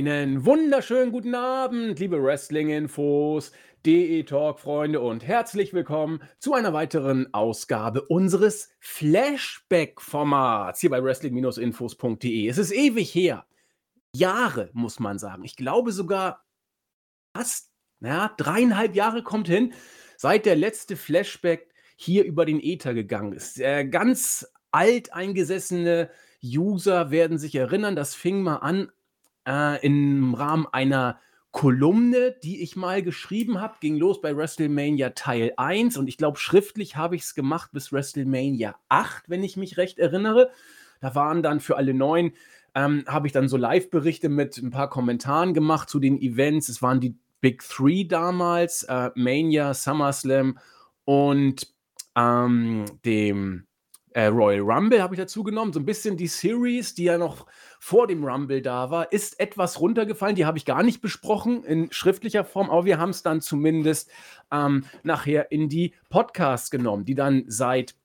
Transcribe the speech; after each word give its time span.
Einen 0.00 0.46
wunderschönen 0.46 1.12
guten 1.12 1.34
Abend, 1.34 1.98
liebe 1.98 2.24
Wrestling-Infos, 2.24 3.52
DE-Talk-Freunde 3.84 4.98
und 4.98 5.26
herzlich 5.26 5.74
willkommen 5.74 6.22
zu 6.38 6.54
einer 6.54 6.72
weiteren 6.72 7.34
Ausgabe 7.34 8.00
unseres 8.00 8.70
Flashback-Formats 8.78 10.80
hier 10.80 10.88
bei 10.88 11.04
Wrestling-Infos.de. 11.04 12.48
Es 12.48 12.56
ist 12.56 12.72
ewig 12.72 13.14
her. 13.14 13.44
Jahre, 14.16 14.70
muss 14.72 15.00
man 15.00 15.18
sagen. 15.18 15.44
Ich 15.44 15.54
glaube 15.54 15.92
sogar 15.92 16.46
fast, 17.36 17.70
ja, 18.00 18.32
dreieinhalb 18.38 18.94
Jahre 18.94 19.22
kommt 19.22 19.48
hin, 19.48 19.74
seit 20.16 20.46
der 20.46 20.56
letzte 20.56 20.96
Flashback 20.96 21.74
hier 21.96 22.24
über 22.24 22.46
den 22.46 22.62
Äther 22.62 22.94
gegangen 22.94 23.34
ist. 23.34 23.60
Äh, 23.60 23.84
ganz 23.84 24.50
alteingesessene 24.70 26.08
User 26.42 27.10
werden 27.10 27.36
sich 27.36 27.54
erinnern, 27.54 27.96
das 27.96 28.14
fing 28.14 28.40
mal 28.40 28.56
an 28.56 28.90
äh, 29.46 29.84
im 29.84 30.34
Rahmen 30.34 30.66
einer 30.72 31.18
Kolumne, 31.52 32.36
die 32.44 32.62
ich 32.62 32.76
mal 32.76 33.02
geschrieben 33.02 33.60
habe, 33.60 33.74
ging 33.80 33.96
los 33.96 34.20
bei 34.20 34.36
WrestleMania 34.36 35.10
Teil 35.10 35.52
1 35.56 35.96
und 35.96 36.06
ich 36.06 36.16
glaube, 36.16 36.38
schriftlich 36.38 36.96
habe 36.96 37.16
ich 37.16 37.22
es 37.22 37.34
gemacht 37.34 37.72
bis 37.72 37.92
WrestleMania 37.92 38.76
8, 38.88 39.28
wenn 39.28 39.42
ich 39.42 39.56
mich 39.56 39.76
recht 39.76 39.98
erinnere. 39.98 40.50
Da 41.00 41.14
waren 41.14 41.42
dann 41.42 41.58
für 41.58 41.76
alle 41.76 41.92
neun, 41.92 42.32
ähm, 42.74 43.04
habe 43.08 43.26
ich 43.26 43.32
dann 43.32 43.48
so 43.48 43.56
Live-Berichte 43.56 44.28
mit 44.28 44.58
ein 44.58 44.70
paar 44.70 44.88
Kommentaren 44.88 45.52
gemacht 45.54 45.88
zu 45.88 45.98
den 45.98 46.20
Events. 46.20 46.68
Es 46.68 46.82
waren 46.82 47.00
die 47.00 47.16
Big 47.40 47.62
Three 47.66 48.04
damals, 48.04 48.84
äh, 48.84 49.10
Mania, 49.16 49.74
SummerSlam 49.74 50.58
und 51.04 51.66
ähm, 52.14 52.84
dem 53.04 53.66
äh, 54.12 54.26
Royal 54.26 54.60
Rumble 54.60 55.02
habe 55.02 55.14
ich 55.14 55.20
dazu 55.20 55.42
genommen. 55.42 55.72
So 55.72 55.80
ein 55.80 55.86
bisschen 55.86 56.16
die 56.16 56.26
Series, 56.26 56.94
die 56.94 57.04
ja 57.04 57.18
noch 57.18 57.46
vor 57.82 58.06
dem 58.06 58.22
Rumble 58.22 58.60
da 58.60 58.90
war, 58.90 59.10
ist 59.10 59.40
etwas 59.40 59.80
runtergefallen. 59.80 60.36
Die 60.36 60.44
habe 60.44 60.58
ich 60.58 60.66
gar 60.66 60.82
nicht 60.82 61.00
besprochen 61.00 61.64
in 61.64 61.90
schriftlicher 61.90 62.44
Form, 62.44 62.68
aber 62.68 62.84
wir 62.84 62.98
haben 62.98 63.08
es 63.08 63.22
dann 63.22 63.40
zumindest 63.40 64.10
ähm, 64.52 64.84
nachher 65.02 65.50
in 65.50 65.70
die 65.70 65.94
Podcasts 66.10 66.70
genommen, 66.70 67.06
die 67.06 67.14
dann 67.14 67.44
seit 67.48 67.96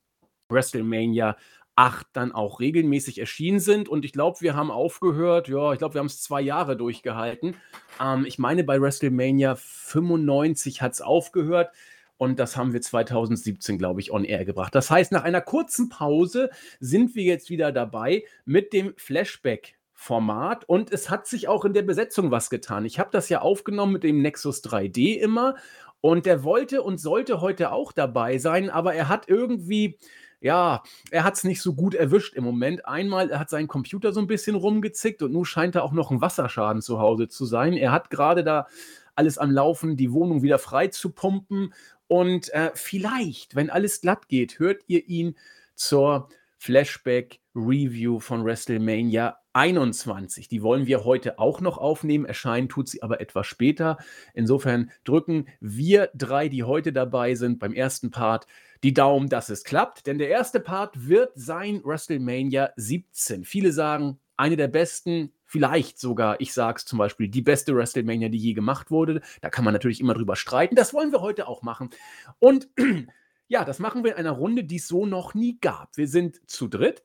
WrestleMania 0.48 1.36
8 1.76 2.08
dann 2.14 2.32
auch 2.32 2.62
regelmäßig 2.62 3.20
erschienen 3.20 3.60
sind. 3.60 3.90
Und 3.90 4.06
ich 4.06 4.14
glaube, 4.14 4.40
wir 4.40 4.56
haben 4.56 4.72
aufgehört, 4.72 5.50
ja, 5.50 5.74
ich 5.74 5.80
glaube, 5.80 5.96
wir 5.96 6.00
haben 6.00 6.06
es 6.06 6.22
zwei 6.22 6.40
Jahre 6.40 6.78
durchgehalten. 6.78 7.58
Ähm, 8.02 8.26
ich 8.26 8.40
meine, 8.40 8.64
bei 8.64 8.82
WrestleMania 8.82 9.56
95 9.56 10.82
hat 10.82 10.94
es 10.94 11.02
aufgehört. 11.02 11.70
Und 12.18 12.40
das 12.40 12.56
haben 12.56 12.74
wir 12.74 12.82
2017, 12.82 13.78
glaube 13.78 14.00
ich, 14.00 14.12
on 14.12 14.24
air 14.24 14.46
gebracht. 14.46 14.74
Das 14.74 14.90
heißt, 14.90 15.12
nach 15.12 15.24
einer 15.24 15.42
kurzen 15.42 15.90
Pause 15.90 16.50
sind 16.80 17.16
wir 17.16 17.24
jetzt 17.24 17.50
wieder 17.50 17.72
dabei 17.72 18.24
mit 18.46 18.74
dem 18.74 18.94
Flashback. 18.98 19.76
Format 19.98 20.68
und 20.68 20.92
es 20.92 21.10
hat 21.10 21.26
sich 21.26 21.48
auch 21.48 21.64
in 21.64 21.74
der 21.74 21.82
Besetzung 21.82 22.30
was 22.30 22.50
getan. 22.50 22.84
Ich 22.84 23.00
habe 23.00 23.10
das 23.14 23.30
ja 23.30 23.40
aufgenommen 23.40 23.94
mit 23.94 24.04
dem 24.04 24.22
Nexus 24.22 24.62
3D 24.62 25.18
immer 25.18 25.56
und 26.02 26.26
der 26.26 26.44
wollte 26.44 26.84
und 26.84 27.00
sollte 27.00 27.42
heute 27.42 27.72
auch 27.72 27.94
dabei 27.94 28.38
sein, 28.38 28.70
aber 28.70 28.94
er 28.94 29.08
hat 29.08 29.30
irgendwie, 29.30 29.98
ja, 30.42 30.84
er 31.12 31.24
hat 31.24 31.36
es 31.36 31.46
nicht 31.46 31.62
so 31.62 31.74
gut 31.74 31.96
erwischt 31.96 32.36
im 32.36 32.44
Moment. 32.44 32.86
Einmal 32.86 33.40
hat 33.40 33.50
sein 33.50 33.68
Computer 33.68 34.12
so 34.12 34.20
ein 34.20 34.28
bisschen 34.28 34.56
rumgezickt 34.56 35.24
und 35.24 35.32
nun 35.32 35.46
scheint 35.46 35.76
da 35.76 35.82
auch 35.82 35.94
noch 35.94 36.12
ein 36.12 36.22
Wasserschaden 36.22 36.82
zu 36.82 37.00
Hause 37.00 37.30
zu 37.30 37.46
sein. 37.46 37.74
Er 37.74 37.92
hat 37.92 38.10
gerade 38.10 38.44
da 38.44 38.68
alles 39.16 39.38
am 39.38 39.50
Laufen, 39.50 39.96
die 39.98 40.12
Wohnung 40.12 40.44
wieder 40.44 40.60
frei 40.60 40.90
zu 40.90 41.10
pumpen 41.10 41.74
und 42.08 42.54
äh, 42.54 42.72
vielleicht, 42.74 43.56
wenn 43.56 43.70
alles 43.70 44.02
glatt 44.02 44.28
geht, 44.28 44.60
hört 44.60 44.84
ihr 44.88 45.08
ihn 45.08 45.36
zur 45.76 46.30
Flashback-Review 46.58 48.20
von 48.20 48.46
WrestleMania 48.46 49.38
21. 49.54 50.50
Die 50.50 50.62
wollen 50.62 50.86
wir 50.86 51.06
heute 51.06 51.40
auch 51.40 51.62
noch 51.62 51.78
aufnehmen. 51.78 52.26
Erscheinen 52.26 52.70
tut 52.70 52.90
sie 52.90 53.02
aber 53.02 53.22
etwas 53.22 53.48
später. 53.48 53.98
Insofern 54.34 54.92
drücken 55.06 55.48
wir 55.60 56.10
drei, 56.14 56.50
die 56.50 56.64
heute 56.64 56.92
dabei 56.92 57.36
sind, 57.36 57.60
beim 57.60 57.74
ersten 57.74 58.12
Part 58.12 58.48
die 58.84 58.94
Daumen, 58.94 59.30
dass 59.30 59.50
es 59.50 59.64
klappt. 59.64 60.08
Denn 60.08 60.18
der 60.18 60.30
erste 60.30 60.60
Part 60.60 61.08
wird 61.08 61.32
sein 61.36 61.82
WrestleMania 61.84 62.72
17. 62.76 63.46
Viele 63.46 63.72
sagen, 63.72 64.20
eine 64.38 64.58
der 64.58 64.68
besten, 64.68 65.34
vielleicht 65.46 66.00
sogar, 66.00 66.42
ich 66.42 66.54
sage 66.54 66.78
es 66.78 66.86
zum 66.86 67.00
Beispiel, 67.00 67.28
die 67.28 67.42
beste 67.42 67.76
WrestleMania, 67.76 68.30
die 68.30 68.38
je 68.38 68.54
gemacht 68.54 68.92
wurde. 68.92 69.22
Da 69.42 69.50
kann 69.50 69.66
man 69.66 69.74
natürlich 69.74 70.00
immer 70.00 70.14
drüber 70.14 70.36
streiten. 70.36 70.76
Das 70.76 70.94
wollen 70.94 71.12
wir 71.12 71.22
heute 71.22 71.48
auch 71.48 71.62
machen. 71.62 71.90
Und 72.40 72.70
ja, 73.48 73.64
das 73.66 73.80
machen 73.80 74.04
wir 74.04 74.12
in 74.14 74.18
einer 74.18 74.32
Runde, 74.32 74.64
die 74.64 74.78
es 74.78 74.88
so 74.88 75.06
noch 75.06 75.34
nie 75.34 75.60
gab. 75.60 75.98
Wir 75.98 76.08
sind 76.08 76.50
zu 76.50 76.68
dritt. 76.68 77.04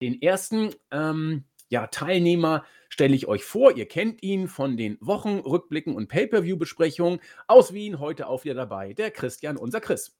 Den 0.00 0.20
ersten 0.20 0.70
ähm, 0.90 1.44
ja, 1.68 1.86
Teilnehmer 1.86 2.64
stelle 2.88 3.14
ich 3.14 3.26
euch 3.26 3.44
vor. 3.44 3.76
Ihr 3.76 3.86
kennt 3.86 4.22
ihn 4.22 4.48
von 4.48 4.76
den 4.76 4.96
Wochenrückblicken 5.00 5.94
und 5.94 6.08
Pay-per-view-Besprechungen 6.08 7.20
aus 7.46 7.72
Wien. 7.72 7.98
Heute 7.98 8.28
auch 8.28 8.44
wieder 8.44 8.54
dabei, 8.54 8.94
der 8.94 9.10
Christian, 9.10 9.56
unser 9.56 9.80
Chris. 9.80 10.17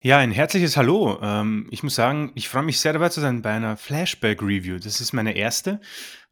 Ja, 0.00 0.18
ein 0.18 0.30
herzliches 0.30 0.76
Hallo. 0.76 1.18
Ähm, 1.20 1.66
ich 1.72 1.82
muss 1.82 1.96
sagen, 1.96 2.30
ich 2.36 2.48
freue 2.48 2.62
mich 2.62 2.78
sehr 2.78 2.92
dabei 2.92 3.08
zu 3.08 3.20
sein 3.20 3.42
bei 3.42 3.50
einer 3.50 3.76
Flashback-Review. 3.76 4.78
Das 4.78 5.00
ist 5.00 5.12
meine 5.12 5.32
erste 5.34 5.80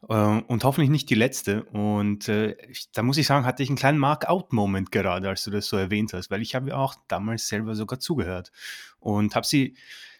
äh, 0.07 0.13
und 0.13 0.63
hoffentlich 0.63 0.89
nicht 0.89 1.09
die 1.09 1.15
letzte. 1.15 1.63
Und 1.65 2.29
äh, 2.29 2.55
ich, 2.69 2.89
da 2.93 3.03
muss 3.03 3.17
ich 3.17 3.27
sagen, 3.27 3.45
hatte 3.45 3.63
ich 3.63 3.69
einen 3.69 3.77
kleinen 3.77 3.97
Mark-out-Moment 3.97 4.93
gerade, 4.93 5.27
als 5.27 5.43
du 5.43 5.51
das 5.51 5.67
so 5.67 5.75
erwähnt 5.75 6.13
hast, 6.13 6.31
weil 6.31 6.41
ich 6.41 6.55
habe 6.55 6.77
auch 6.77 6.95
damals 7.09 7.49
selber 7.49 7.75
sogar 7.75 7.99
zugehört 7.99 8.53
und 9.01 9.35
habe 9.35 9.45
sie 9.45 9.75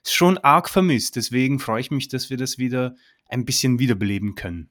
schon 0.05 0.37
arg 0.39 0.69
vermisst. 0.69 1.15
Deswegen 1.15 1.59
freue 1.59 1.79
ich 1.79 1.89
mich, 1.89 2.09
dass 2.09 2.29
wir 2.29 2.35
das 2.35 2.57
wieder 2.57 2.95
ein 3.29 3.45
bisschen 3.45 3.79
wiederbeleben 3.79 4.35
können. 4.35 4.69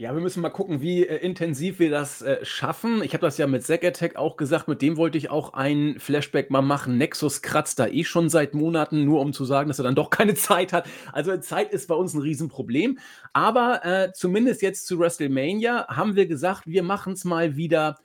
Ja, 0.00 0.14
wir 0.14 0.20
müssen 0.20 0.42
mal 0.42 0.50
gucken, 0.50 0.80
wie 0.80 1.04
äh, 1.04 1.16
intensiv 1.16 1.80
wir 1.80 1.90
das 1.90 2.22
äh, 2.22 2.44
schaffen. 2.44 3.02
Ich 3.02 3.14
habe 3.14 3.26
das 3.26 3.36
ja 3.36 3.48
mit 3.48 3.64
Zack 3.64 3.82
Attack 3.82 4.14
auch 4.14 4.36
gesagt, 4.36 4.68
mit 4.68 4.80
dem 4.80 4.96
wollte 4.96 5.18
ich 5.18 5.28
auch 5.28 5.54
ein 5.54 5.96
Flashback 5.98 6.52
mal 6.52 6.62
machen. 6.62 6.98
Nexus 6.98 7.42
kratzt 7.42 7.80
da 7.80 7.88
eh 7.88 8.04
schon 8.04 8.28
seit 8.28 8.54
Monaten, 8.54 9.04
nur 9.04 9.20
um 9.20 9.32
zu 9.32 9.44
sagen, 9.44 9.66
dass 9.66 9.80
er 9.80 9.82
dann 9.82 9.96
doch 9.96 10.10
keine 10.10 10.34
Zeit 10.34 10.72
hat. 10.72 10.86
Also 11.12 11.36
Zeit 11.38 11.72
ist 11.72 11.88
bei 11.88 11.96
uns 11.96 12.14
ein 12.14 12.20
Riesenproblem. 12.20 13.00
Aber 13.32 13.84
äh, 13.84 14.12
zumindest 14.12 14.62
jetzt 14.62 14.86
zu 14.86 15.00
WrestleMania 15.00 15.88
haben 15.88 16.14
wir 16.14 16.26
gesagt, 16.26 16.62
wir 16.68 16.84
machen 16.84 17.14
es 17.14 17.24
mal 17.24 17.56
wieder 17.56 17.98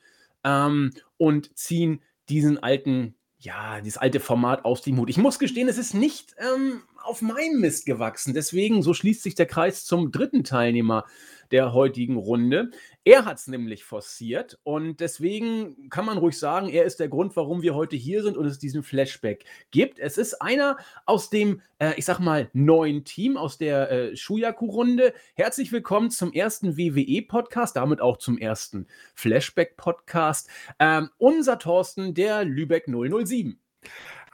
ähm, 0.43 0.93
und 1.17 1.55
ziehen 1.55 2.01
diesen 2.27 2.57
alten, 2.57 3.13
ja, 3.37 3.81
dieses 3.81 3.99
alte 3.99 4.19
Format 4.19 4.65
aus 4.65 4.81
dem 4.81 4.97
Hut. 4.97 5.11
Ich 5.11 5.17
muss 5.17 5.37
gestehen, 5.37 5.67
es 5.67 5.77
ist 5.77 5.93
nicht 5.93 6.33
ähm, 6.39 6.81
auf 7.03 7.21
meinen 7.21 7.59
Mist 7.59 7.85
gewachsen. 7.85 8.33
Deswegen, 8.33 8.81
so 8.81 8.95
schließt 8.95 9.21
sich 9.21 9.35
der 9.35 9.45
Kreis 9.45 9.85
zum 9.85 10.11
dritten 10.11 10.43
Teilnehmer 10.43 11.05
der 11.53 11.71
heutigen 11.71 12.17
Runde. 12.17 12.71
Er 13.05 13.25
hat 13.25 13.37
es 13.37 13.47
nämlich 13.47 13.83
forciert 13.83 14.59
und 14.63 14.99
deswegen 14.99 15.87
kann 15.89 16.03
man 16.03 16.17
ruhig 16.17 16.37
sagen, 16.37 16.67
er 16.67 16.83
ist 16.83 16.99
der 16.99 17.09
Grund, 17.09 17.35
warum 17.35 17.61
wir 17.61 17.75
heute 17.75 17.95
hier 17.95 18.23
sind 18.23 18.37
und 18.37 18.47
es 18.47 18.57
diesen 18.57 18.81
Flashback 18.81 19.45
gibt. 19.69 19.99
Es 19.99 20.17
ist 20.17 20.41
einer 20.41 20.77
aus 21.05 21.29
dem, 21.29 21.61
äh, 21.77 21.93
ich 21.95 22.05
sag 22.05 22.19
mal, 22.19 22.49
neuen 22.53 23.05
Team, 23.05 23.37
aus 23.37 23.59
der 23.59 23.91
äh, 23.91 24.17
Shuyaku-Runde. 24.17 25.13
Herzlich 25.35 25.71
willkommen 25.71 26.09
zum 26.09 26.33
ersten 26.33 26.75
WWE-Podcast, 26.75 27.75
damit 27.75 28.01
auch 28.01 28.17
zum 28.17 28.39
ersten 28.39 28.87
Flashback-Podcast. 29.13 30.49
Ähm, 30.79 31.11
unser 31.19 31.59
Thorsten, 31.59 32.15
der 32.15 32.45
Lübeck 32.45 32.87
007. 32.87 33.59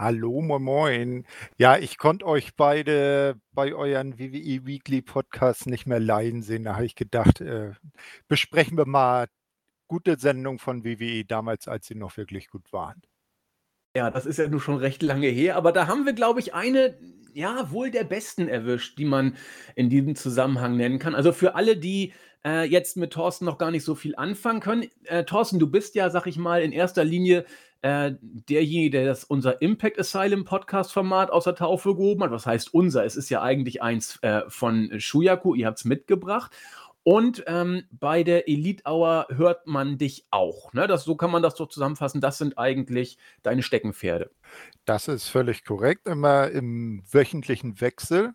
Hallo, 0.01 0.39
moin, 0.39 0.63
moin. 0.63 1.25
Ja, 1.57 1.77
ich 1.77 1.97
konnte 1.97 2.25
euch 2.25 2.55
beide 2.55 3.35
bei 3.51 3.73
euren 3.73 4.17
WWE 4.17 4.65
Weekly 4.65 5.01
Podcasts 5.01 5.65
nicht 5.65 5.87
mehr 5.87 5.99
leiden 5.99 6.41
sehen. 6.41 6.63
Da 6.63 6.75
habe 6.75 6.85
ich 6.85 6.95
gedacht, 6.95 7.41
äh, 7.41 7.73
besprechen 8.29 8.77
wir 8.77 8.85
mal 8.85 9.27
gute 9.89 10.17
Sendungen 10.17 10.57
von 10.57 10.85
WWE 10.85 11.25
damals, 11.25 11.67
als 11.67 11.85
sie 11.85 11.95
noch 11.95 12.15
wirklich 12.15 12.47
gut 12.47 12.71
waren. 12.71 13.01
Ja, 13.93 14.09
das 14.09 14.25
ist 14.25 14.39
ja 14.39 14.47
nun 14.47 14.61
schon 14.61 14.77
recht 14.77 15.03
lange 15.03 15.27
her, 15.27 15.57
aber 15.57 15.73
da 15.73 15.87
haben 15.87 16.05
wir, 16.05 16.13
glaube 16.13 16.39
ich, 16.39 16.53
eine, 16.53 16.97
ja, 17.33 17.69
wohl 17.69 17.91
der 17.91 18.05
besten 18.05 18.47
erwischt, 18.47 18.97
die 18.99 19.05
man 19.05 19.35
in 19.75 19.89
diesem 19.89 20.15
Zusammenhang 20.15 20.77
nennen 20.77 20.99
kann. 20.99 21.13
Also 21.13 21.33
für 21.33 21.55
alle, 21.55 21.75
die 21.75 22.13
äh, 22.45 22.63
jetzt 22.63 22.95
mit 22.95 23.11
Thorsten 23.11 23.43
noch 23.43 23.57
gar 23.57 23.71
nicht 23.71 23.83
so 23.83 23.95
viel 23.95 24.15
anfangen 24.15 24.61
können. 24.61 24.89
Äh, 25.03 25.25
Thorsten, 25.25 25.59
du 25.59 25.69
bist 25.69 25.95
ja, 25.95 26.09
sag 26.09 26.25
ich 26.25 26.37
mal, 26.37 26.61
in 26.61 26.71
erster 26.71 27.03
Linie 27.03 27.45
äh, 27.81 28.13
derjenige, 28.21 28.89
der 28.89 29.05
das 29.05 29.23
unser 29.23 29.61
Impact 29.61 29.99
Asylum 29.99 30.43
Podcast-Format 30.43 31.31
aus 31.31 31.45
der 31.45 31.55
Taufe 31.55 31.95
gehoben 31.95 32.23
hat. 32.23 32.31
Was 32.31 32.45
heißt 32.45 32.73
unser? 32.73 33.05
Es 33.05 33.15
ist 33.15 33.29
ja 33.29 33.41
eigentlich 33.41 33.81
eins 33.81 34.19
äh, 34.21 34.41
von 34.47 34.99
Shuyaku, 34.99 35.55
ihr 35.55 35.67
habt 35.67 35.79
es 35.79 35.85
mitgebracht. 35.85 36.51
Und 37.03 37.43
ähm, 37.47 37.83
bei 37.91 38.23
der 38.23 38.49
Elite 38.49 38.83
Hour 38.85 39.27
hört 39.29 39.65
man 39.65 39.97
dich 39.97 40.25
auch. 40.31 40.73
Ne? 40.73 40.85
Das, 40.85 41.05
so 41.05 41.15
kann 41.15 41.31
man 41.31 41.41
das 41.41 41.55
doch 41.55 41.69
zusammenfassen. 41.69 42.21
Das 42.21 42.37
sind 42.37 42.57
eigentlich 42.57 43.17
deine 43.41 43.63
Steckenpferde. 43.63 44.29
Das 44.85 45.07
ist 45.07 45.29
völlig 45.29 45.63
korrekt. 45.63 46.07
Immer 46.07 46.49
im 46.51 47.01
wöchentlichen 47.09 47.79
Wechsel 47.79 48.33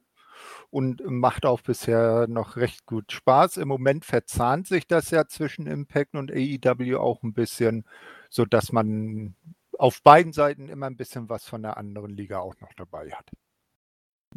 und 0.70 1.02
macht 1.08 1.46
auch 1.46 1.60
bisher 1.60 2.26
noch 2.26 2.56
recht 2.56 2.86
gut 2.86 3.12
Spaß. 3.12 3.58
Im 3.58 3.68
Moment 3.68 4.04
verzahnt 4.04 4.66
sich 4.66 4.86
das 4.86 5.10
ja 5.10 5.26
zwischen 5.28 5.66
Impact 5.66 6.14
und 6.14 6.32
AEW 6.32 6.96
auch 6.98 7.22
ein 7.22 7.32
bisschen 7.32 7.84
so 8.30 8.44
dass 8.44 8.72
man 8.72 9.34
auf 9.78 10.02
beiden 10.02 10.32
Seiten 10.32 10.68
immer 10.68 10.86
ein 10.86 10.96
bisschen 10.96 11.28
was 11.28 11.44
von 11.44 11.62
der 11.62 11.76
anderen 11.76 12.16
Liga 12.16 12.38
auch 12.38 12.54
noch 12.60 12.72
dabei 12.74 13.10
hat. 13.10 13.30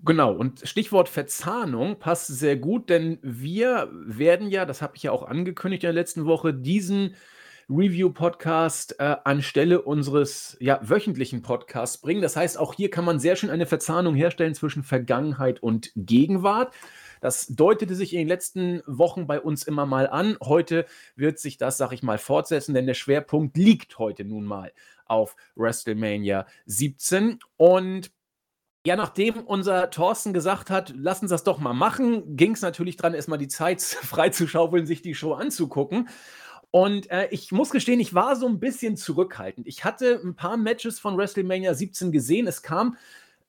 Genau, 0.03 0.31
und 0.31 0.61
Stichwort 0.67 1.09
Verzahnung 1.09 1.97
passt 1.97 2.27
sehr 2.27 2.55
gut, 2.55 2.89
denn 2.89 3.17
wir 3.23 3.89
werden 3.91 4.49
ja, 4.49 4.65
das 4.65 4.81
habe 4.81 4.95
ich 4.95 5.03
ja 5.03 5.11
auch 5.11 5.23
angekündigt 5.23 5.83
in 5.83 5.87
der 5.87 5.93
letzten 5.93 6.25
Woche, 6.25 6.53
diesen 6.53 7.15
Review-Podcast 7.69 8.99
äh, 8.99 9.17
anstelle 9.25 9.81
unseres 9.81 10.55
ja, 10.59 10.79
wöchentlichen 10.83 11.41
Podcasts 11.41 11.97
bringen. 11.97 12.21
Das 12.21 12.35
heißt, 12.35 12.57
auch 12.57 12.73
hier 12.73 12.89
kann 12.89 13.05
man 13.05 13.19
sehr 13.19 13.35
schön 13.35 13.49
eine 13.49 13.65
Verzahnung 13.65 14.15
herstellen 14.15 14.53
zwischen 14.53 14.83
Vergangenheit 14.83 15.61
und 15.61 15.91
Gegenwart. 15.95 16.73
Das 17.21 17.47
deutete 17.47 17.95
sich 17.95 18.13
in 18.13 18.19
den 18.19 18.27
letzten 18.27 18.81
Wochen 18.85 19.27
bei 19.27 19.39
uns 19.39 19.63
immer 19.63 19.85
mal 19.85 20.07
an. 20.07 20.37
Heute 20.43 20.85
wird 21.15 21.39
sich 21.39 21.57
das, 21.57 21.77
sag 21.77 21.91
ich 21.91 22.03
mal, 22.03 22.17
fortsetzen, 22.17 22.73
denn 22.73 22.87
der 22.87 22.93
Schwerpunkt 22.93 23.57
liegt 23.57 23.99
heute 23.99 24.25
nun 24.25 24.45
mal 24.45 24.71
auf 25.05 25.35
WrestleMania 25.55 26.45
17. 26.65 27.39
Und 27.55 28.11
ja, 28.85 28.95
nachdem 28.95 29.41
unser 29.41 29.89
Thorsten 29.89 30.33
gesagt 30.33 30.69
hat, 30.69 30.93
lass 30.95 31.21
uns 31.21 31.31
das 31.31 31.43
doch 31.43 31.59
mal 31.59 31.73
machen, 31.73 32.37
ging 32.37 32.53
es 32.53 32.61
natürlich 32.61 32.95
dran, 32.95 33.13
erstmal 33.13 33.37
die 33.37 33.49
Zeit 33.49 33.81
freizuschaufeln, 33.81 34.85
sich 34.85 35.01
die 35.01 35.15
Show 35.15 35.33
anzugucken. 35.33 36.07
Und 36.71 37.09
äh, 37.11 37.27
ich 37.31 37.51
muss 37.51 37.69
gestehen, 37.69 37.99
ich 37.99 38.13
war 38.13 38.35
so 38.35 38.47
ein 38.47 38.59
bisschen 38.59 38.97
zurückhaltend. 38.97 39.67
Ich 39.67 39.83
hatte 39.83 40.21
ein 40.23 40.35
paar 40.35 40.57
Matches 40.57 40.99
von 40.99 41.17
WrestleMania 41.17 41.73
17 41.73 42.11
gesehen. 42.11 42.47
Es 42.47 42.61
kam 42.61 42.97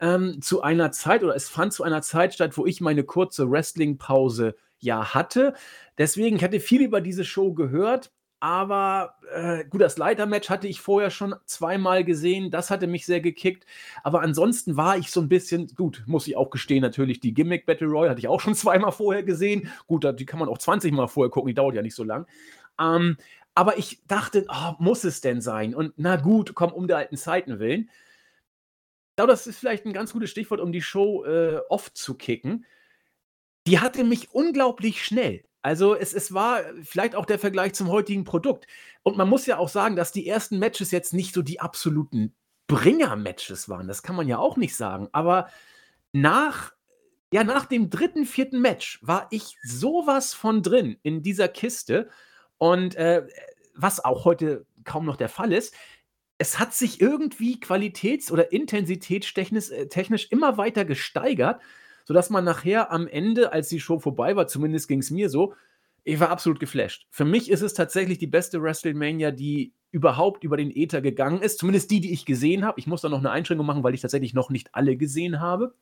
ähm, 0.00 0.40
zu 0.42 0.62
einer 0.62 0.92
Zeit 0.92 1.22
oder 1.22 1.34
es 1.34 1.48
fand 1.48 1.72
zu 1.72 1.82
einer 1.82 2.02
Zeit 2.02 2.34
statt, 2.34 2.56
wo 2.56 2.66
ich 2.66 2.80
meine 2.80 3.04
kurze 3.04 3.50
Wrestling-Pause 3.50 4.56
ja 4.78 5.14
hatte. 5.14 5.54
Deswegen, 5.98 6.36
ich 6.36 6.44
hatte 6.44 6.60
viel 6.60 6.82
über 6.82 7.00
diese 7.00 7.24
Show 7.24 7.52
gehört, 7.52 8.12
aber 8.40 9.16
äh, 9.34 9.64
gut, 9.64 9.80
das 9.80 9.98
Leitermatch 9.98 10.48
hatte 10.48 10.68
ich 10.68 10.80
vorher 10.80 11.10
schon 11.10 11.34
zweimal 11.44 12.04
gesehen. 12.04 12.52
Das 12.52 12.70
hatte 12.70 12.86
mich 12.86 13.04
sehr 13.04 13.20
gekickt. 13.20 13.66
Aber 14.04 14.20
ansonsten 14.20 14.76
war 14.76 14.96
ich 14.96 15.10
so 15.10 15.20
ein 15.20 15.28
bisschen, 15.28 15.66
gut, 15.74 16.04
muss 16.06 16.28
ich 16.28 16.36
auch 16.36 16.50
gestehen, 16.50 16.82
natürlich 16.82 17.18
die 17.18 17.34
Gimmick 17.34 17.66
Battle 17.66 17.88
Royale 17.88 18.10
hatte 18.10 18.20
ich 18.20 18.28
auch 18.28 18.40
schon 18.40 18.54
zweimal 18.54 18.92
vorher 18.92 19.24
gesehen. 19.24 19.68
Gut, 19.88 20.06
die 20.18 20.26
kann 20.26 20.38
man 20.38 20.48
auch 20.48 20.58
20 20.58 20.92
Mal 20.92 21.08
vorher 21.08 21.30
gucken, 21.30 21.48
die 21.48 21.54
dauert 21.54 21.74
ja 21.74 21.82
nicht 21.82 21.96
so 21.96 22.04
lang. 22.04 22.26
Ähm, 22.80 23.16
aber 23.56 23.76
ich 23.76 24.02
dachte, 24.06 24.46
oh, 24.48 24.74
muss 24.78 25.02
es 25.02 25.20
denn 25.20 25.40
sein? 25.40 25.74
Und 25.74 25.94
na 25.96 26.14
gut, 26.14 26.54
komm, 26.54 26.72
um 26.72 26.86
der 26.86 26.98
alten 26.98 27.16
Zeiten 27.16 27.58
willen. 27.58 27.90
Glaube, 29.18 29.32
das 29.32 29.48
ist 29.48 29.58
vielleicht 29.58 29.84
ein 29.84 29.92
ganz 29.92 30.12
gutes 30.12 30.30
Stichwort, 30.30 30.60
um 30.60 30.70
die 30.70 30.80
Show 30.80 31.24
äh, 31.24 31.58
oft 31.70 31.96
zu 31.96 32.14
kicken. 32.14 32.64
Die 33.66 33.80
hatte 33.80 34.04
mich 34.04 34.32
unglaublich 34.32 35.04
schnell. 35.04 35.42
Also 35.60 35.96
es, 35.96 36.14
es 36.14 36.32
war 36.34 36.60
vielleicht 36.84 37.16
auch 37.16 37.26
der 37.26 37.40
Vergleich 37.40 37.74
zum 37.74 37.88
heutigen 37.88 38.22
Produkt. 38.22 38.68
Und 39.02 39.16
man 39.16 39.28
muss 39.28 39.46
ja 39.46 39.58
auch 39.58 39.70
sagen, 39.70 39.96
dass 39.96 40.12
die 40.12 40.28
ersten 40.28 40.60
Matches 40.60 40.92
jetzt 40.92 41.14
nicht 41.14 41.34
so 41.34 41.42
die 41.42 41.58
absoluten 41.58 42.32
Bringer-Matches 42.68 43.68
waren. 43.68 43.88
Das 43.88 44.04
kann 44.04 44.14
man 44.14 44.28
ja 44.28 44.38
auch 44.38 44.56
nicht 44.56 44.76
sagen. 44.76 45.08
Aber 45.10 45.48
nach, 46.12 46.70
ja, 47.32 47.42
nach 47.42 47.64
dem 47.64 47.90
dritten, 47.90 48.24
vierten 48.24 48.60
Match 48.60 49.00
war 49.02 49.26
ich 49.32 49.56
sowas 49.64 50.32
von 50.32 50.62
drin 50.62 50.96
in 51.02 51.24
dieser 51.24 51.48
Kiste. 51.48 52.08
Und 52.56 52.94
äh, 52.94 53.26
was 53.74 53.98
auch 54.04 54.24
heute 54.24 54.64
kaum 54.84 55.06
noch 55.06 55.16
der 55.16 55.28
Fall 55.28 55.52
ist, 55.52 55.74
es 56.38 56.58
hat 56.58 56.72
sich 56.72 57.00
irgendwie 57.00 57.58
qualitäts- 57.58 58.30
oder 58.30 58.52
intensitätstechnisch 58.52 59.70
äh, 59.70 60.28
immer 60.30 60.56
weiter 60.56 60.84
gesteigert 60.84 61.60
sodass 62.08 62.30
man 62.30 62.42
nachher 62.42 62.90
am 62.90 63.06
Ende, 63.06 63.52
als 63.52 63.68
die 63.68 63.80
Show 63.80 63.98
vorbei 63.98 64.34
war, 64.34 64.46
zumindest 64.46 64.88
ging 64.88 65.00
es 65.00 65.10
mir 65.10 65.28
so, 65.28 65.52
ich 66.04 66.18
war 66.18 66.30
absolut 66.30 66.58
geflasht. 66.58 67.06
Für 67.10 67.26
mich 67.26 67.50
ist 67.50 67.60
es 67.60 67.74
tatsächlich 67.74 68.16
die 68.16 68.26
beste 68.26 68.62
WrestleMania, 68.62 69.30
die 69.30 69.74
überhaupt 69.90 70.42
über 70.42 70.56
den 70.56 70.74
Äther 70.74 71.02
gegangen 71.02 71.42
ist. 71.42 71.58
Zumindest 71.58 71.90
die, 71.90 72.00
die 72.00 72.14
ich 72.14 72.24
gesehen 72.24 72.64
habe. 72.64 72.80
Ich 72.80 72.86
muss 72.86 73.02
da 73.02 73.10
noch 73.10 73.18
eine 73.18 73.30
Einschränkung 73.30 73.66
machen, 73.66 73.82
weil 73.82 73.92
ich 73.92 74.00
tatsächlich 74.00 74.32
noch 74.32 74.48
nicht 74.48 74.74
alle 74.74 74.96
gesehen 74.96 75.38
habe. 75.38 75.74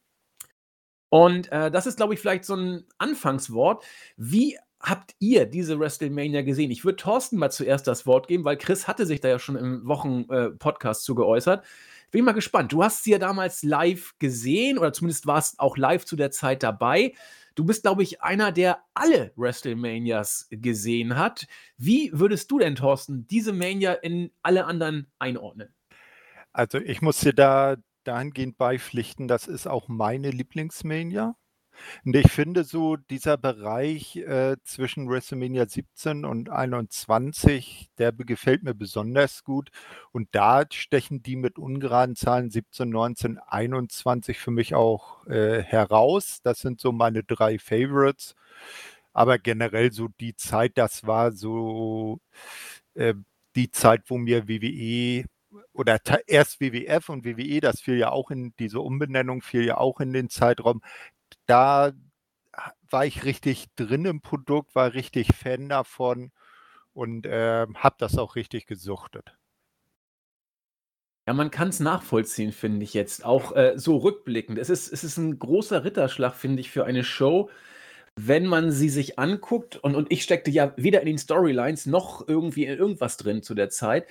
Und 1.11 1.53
äh, 1.53 1.71
das 1.71 1.87
ist, 1.87 1.97
glaube 1.97 2.15
ich, 2.15 2.19
vielleicht 2.19 2.45
so 2.45 2.57
ein 2.57 2.87
Anfangswort. 2.99 3.85
Wie 4.17 4.59
habt 4.87 5.15
ihr 5.19 5.47
diese 5.47 5.79
WrestleMania 5.81 6.43
gesehen? 6.43 6.71
Ich 6.71 6.85
würde 6.85 6.97
Thorsten 6.97 7.39
mal 7.39 7.51
zuerst 7.51 7.89
das 7.89 8.07
Wort 8.07 8.29
geben, 8.29 8.45
weil 8.45 8.57
Chris 8.57 8.87
hatte 8.87 9.05
sich 9.05 9.21
da 9.21 9.29
ja 9.29 9.39
schon 9.41 9.57
im 9.57 9.87
Wochen-Podcast 9.87 11.03
äh, 11.03 11.05
zu 11.05 11.15
geäußert. 11.17 11.65
Bin 12.13 12.25
mal 12.25 12.33
gespannt. 12.33 12.73
Du 12.73 12.85
hast 12.85 13.03
sie 13.03 13.11
ja 13.11 13.19
damals 13.19 13.65
live 13.65 14.15
gesehen 14.21 14.79
oder 14.79 14.93
zumindest 14.93 15.27
warst 15.27 15.59
auch 15.59 15.77
live 15.77 16.05
zu 16.05 16.15
der 16.15 16.31
Zeit 16.31 16.63
dabei. 16.63 17.15
Du 17.57 17.65
bist, 17.65 17.83
glaube 17.83 18.05
ich, 18.05 18.23
einer, 18.23 18.53
der 18.53 18.85
alle 18.95 19.33
WrestleManias 19.35 20.47
gesehen 20.51 21.17
hat. 21.17 21.47
Wie 21.77 22.11
würdest 22.13 22.51
du 22.53 22.61
denn, 22.61 22.77
Thorsten, 22.77 23.27
diese 23.27 23.53
Mania 23.53 23.93
in 23.93 24.31
alle 24.43 24.67
anderen 24.67 25.11
einordnen? 25.19 25.75
Also 26.53 26.79
ich 26.79 27.03
muss 27.03 27.19
dir 27.21 27.33
da 27.33 27.77
dahingehend 28.05 28.57
beipflichten, 28.57 29.27
das 29.27 29.49
ist 29.49 29.67
auch 29.67 29.89
meine 29.89 30.31
Lieblingsmania. 30.31 31.35
Und 32.05 32.17
ich 32.17 32.31
finde 32.31 32.65
so 32.65 32.97
dieser 32.97 33.37
Bereich 33.37 34.17
äh, 34.17 34.57
zwischen 34.65 35.09
WrestleMania 35.09 35.67
17 35.69 36.25
und 36.25 36.51
21, 36.51 37.91
der 37.99 38.13
gefällt 38.13 38.63
mir 38.63 38.75
besonders 38.75 39.45
gut. 39.45 39.71
Und 40.13 40.29
da 40.33 40.65
stechen 40.71 41.23
die 41.23 41.37
mit 41.37 41.59
ungeraden 41.59 42.17
Zahlen 42.17 42.51
17, 42.51 42.89
19, 42.89 43.39
21 43.39 44.39
für 44.39 44.51
mich 44.51 44.75
auch 44.75 45.27
äh, 45.27 45.63
heraus. 45.63 46.41
Das 46.43 46.61
sind 46.61 46.81
so 46.81 46.93
meine 46.93 47.23
drei 47.23 47.59
Favorites. 47.59 48.35
Aber 49.13 49.39
generell 49.39 49.93
so 49.93 50.09
die 50.21 50.37
Zeit, 50.37 50.73
das 50.77 51.07
war 51.07 51.33
so 51.33 52.21
äh, 52.95 53.15
die 53.55 53.71
Zeit, 53.71 54.03
wo 54.09 54.19
mir 54.19 54.49
WWE 54.49 55.25
oder 55.73 55.99
erst 56.27 56.61
WWF 56.61 57.09
und 57.09 57.25
WWE, 57.25 57.61
das 57.61 57.81
fiel 57.81 57.97
ja 57.97 58.11
auch 58.11 58.31
in 58.31 58.55
diese 58.59 58.81
Umbenennung, 58.81 59.43
fiel 59.43 59.65
ja 59.65 59.79
auch 59.79 60.01
in 60.01 60.13
den 60.13 60.29
Zeitraum 60.29 60.83
da 61.47 61.93
war 62.91 63.07
ich 63.07 63.25
richtig 63.25 63.67
drin 63.77 64.05
im 64.05 64.21
Produkt, 64.21 64.75
war 64.75 64.95
richtig 64.95 65.35
Fan 65.35 65.69
davon 65.69 66.33
und 66.93 67.27
äh, 67.27 67.67
habe 67.75 67.97
das 67.99 68.17
auch 68.19 68.37
richtig 68.37 68.67
gesuchtet. 68.67 69.37
Ja, 71.29 71.35
man 71.35 71.51
kann 71.51 71.69
es 71.69 71.81
nachvollziehen, 71.81 72.53
finde 72.53 72.85
ich 72.85 72.95
jetzt, 72.95 73.25
auch 73.25 73.55
äh, 73.57 73.75
so 73.77 73.97
rückblickend. 73.97 74.59
Es 74.59 74.71
ist, 74.71 74.93
es 74.93 75.03
ist 75.03 75.17
ein 75.17 75.41
großer 75.41 75.85
Ritterschlag, 75.85 76.37
finde 76.37 76.61
ich, 76.61 76.71
für 76.71 76.85
eine 76.85 77.03
Show, 77.03 77.51
wenn 78.15 78.47
man 78.47 78.71
sie 78.71 78.89
sich 78.89 79.19
anguckt. 79.19 79.77
Und, 79.77 79.97
und 79.97 80.13
ich 80.13 80.23
steckte 80.23 80.53
ja 80.53 80.73
weder 80.77 81.01
in 81.01 81.07
den 81.07 81.19
Storylines 81.19 81.87
noch 81.87 82.27
irgendwie 82.29 82.65
in 82.67 82.79
irgendwas 82.79 83.17
drin 83.17 83.43
zu 83.43 83.55
der 83.55 83.71
Zeit 83.71 84.07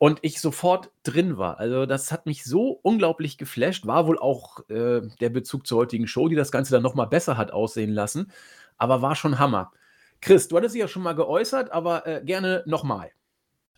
und 0.00 0.20
ich 0.22 0.40
sofort 0.40 0.90
drin 1.02 1.36
war. 1.36 1.58
Also, 1.58 1.84
das 1.84 2.10
hat 2.10 2.24
mich 2.24 2.44
so 2.44 2.70
unglaublich 2.82 3.36
geflasht. 3.36 3.86
War 3.86 4.06
wohl 4.06 4.18
auch 4.18 4.66
äh, 4.70 5.02
der 5.20 5.28
Bezug 5.28 5.66
zur 5.66 5.76
heutigen 5.76 6.06
Show, 6.06 6.26
die 6.28 6.36
das 6.36 6.50
Ganze 6.50 6.72
dann 6.72 6.82
noch 6.82 6.94
mal 6.94 7.04
besser 7.04 7.36
hat 7.36 7.52
aussehen 7.52 7.92
lassen, 7.92 8.32
aber 8.78 9.02
war 9.02 9.14
schon 9.14 9.38
Hammer. 9.38 9.72
Chris, 10.22 10.48
du 10.48 10.56
hattest 10.56 10.74
dich 10.74 10.80
ja 10.80 10.88
schon 10.88 11.02
mal 11.02 11.12
geäußert, 11.12 11.70
aber 11.70 12.06
äh, 12.06 12.22
gerne 12.24 12.62
noch 12.66 12.82
mal. 12.82 13.10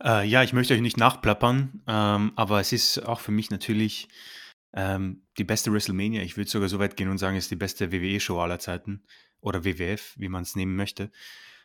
Äh, 0.00 0.24
ja, 0.28 0.44
ich 0.44 0.52
möchte 0.52 0.74
euch 0.74 0.80
nicht 0.80 0.96
nachplappern, 0.96 1.82
ähm, 1.88 2.32
aber 2.36 2.60
es 2.60 2.72
ist 2.72 3.00
auch 3.00 3.18
für 3.18 3.32
mich 3.32 3.50
natürlich 3.50 4.06
ähm, 4.74 5.26
die 5.38 5.44
beste 5.44 5.72
WrestleMania. 5.72 6.22
Ich 6.22 6.36
würde 6.36 6.48
sogar 6.48 6.68
so 6.68 6.78
weit 6.78 6.96
gehen 6.96 7.10
und 7.10 7.18
sagen, 7.18 7.36
es 7.36 7.46
ist 7.46 7.50
die 7.50 7.56
beste 7.56 7.90
WWE-Show 7.90 8.38
aller 8.38 8.60
Zeiten 8.60 9.02
oder 9.40 9.64
WWF, 9.64 10.14
wie 10.18 10.28
man 10.28 10.42
es 10.42 10.54
nehmen 10.54 10.76
möchte. 10.76 11.10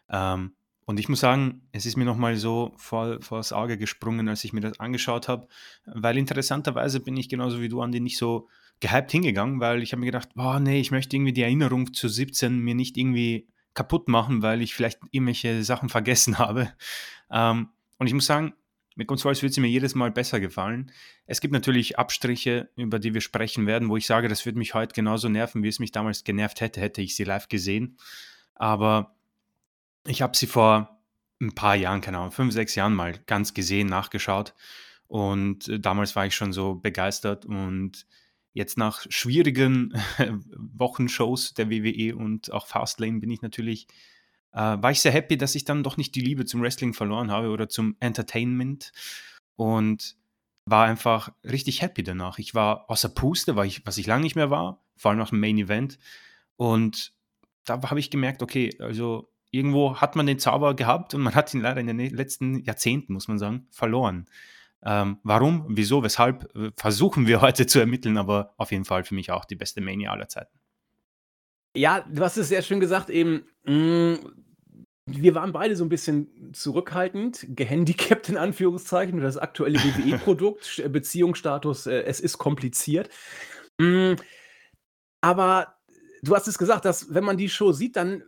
Ähm, 0.09 0.55
und 0.87 1.01
ich 1.01 1.09
muss 1.09 1.19
sagen, 1.19 1.67
es 1.73 1.85
ist 1.85 1.97
mir 1.97 2.05
nochmal 2.05 2.37
so 2.37 2.71
voll 2.77 3.21
vors 3.21 3.51
Auge 3.51 3.77
gesprungen, 3.77 4.29
als 4.29 4.45
ich 4.45 4.53
mir 4.53 4.61
das 4.61 4.79
angeschaut 4.79 5.27
habe, 5.27 5.49
weil 5.85 6.17
interessanterweise 6.17 7.01
bin 7.01 7.17
ich 7.17 7.27
genauso 7.27 7.59
wie 7.59 7.67
du, 7.67 7.81
Andi, 7.81 7.99
nicht 7.99 8.17
so 8.17 8.47
gehypt 8.79 9.11
hingegangen, 9.11 9.59
weil 9.59 9.83
ich 9.83 9.91
habe 9.91 9.99
mir 9.99 10.05
gedacht, 10.05 10.29
boah, 10.33 10.61
nee, 10.61 10.79
ich 10.79 10.91
möchte 10.91 11.17
irgendwie 11.17 11.33
die 11.33 11.41
Erinnerung 11.41 11.93
zu 11.93 12.07
17 12.07 12.57
mir 12.57 12.73
nicht 12.73 12.95
irgendwie 12.95 13.49
kaputt 13.73 14.07
machen, 14.07 14.41
weil 14.41 14.61
ich 14.61 14.73
vielleicht 14.73 14.99
irgendwelche 15.11 15.61
Sachen 15.65 15.89
vergessen 15.89 16.37
habe. 16.39 16.71
Ähm, 17.29 17.67
und 17.97 18.07
ich 18.07 18.13
muss 18.13 18.25
sagen, 18.25 18.53
mit 18.95 19.07
Gonzales 19.07 19.43
wird 19.43 19.53
sie 19.53 19.59
mir 19.59 19.67
jedes 19.67 19.93
Mal 19.93 20.11
besser 20.11 20.39
gefallen. 20.39 20.93
Es 21.25 21.41
gibt 21.41 21.51
natürlich 21.51 21.99
Abstriche, 21.99 22.69
über 22.77 22.97
die 22.97 23.13
wir 23.13 23.21
sprechen 23.21 23.67
werden, 23.67 23.89
wo 23.89 23.97
ich 23.97 24.05
sage, 24.05 24.29
das 24.29 24.45
würde 24.45 24.57
mich 24.57 24.73
heute 24.73 24.95
genauso 24.95 25.27
nerven, 25.27 25.63
wie 25.63 25.67
es 25.67 25.79
mich 25.79 25.91
damals 25.91 26.23
genervt 26.23 26.61
hätte, 26.61 26.79
hätte 26.79 27.01
ich 27.01 27.13
sie 27.13 27.25
live 27.25 27.49
gesehen. 27.49 27.97
Aber 28.55 29.16
ich 30.07 30.21
habe 30.21 30.35
sie 30.35 30.47
vor 30.47 31.01
ein 31.39 31.53
paar 31.53 31.75
Jahren, 31.75 32.01
keine 32.01 32.17
Ahnung, 32.17 32.31
fünf, 32.31 32.53
sechs 32.53 32.75
Jahren 32.75 32.95
mal 32.95 33.13
ganz 33.27 33.53
gesehen, 33.53 33.87
nachgeschaut. 33.87 34.53
Und 35.07 35.67
äh, 35.67 35.79
damals 35.79 36.15
war 36.15 36.25
ich 36.25 36.35
schon 36.35 36.53
so 36.53 36.75
begeistert. 36.75 37.45
Und 37.45 38.07
jetzt 38.53 38.77
nach 38.77 39.05
schwierigen 39.09 39.93
Wochenshows 40.57 41.53
der 41.53 41.69
WWE 41.69 42.15
und 42.15 42.51
auch 42.51 42.67
Fastlane 42.67 43.19
bin 43.19 43.29
ich 43.29 43.41
natürlich, 43.41 43.87
äh, 44.51 44.59
war 44.59 44.91
ich 44.91 45.01
sehr 45.01 45.11
happy, 45.11 45.37
dass 45.37 45.55
ich 45.55 45.65
dann 45.65 45.83
doch 45.83 45.97
nicht 45.97 46.15
die 46.15 46.21
Liebe 46.21 46.45
zum 46.45 46.61
Wrestling 46.61 46.93
verloren 46.93 47.31
habe 47.31 47.49
oder 47.49 47.69
zum 47.69 47.95
Entertainment. 47.99 48.91
Und 49.55 50.15
war 50.65 50.85
einfach 50.85 51.31
richtig 51.43 51.81
happy 51.81 52.03
danach. 52.03 52.39
Ich 52.39 52.53
war 52.53 52.89
außer 52.89 53.09
Puste, 53.09 53.55
war 53.55 53.65
ich, 53.65 53.85
was 53.85 53.97
ich 53.97 54.05
lange 54.05 54.23
nicht 54.23 54.35
mehr 54.35 54.49
war, 54.49 54.83
vor 54.97 55.11
allem 55.11 55.19
nach 55.19 55.29
dem 55.29 55.39
Main 55.39 55.57
Event. 55.57 55.97
Und 56.57 57.13
da 57.63 57.81
habe 57.89 57.99
ich 57.99 58.11
gemerkt, 58.11 58.43
okay, 58.43 58.75
also 58.79 59.31
irgendwo 59.51 59.95
hat 59.95 60.15
man 60.15 60.25
den 60.25 60.39
Zauber 60.39 60.75
gehabt 60.75 61.13
und 61.13 61.21
man 61.21 61.35
hat 61.35 61.53
ihn 61.53 61.61
leider 61.61 61.79
in 61.79 61.87
den 61.87 61.99
letzten 62.15 62.63
Jahrzehnten, 62.63 63.13
muss 63.13 63.27
man 63.27 63.39
sagen, 63.39 63.67
verloren. 63.71 64.25
Ähm, 64.83 65.17
warum, 65.23 65.65
wieso, 65.69 66.03
weshalb, 66.03 66.55
äh, 66.55 66.71
versuchen 66.75 67.27
wir 67.27 67.41
heute 67.41 67.65
zu 67.65 67.79
ermitteln, 67.79 68.17
aber 68.17 68.53
auf 68.57 68.71
jeden 68.71 68.85
Fall 68.85 69.03
für 69.03 69.15
mich 69.15 69.31
auch 69.31 69.45
die 69.45 69.55
beste 69.55 69.81
Mania 69.81 70.11
aller 70.11 70.27
Zeiten. 70.27 70.57
Ja, 71.75 72.01
du 72.01 72.23
hast 72.23 72.37
es 72.37 72.49
sehr 72.49 72.61
schön 72.61 72.79
gesagt, 72.79 73.09
eben, 73.09 73.43
mh, 73.65 74.19
wir 75.05 75.35
waren 75.35 75.53
beide 75.53 75.75
so 75.75 75.85
ein 75.85 75.89
bisschen 75.89 76.53
zurückhaltend, 76.53 77.45
gehandicapt 77.49 78.29
in 78.29 78.37
Anführungszeichen, 78.37 79.19
das 79.21 79.37
aktuelle 79.37 79.79
WWE-Produkt, 79.79 80.83
Beziehungsstatus, 80.91 81.87
äh, 81.87 82.03
es 82.03 82.19
ist 82.19 82.37
kompliziert. 82.37 83.09
Hm, 83.79 84.17
aber 85.21 85.75
du 86.23 86.35
hast 86.35 86.47
es 86.47 86.57
gesagt, 86.57 86.85
dass 86.85 87.13
wenn 87.13 87.23
man 87.23 87.37
die 87.37 87.49
Show 87.49 87.71
sieht, 87.71 87.95
dann 87.95 88.23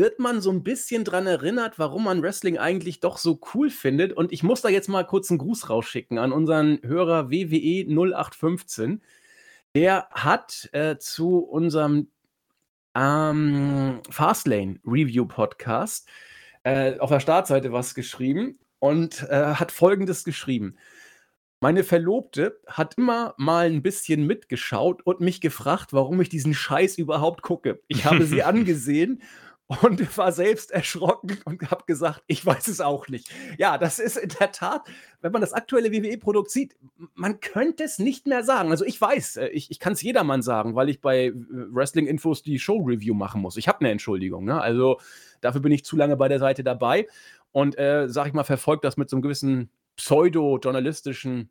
wird 0.00 0.18
man 0.18 0.40
so 0.40 0.50
ein 0.50 0.62
bisschen 0.64 1.04
dran 1.04 1.26
erinnert, 1.26 1.78
warum 1.78 2.04
man 2.04 2.22
Wrestling 2.22 2.56
eigentlich 2.56 3.00
doch 3.00 3.18
so 3.18 3.38
cool 3.52 3.68
findet. 3.68 4.14
Und 4.14 4.32
ich 4.32 4.42
muss 4.42 4.62
da 4.62 4.70
jetzt 4.70 4.88
mal 4.88 5.04
kurz 5.04 5.30
einen 5.30 5.38
Gruß 5.38 5.68
rausschicken 5.68 6.16
an 6.16 6.32
unseren 6.32 6.80
Hörer 6.82 7.30
WWE 7.30 7.84
0815. 7.86 9.02
Der 9.76 10.08
hat, 10.10 10.70
äh, 10.72 10.96
zu 10.96 11.40
unserem, 11.40 12.08
ähm, 12.94 14.00
Fastlane 14.08 14.80
Review 14.86 15.26
Podcast, 15.26 16.08
äh, 16.62 16.98
auf 16.98 17.10
der 17.10 17.20
Startseite 17.20 17.70
was 17.70 17.94
geschrieben 17.94 18.58
und, 18.78 19.26
äh, 19.28 19.54
hat 19.54 19.70
Folgendes 19.70 20.24
geschrieben: 20.24 20.76
„Meine 21.60 21.84
Verlobte 21.84 22.58
hat 22.66 22.96
immer 22.96 23.34
mal 23.36 23.66
ein 23.66 23.82
bisschen 23.82 24.26
mitgeschaut 24.26 25.02
und 25.04 25.20
mich 25.20 25.42
gefragt, 25.42 25.92
warum 25.92 26.22
ich 26.22 26.30
diesen 26.30 26.54
Scheiß 26.54 26.96
überhaupt 26.96 27.42
gucke. 27.42 27.82
Ich 27.86 28.06
habe 28.06 28.24
sie 28.24 28.42
angesehen 28.42 29.22
und 29.82 30.18
war 30.18 30.32
selbst 30.32 30.72
erschrocken 30.72 31.38
und 31.44 31.70
habe 31.70 31.84
gesagt, 31.86 32.22
ich 32.26 32.44
weiß 32.44 32.66
es 32.66 32.80
auch 32.80 33.06
nicht. 33.06 33.30
Ja, 33.56 33.78
das 33.78 34.00
ist 34.00 34.16
in 34.16 34.30
der 34.40 34.50
Tat, 34.50 34.82
wenn 35.20 35.30
man 35.30 35.40
das 35.40 35.52
aktuelle 35.52 35.92
WWE-Produkt 35.92 36.50
sieht, 36.50 36.74
man 37.14 37.38
könnte 37.40 37.84
es 37.84 38.00
nicht 38.00 38.26
mehr 38.26 38.42
sagen. 38.42 38.70
Also 38.70 38.84
ich 38.84 39.00
weiß, 39.00 39.36
äh, 39.36 39.46
ich, 39.48 39.70
ich 39.70 39.78
kann 39.78 39.92
es 39.92 40.02
jedermann 40.02 40.42
sagen, 40.42 40.74
weil 40.74 40.88
ich 40.88 41.00
bei 41.00 41.26
äh, 41.26 41.32
Wrestling-Infos 41.34 42.42
die 42.42 42.58
Show-Review 42.58 43.14
machen 43.14 43.40
muss. 43.40 43.56
Ich 43.56 43.68
habe 43.68 43.80
eine 43.80 43.90
Entschuldigung. 43.90 44.44
Ne? 44.44 44.60
Also 44.60 44.98
dafür 45.40 45.60
bin 45.60 45.72
ich 45.72 45.84
zu 45.84 45.96
lange 45.96 46.16
bei 46.16 46.26
der 46.26 46.40
Seite 46.40 46.64
dabei 46.64 47.06
und, 47.52 47.78
äh, 47.78 48.08
sag 48.08 48.26
ich 48.26 48.32
mal, 48.32 48.44
verfolgt 48.44 48.84
das 48.84 48.96
mit 48.96 49.08
so 49.08 49.16
einem 49.16 49.22
gewissen 49.22 49.70
pseudo-journalistischen 49.96 51.50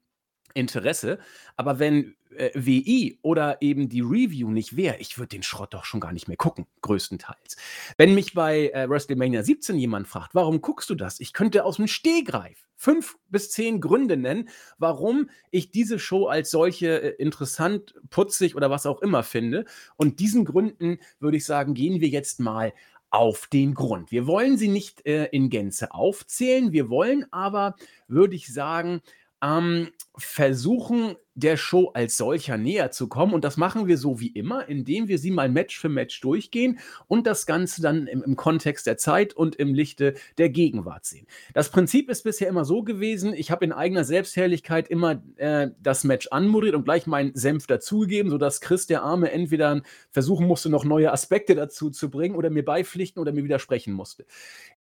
Interesse. 0.53 1.19
Aber 1.57 1.79
wenn 1.79 2.15
äh, 2.35 2.51
WI 2.53 3.19
oder 3.21 3.61
eben 3.61 3.89
die 3.89 4.01
Review 4.01 4.49
nicht 4.49 4.75
wäre, 4.75 4.97
ich 4.97 5.17
würde 5.17 5.29
den 5.29 5.43
Schrott 5.43 5.73
doch 5.73 5.85
schon 5.85 5.99
gar 5.99 6.11
nicht 6.11 6.27
mehr 6.27 6.37
gucken, 6.37 6.67
größtenteils. 6.81 7.57
Wenn 7.97 8.13
mich 8.13 8.33
bei 8.33 8.69
äh, 8.69 8.89
WrestleMania 8.89 9.43
17 9.43 9.77
jemand 9.77 10.07
fragt, 10.07 10.35
warum 10.35 10.61
guckst 10.61 10.89
du 10.89 10.95
das? 10.95 11.19
Ich 11.19 11.33
könnte 11.33 11.65
aus 11.65 11.77
dem 11.77 11.87
Stehgreif 11.87 12.67
fünf 12.75 13.17
bis 13.27 13.51
zehn 13.51 13.81
Gründe 13.81 14.15
nennen, 14.15 14.49
warum 14.77 15.29
ich 15.51 15.71
diese 15.71 15.99
Show 15.99 16.27
als 16.27 16.49
solche 16.49 17.01
äh, 17.01 17.09
interessant, 17.21 17.93
putzig 18.09 18.55
oder 18.55 18.69
was 18.69 18.85
auch 18.85 19.01
immer 19.01 19.23
finde. 19.23 19.65
Und 19.97 20.19
diesen 20.19 20.45
Gründen 20.45 20.99
würde 21.19 21.37
ich 21.37 21.45
sagen, 21.45 21.73
gehen 21.73 21.99
wir 21.99 22.07
jetzt 22.07 22.39
mal 22.39 22.73
auf 23.09 23.47
den 23.47 23.73
Grund. 23.73 24.11
Wir 24.11 24.27
wollen 24.27 24.57
sie 24.57 24.67
nicht 24.67 25.05
äh, 25.05 25.25
in 25.25 25.49
Gänze 25.49 25.91
aufzählen, 25.91 26.71
wir 26.71 26.89
wollen 26.89 27.25
aber, 27.33 27.75
würde 28.07 28.35
ich 28.35 28.53
sagen, 28.53 29.01
ähm, 29.41 29.89
versuchen, 30.17 31.15
der 31.39 31.55
Show 31.55 31.91
als 31.93 32.17
solcher 32.17 32.57
näher 32.57 32.91
zu 32.91 33.07
kommen. 33.07 33.33
Und 33.33 33.43
das 33.45 33.55
machen 33.55 33.87
wir 33.87 33.97
so 33.97 34.19
wie 34.19 34.27
immer, 34.27 34.67
indem 34.67 35.07
wir 35.07 35.17
sie 35.17 35.31
mal 35.31 35.47
Match 35.47 35.79
für 35.79 35.87
Match 35.87 36.19
durchgehen 36.19 36.79
und 37.07 37.25
das 37.25 37.45
Ganze 37.45 37.81
dann 37.81 38.07
im, 38.07 38.23
im 38.23 38.35
Kontext 38.35 38.85
der 38.85 38.97
Zeit 38.97 39.33
und 39.33 39.55
im 39.55 39.73
Lichte 39.73 40.15
der 40.37 40.49
Gegenwart 40.49 41.05
sehen. 41.05 41.27
Das 41.53 41.69
Prinzip 41.69 42.09
ist 42.09 42.23
bisher 42.23 42.49
immer 42.49 42.65
so 42.65 42.83
gewesen, 42.83 43.33
ich 43.33 43.51
habe 43.51 43.63
in 43.63 43.71
eigener 43.71 44.03
Selbstherrlichkeit 44.03 44.89
immer 44.89 45.23
äh, 45.37 45.69
das 45.79 46.03
Match 46.03 46.27
anmoderiert 46.27 46.75
und 46.75 46.83
gleich 46.83 47.07
meinen 47.07 47.33
Senf 47.35 47.67
dazugegeben, 47.67 48.29
sodass 48.29 48.59
Chris 48.59 48.87
der 48.87 49.03
Arme 49.03 49.31
entweder 49.31 49.81
versuchen 50.11 50.45
musste, 50.45 50.69
noch 50.69 50.83
neue 50.83 51.13
Aspekte 51.13 51.55
dazu 51.55 51.89
zu 51.89 52.09
bringen 52.09 52.35
oder 52.35 52.49
mir 52.49 52.65
beipflichten 52.65 53.21
oder 53.21 53.31
mir 53.31 53.45
widersprechen 53.45 53.93
musste. 53.93 54.25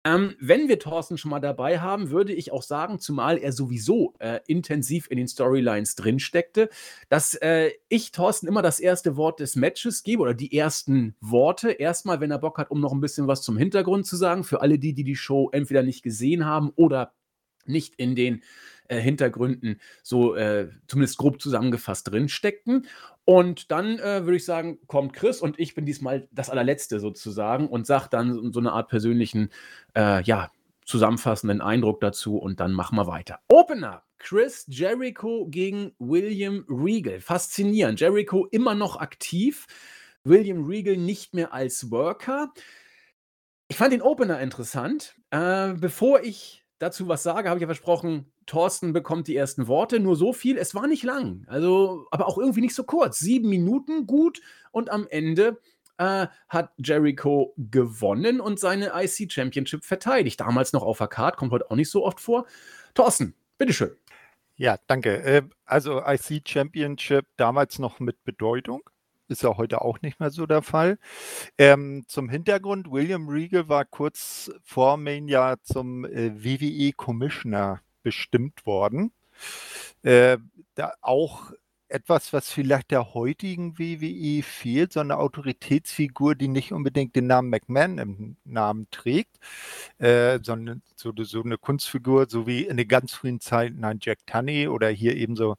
Ähm, 0.06 0.36
wenn 0.38 0.68
wir 0.68 0.78
Thorsten 0.78 1.16
schon 1.16 1.30
mal 1.30 1.40
dabei 1.40 1.80
haben, 1.80 2.10
würde 2.10 2.34
ich 2.34 2.52
auch 2.52 2.62
sagen, 2.62 2.98
zumal 2.98 3.38
er 3.38 3.52
sowieso 3.52 4.12
äh, 4.18 4.40
intensiv 4.46 5.10
in 5.10 5.16
den 5.16 5.28
Storylines 5.28 5.94
drinsteckte, 5.96 6.68
dass 7.08 7.34
äh, 7.36 7.70
ich 7.88 8.12
Thorsten 8.12 8.46
immer 8.46 8.60
das 8.60 8.80
erste 8.80 9.16
Wort 9.16 9.40
des 9.40 9.56
Matches 9.56 10.02
gebe 10.02 10.22
oder 10.22 10.34
die 10.34 10.56
ersten 10.56 11.16
Worte. 11.20 11.70
Erstmal, 11.70 12.20
wenn 12.20 12.30
er 12.30 12.38
Bock 12.38 12.58
hat, 12.58 12.70
um 12.70 12.80
noch 12.80 12.92
ein 12.92 13.00
bisschen 13.00 13.28
was 13.28 13.42
zum 13.42 13.56
Hintergrund 13.56 14.06
zu 14.06 14.16
sagen, 14.16 14.44
für 14.44 14.60
alle 14.60 14.78
die, 14.78 14.92
die 14.92 15.04
die 15.04 15.16
Show 15.16 15.48
entweder 15.52 15.82
nicht 15.82 16.02
gesehen 16.02 16.44
haben 16.44 16.70
oder 16.76 17.14
nicht 17.64 17.94
in 17.96 18.14
den 18.14 18.42
äh, 18.88 19.00
Hintergründen 19.00 19.80
so 20.02 20.34
äh, 20.34 20.68
zumindest 20.86 21.16
grob 21.16 21.40
zusammengefasst 21.40 22.10
drinsteckten. 22.10 22.86
Und 23.24 23.70
dann 23.70 23.98
äh, 23.98 24.24
würde 24.24 24.36
ich 24.36 24.44
sagen, 24.44 24.78
kommt 24.86 25.14
Chris 25.14 25.40
und 25.40 25.58
ich 25.58 25.74
bin 25.74 25.86
diesmal 25.86 26.28
das 26.30 26.50
allerletzte 26.50 27.00
sozusagen 27.00 27.68
und 27.68 27.86
sage 27.86 28.08
dann 28.10 28.52
so 28.52 28.60
eine 28.60 28.72
Art 28.72 28.88
persönlichen, 28.88 29.50
äh, 29.96 30.22
ja, 30.22 30.50
zusammenfassenden 30.84 31.62
Eindruck 31.62 32.00
dazu 32.00 32.36
und 32.36 32.60
dann 32.60 32.72
machen 32.72 32.96
wir 32.96 33.06
weiter. 33.06 33.40
Opener. 33.48 34.02
Chris 34.18 34.64
Jericho 34.68 35.46
gegen 35.50 35.92
William 35.98 36.64
Regal. 36.68 37.20
Faszinierend. 37.20 38.00
Jericho 38.00 38.46
immer 38.46 38.74
noch 38.74 38.96
aktiv. 38.96 39.66
William 40.24 40.64
Regal 40.64 40.96
nicht 40.96 41.34
mehr 41.34 41.52
als 41.52 41.90
Worker. 41.90 42.52
Ich 43.68 43.76
fand 43.76 43.92
den 43.92 44.02
Opener 44.02 44.40
interessant. 44.40 45.16
Äh, 45.30 45.74
bevor 45.74 46.22
ich 46.22 46.63
dazu 46.78 47.08
was 47.08 47.22
sage, 47.22 47.48
habe 47.48 47.58
ich 47.58 47.62
ja 47.62 47.68
versprochen, 47.68 48.30
Thorsten 48.46 48.92
bekommt 48.92 49.28
die 49.28 49.36
ersten 49.36 49.68
Worte. 49.68 50.00
Nur 50.00 50.16
so 50.16 50.32
viel. 50.32 50.58
Es 50.58 50.74
war 50.74 50.86
nicht 50.86 51.02
lang. 51.02 51.44
Also, 51.48 52.06
aber 52.10 52.26
auch 52.26 52.38
irgendwie 52.38 52.60
nicht 52.60 52.74
so 52.74 52.84
kurz. 52.84 53.18
Sieben 53.18 53.48
Minuten 53.48 54.06
gut 54.06 54.40
und 54.70 54.90
am 54.90 55.06
Ende 55.08 55.60
äh, 55.98 56.26
hat 56.48 56.72
Jericho 56.78 57.54
gewonnen 57.56 58.40
und 58.40 58.58
seine 58.58 58.92
IC 58.94 59.32
Championship 59.32 59.84
verteidigt. 59.84 60.40
Damals 60.40 60.72
noch 60.72 60.82
auf 60.82 60.98
der 60.98 61.08
Card, 61.08 61.36
kommt 61.36 61.52
heute 61.52 61.70
auch 61.70 61.76
nicht 61.76 61.90
so 61.90 62.04
oft 62.04 62.20
vor. 62.20 62.46
Thorsten, 62.94 63.34
bitteschön. 63.58 63.96
Ja, 64.56 64.78
danke. 64.86 65.22
Äh, 65.22 65.42
also 65.64 66.02
IC 66.04 66.42
Championship 66.46 67.26
damals 67.36 67.78
noch 67.78 68.00
mit 68.00 68.22
Bedeutung. 68.24 68.82
Ist 69.28 69.42
ja 69.42 69.56
heute 69.56 69.82
auch 69.82 70.00
nicht 70.02 70.20
mehr 70.20 70.30
so 70.30 70.46
der 70.46 70.62
Fall. 70.62 70.98
Ähm, 71.56 72.04
zum 72.08 72.28
Hintergrund, 72.28 72.90
William 72.90 73.28
Regal 73.28 73.68
war 73.68 73.84
kurz 73.84 74.50
vor 74.62 74.96
Mania 74.96 75.56
zum 75.62 76.04
äh, 76.04 76.32
WWE 76.44 76.92
Commissioner 76.92 77.80
bestimmt 78.02 78.66
worden. 78.66 79.12
Äh, 80.02 80.38
da 80.74 80.92
auch 81.00 81.52
etwas, 81.88 82.32
was 82.32 82.50
vielleicht 82.50 82.90
der 82.90 83.14
heutigen 83.14 83.78
WWE 83.78 84.42
fehlt, 84.42 84.92
so 84.92 85.00
eine 85.00 85.18
Autoritätsfigur, 85.18 86.34
die 86.34 86.48
nicht 86.48 86.72
unbedingt 86.72 87.14
den 87.14 87.28
Namen 87.28 87.50
McMahon 87.50 87.98
im 87.98 88.36
Namen 88.44 88.88
trägt, 88.90 89.38
äh, 89.98 90.40
sondern 90.42 90.82
so, 90.96 91.12
so, 91.16 91.42
eine 91.42 91.56
Kunstfigur, 91.56 92.26
so 92.28 92.46
wie 92.46 92.64
in 92.66 92.76
den 92.76 92.88
ganz 92.88 93.12
frühen 93.12 93.40
Zeiten 93.40 93.84
ein 93.84 93.98
Jack 94.02 94.26
Tunney 94.26 94.66
oder 94.68 94.88
hier 94.88 95.14
eben 95.16 95.36
so 95.36 95.56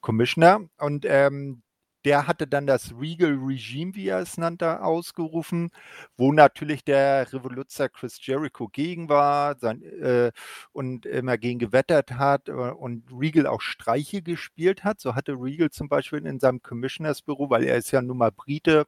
Commissioner. 0.00 0.60
Und 0.78 1.06
ähm, 1.08 1.62
der 2.04 2.26
hatte 2.26 2.46
dann 2.46 2.66
das 2.66 2.92
Regal 2.98 3.34
Regime, 3.40 3.94
wie 3.94 4.08
er 4.08 4.20
es 4.20 4.38
nannte, 4.38 4.82
ausgerufen, 4.82 5.70
wo 6.16 6.32
natürlich 6.32 6.84
der 6.84 7.32
Revoluzer 7.32 7.88
Chris 7.88 8.18
Jericho 8.24 8.68
gegen 8.68 9.08
war 9.08 9.58
sein, 9.58 9.82
äh, 9.82 10.32
und 10.72 11.06
immer 11.06 11.38
gegen 11.38 11.58
gewettert 11.58 12.12
hat 12.12 12.48
äh, 12.48 12.52
und 12.52 13.04
Regal 13.12 13.46
auch 13.46 13.60
Streiche 13.60 14.22
gespielt 14.22 14.84
hat. 14.84 15.00
So 15.00 15.14
hatte 15.14 15.32
Regal 15.32 15.70
zum 15.70 15.88
Beispiel 15.88 16.24
in 16.26 16.40
seinem 16.40 16.62
Commissioners-Büro, 16.62 17.50
weil 17.50 17.64
er 17.64 17.76
ist 17.76 17.90
ja 17.90 18.02
nun 18.02 18.18
mal 18.18 18.32
Brite, 18.32 18.86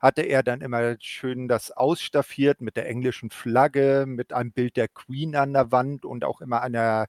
hatte 0.00 0.22
er 0.22 0.42
dann 0.42 0.60
immer 0.60 0.96
schön 1.00 1.48
das 1.48 1.70
ausstaffiert 1.72 2.60
mit 2.60 2.76
der 2.76 2.88
englischen 2.88 3.30
Flagge, 3.30 4.04
mit 4.06 4.32
einem 4.32 4.52
Bild 4.52 4.76
der 4.76 4.88
Queen 4.88 5.36
an 5.36 5.52
der 5.52 5.72
Wand 5.72 6.04
und 6.04 6.24
auch 6.24 6.40
immer 6.40 6.62
einer 6.62 7.06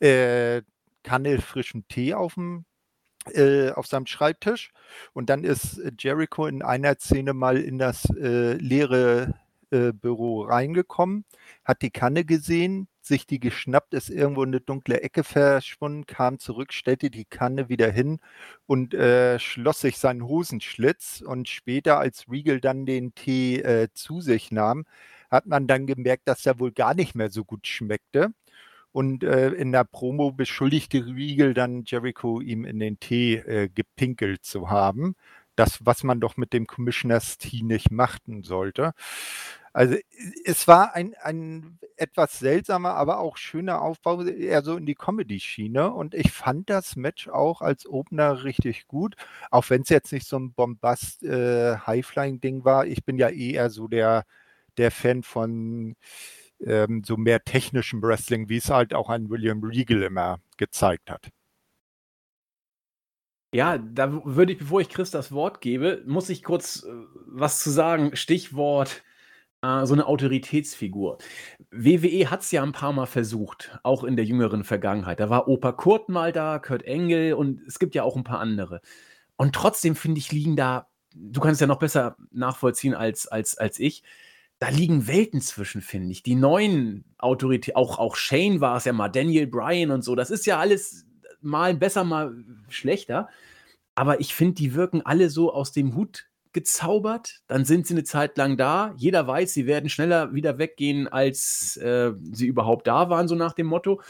äh, 0.00 0.62
Kanne 1.02 1.40
frischen 1.40 1.86
Tee 1.88 2.14
auf 2.14 2.34
dem 2.34 2.64
auf 3.74 3.86
seinem 3.86 4.06
Schreibtisch. 4.06 4.72
Und 5.12 5.30
dann 5.30 5.44
ist 5.44 5.78
äh, 5.78 5.92
Jericho 5.98 6.46
in 6.46 6.62
einer 6.62 6.94
Szene 6.96 7.34
mal 7.34 7.58
in 7.58 7.78
das 7.78 8.04
äh, 8.16 8.54
leere 8.54 9.34
äh, 9.70 9.92
Büro 9.92 10.42
reingekommen, 10.42 11.24
hat 11.64 11.82
die 11.82 11.90
Kanne 11.90 12.24
gesehen, 12.24 12.88
sich 13.00 13.26
die 13.26 13.40
geschnappt, 13.40 13.94
ist 13.94 14.10
irgendwo 14.10 14.42
in 14.42 14.50
eine 14.50 14.60
dunkle 14.60 15.00
Ecke 15.00 15.24
verschwunden, 15.24 16.06
kam 16.06 16.38
zurück, 16.38 16.72
stellte 16.72 17.10
die 17.10 17.24
Kanne 17.24 17.68
wieder 17.68 17.90
hin 17.90 18.20
und 18.66 18.94
äh, 18.94 19.38
schloss 19.38 19.80
sich 19.80 19.98
seinen 19.98 20.24
Hosenschlitz. 20.26 21.22
Und 21.26 21.48
später, 21.48 21.98
als 21.98 22.26
Regal 22.30 22.60
dann 22.60 22.86
den 22.86 23.14
Tee 23.14 23.60
äh, 23.60 23.88
zu 23.94 24.20
sich 24.20 24.52
nahm, 24.52 24.84
hat 25.30 25.46
man 25.46 25.66
dann 25.66 25.86
gemerkt, 25.86 26.28
dass 26.28 26.46
er 26.46 26.60
wohl 26.60 26.72
gar 26.72 26.94
nicht 26.94 27.14
mehr 27.14 27.30
so 27.30 27.44
gut 27.44 27.66
schmeckte. 27.66 28.32
Und 28.92 29.24
äh, 29.24 29.50
in 29.52 29.72
der 29.72 29.84
Promo 29.84 30.32
beschuldigte 30.32 31.06
Riegel 31.06 31.54
dann 31.54 31.84
Jericho, 31.86 32.40
ihm 32.40 32.64
in 32.64 32.78
den 32.78 33.00
Tee 33.00 33.36
äh, 33.36 33.68
gepinkelt 33.68 34.44
zu 34.44 34.70
haben. 34.70 35.14
Das, 35.56 35.80
was 35.84 36.02
man 36.04 36.20
doch 36.20 36.36
mit 36.38 36.52
dem 36.54 36.66
Commissioners 36.66 37.38
Tee 37.38 37.62
nicht 37.62 37.90
machten 37.90 38.42
sollte. 38.42 38.92
Also, 39.74 39.96
es 40.44 40.68
war 40.68 40.94
ein 40.94 41.14
ein 41.22 41.78
etwas 41.96 42.38
seltsamer, 42.38 42.94
aber 42.94 43.18
auch 43.20 43.36
schöner 43.38 43.80
Aufbau, 43.82 44.22
eher 44.24 44.62
so 44.62 44.76
in 44.76 44.84
die 44.86 44.94
Comedy-Schiene 44.94 45.90
und 45.92 46.14
ich 46.14 46.30
fand 46.32 46.68
das 46.70 46.96
Match 46.96 47.28
auch 47.28 47.62
als 47.62 47.86
Opener 47.86 48.44
richtig 48.44 48.86
gut, 48.86 49.14
auch 49.50 49.70
wenn 49.70 49.82
es 49.82 49.88
jetzt 49.88 50.12
nicht 50.12 50.26
so 50.26 50.38
ein 50.38 50.52
Bombast 50.52 51.22
äh, 51.22 51.76
war. 51.78 52.86
Ich 52.86 53.04
bin 53.04 53.16
ja 53.18 53.28
eh 53.30 53.52
eher 53.52 53.70
so 53.70 53.88
der 53.88 54.24
der 54.78 54.90
Fan 54.90 55.22
von, 55.22 55.96
ähm, 56.64 57.02
so 57.04 57.16
mehr 57.16 57.44
technischem 57.44 58.02
Wrestling, 58.02 58.48
wie 58.48 58.56
es 58.56 58.70
halt 58.70 58.94
auch 58.94 59.08
ein 59.08 59.30
William 59.30 59.62
Regal 59.62 60.02
immer 60.02 60.40
gezeigt 60.56 61.10
hat. 61.10 61.28
Ja, 63.54 63.76
da 63.76 64.24
würde 64.24 64.52
ich, 64.52 64.58
bevor 64.58 64.80
ich 64.80 64.88
Chris 64.88 65.10
das 65.10 65.30
Wort 65.32 65.60
gebe, 65.60 66.02
muss 66.06 66.30
ich 66.30 66.42
kurz, 66.42 66.84
äh, 66.84 66.90
was 67.26 67.60
zu 67.60 67.70
sagen. 67.70 68.16
Stichwort, 68.16 69.02
äh, 69.62 69.84
so 69.84 69.94
eine 69.94 70.06
Autoritätsfigur. 70.06 71.18
WWE 71.70 72.30
hat 72.30 72.40
es 72.40 72.50
ja 72.50 72.62
ein 72.62 72.72
paar 72.72 72.92
Mal 72.92 73.06
versucht, 73.06 73.78
auch 73.82 74.04
in 74.04 74.16
der 74.16 74.24
jüngeren 74.24 74.64
Vergangenheit. 74.64 75.20
Da 75.20 75.28
war 75.30 75.48
Opa 75.48 75.72
Kurt 75.72 76.08
mal 76.08 76.32
da, 76.32 76.58
Kurt 76.58 76.82
Engel 76.84 77.34
und 77.34 77.60
es 77.66 77.78
gibt 77.78 77.94
ja 77.94 78.04
auch 78.04 78.16
ein 78.16 78.24
paar 78.24 78.40
andere. 78.40 78.80
Und 79.36 79.54
trotzdem, 79.54 79.96
finde 79.96 80.18
ich, 80.18 80.32
liegen 80.32 80.56
da 80.56 80.88
du 81.14 81.40
kannst 81.40 81.60
ja 81.60 81.66
noch 81.66 81.78
besser 81.78 82.16
nachvollziehen 82.30 82.94
als 82.94 83.26
als 83.26 83.56
als 83.58 83.78
ich. 83.78 84.02
Da 84.62 84.68
liegen 84.68 85.08
Welten 85.08 85.40
zwischen, 85.40 85.80
finde 85.80 86.12
ich. 86.12 86.22
Die 86.22 86.36
neuen 86.36 87.04
Autoritäten, 87.18 87.74
auch 87.74 87.98
auch 87.98 88.14
Shane 88.14 88.60
war 88.60 88.76
es 88.76 88.84
ja 88.84 88.92
mal, 88.92 89.08
Daniel 89.08 89.48
Bryan 89.48 89.90
und 89.90 90.02
so. 90.02 90.14
Das 90.14 90.30
ist 90.30 90.46
ja 90.46 90.60
alles 90.60 91.04
mal 91.40 91.74
besser, 91.74 92.04
mal 92.04 92.32
schlechter. 92.68 93.28
Aber 93.96 94.20
ich 94.20 94.36
finde, 94.36 94.54
die 94.54 94.74
wirken 94.76 95.02
alle 95.02 95.30
so 95.30 95.52
aus 95.52 95.72
dem 95.72 95.96
Hut 95.96 96.28
gezaubert. 96.52 97.40
Dann 97.48 97.64
sind 97.64 97.88
sie 97.88 97.94
eine 97.94 98.04
Zeit 98.04 98.38
lang 98.38 98.56
da. 98.56 98.94
Jeder 98.96 99.26
weiß, 99.26 99.52
sie 99.52 99.66
werden 99.66 99.90
schneller 99.90 100.32
wieder 100.32 100.58
weggehen, 100.58 101.08
als 101.08 101.76
äh, 101.78 102.12
sie 102.30 102.46
überhaupt 102.46 102.86
da 102.86 103.10
waren, 103.10 103.26
so 103.26 103.34
nach 103.34 103.54
dem 103.54 103.66
Motto. 103.66 104.00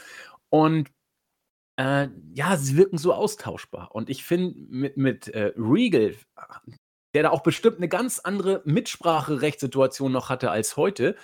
Und 0.49 0.87
äh, 1.77 2.09
ja, 2.35 2.57
sie 2.57 2.77
wirken 2.77 2.99
so 2.99 3.15
austauschbar. 3.15 3.89
Und 3.95 4.07
ich 4.07 4.23
finde, 4.23 4.53
mit, 4.69 4.97
mit 4.97 5.29
äh, 5.29 5.51
Regal, 5.57 6.13
der 7.13 7.23
da 7.23 7.29
auch 7.29 7.43
bestimmt 7.43 7.77
eine 7.77 7.89
ganz 7.89 8.19
andere 8.19 8.61
Mitspracherechtssituation 8.65 10.11
noch 10.11 10.29
hatte 10.29 10.51
als 10.51 10.77
heute, 10.77 11.15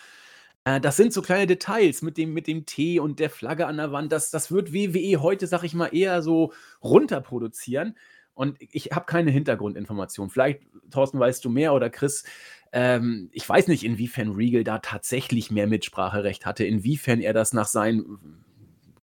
äh, 0.66 0.80
das 0.80 0.98
sind 0.98 1.14
so 1.14 1.22
kleine 1.22 1.48
Details 1.48 2.02
mit 2.02 2.18
dem 2.18 2.34
mit 2.34 2.48
dem 2.48 2.66
Tee 2.66 3.00
und 3.00 3.20
der 3.20 3.30
Flagge 3.30 3.68
an 3.68 3.78
der 3.78 3.92
Wand. 3.92 4.12
Das 4.12 4.32
das 4.32 4.52
wird 4.52 4.74
WWE 4.74 5.22
heute, 5.22 5.48
sag 5.48 5.64
ich 5.64 5.74
mal, 5.74 5.88
eher 5.88 6.22
so 6.22 6.54
runterproduzieren. 6.84 7.96
Und 8.34 8.58
ich 8.60 8.92
habe 8.94 9.06
keine 9.06 9.32
Hintergrundinformation. 9.32 10.30
Vielleicht, 10.30 10.62
Thorsten, 10.92 11.20
weißt 11.20 11.44
du 11.44 11.50
mehr 11.50 11.74
oder 11.74 11.90
Chris. 11.90 12.24
Ähm, 12.72 13.30
ich 13.34 13.48
weiß 13.48 13.68
nicht, 13.68 13.84
inwiefern 13.84 14.32
Regal 14.32 14.64
da 14.64 14.80
tatsächlich 14.80 15.52
mehr 15.52 15.68
Mitspracherecht 15.68 16.46
hatte, 16.46 16.64
inwiefern 16.64 17.20
er 17.20 17.34
das 17.34 17.52
nach 17.52 17.68
seinem 17.68 18.18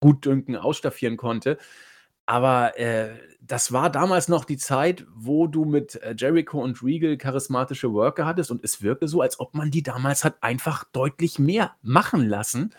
Gutdünken 0.01 0.57
ausstaffieren 0.57 1.15
konnte. 1.15 1.57
Aber 2.25 2.77
äh, 2.77 3.09
das 3.41 3.71
war 3.71 3.89
damals 3.89 4.27
noch 4.27 4.45
die 4.45 4.57
Zeit, 4.57 5.05
wo 5.13 5.47
du 5.47 5.65
mit 5.65 5.95
äh, 5.95 6.15
Jericho 6.17 6.61
und 6.61 6.81
Regal 6.83 7.17
charismatische 7.17 7.91
Worker 7.91 8.25
hattest 8.25 8.51
und 8.51 8.63
es 8.63 8.81
wirkte 8.81 9.07
so, 9.07 9.21
als 9.21 9.39
ob 9.39 9.53
man 9.53 9.71
die 9.71 9.83
damals 9.83 10.23
hat 10.23 10.41
einfach 10.41 10.83
deutlich 10.85 11.39
mehr 11.39 11.75
machen 11.81 12.27
lassen 12.27 12.73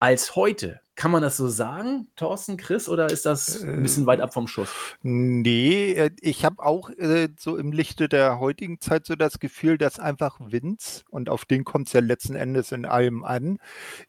als 0.00 0.36
heute. 0.36 0.80
Kann 0.94 1.12
man 1.12 1.22
das 1.22 1.36
so 1.36 1.46
sagen, 1.46 2.08
Thorsten, 2.16 2.56
Chris, 2.56 2.88
oder 2.88 3.08
ist 3.08 3.24
das 3.24 3.62
ein 3.62 3.82
bisschen 3.82 4.06
weit 4.06 4.20
ab 4.20 4.34
vom 4.34 4.48
Schuss? 4.48 4.68
Nee, 5.02 5.92
äh, 5.92 6.10
ich 6.20 6.44
habe 6.44 6.60
auch 6.60 6.90
äh, 6.90 7.28
so 7.38 7.56
im 7.56 7.70
Lichte 7.70 8.08
der 8.08 8.40
heutigen 8.40 8.80
Zeit 8.80 9.06
so 9.06 9.14
das 9.14 9.38
Gefühl, 9.38 9.78
dass 9.78 10.00
einfach 10.00 10.40
Vince, 10.40 11.04
und 11.08 11.28
auf 11.30 11.44
den 11.44 11.62
kommt 11.62 11.86
es 11.86 11.92
ja 11.92 12.00
letzten 12.00 12.34
Endes 12.34 12.72
in 12.72 12.84
allem 12.84 13.22
an, 13.22 13.58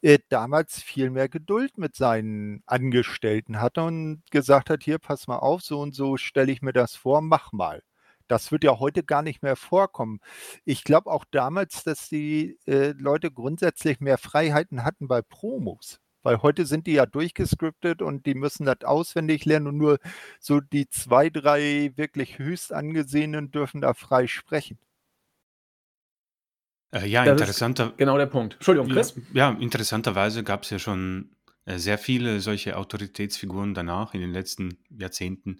äh, 0.01 0.17
damals 0.29 0.81
viel 0.81 1.11
mehr 1.11 1.29
Geduld 1.29 1.77
mit 1.77 1.95
seinen 1.95 2.63
Angestellten 2.65 3.61
hatte 3.61 3.83
und 3.83 4.23
gesagt 4.31 4.71
hat, 4.71 4.81
hier, 4.83 4.97
pass 4.97 5.27
mal 5.27 5.37
auf, 5.37 5.61
so 5.61 5.79
und 5.81 5.93
so 5.93 6.17
stelle 6.17 6.51
ich 6.51 6.63
mir 6.63 6.73
das 6.73 6.95
vor, 6.95 7.21
mach 7.21 7.51
mal. 7.51 7.83
Das 8.29 8.51
wird 8.51 8.63
ja 8.63 8.79
heute 8.79 9.03
gar 9.03 9.23
nicht 9.23 9.41
mehr 9.43 9.55
vorkommen. 9.55 10.19
Ich 10.63 10.83
glaube 10.83 11.11
auch 11.11 11.25
damals, 11.31 11.83
dass 11.83 12.07
die 12.09 12.57
äh, 12.65 12.93
Leute 12.97 13.31
grundsätzlich 13.31 13.99
mehr 13.99 14.17
Freiheiten 14.17 14.83
hatten 14.85 15.07
bei 15.07 15.21
Promos. 15.21 15.99
Weil 16.21 16.41
heute 16.41 16.65
sind 16.65 16.85
die 16.85 16.93
ja 16.93 17.05
durchgescriptet 17.05 18.01
und 18.01 18.25
die 18.25 18.35
müssen 18.35 18.65
das 18.65 18.83
auswendig 18.83 19.45
lernen 19.45 19.67
und 19.67 19.77
nur 19.77 19.99
so 20.39 20.59
die 20.59 20.89
zwei, 20.89 21.29
drei 21.29 21.91
wirklich 21.95 22.37
höchst 22.39 22.73
angesehenen 22.73 23.51
dürfen 23.51 23.81
da 23.81 23.93
frei 23.93 24.27
sprechen. 24.27 24.77
Äh, 26.91 27.07
ja, 27.07 27.23
das 27.23 27.39
interessanter. 27.39 27.93
Genau 27.97 28.17
der 28.17 28.25
Punkt. 28.25 28.55
Entschuldigung, 28.55 28.89
Chris. 28.91 29.15
Ja, 29.33 29.51
ja 29.51 29.57
interessanterweise 29.59 30.43
gab 30.43 30.63
es 30.63 30.69
ja 30.71 30.79
schon 30.79 31.35
äh, 31.65 31.77
sehr 31.77 31.97
viele 31.97 32.41
solche 32.41 32.77
Autoritätsfiguren 32.77 33.73
danach 33.73 34.13
in 34.13 34.21
den 34.21 34.33
letzten 34.33 34.77
Jahrzehnten. 34.89 35.59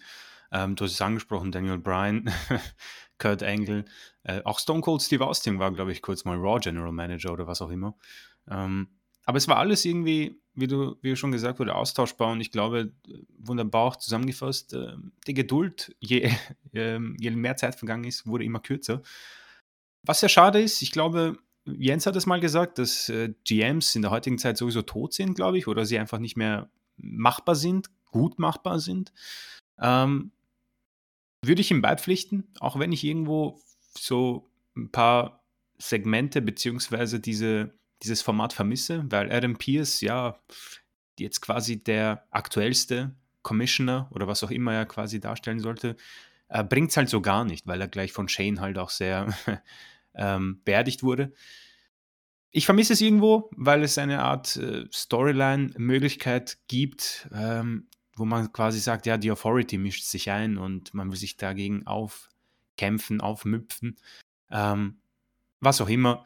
Ähm, 0.51 0.75
du 0.75 0.85
hast 0.85 0.93
es 0.93 1.01
angesprochen, 1.01 1.51
Daniel 1.51 1.77
Bryan, 1.77 2.31
Kurt 3.19 3.43
Angle, 3.43 3.85
äh, 4.23 4.41
auch 4.43 4.59
Stone 4.59 4.81
Cold 4.81 5.01
Steve 5.01 5.25
Austin 5.25 5.59
war, 5.59 5.71
glaube 5.71 5.91
ich, 5.91 6.01
kurz 6.01 6.25
mal 6.25 6.37
Raw 6.37 6.59
General 6.59 6.91
Manager 6.91 7.33
oder 7.33 7.47
was 7.47 7.61
auch 7.61 7.69
immer. 7.69 7.95
Ähm, 8.49 8.87
aber 9.25 9.37
es 9.37 9.47
war 9.47 9.57
alles 9.57 9.85
irgendwie, 9.85 10.41
wie 10.55 10.67
du, 10.67 10.95
wie 11.01 11.15
schon 11.15 11.31
gesagt 11.31 11.59
wurde, 11.59 11.75
austauschbar 11.75 12.31
und 12.31 12.41
ich 12.41 12.51
glaube, 12.51 12.93
wunderbar 13.37 13.83
auch 13.83 13.95
zusammengefasst, 13.95 14.73
äh, 14.73 14.93
die 15.27 15.33
Geduld, 15.33 15.95
je, 15.99 16.31
äh, 16.73 16.99
je 17.17 17.31
mehr 17.31 17.55
Zeit 17.55 17.75
vergangen 17.75 18.05
ist, 18.05 18.25
wurde 18.25 18.43
immer 18.43 18.59
kürzer. 18.59 19.01
Was 20.03 20.21
ja 20.21 20.29
schade 20.29 20.61
ist, 20.61 20.81
ich 20.81 20.91
glaube, 20.91 21.37
Jens 21.65 22.05
hat 22.05 22.15
es 22.15 22.25
mal 22.25 22.39
gesagt, 22.39 22.79
dass 22.79 23.09
äh, 23.09 23.33
GMs 23.43 23.95
in 23.95 24.01
der 24.01 24.11
heutigen 24.11 24.37
Zeit 24.37 24.57
sowieso 24.57 24.81
tot 24.81 25.13
sind, 25.13 25.35
glaube 25.35 25.57
ich, 25.57 25.67
oder 25.67 25.85
sie 25.85 25.99
einfach 25.99 26.19
nicht 26.19 26.37
mehr 26.37 26.69
machbar 26.97 27.55
sind, 27.55 27.89
gut 28.11 28.39
machbar 28.39 28.79
sind. 28.79 29.13
Ähm, 29.79 30.31
würde 31.43 31.61
ich 31.61 31.71
ihm 31.71 31.81
beipflichten, 31.81 32.47
auch 32.59 32.79
wenn 32.79 32.91
ich 32.91 33.03
irgendwo 33.03 33.59
so 33.97 34.49
ein 34.75 34.91
paar 34.91 35.43
Segmente 35.77 36.41
beziehungsweise 36.41 37.19
diese 37.19 37.73
dieses 38.03 38.21
Format 38.21 38.53
vermisse, 38.53 39.03
weil 39.09 39.31
Adam 39.31 39.57
Pierce 39.57 40.01
ja 40.01 40.39
jetzt 41.19 41.41
quasi 41.41 41.83
der 41.83 42.25
aktuellste 42.31 43.15
Commissioner 43.41 44.09
oder 44.11 44.27
was 44.27 44.43
auch 44.43 44.51
immer 44.51 44.73
er 44.73 44.85
quasi 44.85 45.19
darstellen 45.19 45.59
sollte, 45.59 45.95
äh, 46.47 46.63
bringt 46.63 46.91
es 46.91 46.97
halt 46.97 47.09
so 47.09 47.21
gar 47.21 47.45
nicht, 47.45 47.67
weil 47.67 47.81
er 47.81 47.87
gleich 47.87 48.11
von 48.13 48.29
Shane 48.29 48.61
halt 48.61 48.77
auch 48.77 48.89
sehr 48.89 49.33
ähm, 50.15 50.61
beerdigt 50.63 51.03
wurde. 51.03 51.33
Ich 52.51 52.65
vermisse 52.65 52.93
es 52.93 53.01
irgendwo, 53.01 53.49
weil 53.55 53.83
es 53.83 53.97
eine 53.97 54.23
Art 54.23 54.55
äh, 54.55 54.85
Storyline-Möglichkeit 54.91 56.57
gibt, 56.67 57.27
ähm, 57.33 57.87
wo 58.19 58.25
man 58.25 58.51
quasi 58.51 58.79
sagt, 58.79 59.05
ja, 59.05 59.17
die 59.17 59.31
Authority 59.31 59.77
mischt 59.77 60.03
sich 60.03 60.29
ein 60.29 60.57
und 60.57 60.93
man 60.93 61.09
will 61.09 61.17
sich 61.17 61.37
dagegen 61.37 61.87
aufkämpfen, 61.87 63.21
aufmüpfen, 63.21 63.97
ähm, 64.51 64.99
was 65.59 65.81
auch 65.81 65.89
immer 65.89 66.25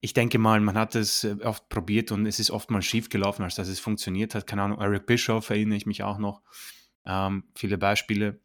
ich 0.00 0.14
denke 0.14 0.38
mal, 0.38 0.60
man 0.60 0.76
hat 0.76 0.94
es 0.94 1.24
äh, 1.24 1.36
oft 1.44 1.68
probiert 1.68 2.10
und 2.12 2.26
es 2.26 2.38
ist 2.40 2.50
oft 2.50 2.70
mal 2.70 2.82
schief 2.82 3.08
gelaufen, 3.08 3.42
als 3.42 3.54
dass 3.54 3.68
es 3.68 3.80
funktioniert 3.80 4.34
hat. 4.34 4.46
Keine 4.46 4.62
Ahnung, 4.62 4.80
Eric 4.80 5.06
Bischoff 5.06 5.50
erinnere 5.50 5.76
ich 5.76 5.86
mich 5.86 6.02
auch 6.02 6.18
noch. 6.18 6.42
Ähm, 7.04 7.44
viele 7.54 7.78
Beispiele. 7.78 8.40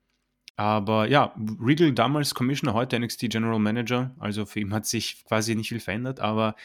Aber 0.57 1.07
ja, 1.07 1.33
Regal 1.59 1.91
damals 1.93 2.33
Commissioner, 2.33 2.73
heute 2.73 2.99
NXT 2.99 3.29
General 3.29 3.59
Manager. 3.59 4.15
Also 4.19 4.45
für 4.45 4.59
ihn 4.59 4.73
hat 4.73 4.85
sich 4.85 5.23
quasi 5.25 5.55
nicht 5.55 5.69
viel 5.69 5.79
verändert. 5.79 6.19
Aber 6.19 6.55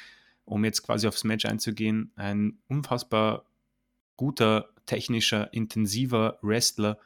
um 0.44 0.64
jetzt 0.64 0.82
quasi 0.82 1.06
aufs 1.06 1.24
Match 1.24 1.44
einzugehen, 1.44 2.12
ein 2.16 2.58
unfassbar 2.68 3.44
guter, 4.20 4.68
technischer, 4.84 5.50
intensiver 5.54 6.38
Wrestler, 6.42 6.98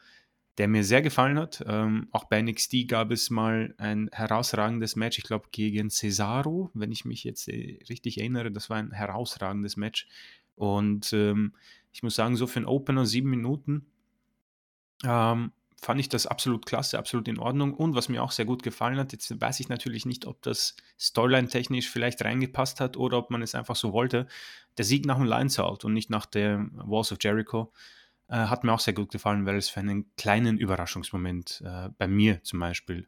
der 0.58 0.66
mir 0.66 0.82
sehr 0.82 1.00
gefallen 1.00 1.38
hat. 1.38 1.64
Ähm, 1.64 2.08
auch 2.10 2.24
bei 2.24 2.42
NXT 2.42 2.88
gab 2.88 3.12
es 3.12 3.30
mal 3.30 3.72
ein 3.78 4.10
herausragendes 4.10 4.96
Match, 4.96 5.18
ich 5.18 5.24
glaube 5.24 5.46
gegen 5.52 5.90
Cesaro, 5.90 6.72
wenn 6.74 6.90
ich 6.90 7.04
mich 7.04 7.22
jetzt 7.22 7.46
äh, 7.46 7.78
richtig 7.88 8.18
erinnere. 8.18 8.50
Das 8.50 8.68
war 8.68 8.78
ein 8.78 8.90
herausragendes 8.90 9.76
Match. 9.76 10.08
Und 10.56 11.12
ähm, 11.12 11.54
ich 11.92 12.02
muss 12.02 12.16
sagen, 12.16 12.34
so 12.34 12.48
für 12.48 12.56
einen 12.58 12.66
Opener 12.66 13.06
sieben 13.06 13.30
Minuten 13.30 13.86
ähm, 15.04 15.52
fand 15.84 16.00
ich 16.00 16.08
das 16.08 16.26
absolut 16.26 16.66
klasse, 16.66 16.98
absolut 16.98 17.28
in 17.28 17.38
Ordnung. 17.38 17.74
Und 17.74 17.94
was 17.94 18.08
mir 18.08 18.22
auch 18.22 18.32
sehr 18.32 18.44
gut 18.44 18.62
gefallen 18.62 18.98
hat, 18.98 19.12
jetzt 19.12 19.40
weiß 19.40 19.60
ich 19.60 19.68
natürlich 19.68 20.06
nicht, 20.06 20.26
ob 20.26 20.40
das 20.42 20.76
Storyline-technisch 20.98 21.90
vielleicht 21.90 22.24
reingepasst 22.24 22.80
hat 22.80 22.96
oder 22.96 23.18
ob 23.18 23.30
man 23.30 23.42
es 23.42 23.54
einfach 23.54 23.76
so 23.76 23.92
wollte. 23.92 24.26
Der 24.78 24.84
Sieg 24.84 25.04
nach 25.04 25.16
dem 25.16 25.26
Lions 25.26 25.58
Out 25.58 25.84
und 25.84 25.92
nicht 25.92 26.10
nach 26.10 26.26
der 26.26 26.66
Walls 26.72 27.12
of 27.12 27.18
Jericho. 27.20 27.72
Äh, 28.28 28.36
hat 28.36 28.64
mir 28.64 28.72
auch 28.72 28.80
sehr 28.80 28.94
gut 28.94 29.12
gefallen, 29.12 29.44
weil 29.44 29.56
es 29.56 29.68
für 29.68 29.80
einen 29.80 30.10
kleinen 30.16 30.56
Überraschungsmoment 30.56 31.62
äh, 31.64 31.90
bei 31.98 32.08
mir 32.08 32.42
zum 32.42 32.60
Beispiel 32.60 33.06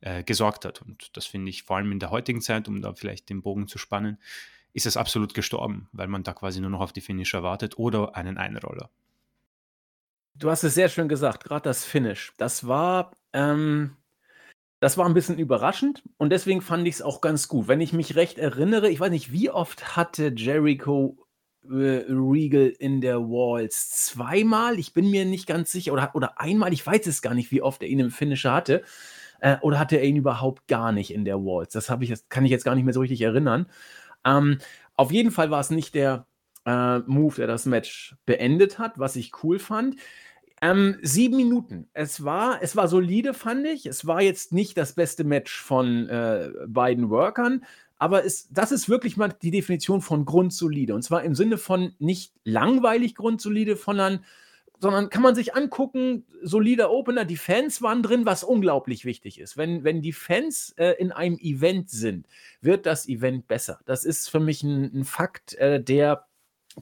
äh, 0.00 0.22
gesorgt 0.22 0.64
hat. 0.66 0.82
Und 0.82 1.16
das 1.16 1.26
finde 1.26 1.48
ich 1.48 1.62
vor 1.62 1.78
allem 1.78 1.90
in 1.92 1.98
der 1.98 2.10
heutigen 2.10 2.42
Zeit, 2.42 2.68
um 2.68 2.82
da 2.82 2.92
vielleicht 2.92 3.30
den 3.30 3.42
Bogen 3.42 3.66
zu 3.68 3.78
spannen, 3.78 4.18
ist 4.74 4.86
es 4.86 4.98
absolut 4.98 5.32
gestorben, 5.32 5.88
weil 5.92 6.08
man 6.08 6.22
da 6.22 6.34
quasi 6.34 6.60
nur 6.60 6.70
noch 6.70 6.80
auf 6.80 6.92
die 6.92 7.00
Finisher 7.00 7.42
wartet 7.42 7.78
oder 7.78 8.14
einen 8.14 8.36
Einroller. 8.36 8.90
Du 10.38 10.50
hast 10.50 10.62
es 10.62 10.74
sehr 10.74 10.88
schön 10.88 11.08
gesagt, 11.08 11.44
gerade 11.44 11.62
das 11.62 11.84
Finish. 11.84 12.32
Das 12.36 12.66
war, 12.66 13.12
ähm, 13.32 13.96
Das 14.80 14.98
war 14.98 15.06
ein 15.06 15.14
bisschen 15.14 15.38
überraschend 15.38 16.04
und 16.18 16.30
deswegen 16.30 16.62
fand 16.62 16.86
ich 16.88 16.96
es 16.96 17.02
auch 17.02 17.20
ganz 17.22 17.48
gut. 17.48 17.68
Wenn 17.68 17.80
ich 17.80 17.92
mich 17.94 18.16
recht 18.16 18.38
erinnere, 18.38 18.90
ich 18.90 19.00
weiß 19.00 19.10
nicht, 19.10 19.32
wie 19.32 19.50
oft 19.50 19.96
hatte 19.96 20.32
Jericho 20.36 21.18
äh, 21.64 22.04
Regal 22.08 22.68
in 22.78 23.00
der 23.00 23.20
Walls? 23.22 23.90
Zweimal? 23.90 24.78
Ich 24.78 24.94
bin 24.94 25.10
mir 25.10 25.24
nicht 25.26 25.46
ganz 25.48 25.72
sicher. 25.72 25.92
Oder, 25.94 26.12
oder 26.14 26.40
einmal? 26.40 26.72
Ich 26.74 26.86
weiß 26.86 27.06
es 27.08 27.22
gar 27.22 27.34
nicht, 27.34 27.50
wie 27.52 27.62
oft 27.62 27.82
er 27.82 27.88
ihn 27.88 28.00
im 28.00 28.10
Finisher 28.12 28.52
hatte. 28.54 28.84
Äh, 29.40 29.56
oder 29.62 29.78
hatte 29.78 29.96
er 29.96 30.04
ihn 30.04 30.16
überhaupt 30.16 30.68
gar 30.68 30.92
nicht 30.92 31.12
in 31.12 31.24
der 31.24 31.38
Walls? 31.38 31.72
Das 31.72 31.90
ich 32.00 32.08
jetzt, 32.10 32.30
kann 32.30 32.44
ich 32.44 32.50
jetzt 32.50 32.64
gar 32.64 32.74
nicht 32.74 32.84
mehr 32.84 32.94
so 32.94 33.00
richtig 33.00 33.20
erinnern. 33.22 33.66
Ähm, 34.24 34.58
auf 34.96 35.12
jeden 35.12 35.30
Fall 35.30 35.50
war 35.50 35.60
es 35.60 35.70
nicht 35.70 35.94
der 35.94 36.26
äh, 36.66 36.98
Move, 37.00 37.36
der 37.36 37.46
das 37.46 37.66
Match 37.66 38.16
beendet 38.26 38.78
hat, 38.78 38.98
was 38.98 39.16
ich 39.16 39.32
cool 39.42 39.58
fand. 39.58 39.96
Ähm, 40.60 40.98
sieben 41.02 41.36
Minuten. 41.36 41.88
Es 41.92 42.24
war, 42.24 42.62
es 42.62 42.74
war 42.76 42.88
solide, 42.88 43.34
fand 43.34 43.66
ich. 43.66 43.86
Es 43.86 44.06
war 44.06 44.22
jetzt 44.22 44.52
nicht 44.52 44.76
das 44.76 44.94
beste 44.94 45.24
Match 45.24 45.60
von 45.60 46.08
äh, 46.08 46.50
beiden 46.66 47.10
Workern, 47.10 47.64
aber 47.98 48.24
es, 48.24 48.48
das 48.50 48.72
ist 48.72 48.88
wirklich 48.88 49.16
mal 49.16 49.28
die 49.42 49.50
Definition 49.50 50.00
von 50.00 50.24
grundsolide. 50.24 50.94
Und 50.94 51.02
zwar 51.02 51.24
im 51.24 51.34
Sinne 51.34 51.58
von 51.58 51.94
nicht 51.98 52.32
langweilig 52.44 53.16
grundsolide, 53.16 53.76
sondern, 53.76 54.24
sondern 54.78 55.10
kann 55.10 55.22
man 55.22 55.34
sich 55.34 55.54
angucken, 55.56 56.24
solider 56.42 56.92
Opener, 56.92 57.24
die 57.24 57.36
Fans 57.36 57.82
waren 57.82 58.04
drin, 58.04 58.24
was 58.24 58.44
unglaublich 58.44 59.04
wichtig 59.04 59.40
ist. 59.40 59.56
Wenn, 59.56 59.82
wenn 59.82 60.00
die 60.00 60.12
Fans 60.12 60.74
äh, 60.76 60.92
in 60.98 61.10
einem 61.10 61.38
Event 61.38 61.90
sind, 61.90 62.28
wird 62.60 62.86
das 62.86 63.08
Event 63.08 63.48
besser. 63.48 63.80
Das 63.84 64.04
ist 64.04 64.30
für 64.30 64.40
mich 64.40 64.62
ein, 64.62 65.00
ein 65.00 65.04
Fakt, 65.04 65.54
äh, 65.54 65.82
der 65.82 66.27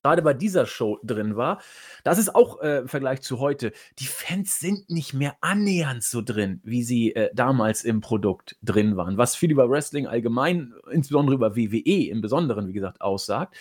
gerade 0.02 0.22
bei 0.22 0.34
dieser 0.34 0.66
Show 0.66 0.98
drin 1.02 1.36
war. 1.36 1.60
Das 2.04 2.18
ist 2.18 2.34
auch 2.34 2.60
äh, 2.60 2.78
im 2.78 2.88
Vergleich 2.88 3.22
zu 3.22 3.38
heute. 3.38 3.72
Die 3.98 4.06
Fans 4.06 4.60
sind 4.60 4.90
nicht 4.90 5.14
mehr 5.14 5.36
annähernd 5.40 6.02
so 6.02 6.22
drin, 6.22 6.60
wie 6.64 6.82
sie 6.82 7.14
äh, 7.14 7.30
damals 7.34 7.84
im 7.84 8.00
Produkt 8.00 8.56
drin 8.62 8.96
waren. 8.96 9.18
Was 9.18 9.36
viel 9.36 9.50
über 9.50 9.68
Wrestling 9.70 10.06
allgemein, 10.06 10.74
insbesondere 10.90 11.34
über 11.34 11.56
WWE 11.56 12.08
im 12.08 12.20
Besonderen, 12.20 12.68
wie 12.68 12.72
gesagt, 12.72 13.00
aussagt. 13.00 13.56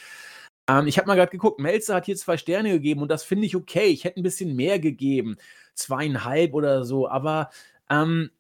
Ähm, 0.68 0.88
ich 0.88 0.98
habe 0.98 1.08
mal 1.08 1.16
gerade 1.16 1.32
geguckt, 1.32 1.60
Melzer 1.60 1.96
hat 1.96 2.06
hier 2.06 2.16
zwei 2.16 2.38
Sterne 2.38 2.72
gegeben 2.72 3.02
und 3.02 3.10
das 3.10 3.24
finde 3.24 3.46
ich 3.46 3.56
okay. 3.56 3.86
Ich 3.88 4.04
hätte 4.04 4.20
ein 4.20 4.24
bisschen 4.24 4.56
mehr 4.56 4.80
gegeben. 4.80 5.38
Zweieinhalb 5.76 6.54
oder 6.54 6.86
so, 6.86 7.08
aber 7.10 7.50
ähm, 7.90 8.32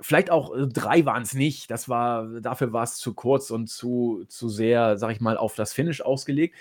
vielleicht 0.00 0.30
auch 0.30 0.54
äh, 0.54 0.66
drei 0.66 1.04
waren 1.06 1.22
es 1.22 1.34
nicht. 1.34 1.70
Das 1.70 1.88
war, 1.88 2.40
dafür 2.40 2.72
war 2.72 2.84
es 2.84 2.96
zu 2.96 3.14
kurz 3.14 3.50
und 3.50 3.68
zu, 3.68 4.24
zu 4.28 4.48
sehr, 4.48 4.96
sag 4.98 5.12
ich 5.12 5.20
mal, 5.20 5.36
auf 5.36 5.54
das 5.54 5.72
Finish 5.72 6.00
ausgelegt. 6.00 6.56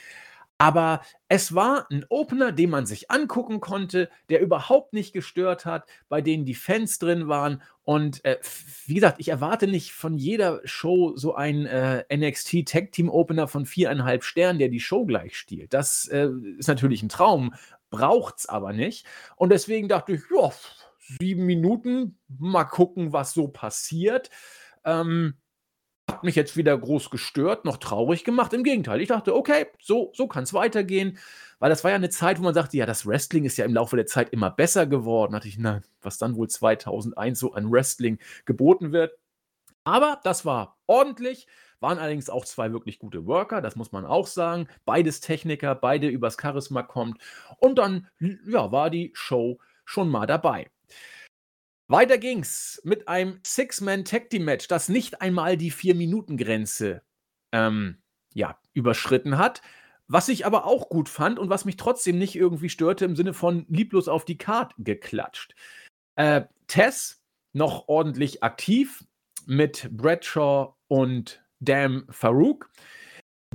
Aber 0.57 1.01
es 1.27 1.55
war 1.55 1.87
ein 1.91 2.05
Opener, 2.09 2.51
den 2.51 2.69
man 2.69 2.85
sich 2.85 3.11
angucken 3.11 3.59
konnte, 3.59 4.09
der 4.29 4.39
überhaupt 4.39 4.93
nicht 4.93 5.11
gestört 5.11 5.65
hat, 5.65 5.85
bei 6.09 6.21
denen 6.21 6.45
die 6.45 6.55
Fans 6.55 6.99
drin 6.99 7.27
waren. 7.27 7.61
Und 7.83 8.23
äh, 8.23 8.37
wie 8.85 8.93
gesagt, 8.93 9.19
ich 9.19 9.29
erwarte 9.29 9.67
nicht 9.67 9.91
von 9.93 10.15
jeder 10.15 10.61
Show 10.63 11.17
so 11.17 11.35
einen 11.35 11.65
äh, 11.65 12.05
NXT 12.15 12.65
Tag 12.65 12.91
Team 12.91 13.09
Opener 13.09 13.47
von 13.47 13.65
viereinhalb 13.65 14.23
Sternen, 14.23 14.59
der 14.59 14.69
die 14.69 14.79
Show 14.79 15.05
gleich 15.05 15.37
stiehlt. 15.37 15.73
Das 15.73 16.07
äh, 16.07 16.29
ist 16.57 16.67
natürlich 16.67 17.03
ein 17.03 17.09
Traum, 17.09 17.53
braucht 17.89 18.39
es 18.39 18.45
aber 18.47 18.73
nicht. 18.73 19.05
Und 19.35 19.49
deswegen 19.49 19.87
dachte 19.87 20.13
ich, 20.13 20.21
ja, 20.33 20.51
sieben 21.19 21.45
Minuten, 21.45 22.17
mal 22.39 22.63
gucken, 22.63 23.11
was 23.11 23.33
so 23.33 23.47
passiert. 23.47 24.29
Ähm, 24.85 25.35
hat 26.09 26.23
mich 26.23 26.35
jetzt 26.35 26.57
weder 26.57 26.77
groß 26.77 27.09
gestört 27.09 27.65
noch 27.65 27.77
traurig 27.77 28.23
gemacht. 28.23 28.53
Im 28.53 28.63
Gegenteil, 28.63 29.01
ich 29.01 29.07
dachte, 29.07 29.35
okay, 29.35 29.67
so, 29.81 30.11
so 30.13 30.27
kann 30.27 30.43
es 30.43 30.53
weitergehen. 30.53 31.17
Weil 31.59 31.69
das 31.69 31.83
war 31.83 31.91
ja 31.91 31.95
eine 31.95 32.09
Zeit, 32.09 32.39
wo 32.39 32.43
man 32.43 32.53
sagte, 32.53 32.75
ja, 32.75 32.85
das 32.85 33.05
Wrestling 33.05 33.45
ist 33.45 33.57
ja 33.57 33.63
im 33.63 33.73
Laufe 33.73 33.95
der 33.95 34.05
Zeit 34.05 34.29
immer 34.31 34.51
besser 34.51 34.85
geworden. 34.85 35.31
Da 35.31 35.39
dachte 35.39 35.47
ich, 35.47 35.57
na, 35.57 35.81
was 36.01 36.17
dann 36.17 36.35
wohl 36.35 36.49
2001 36.49 37.39
so 37.39 37.53
an 37.53 37.71
Wrestling 37.71 38.19
geboten 38.45 38.91
wird. 38.91 39.13
Aber 39.85 40.19
das 40.23 40.45
war 40.45 40.77
ordentlich. 40.87 41.47
Waren 41.79 41.99
allerdings 41.99 42.29
auch 42.29 42.45
zwei 42.45 42.71
wirklich 42.71 42.99
gute 42.99 43.25
Worker, 43.25 43.61
das 43.61 43.75
muss 43.75 43.91
man 43.91 44.05
auch 44.05 44.27
sagen. 44.27 44.67
Beides 44.85 45.19
Techniker, 45.19 45.75
beide 45.75 46.07
übers 46.07 46.37
Charisma 46.41 46.81
kommt. 46.81 47.21
Und 47.57 47.77
dann 47.77 48.07
ja, 48.19 48.71
war 48.71 48.89
die 48.89 49.11
Show 49.13 49.59
schon 49.83 50.09
mal 50.09 50.25
dabei. 50.25 50.69
Weiter 51.87 52.17
ging's 52.17 52.81
mit 52.83 53.07
einem 53.07 53.39
Six-Man-Tag-Team-Match, 53.45 54.67
das 54.67 54.89
nicht 54.89 55.21
einmal 55.21 55.57
die 55.57 55.71
Vier-Minuten-Grenze 55.71 57.01
ähm, 57.51 57.97
ja, 58.33 58.59
überschritten 58.73 59.37
hat. 59.37 59.61
Was 60.07 60.29
ich 60.29 60.45
aber 60.45 60.65
auch 60.65 60.89
gut 60.89 61.09
fand 61.09 61.39
und 61.39 61.49
was 61.49 61.65
mich 61.65 61.77
trotzdem 61.77 62.17
nicht 62.17 62.35
irgendwie 62.35 62.69
störte, 62.69 63.05
im 63.05 63.15
Sinne 63.15 63.33
von 63.33 63.65
lieblos 63.69 64.07
auf 64.07 64.25
die 64.25 64.37
Card 64.37 64.73
geklatscht. 64.77 65.55
Äh, 66.15 66.43
Tess 66.67 67.21
noch 67.53 67.87
ordentlich 67.87 68.43
aktiv 68.43 69.03
mit 69.45 69.89
Bradshaw 69.91 70.75
und 70.87 71.43
Dam 71.59 72.05
Farouk 72.09 72.69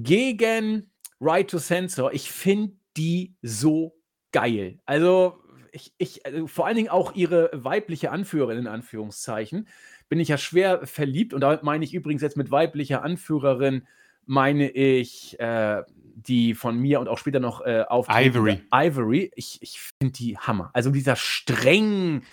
gegen 0.00 0.90
Right 1.20 1.50
to 1.50 1.58
Sensor. 1.58 2.12
Ich 2.12 2.30
finde 2.30 2.76
die 2.96 3.36
so 3.42 3.98
geil. 4.32 4.80
Also 4.86 5.42
ich, 5.78 5.92
ich 5.98 6.26
also 6.26 6.46
vor 6.46 6.66
allen 6.66 6.76
Dingen 6.76 6.88
auch 6.88 7.14
ihre 7.14 7.50
weibliche 7.52 8.10
Anführerin 8.10 8.58
in 8.58 8.66
Anführungszeichen, 8.66 9.68
bin 10.08 10.20
ich 10.20 10.28
ja 10.28 10.38
schwer 10.38 10.86
verliebt 10.86 11.34
und 11.34 11.40
damit 11.40 11.62
meine 11.62 11.84
ich 11.84 11.94
übrigens 11.94 12.22
jetzt 12.22 12.36
mit 12.36 12.50
weiblicher 12.50 13.02
Anführerin 13.02 13.86
meine 14.26 14.70
ich 14.70 15.38
äh, 15.40 15.82
die 16.14 16.54
von 16.54 16.78
mir 16.78 17.00
und 17.00 17.08
auch 17.08 17.18
später 17.18 17.40
noch 17.40 17.60
äh, 17.62 17.84
auf 17.88 18.08
Ivory. 18.10 18.60
Ivory. 18.72 19.30
Ich, 19.36 19.58
ich 19.62 19.80
finde 19.80 20.12
die 20.12 20.36
Hammer. 20.36 20.70
Also 20.74 20.90
dieser 20.90 21.16
strengen 21.16 22.24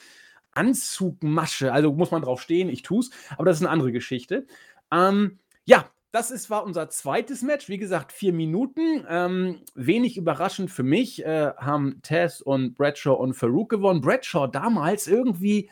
Anzugmasche, 0.51 1.71
also 1.71 1.93
muss 1.93 2.11
man 2.11 2.21
drauf 2.21 2.41
stehen, 2.41 2.69
ich 2.69 2.81
tue 2.81 3.01
es, 3.01 3.11
aber 3.31 3.45
das 3.45 3.57
ist 3.57 3.63
eine 3.63 3.71
andere 3.71 3.91
Geschichte. 3.91 4.47
Ähm, 4.91 5.39
ja, 5.65 5.89
das 6.15 6.31
ist, 6.31 6.49
war 6.49 6.63
unser 6.63 6.89
zweites 6.89 7.41
Match. 7.41 7.67
Wie 7.67 7.77
gesagt, 7.77 8.13
vier 8.13 8.31
Minuten. 8.31 9.05
Ähm, 9.09 9.59
wenig 9.75 10.15
überraschend 10.15 10.71
für 10.71 10.83
mich 10.83 11.25
äh, 11.25 11.51
haben 11.57 12.01
Tess 12.03 12.41
und 12.41 12.73
Bradshaw 12.75 13.15
und 13.15 13.33
Farouk 13.33 13.67
gewonnen. 13.69 13.99
Bradshaw 13.99 14.47
damals 14.47 15.07
irgendwie, 15.07 15.69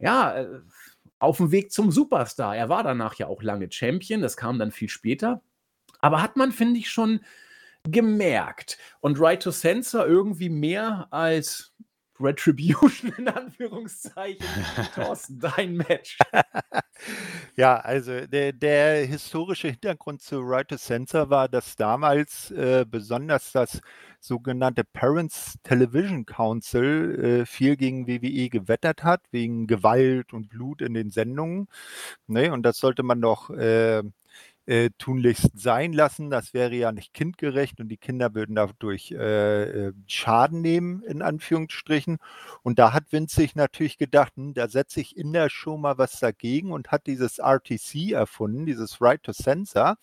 ja, 0.00 0.36
äh, 0.36 0.48
auf 1.20 1.36
dem 1.36 1.52
Weg 1.52 1.70
zum 1.70 1.92
Superstar. 1.92 2.56
Er 2.56 2.68
war 2.68 2.82
danach 2.82 3.14
ja 3.14 3.28
auch 3.28 3.40
lange 3.40 3.70
Champion. 3.70 4.20
Das 4.20 4.36
kam 4.36 4.58
dann 4.58 4.72
viel 4.72 4.88
später. 4.88 5.42
Aber 6.00 6.20
hat 6.20 6.34
man, 6.34 6.50
finde 6.50 6.80
ich, 6.80 6.90
schon 6.90 7.20
gemerkt. 7.84 8.78
Und 8.98 9.20
Right 9.20 9.40
to 9.40 9.52
Censor 9.52 10.06
irgendwie 10.06 10.48
mehr 10.48 11.06
als 11.10 11.72
Retribution 12.20 13.12
in 13.18 13.28
Anführungszeichen. 13.28 14.46
Thorsten, 14.94 15.40
dein 15.40 15.76
Match. 15.76 16.18
ja, 17.56 17.76
also 17.76 18.26
der, 18.26 18.52
der, 18.52 19.06
historische 19.06 19.68
Hintergrund 19.68 20.22
zu 20.22 20.40
Right 20.40 20.68
to 20.68 20.76
Censor 20.76 21.30
war, 21.30 21.48
dass 21.48 21.76
damals 21.76 22.50
äh, 22.52 22.84
besonders 22.88 23.52
das 23.52 23.80
sogenannte 24.20 24.84
Parents 24.84 25.56
Television 25.62 26.24
Council 26.24 27.42
äh, 27.42 27.46
viel 27.46 27.76
gegen 27.76 28.06
WWE 28.06 28.48
gewettert 28.48 29.04
hat, 29.04 29.20
wegen 29.32 29.66
Gewalt 29.66 30.32
und 30.32 30.48
Blut 30.48 30.80
in 30.80 30.94
den 30.94 31.10
Sendungen. 31.10 31.68
Ne? 32.26 32.52
Und 32.52 32.62
das 32.62 32.78
sollte 32.78 33.02
man 33.02 33.20
doch 33.20 33.50
äh, 33.50 34.02
äh, 34.66 34.90
tunlichst 34.98 35.50
sein 35.54 35.92
lassen. 35.92 36.30
Das 36.30 36.54
wäre 36.54 36.74
ja 36.74 36.92
nicht 36.92 37.14
kindgerecht 37.14 37.80
und 37.80 37.88
die 37.88 37.96
Kinder 37.96 38.34
würden 38.34 38.54
dadurch 38.54 39.12
äh, 39.12 39.88
äh, 39.88 39.92
Schaden 40.06 40.60
nehmen, 40.60 41.02
in 41.02 41.22
Anführungsstrichen. 41.22 42.18
Und 42.62 42.78
da 42.78 42.92
hat 42.92 43.04
sich 43.10 43.54
natürlich 43.54 43.98
gedacht, 43.98 44.32
hm, 44.36 44.54
da 44.54 44.68
setze 44.68 45.00
ich 45.00 45.16
in 45.16 45.32
der 45.32 45.50
Show 45.50 45.76
mal 45.76 45.98
was 45.98 46.18
dagegen 46.20 46.72
und 46.72 46.90
hat 46.92 47.06
dieses 47.06 47.38
RTC 47.38 48.12
erfunden, 48.12 48.66
dieses 48.66 49.00
Right 49.00 49.22
to 49.22 49.32
Censor. 49.32 49.96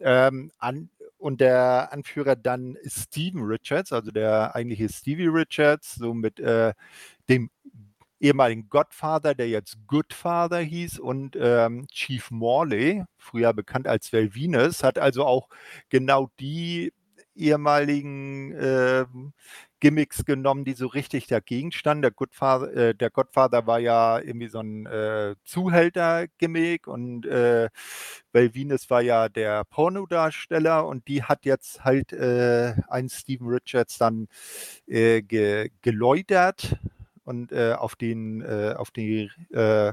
Ähm, 0.00 0.50
an, 0.58 0.90
und 1.18 1.40
der 1.40 1.90
Anführer 1.92 2.36
dann 2.36 2.76
Steven 2.84 3.44
Richards, 3.44 3.92
also 3.92 4.10
der 4.10 4.54
eigentliche 4.54 4.88
Stevie 4.90 5.28
Richards, 5.28 5.94
so 5.94 6.12
mit 6.12 6.38
äh, 6.38 6.74
dem 7.30 7.50
ehemaligen 8.24 8.68
Godfather, 8.70 9.34
der 9.34 9.48
jetzt 9.48 9.76
Goodfather 9.86 10.58
hieß, 10.60 10.98
und 10.98 11.36
ähm, 11.38 11.86
Chief 11.88 12.30
Morley, 12.30 13.04
früher 13.18 13.52
bekannt 13.52 13.86
als 13.86 14.12
Velvinus, 14.12 14.82
hat 14.82 14.98
also 14.98 15.24
auch 15.26 15.48
genau 15.90 16.30
die 16.40 16.92
ehemaligen 17.36 18.52
äh, 18.52 19.04
Gimmicks 19.80 20.24
genommen, 20.24 20.64
die 20.64 20.72
so 20.72 20.86
richtig 20.86 21.26
dagegen 21.26 21.72
standen. 21.72 22.02
Der, 22.02 22.10
Goodfather, 22.12 22.72
äh, 22.74 22.94
der 22.94 23.10
Godfather 23.10 23.66
war 23.66 23.80
ja 23.80 24.18
irgendwie 24.20 24.48
so 24.48 24.60
ein 24.60 24.86
äh, 24.86 25.34
Zuhälter-Gimmick 25.44 26.86
und 26.86 27.26
äh, 27.26 27.68
Velvinus 28.32 28.88
war 28.88 29.02
ja 29.02 29.28
der 29.28 29.64
Pornodarsteller 29.64 30.86
und 30.86 31.06
die 31.08 31.24
hat 31.24 31.44
jetzt 31.44 31.84
halt 31.84 32.12
äh, 32.12 32.74
ein 32.88 33.08
Steven 33.10 33.48
Richards 33.48 33.98
dann 33.98 34.28
äh, 34.86 35.20
ge 35.20 35.70
geläutert 35.82 36.78
und 37.24 37.52
äh, 37.52 37.72
auf, 37.74 37.96
den, 37.96 38.42
äh, 38.42 38.74
auf 38.76 38.90
die 38.90 39.30
äh, 39.50 39.92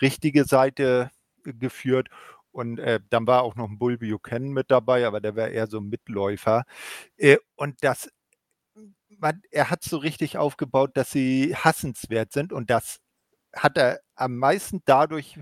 richtige 0.00 0.44
Seite 0.44 1.10
geführt. 1.44 2.08
Und 2.52 2.78
äh, 2.78 3.00
dann 3.10 3.26
war 3.26 3.42
auch 3.42 3.56
noch 3.56 3.68
ein 3.68 3.78
Bull 3.78 3.98
Buchanan 3.98 4.50
mit 4.52 4.70
dabei, 4.70 5.06
aber 5.06 5.20
der 5.20 5.34
wäre 5.36 5.50
eher 5.50 5.66
so 5.66 5.78
ein 5.78 5.88
Mitläufer. 5.88 6.64
Äh, 7.16 7.38
und 7.56 7.82
das, 7.82 8.10
man, 9.08 9.42
er 9.50 9.70
hat 9.70 9.82
so 9.82 9.96
richtig 9.98 10.38
aufgebaut, 10.38 10.92
dass 10.94 11.10
sie 11.10 11.56
hassenswert 11.56 12.32
sind. 12.32 12.52
Und 12.52 12.70
das 12.70 12.98
hat 13.54 13.76
er 13.76 14.00
am 14.14 14.36
meisten 14.36 14.82
dadurch 14.84 15.38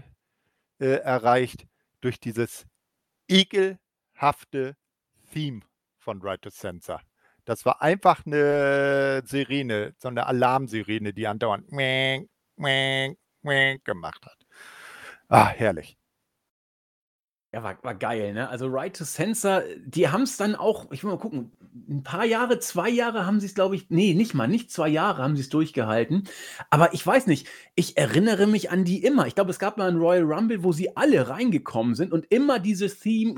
äh, 0.81 0.97
erreicht 0.97 1.67
durch 2.01 2.21
dieses 2.21 2.67
ekelhafte 3.29 4.77
Theme 5.33 5.63
von 5.99 6.21
Right 6.23 6.43
to 6.43 6.51
Sensor. 6.51 7.01
Das 7.45 7.65
war 7.65 7.83
einfach 7.83 8.25
eine 8.25 9.23
Sirene, 9.25 9.95
so 9.99 10.09
eine 10.09 10.27
Alarmsirene, 10.27 11.13
die 11.13 11.27
andauernd 11.27 11.69
gemacht 13.85 14.27
hat. 14.27 14.39
Ah, 15.29 15.49
herrlich. 15.49 15.97
Ja, 17.55 17.63
war, 17.63 17.77
war 17.83 17.95
geil, 17.95 18.33
ne? 18.33 18.49
Also 18.49 18.67
Right 18.67 18.97
to 18.97 19.05
Sensor, 19.05 19.63
die 19.85 20.09
haben 20.09 20.23
es 20.23 20.39
dann 20.39 20.55
auch, 20.55 20.91
ich 20.91 21.05
will 21.05 21.11
mal 21.11 21.19
gucken, 21.19 21.53
ein 21.89 22.03
paar 22.03 22.25
Jahre, 22.25 22.61
zwei 22.61 22.89
Jahre 22.89 23.27
haben 23.27 23.41
sie 23.41 23.47
es, 23.47 23.55
glaube 23.55 23.77
ich, 23.77 23.91
nee, 23.91 24.15
nicht 24.15 24.33
mal, 24.33 24.49
nicht 24.49 24.71
zwei 24.71 24.89
Jahre 24.89 25.23
haben 25.23 25.37
sie 25.37 25.43
es 25.43 25.51
durchgehalten. 25.51 26.29
Aber 26.71 26.95
ich 26.95 27.07
weiß 27.07 27.27
nicht, 27.27 27.47
ich 27.75 27.99
erinnere 27.99 28.47
mich 28.47 28.71
an 28.71 28.85
die 28.85 29.05
immer. 29.05 29.27
Ich 29.27 29.35
glaube, 29.35 29.51
es 29.51 29.59
gab 29.59 29.77
mal 29.77 29.91
ein 29.91 29.99
Royal 29.99 30.23
Rumble, 30.23 30.65
wo 30.65 30.73
sie 30.73 30.97
alle 30.97 31.29
reingekommen 31.29 31.95
sind 31.95 32.13
und 32.13 32.25
immer 32.31 32.59
dieses 32.59 33.01
Theme. 33.01 33.35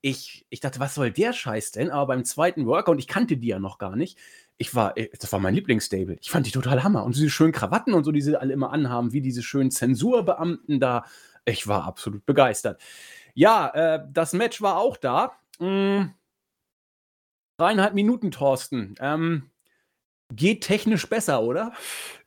Ich, 0.00 0.46
ich 0.50 0.60
dachte, 0.60 0.80
was 0.80 0.94
soll 0.94 1.10
der 1.10 1.32
Scheiß 1.32 1.72
denn? 1.72 1.90
Aber 1.90 2.06
beim 2.06 2.24
zweiten 2.24 2.66
Workout, 2.66 2.98
ich 2.98 3.08
kannte 3.08 3.36
die 3.36 3.48
ja 3.48 3.58
noch 3.58 3.78
gar 3.78 3.96
nicht. 3.96 4.18
Ich 4.58 4.74
war, 4.74 4.96
äh, 4.96 5.08
das 5.18 5.32
war 5.32 5.40
mein 5.40 5.54
Lieblingsstable. 5.54 6.16
Ich 6.20 6.30
fand 6.30 6.46
die 6.46 6.50
total 6.50 6.82
Hammer. 6.82 7.04
Und 7.04 7.16
diese 7.16 7.30
schönen 7.30 7.52
Krawatten 7.52 7.94
und 7.94 8.04
so, 8.04 8.12
die 8.12 8.22
sie 8.22 8.40
alle 8.40 8.52
immer 8.52 8.72
anhaben, 8.72 9.12
wie 9.12 9.20
diese 9.20 9.42
schönen 9.42 9.70
Zensurbeamten 9.70 10.80
da 10.80 11.04
ich 11.46 11.66
war 11.66 11.84
absolut 11.84 12.26
begeistert. 12.26 12.80
Ja, 13.34 13.68
äh, 13.68 14.04
das 14.12 14.32
Match 14.32 14.60
war 14.60 14.78
auch 14.78 14.96
da. 14.96 15.38
Hm, 15.58 16.12
dreieinhalb 17.58 17.94
Minuten, 17.94 18.30
Thorsten. 18.30 18.94
Ähm, 19.00 19.50
geht 20.32 20.62
technisch 20.62 21.08
besser, 21.08 21.42
oder? 21.42 21.72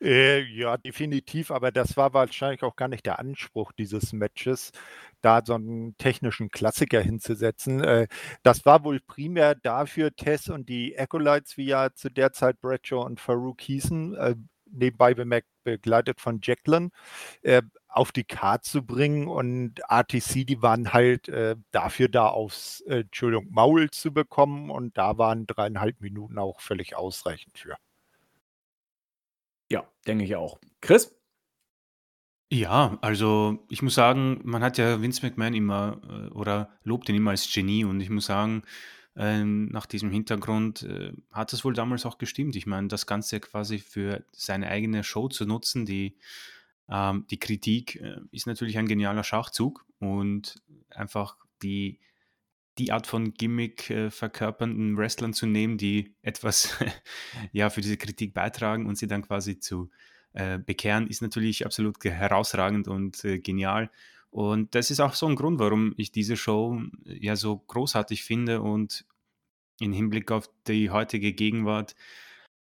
Äh, 0.00 0.40
ja, 0.42 0.76
definitiv, 0.78 1.50
aber 1.50 1.70
das 1.70 1.96
war 1.96 2.14
wahrscheinlich 2.14 2.62
auch 2.62 2.76
gar 2.76 2.88
nicht 2.88 3.06
der 3.06 3.18
Anspruch 3.18 3.72
dieses 3.72 4.12
Matches, 4.12 4.72
da 5.20 5.42
so 5.44 5.54
einen 5.54 5.96
technischen 5.98 6.50
Klassiker 6.50 7.00
hinzusetzen. 7.00 7.82
Äh, 7.84 8.08
das 8.42 8.64
war 8.64 8.84
wohl 8.84 9.00
primär 9.00 9.54
dafür, 9.54 10.14
Tess 10.14 10.48
und 10.48 10.68
die 10.68 10.98
Acolytes, 10.98 11.56
wie 11.56 11.66
ja 11.66 11.92
zu 11.94 12.10
der 12.10 12.32
Zeit 12.32 12.60
Bradshaw 12.60 13.04
und 13.04 13.20
Farouk 13.20 13.60
hießen, 13.60 14.14
äh, 14.16 14.34
nebenbei 14.72 15.14
bemerkt 15.14 15.48
begleitet 15.64 16.20
von 16.20 16.40
Jacqueline, 16.42 16.90
äh, 17.42 17.62
auf 17.88 18.12
die 18.12 18.24
Karte 18.24 18.68
zu 18.70 18.82
bringen 18.86 19.28
und 19.28 19.80
RTC, 19.88 20.46
die 20.46 20.62
waren 20.62 20.92
halt 20.92 21.28
äh, 21.28 21.56
dafür 21.72 22.08
da 22.08 22.28
aufs, 22.28 22.80
äh, 22.82 23.00
Entschuldigung, 23.00 23.48
Maul 23.50 23.90
zu 23.90 24.12
bekommen 24.12 24.70
und 24.70 24.96
da 24.96 25.18
waren 25.18 25.46
dreieinhalb 25.46 26.00
Minuten 26.00 26.38
auch 26.38 26.60
völlig 26.60 26.96
ausreichend 26.96 27.58
für. 27.58 27.76
Ja, 29.70 29.88
denke 30.06 30.24
ich 30.24 30.36
auch. 30.36 30.60
Chris? 30.80 31.16
Ja, 32.52 32.98
also 33.00 33.64
ich 33.70 33.80
muss 33.80 33.94
sagen, 33.94 34.40
man 34.42 34.64
hat 34.64 34.76
ja 34.76 35.00
Vince 35.00 35.24
McMahon 35.24 35.54
immer 35.54 36.00
äh, 36.08 36.28
oder 36.30 36.70
lobt 36.82 37.08
ihn 37.08 37.14
immer 37.14 37.30
als 37.30 37.52
Genie 37.52 37.84
und 37.84 38.00
ich 38.00 38.10
muss 38.10 38.26
sagen, 38.26 38.64
ähm, 39.16 39.66
nach 39.66 39.86
diesem 39.86 40.10
Hintergrund 40.10 40.82
äh, 40.82 41.12
hat 41.30 41.52
es 41.52 41.64
wohl 41.64 41.74
damals 41.74 42.06
auch 42.06 42.18
gestimmt. 42.18 42.56
Ich 42.56 42.66
meine, 42.66 42.88
das 42.88 43.06
Ganze 43.06 43.38
quasi 43.38 43.78
für 43.78 44.24
seine 44.32 44.68
eigene 44.68 45.04
Show 45.04 45.28
zu 45.28 45.46
nutzen, 45.46 45.86
die, 45.86 46.16
ähm, 46.88 47.24
die 47.30 47.38
Kritik 47.38 47.96
äh, 47.96 48.20
ist 48.32 48.46
natürlich 48.46 48.78
ein 48.78 48.88
genialer 48.88 49.22
Schachzug 49.24 49.86
und 50.00 50.60
einfach 50.90 51.36
die, 51.62 52.00
die 52.80 52.92
Art 52.92 53.06
von 53.06 53.34
Gimmick 53.34 53.90
äh, 53.90 54.10
verkörpernden 54.10 54.96
Wrestlern 54.96 55.34
zu 55.34 55.46
nehmen, 55.46 55.76
die 55.76 56.14
etwas 56.22 56.76
ja, 57.52 57.68
für 57.70 57.82
diese 57.82 57.98
Kritik 57.98 58.32
beitragen 58.32 58.86
und 58.86 58.96
sie 58.96 59.06
dann 59.06 59.22
quasi 59.22 59.58
zu 59.58 59.90
äh, 60.32 60.58
bekehren, 60.58 61.06
ist 61.06 61.22
natürlich 61.22 61.66
absolut 61.66 62.02
herausragend 62.02 62.88
und 62.88 63.22
äh, 63.24 63.38
genial. 63.38 63.90
Und 64.30 64.74
das 64.74 64.90
ist 64.90 65.00
auch 65.00 65.14
so 65.14 65.26
ein 65.26 65.36
Grund, 65.36 65.58
warum 65.58 65.92
ich 65.96 66.12
diese 66.12 66.36
Show 66.36 66.80
ja 67.04 67.36
so 67.36 67.58
großartig 67.58 68.22
finde 68.24 68.62
und 68.62 69.04
im 69.80 69.92
Hinblick 69.92 70.30
auf 70.30 70.48
die 70.66 70.90
heutige 70.90 71.32
Gegenwart 71.32 71.94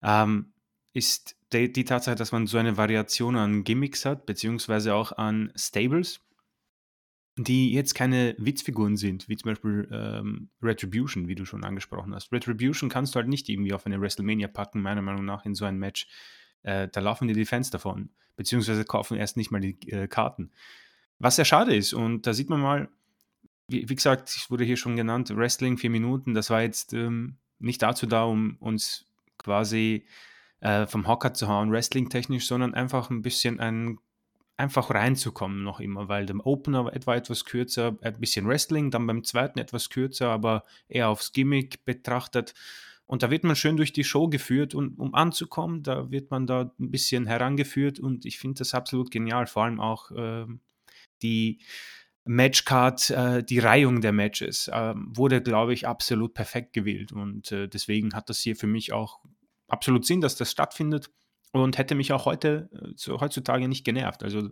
ähm, 0.02 0.54
ist 0.94 1.36
die, 1.54 1.72
die, 1.72 1.84
Tatsache, 1.84 2.16
dass 2.16 2.32
man 2.32 2.48
so 2.48 2.58
eine 2.58 2.78
Variation 2.78 3.36
an 3.36 3.64
Gimmicks 3.64 4.06
hat, 4.06 4.26
beziehungsweise 4.26 4.96
auch 4.96 5.12
an 5.12 5.52
Stables, 5.56 6.22
die 7.38 7.72
jetzt 7.72 7.96
keine 7.96 8.36
Witzfiguren 8.38 8.98
sind, 8.98 9.30
wie 9.30 9.38
zum 9.38 9.52
Beispiel 9.52 9.88
ähm, 9.92 10.50
Retribution, 10.62 11.28
wie 11.28 11.36
du 11.36 11.46
schon 11.46 11.64
angesprochen 11.64 12.14
hast. 12.14 12.32
Retribution 12.32 12.90
kannst 12.90 13.16
du 13.16 13.18
halt 13.18 13.30
nicht 13.30 13.48
irgendwie 13.48 13.74
auf 13.74 13.86
eine 13.86 14.02
WrestleMania 14.02 14.48
packen, 14.48 14.82
meiner 14.82 15.02
Meinung 15.02 15.26
nach, 15.26 15.46
in 15.46 15.56
so 15.56 15.66
ein 15.66 15.78
Match. 15.78 16.08
Äh, 16.64 16.90
da 16.90 17.00
laufen 17.00 17.28
dir 17.28 17.34
die 17.34 17.46
Fans 17.46 17.70
davon, 17.70 18.10
beziehungsweise 18.36 18.84
kaufen 18.84 19.18
erst 19.18 19.38
nicht 19.38 19.52
mal 19.52 19.62
die 19.62 19.78
äh, 19.90 20.08
Karten. 20.08 20.52
Was 21.20 21.38
sehr 21.38 21.46
schade 21.46 21.76
ist. 21.76 21.94
Und 21.94 22.28
da 22.28 22.34
sieht 22.34 22.50
man 22.50 22.60
mal, 22.60 22.90
wie, 23.70 23.88
wie 23.88 23.96
gesagt, 23.96 24.30
es 24.30 24.52
wurde 24.52 24.66
hier 24.66 24.78
schon 24.78 24.96
genannt, 24.96 25.34
Wrestling 25.36 25.78
vier 25.78 25.90
Minuten, 25.90 26.34
das 26.34 26.50
war 26.50 26.62
jetzt 26.62 26.94
ähm, 26.94 27.38
nicht 27.60 27.82
dazu 27.82 28.06
da, 28.06 28.24
um 28.24 28.58
uns 28.60 29.06
quasi 29.38 30.06
äh, 30.62 30.88
vom 30.88 31.08
Hocker 31.08 31.34
zu 31.34 31.48
hauen, 31.48 31.72
wrestling-technisch, 31.72 32.48
sondern 32.48 32.74
einfach 32.74 33.10
ein 33.10 33.22
bisschen 33.22 33.60
ein, 33.60 34.00
einfach 34.60 34.90
reinzukommen 34.90 35.64
noch 35.64 35.80
immer, 35.80 36.10
weil 36.10 36.26
der 36.26 36.46
Opener 36.46 36.94
etwa 36.94 37.16
etwas 37.16 37.46
kürzer, 37.46 37.98
ein 38.02 38.20
bisschen 38.20 38.46
Wrestling, 38.46 38.92
dann 38.92 39.08
beim 39.08 39.24
zweiten 39.24 39.58
etwas 39.58 39.90
kürzer, 39.90 40.30
aber 40.30 40.66
eher 40.90 41.08
aufs 41.08 41.32
Gimmick 41.32 41.86
betrachtet. 41.86 42.54
Und 43.06 43.24
da 43.24 43.32
wird 43.32 43.46
man 43.46 43.56
schön 43.56 43.78
durch 43.78 43.94
die 43.94 44.04
Show 44.04 44.28
geführt 44.28 44.76
und 44.76 45.00
um 45.00 45.16
anzukommen, 45.16 45.82
da 45.82 46.12
wird 46.12 46.30
man 46.30 46.46
da 46.46 46.74
ein 46.78 46.92
bisschen 46.92 47.26
herangeführt 47.26 48.00
und 48.00 48.26
ich 48.26 48.38
finde 48.38 48.60
das 48.60 48.74
absolut 48.74 49.12
genial, 49.12 49.48
vor 49.48 49.64
allem 49.64 49.80
auch 49.80 50.12
äh, 50.12 50.46
die 51.22 51.60
Matchcard, 52.26 53.10
äh, 53.12 53.44
die 53.44 53.60
Reihung 53.60 54.02
der 54.02 54.12
Matches 54.12 54.68
äh, 54.68 54.94
wurde, 54.96 55.42
glaube 55.42 55.74
ich, 55.74 55.88
absolut 55.88 56.34
perfekt 56.34 56.74
gewählt. 56.74 57.14
Und 57.14 57.52
äh, 57.52 57.68
deswegen 57.68 58.14
hat 58.14 58.30
das 58.30 58.42
hier 58.42 58.56
für 58.58 58.68
mich 58.68 58.92
auch 58.92 59.22
absolut 59.70 60.06
Sinn, 60.06 60.22
dass 60.22 60.36
das 60.36 60.52
stattfindet 60.52 61.10
und 61.52 61.78
hätte 61.78 61.96
mich 61.96 62.14
auch 62.14 62.26
heute, 62.26 62.70
äh, 62.74 62.92
so, 62.96 63.20
heutzutage 63.22 63.68
nicht 63.68 63.84
genervt. 63.84 64.24
Also 64.24 64.50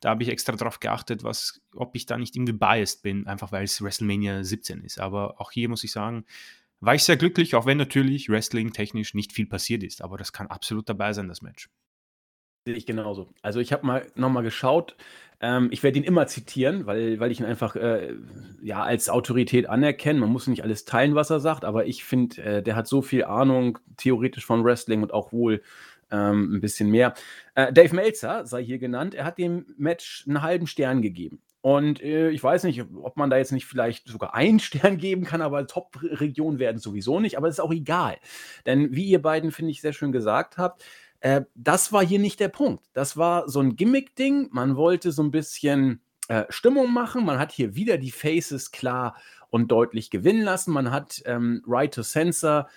da 0.00 0.10
habe 0.10 0.22
ich 0.22 0.28
extra 0.28 0.54
darauf 0.54 0.80
geachtet, 0.80 1.24
was, 1.24 1.60
ob 1.74 1.94
ich 1.94 2.06
da 2.06 2.16
nicht 2.16 2.36
irgendwie 2.36 2.52
biased 2.52 3.02
bin, 3.02 3.26
einfach 3.26 3.52
weil 3.52 3.64
es 3.64 3.82
WrestleMania 3.82 4.44
17 4.44 4.82
ist. 4.82 5.00
Aber 5.00 5.40
auch 5.40 5.50
hier 5.50 5.68
muss 5.68 5.84
ich 5.84 5.92
sagen, 5.92 6.24
war 6.80 6.94
ich 6.94 7.04
sehr 7.04 7.16
glücklich, 7.16 7.54
auch 7.54 7.66
wenn 7.66 7.78
natürlich 7.78 8.28
Wrestling-technisch 8.28 9.14
nicht 9.14 9.32
viel 9.32 9.46
passiert 9.46 9.82
ist. 9.82 10.02
Aber 10.02 10.16
das 10.16 10.32
kann 10.32 10.46
absolut 10.46 10.88
dabei 10.88 11.12
sein, 11.12 11.28
das 11.28 11.42
Match. 11.42 11.68
Sehe 12.66 12.76
ich 12.76 12.86
genauso. 12.86 13.28
Also 13.42 13.60
ich 13.60 13.72
habe 13.72 13.86
mal 13.86 14.06
nochmal 14.14 14.42
geschaut, 14.42 14.96
ähm, 15.40 15.68
ich 15.70 15.82
werde 15.82 15.98
ihn 15.98 16.04
immer 16.04 16.26
zitieren, 16.26 16.86
weil, 16.86 17.20
weil 17.20 17.30
ich 17.30 17.40
ihn 17.40 17.46
einfach 17.46 17.76
äh, 17.76 18.14
ja, 18.60 18.82
als 18.82 19.08
Autorität 19.08 19.68
anerkenne. 19.68 20.20
Man 20.20 20.30
muss 20.30 20.48
nicht 20.48 20.62
alles 20.62 20.84
teilen, 20.84 21.14
was 21.14 21.30
er 21.30 21.40
sagt, 21.40 21.64
aber 21.64 21.86
ich 21.86 22.04
finde, 22.04 22.42
äh, 22.42 22.62
der 22.62 22.76
hat 22.76 22.88
so 22.88 23.02
viel 23.02 23.24
Ahnung 23.24 23.78
theoretisch 23.96 24.44
von 24.44 24.64
Wrestling 24.64 25.02
und 25.02 25.12
auch 25.12 25.32
wohl 25.32 25.62
ähm, 26.10 26.54
ein 26.54 26.60
bisschen 26.60 26.90
mehr. 26.90 27.14
Äh, 27.54 27.72
Dave 27.72 27.94
Meltzer 27.94 28.46
sei 28.46 28.64
hier 28.64 28.78
genannt, 28.78 29.14
er 29.14 29.24
hat 29.24 29.38
dem 29.38 29.66
Match 29.76 30.24
einen 30.26 30.42
halben 30.42 30.66
Stern 30.66 31.02
gegeben. 31.02 31.42
Und 31.60 32.00
äh, 32.02 32.30
ich 32.30 32.42
weiß 32.42 32.64
nicht, 32.64 32.84
ob 33.02 33.16
man 33.16 33.30
da 33.30 33.36
jetzt 33.36 33.52
nicht 33.52 33.66
vielleicht 33.66 34.08
sogar 34.08 34.34
einen 34.34 34.60
Stern 34.60 34.96
geben 34.96 35.24
kann, 35.24 35.42
aber 35.42 35.66
Top-Region 35.66 36.58
werden 36.58 36.78
sowieso 36.78 37.20
nicht, 37.20 37.36
aber 37.36 37.48
es 37.48 37.56
ist 37.56 37.60
auch 37.60 37.72
egal. 37.72 38.16
Denn 38.66 38.94
wie 38.94 39.06
ihr 39.06 39.20
beiden, 39.20 39.50
finde 39.50 39.72
ich, 39.72 39.80
sehr 39.80 39.92
schön 39.92 40.12
gesagt 40.12 40.56
habt, 40.56 40.84
äh, 41.20 41.42
das 41.54 41.92
war 41.92 42.04
hier 42.04 42.20
nicht 42.20 42.40
der 42.40 42.48
Punkt. 42.48 42.84
Das 42.92 43.16
war 43.16 43.48
so 43.48 43.60
ein 43.60 43.76
Gimmick-Ding. 43.76 44.48
Man 44.52 44.76
wollte 44.76 45.10
so 45.10 45.22
ein 45.22 45.32
bisschen 45.32 46.00
äh, 46.28 46.44
Stimmung 46.48 46.92
machen. 46.92 47.24
Man 47.24 47.38
hat 47.38 47.52
hier 47.52 47.74
wieder 47.74 47.98
die 47.98 48.12
Faces 48.12 48.70
klar 48.70 49.16
und 49.50 49.72
deutlich 49.72 50.10
gewinnen 50.10 50.42
lassen. 50.42 50.72
Man 50.72 50.90
hat 50.92 51.22
ähm, 51.26 51.62
Right 51.66 51.92
to 51.92 52.02
Censor 52.02 52.68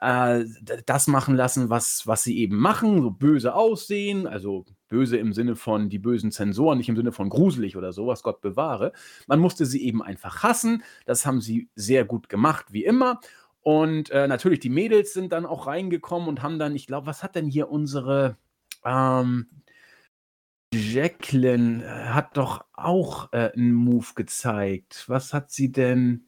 äh, 0.00 0.44
das 0.86 1.06
machen 1.06 1.34
lassen, 1.34 1.70
was, 1.70 2.06
was 2.06 2.24
sie 2.24 2.38
eben 2.38 2.56
machen, 2.56 3.02
so 3.02 3.10
böse 3.10 3.54
aussehen, 3.54 4.26
also 4.26 4.64
böse 4.88 5.16
im 5.16 5.32
Sinne 5.32 5.56
von 5.56 5.88
die 5.88 5.98
bösen 5.98 6.30
Zensoren, 6.30 6.78
nicht 6.78 6.88
im 6.88 6.96
Sinne 6.96 7.12
von 7.12 7.28
gruselig 7.28 7.76
oder 7.76 7.92
sowas, 7.92 8.22
Gott 8.22 8.40
bewahre. 8.40 8.92
Man 9.26 9.40
musste 9.40 9.66
sie 9.66 9.84
eben 9.84 10.02
einfach 10.02 10.42
hassen. 10.42 10.82
Das 11.06 11.26
haben 11.26 11.40
sie 11.40 11.68
sehr 11.74 12.04
gut 12.04 12.28
gemacht, 12.28 12.66
wie 12.70 12.84
immer. 12.84 13.20
Und 13.60 14.10
äh, 14.10 14.28
natürlich, 14.28 14.60
die 14.60 14.70
Mädels 14.70 15.14
sind 15.14 15.32
dann 15.32 15.46
auch 15.46 15.66
reingekommen 15.66 16.28
und 16.28 16.42
haben 16.42 16.58
dann, 16.58 16.76
ich 16.76 16.86
glaube, 16.86 17.06
was 17.06 17.22
hat 17.22 17.34
denn 17.34 17.46
hier 17.46 17.70
unsere 17.70 18.36
ähm, 18.84 19.46
Jacqueline 20.74 21.84
äh, 21.84 22.08
hat 22.08 22.36
doch 22.36 22.64
auch 22.72 23.32
äh, 23.32 23.52
einen 23.54 23.72
Move 23.72 24.08
gezeigt. 24.14 25.04
Was 25.08 25.32
hat 25.32 25.50
sie 25.50 25.72
denn? 25.72 26.26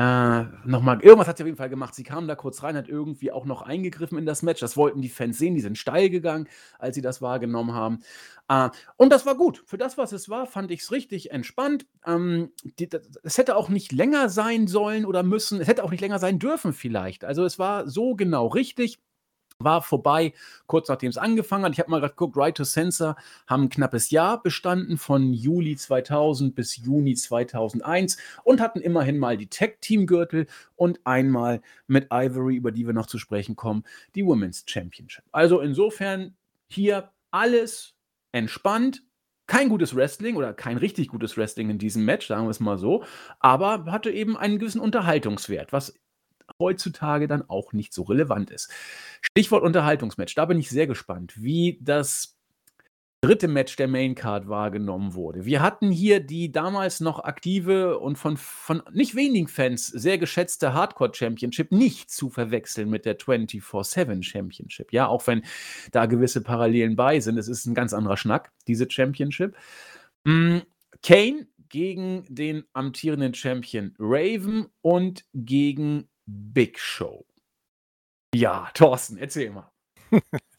Äh, 0.00 0.44
nochmal, 0.64 1.02
irgendwas 1.02 1.28
hat 1.28 1.36
sie 1.36 1.42
auf 1.42 1.46
jeden 1.46 1.58
Fall 1.58 1.68
gemacht. 1.68 1.94
Sie 1.94 2.04
kam 2.04 2.26
da 2.26 2.34
kurz 2.34 2.62
rein, 2.62 2.74
hat 2.74 2.88
irgendwie 2.88 3.32
auch 3.32 3.44
noch 3.44 3.60
eingegriffen 3.60 4.16
in 4.16 4.24
das 4.24 4.40
Match. 4.42 4.58
Das 4.60 4.74
wollten 4.78 5.02
die 5.02 5.10
Fans 5.10 5.36
sehen. 5.36 5.54
Die 5.54 5.60
sind 5.60 5.76
steil 5.76 6.08
gegangen, 6.08 6.48
als 6.78 6.94
sie 6.94 7.02
das 7.02 7.20
wahrgenommen 7.20 7.74
haben. 7.74 7.98
Äh, 8.48 8.70
und 8.96 9.12
das 9.12 9.26
war 9.26 9.34
gut. 9.34 9.62
Für 9.66 9.76
das, 9.76 9.98
was 9.98 10.12
es 10.12 10.30
war, 10.30 10.46
fand 10.46 10.70
ich 10.70 10.80
es 10.80 10.90
richtig 10.90 11.32
entspannt. 11.32 11.84
Ähm, 12.06 12.50
die, 12.78 12.88
es 13.24 13.36
hätte 13.36 13.56
auch 13.56 13.68
nicht 13.68 13.92
länger 13.92 14.30
sein 14.30 14.68
sollen 14.68 15.04
oder 15.04 15.22
müssen. 15.22 15.60
Es 15.60 15.68
hätte 15.68 15.84
auch 15.84 15.90
nicht 15.90 16.00
länger 16.00 16.18
sein 16.18 16.38
dürfen, 16.38 16.72
vielleicht. 16.72 17.22
Also, 17.26 17.44
es 17.44 17.58
war 17.58 17.86
so 17.86 18.14
genau 18.14 18.46
richtig. 18.46 19.00
War 19.60 19.82
vorbei, 19.82 20.32
kurz 20.66 20.88
nachdem 20.88 21.10
es 21.10 21.18
angefangen 21.18 21.64
hat. 21.64 21.72
Ich 21.72 21.78
habe 21.78 21.90
mal 21.90 22.00
gerade 22.00 22.14
geguckt, 22.14 22.36
Right 22.36 22.56
to 22.56 22.64
Sensor 22.64 23.16
haben 23.46 23.64
ein 23.64 23.68
knappes 23.68 24.10
Jahr 24.10 24.42
bestanden, 24.42 24.98
von 24.98 25.32
Juli 25.32 25.76
2000 25.76 26.54
bis 26.54 26.76
Juni 26.76 27.14
2001 27.14 28.16
und 28.44 28.60
hatten 28.60 28.80
immerhin 28.80 29.18
mal 29.18 29.36
die 29.36 29.48
Tag-Team-Gürtel 29.48 30.46
und 30.76 31.00
einmal 31.04 31.60
mit 31.86 32.08
Ivory, 32.10 32.56
über 32.56 32.72
die 32.72 32.86
wir 32.86 32.94
noch 32.94 33.06
zu 33.06 33.18
sprechen 33.18 33.56
kommen, 33.56 33.84
die 34.14 34.24
Women's 34.24 34.64
Championship. 34.66 35.24
Also 35.32 35.60
insofern 35.60 36.34
hier 36.68 37.10
alles 37.30 37.94
entspannt. 38.32 39.02
Kein 39.46 39.68
gutes 39.68 39.96
Wrestling 39.96 40.36
oder 40.36 40.54
kein 40.54 40.76
richtig 40.76 41.08
gutes 41.08 41.36
Wrestling 41.36 41.70
in 41.70 41.78
diesem 41.78 42.04
Match, 42.04 42.28
sagen 42.28 42.44
wir 42.44 42.50
es 42.50 42.60
mal 42.60 42.78
so, 42.78 43.02
aber 43.40 43.86
hatte 43.86 44.10
eben 44.10 44.36
einen 44.36 44.60
gewissen 44.60 44.80
Unterhaltungswert, 44.80 45.72
was 45.72 45.94
heutzutage 46.58 47.28
dann 47.28 47.48
auch 47.48 47.72
nicht 47.72 47.92
so 47.92 48.02
relevant 48.02 48.50
ist. 48.50 48.70
Stichwort 49.22 49.62
Unterhaltungsmatch. 49.62 50.34
Da 50.34 50.44
bin 50.44 50.58
ich 50.58 50.70
sehr 50.70 50.86
gespannt, 50.86 51.34
wie 51.36 51.78
das 51.80 52.36
dritte 53.22 53.48
Match 53.48 53.76
der 53.76 53.86
Maincard 53.86 54.48
wahrgenommen 54.48 55.14
wurde. 55.14 55.44
Wir 55.44 55.60
hatten 55.60 55.90
hier 55.90 56.20
die 56.20 56.50
damals 56.50 57.00
noch 57.00 57.22
aktive 57.22 57.98
und 57.98 58.16
von, 58.16 58.38
von 58.38 58.82
nicht 58.92 59.14
wenigen 59.14 59.46
Fans 59.46 59.88
sehr 59.88 60.16
geschätzte 60.16 60.72
Hardcore 60.72 61.12
Championship 61.14 61.70
nicht 61.70 62.10
zu 62.10 62.30
verwechseln 62.30 62.88
mit 62.88 63.04
der 63.04 63.18
24-7 63.18 64.22
Championship. 64.22 64.92
Ja, 64.92 65.06
auch 65.06 65.26
wenn 65.26 65.42
da 65.92 66.06
gewisse 66.06 66.40
Parallelen 66.42 66.96
bei 66.96 67.20
sind. 67.20 67.36
Es 67.36 67.48
ist 67.48 67.66
ein 67.66 67.74
ganz 67.74 67.92
anderer 67.92 68.16
Schnack, 68.16 68.52
diese 68.66 68.90
Championship. 68.90 69.54
Mm, 70.24 70.58
Kane 71.02 71.46
gegen 71.68 72.24
den 72.28 72.64
amtierenden 72.72 73.34
Champion 73.34 73.94
Raven 73.98 74.66
und 74.80 75.24
gegen 75.34 76.08
Big 76.30 76.78
Show. 76.78 77.26
Ja, 78.34 78.70
Thorsten, 78.74 79.18
erzähl 79.18 79.50
mal. 79.50 79.70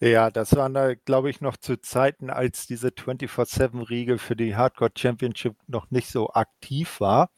Ja, 0.00 0.30
das 0.30 0.54
waren 0.56 0.74
da, 0.74 0.94
glaube 0.94 1.30
ich, 1.30 1.40
noch 1.40 1.56
zu 1.56 1.80
Zeiten, 1.80 2.30
als 2.30 2.66
diese 2.66 2.90
24/7-Riege 2.90 4.18
für 4.18 4.36
die 4.36 4.56
Hardcore 4.56 4.90
Championship 4.96 5.56
noch 5.66 5.90
nicht 5.90 6.08
so 6.10 6.30
aktiv 6.30 7.00
war. 7.00 7.30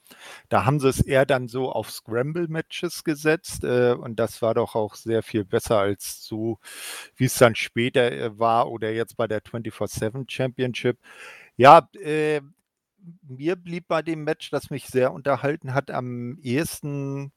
Da 0.49 0.65
haben 0.65 0.81
sie 0.81 0.89
es 0.89 1.01
eher 1.01 1.27
dann 1.27 1.49
so 1.49 1.71
auf 1.71 1.91
Scramble-Matches 1.91 3.05
gesetzt 3.05 3.65
äh, 3.65 3.93
und 3.93 4.19
das 4.19 4.43
war 4.43 4.55
doch 4.55 4.75
auch 4.75 4.95
sehr 4.97 5.23
viel 5.23 5.45
besser 5.45 5.79
als 5.79 6.25
so, 6.25 6.59
wie 7.17 7.27
es 7.27 7.37
dann 7.37 7.55
später 7.55 8.11
äh, 8.13 8.39
war 8.39 8.71
oder 8.71 8.91
jetzt 8.93 9.17
bei 9.17 9.27
der 9.29 9.41
24/7 9.43 10.29
Championship. 10.29 10.99
Ja, 11.57 11.89
äh, 11.95 12.41
mir 13.23 13.57
blieb 13.57 13.89
bei 13.89 14.03
dem 14.03 14.25
Match, 14.25 14.51
das 14.51 14.71
mich 14.71 14.87
sehr 14.87 15.13
unterhalten 15.13 15.75
hat, 15.75 15.91
am 15.91 16.39
ehesten 16.43 17.33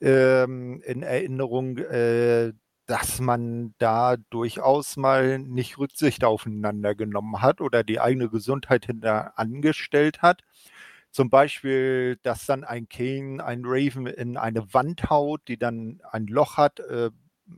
ähm, 0.00 0.82
in 0.84 1.02
Erinnerung, 1.02 1.78
äh, 1.78 2.52
dass 2.86 3.20
man 3.20 3.74
da 3.78 4.16
durchaus 4.30 4.96
mal 4.96 5.38
nicht 5.38 5.78
Rücksicht 5.78 6.24
aufeinander 6.24 6.94
genommen 6.94 7.40
hat 7.40 7.60
oder 7.60 7.84
die 7.84 8.00
eigene 8.00 8.28
Gesundheit 8.28 8.86
hinter 8.86 9.38
angestellt 9.38 10.22
hat. 10.22 10.42
Zum 11.10 11.30
Beispiel, 11.30 12.18
dass 12.22 12.46
dann 12.46 12.64
ein 12.64 12.88
Kane, 12.88 13.44
ein 13.44 13.62
Raven 13.64 14.06
in 14.06 14.36
eine 14.36 14.72
Wand 14.74 15.10
haut, 15.10 15.42
die 15.46 15.58
dann 15.58 16.00
ein 16.10 16.26
Loch 16.26 16.56
hat. 16.56 16.80
Äh, 16.80 17.10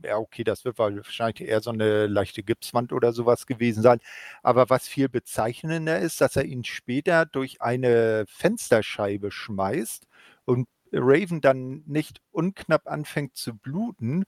ja, 0.03 0.17
okay, 0.17 0.43
das 0.43 0.65
wird 0.65 0.77
wahrscheinlich 0.77 1.47
eher 1.47 1.61
so 1.61 1.71
eine 1.71 2.07
leichte 2.07 2.43
Gipswand 2.43 2.93
oder 2.93 3.13
sowas 3.13 3.45
gewesen 3.45 3.83
sein. 3.83 3.99
Aber 4.43 4.69
was 4.69 4.87
viel 4.87 5.09
bezeichnender 5.09 5.99
ist, 5.99 6.21
dass 6.21 6.35
er 6.35 6.45
ihn 6.45 6.63
später 6.63 7.25
durch 7.25 7.61
eine 7.61 8.25
Fensterscheibe 8.27 9.31
schmeißt 9.31 10.07
und 10.45 10.67
Raven 10.91 11.41
dann 11.41 11.83
nicht 11.85 12.21
unknapp 12.31 12.87
anfängt 12.87 13.35
zu 13.35 13.55
bluten, 13.55 14.25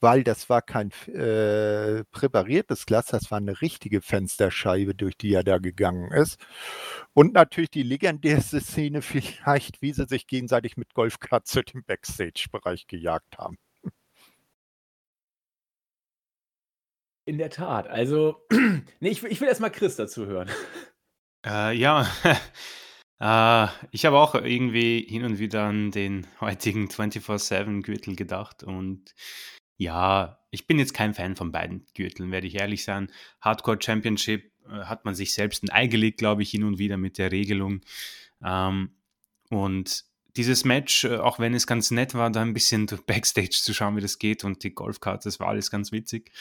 weil 0.00 0.24
das 0.24 0.48
war 0.48 0.62
kein 0.62 0.90
äh, 1.08 2.04
präpariertes 2.10 2.86
Glas, 2.86 3.06
das 3.06 3.30
war 3.30 3.38
eine 3.38 3.60
richtige 3.60 4.00
Fensterscheibe, 4.00 4.94
durch 4.94 5.16
die 5.16 5.34
er 5.34 5.44
da 5.44 5.58
gegangen 5.58 6.10
ist. 6.12 6.38
Und 7.12 7.34
natürlich 7.34 7.70
die 7.70 7.82
legendärste 7.82 8.60
Szene 8.60 9.02
vielleicht, 9.02 9.82
wie 9.82 9.92
sie 9.92 10.06
sich 10.06 10.26
gegenseitig 10.26 10.76
mit 10.76 10.94
Golfkarts 10.94 11.50
zu 11.52 11.62
dem 11.62 11.84
Backstage-Bereich 11.84 12.86
gejagt 12.86 13.38
haben. 13.38 13.58
In 17.30 17.38
der 17.38 17.50
Tat. 17.50 17.86
Also, 17.86 18.44
nee, 18.98 19.08
ich, 19.08 19.22
ich 19.22 19.40
will 19.40 19.46
erstmal 19.46 19.70
Chris 19.70 19.94
dazu 19.94 20.26
hören. 20.26 20.50
Äh, 21.46 21.74
ja, 21.74 22.06
äh, 23.18 23.68
ich 23.92 24.04
habe 24.04 24.18
auch 24.18 24.34
irgendwie 24.34 25.06
hin 25.08 25.24
und 25.24 25.38
wieder 25.38 25.62
an 25.62 25.90
den 25.90 26.26
heutigen 26.38 26.88
24-7-Gürtel 26.88 28.14
gedacht 28.14 28.62
und 28.62 29.14
ja, 29.78 30.38
ich 30.50 30.66
bin 30.66 30.78
jetzt 30.78 30.92
kein 30.92 31.14
Fan 31.14 31.36
von 31.36 31.50
beiden 31.50 31.86
Gürteln, 31.94 32.30
werde 32.30 32.46
ich 32.46 32.56
ehrlich 32.56 32.84
sein. 32.84 33.10
Hardcore 33.40 33.78
Championship 33.80 34.52
äh, 34.66 34.84
hat 34.84 35.06
man 35.06 35.14
sich 35.14 35.32
selbst 35.32 35.62
ein 35.64 35.70
Ei 35.70 35.86
gelegt, 35.86 36.18
glaube 36.18 36.42
ich, 36.42 36.50
hin 36.50 36.64
und 36.64 36.76
wieder 36.76 36.98
mit 36.98 37.16
der 37.16 37.32
Regelung. 37.32 37.80
Ähm, 38.44 38.90
und 39.48 40.04
dieses 40.36 40.66
Match, 40.66 41.04
äh, 41.04 41.16
auch 41.16 41.38
wenn 41.38 41.54
es 41.54 41.66
ganz 41.66 41.90
nett 41.90 42.12
war, 42.12 42.28
da 42.28 42.42
ein 42.42 42.52
bisschen 42.52 42.84
Backstage 43.06 43.60
zu 43.62 43.72
schauen, 43.72 43.96
wie 43.96 44.02
das 44.02 44.18
geht 44.18 44.44
und 44.44 44.62
die 44.62 44.74
Golfkarte, 44.74 45.24
das 45.24 45.40
war 45.40 45.48
alles 45.48 45.70
ganz 45.70 45.90
witzig. 45.90 46.32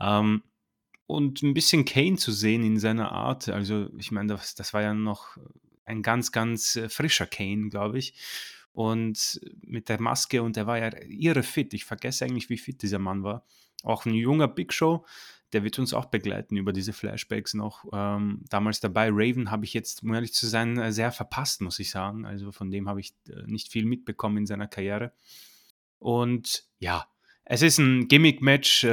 Ähm, 0.00 0.42
und 1.06 1.42
ein 1.42 1.54
bisschen 1.54 1.84
Kane 1.84 2.16
zu 2.16 2.32
sehen 2.32 2.64
in 2.64 2.78
seiner 2.78 3.12
Art. 3.12 3.48
Also, 3.48 3.88
ich 3.96 4.10
meine, 4.10 4.34
das, 4.34 4.54
das 4.54 4.74
war 4.74 4.82
ja 4.82 4.92
noch 4.92 5.36
ein 5.84 6.02
ganz, 6.02 6.32
ganz 6.32 6.76
äh, 6.76 6.88
frischer 6.88 7.26
Kane, 7.26 7.68
glaube 7.68 7.98
ich. 7.98 8.14
Und 8.72 9.40
mit 9.62 9.88
der 9.88 10.00
Maske, 10.00 10.42
und 10.42 10.56
der 10.56 10.66
war 10.66 10.78
ja 10.78 10.90
irre 11.08 11.42
fit. 11.42 11.72
Ich 11.72 11.84
vergesse 11.84 12.24
eigentlich, 12.24 12.50
wie 12.50 12.58
fit 12.58 12.82
dieser 12.82 12.98
Mann 12.98 13.22
war. 13.22 13.46
Auch 13.82 14.04
ein 14.04 14.12
junger 14.12 14.48
Big 14.48 14.72
Show, 14.72 15.06
der 15.52 15.62
wird 15.62 15.78
uns 15.78 15.94
auch 15.94 16.06
begleiten 16.06 16.56
über 16.56 16.72
diese 16.72 16.92
Flashbacks 16.92 17.54
noch. 17.54 17.86
Ähm, 17.92 18.42
damals 18.50 18.80
dabei, 18.80 19.08
Raven 19.10 19.50
habe 19.50 19.64
ich 19.64 19.72
jetzt, 19.72 20.02
um 20.02 20.12
ehrlich 20.12 20.34
zu 20.34 20.46
sein, 20.46 20.76
äh, 20.76 20.92
sehr 20.92 21.12
verpasst, 21.12 21.62
muss 21.62 21.78
ich 21.78 21.90
sagen. 21.90 22.26
Also 22.26 22.52
von 22.52 22.70
dem 22.70 22.88
habe 22.88 23.00
ich 23.00 23.14
äh, 23.28 23.42
nicht 23.46 23.70
viel 23.70 23.86
mitbekommen 23.86 24.38
in 24.38 24.46
seiner 24.46 24.66
Karriere. 24.66 25.12
Und 25.98 26.64
ja, 26.78 27.06
es 27.44 27.62
ist 27.62 27.78
ein 27.78 28.08
Gimmick-Match. 28.08 28.84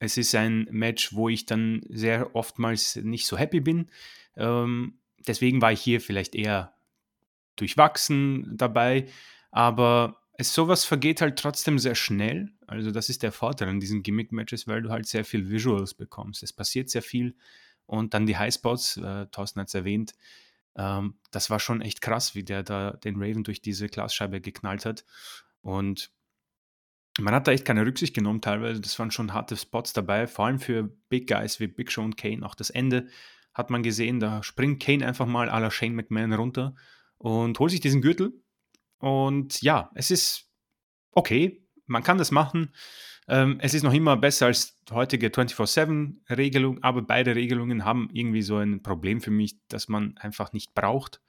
Es 0.00 0.16
ist 0.16 0.34
ein 0.34 0.66
Match, 0.70 1.14
wo 1.14 1.28
ich 1.28 1.46
dann 1.46 1.82
sehr 1.88 2.34
oftmals 2.34 2.96
nicht 2.96 3.26
so 3.26 3.36
happy 3.38 3.60
bin. 3.60 3.90
Ähm, 4.36 4.98
deswegen 5.28 5.62
war 5.62 5.72
ich 5.72 5.80
hier 5.80 6.00
vielleicht 6.00 6.34
eher 6.34 6.74
durchwachsen 7.56 8.56
dabei. 8.56 9.06
Aber 9.50 10.16
es, 10.38 10.54
sowas 10.54 10.84
vergeht 10.84 11.20
halt 11.20 11.38
trotzdem 11.38 11.78
sehr 11.78 11.94
schnell. 11.94 12.50
Also 12.66 12.90
das 12.90 13.10
ist 13.10 13.22
der 13.22 13.30
Vorteil 13.30 13.68
an 13.68 13.78
diesen 13.78 14.02
Gimmick-Matches, 14.02 14.66
weil 14.66 14.80
du 14.80 14.90
halt 14.90 15.06
sehr 15.06 15.24
viel 15.24 15.50
Visuals 15.50 15.92
bekommst. 15.92 16.42
Es 16.42 16.54
passiert 16.54 16.88
sehr 16.88 17.02
viel. 17.02 17.36
Und 17.84 18.14
dann 18.14 18.26
die 18.26 18.38
Highspots, 18.38 18.96
äh, 18.96 19.26
Thorsten 19.26 19.60
hat 19.60 19.68
es 19.68 19.74
erwähnt, 19.74 20.14
ähm, 20.76 21.14
das 21.30 21.50
war 21.50 21.60
schon 21.60 21.82
echt 21.82 22.00
krass, 22.00 22.34
wie 22.34 22.44
der 22.44 22.62
da 22.62 22.92
den 22.92 23.16
Raven 23.16 23.44
durch 23.44 23.60
diese 23.60 23.88
Glasscheibe 23.88 24.40
geknallt 24.40 24.86
hat. 24.86 25.04
Und 25.60 26.10
man 27.20 27.34
hat 27.34 27.46
da 27.46 27.52
echt 27.52 27.64
keine 27.64 27.84
Rücksicht 27.86 28.14
genommen 28.14 28.40
teilweise. 28.40 28.80
Das 28.80 28.98
waren 28.98 29.10
schon 29.10 29.32
harte 29.32 29.56
Spots 29.56 29.92
dabei, 29.92 30.26
vor 30.26 30.46
allem 30.46 30.58
für 30.58 30.84
Big 31.08 31.28
Guys 31.28 31.60
wie 31.60 31.66
Big 31.66 31.90
Show 31.90 32.02
und 32.02 32.16
Kane. 32.16 32.44
Auch 32.44 32.54
das 32.54 32.70
Ende 32.70 33.08
hat 33.54 33.70
man 33.70 33.82
gesehen, 33.82 34.20
da 34.20 34.42
springt 34.42 34.82
Kane 34.82 35.06
einfach 35.06 35.26
mal 35.26 35.50
à 35.50 35.60
la 35.60 35.70
Shane 35.70 35.94
McMahon 35.94 36.32
runter 36.32 36.74
und 37.18 37.58
holt 37.58 37.70
sich 37.70 37.80
diesen 37.80 38.00
Gürtel. 38.00 38.32
Und 38.98 39.60
ja, 39.62 39.90
es 39.94 40.10
ist 40.10 40.50
okay, 41.12 41.66
man 41.86 42.02
kann 42.02 42.18
das 42.18 42.30
machen. 42.30 42.72
Ähm, 43.28 43.58
es 43.60 43.74
ist 43.74 43.82
noch 43.82 43.92
immer 43.92 44.16
besser 44.16 44.46
als 44.46 44.76
heutige 44.90 45.28
24-7-Regelung, 45.28 46.82
aber 46.82 47.02
beide 47.02 47.34
Regelungen 47.34 47.84
haben 47.84 48.08
irgendwie 48.12 48.42
so 48.42 48.56
ein 48.56 48.82
Problem 48.82 49.20
für 49.20 49.30
mich, 49.30 49.56
dass 49.68 49.88
man 49.88 50.16
einfach 50.18 50.52
nicht 50.52 50.74
braucht. 50.74 51.20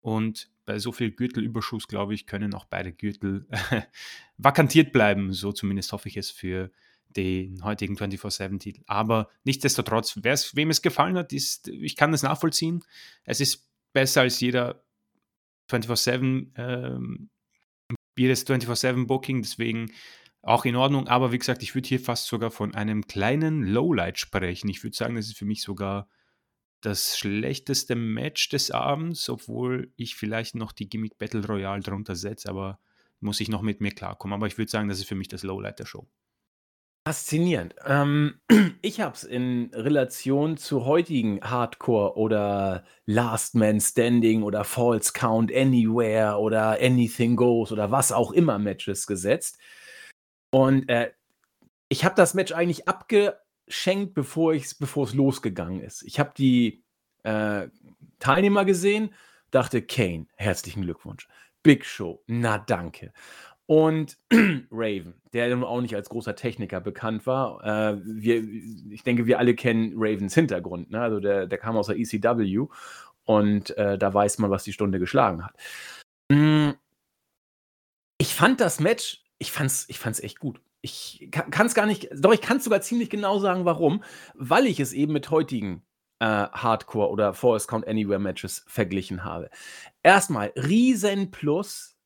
Und 0.00 0.50
bei 0.64 0.78
so 0.78 0.92
viel 0.92 1.10
Gürtelüberschuss, 1.10 1.88
glaube 1.88 2.14
ich, 2.14 2.26
können 2.26 2.54
auch 2.54 2.66
beide 2.66 2.92
Gürtel 2.92 3.46
vakantiert 4.36 4.92
bleiben. 4.92 5.32
So 5.32 5.52
zumindest 5.52 5.92
hoffe 5.92 6.08
ich 6.08 6.16
es 6.16 6.30
für 6.30 6.70
den 7.08 7.64
heutigen 7.64 7.96
24-7-Titel. 7.96 8.82
Aber 8.86 9.28
nichtsdestotrotz, 9.44 10.18
wem 10.22 10.70
es 10.70 10.82
gefallen 10.82 11.16
hat, 11.16 11.32
ist, 11.32 11.68
ich 11.68 11.96
kann 11.96 12.12
das 12.12 12.22
nachvollziehen. 12.22 12.84
Es 13.24 13.40
ist 13.40 13.68
besser 13.92 14.22
als 14.22 14.40
jeder 14.40 14.84
24-7, 15.70 16.52
ähm, 16.56 17.30
jedes 18.16 18.46
24-7-Booking, 18.46 19.42
deswegen 19.42 19.92
auch 20.42 20.64
in 20.64 20.76
Ordnung. 20.76 21.08
Aber 21.08 21.32
wie 21.32 21.38
gesagt, 21.38 21.62
ich 21.62 21.74
würde 21.74 21.88
hier 21.88 22.00
fast 22.00 22.26
sogar 22.26 22.50
von 22.50 22.74
einem 22.74 23.06
kleinen 23.06 23.64
Lowlight 23.64 24.18
sprechen. 24.18 24.68
Ich 24.68 24.82
würde 24.82 24.96
sagen, 24.96 25.14
das 25.14 25.26
ist 25.26 25.38
für 25.38 25.44
mich 25.44 25.62
sogar 25.62 26.08
das 26.80 27.18
schlechteste 27.18 27.94
Match 27.96 28.48
des 28.48 28.70
Abends, 28.70 29.28
obwohl 29.28 29.92
ich 29.96 30.16
vielleicht 30.16 30.54
noch 30.54 30.72
die 30.72 30.88
Gimmick 30.88 31.18
Battle 31.18 31.46
Royale 31.46 31.82
drunter 31.82 32.14
setze, 32.14 32.48
aber 32.48 32.78
muss 33.20 33.40
ich 33.40 33.48
noch 33.48 33.62
mit 33.62 33.80
mir 33.80 33.90
klarkommen. 33.90 34.34
Aber 34.34 34.46
ich 34.46 34.58
würde 34.58 34.70
sagen, 34.70 34.88
das 34.88 34.98
ist 34.98 35.08
für 35.08 35.14
mich 35.16 35.28
das 35.28 35.42
Lowlight 35.42 35.78
der 35.78 35.86
Show. 35.86 36.06
Faszinierend. 37.06 37.74
Ähm, 37.86 38.40
ich 38.82 39.00
habe 39.00 39.14
es 39.14 39.24
in 39.24 39.70
Relation 39.72 40.56
zu 40.56 40.84
heutigen 40.84 41.40
Hardcore 41.40 42.16
oder 42.16 42.84
Last 43.06 43.54
Man 43.54 43.80
Standing 43.80 44.42
oder 44.42 44.62
False 44.64 45.12
Count 45.12 45.52
Anywhere 45.52 46.38
oder 46.38 46.78
Anything 46.80 47.34
Goes 47.36 47.72
oder 47.72 47.90
was 47.90 48.12
auch 48.12 48.30
immer 48.30 48.58
Matches 48.58 49.06
gesetzt. 49.06 49.58
Und 50.50 50.88
äh, 50.88 51.10
ich 51.88 52.04
habe 52.04 52.14
das 52.14 52.34
Match 52.34 52.52
eigentlich 52.52 52.86
abgeschenkt, 53.68 54.14
bevor 54.14 54.54
es 54.54 55.14
losgegangen 55.14 55.80
ist. 55.80 56.02
Ich 56.02 56.18
habe 56.18 56.32
die 56.36 56.82
äh, 57.22 57.68
Teilnehmer 58.18 58.64
gesehen, 58.64 59.14
dachte, 59.50 59.82
Kane, 59.82 60.26
herzlichen 60.36 60.82
Glückwunsch. 60.82 61.28
Big 61.62 61.84
Show, 61.84 62.22
na 62.26 62.58
danke. 62.58 63.12
Und 63.66 64.16
Raven, 64.70 65.20
der 65.34 65.54
nun 65.54 65.64
auch 65.64 65.82
nicht 65.82 65.94
als 65.94 66.08
großer 66.08 66.34
Techniker 66.34 66.80
bekannt 66.80 67.26
war. 67.26 67.62
Äh, 67.64 68.00
wir, 68.02 68.42
ich 68.90 69.02
denke, 69.02 69.26
wir 69.26 69.38
alle 69.38 69.54
kennen 69.54 69.92
Ravens 69.96 70.34
Hintergrund. 70.34 70.90
Ne? 70.90 71.00
Also 71.00 71.20
der, 71.20 71.46
der 71.46 71.58
kam 71.58 71.76
aus 71.76 71.88
der 71.88 71.98
ECW 71.98 72.66
und 73.24 73.76
äh, 73.76 73.98
da 73.98 74.14
weiß 74.14 74.38
man, 74.38 74.50
was 74.50 74.64
die 74.64 74.72
Stunde 74.72 74.98
geschlagen 74.98 75.44
hat. 75.44 75.54
Mm, 76.30 76.70
ich 78.16 78.34
fand 78.34 78.60
das 78.60 78.80
Match, 78.80 79.22
ich 79.38 79.52
fand's, 79.52 79.84
ich 79.88 79.98
fand's 79.98 80.20
echt 80.20 80.38
gut. 80.38 80.62
Ich 80.80 81.28
kann 81.30 81.66
es 81.66 81.74
gar 81.74 81.86
nicht, 81.86 82.08
doch 82.14 82.32
ich 82.32 82.40
kann 82.40 82.58
es 82.58 82.64
sogar 82.64 82.80
ziemlich 82.80 83.10
genau 83.10 83.38
sagen, 83.38 83.64
warum. 83.64 84.02
Weil 84.34 84.66
ich 84.66 84.80
es 84.80 84.92
eben 84.92 85.12
mit 85.12 85.30
heutigen 85.30 85.82
äh, 86.20 86.24
Hardcore- 86.24 87.10
oder 87.10 87.34
Forest 87.34 87.68
Count 87.68 87.86
Anywhere 87.86 88.18
Matches 88.18 88.64
verglichen 88.66 89.24
habe. 89.24 89.50
Erstmal, 90.02 90.52
riesen 90.56 91.30
Plus 91.30 91.98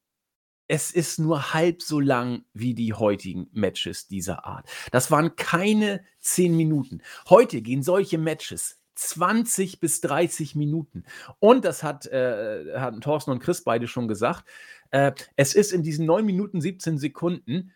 es 0.68 0.90
ist 0.90 1.18
nur 1.18 1.52
halb 1.52 1.82
so 1.82 2.00
lang 2.00 2.46
wie 2.54 2.72
die 2.74 2.94
heutigen 2.94 3.46
Matches 3.52 4.08
dieser 4.08 4.46
Art. 4.46 4.66
Das 4.90 5.10
waren 5.10 5.36
keine 5.36 6.02
10 6.20 6.56
Minuten. 6.56 7.02
Heute 7.28 7.60
gehen 7.60 7.82
solche 7.82 8.16
Matches 8.16 8.80
20 8.94 9.80
bis 9.80 10.00
30 10.00 10.54
Minuten. 10.54 11.04
Und 11.40 11.66
das 11.66 11.82
hat, 11.82 12.06
äh, 12.06 12.78
hatten 12.78 13.02
Thorsten 13.02 13.32
und 13.32 13.40
Chris 13.40 13.64
beide 13.64 13.86
schon 13.86 14.08
gesagt. 14.08 14.48
Äh, 14.90 15.12
es 15.36 15.54
ist 15.54 15.72
in 15.72 15.82
diesen 15.82 16.06
9 16.06 16.24
Minuten 16.24 16.62
17 16.62 16.96
Sekunden 16.96 17.72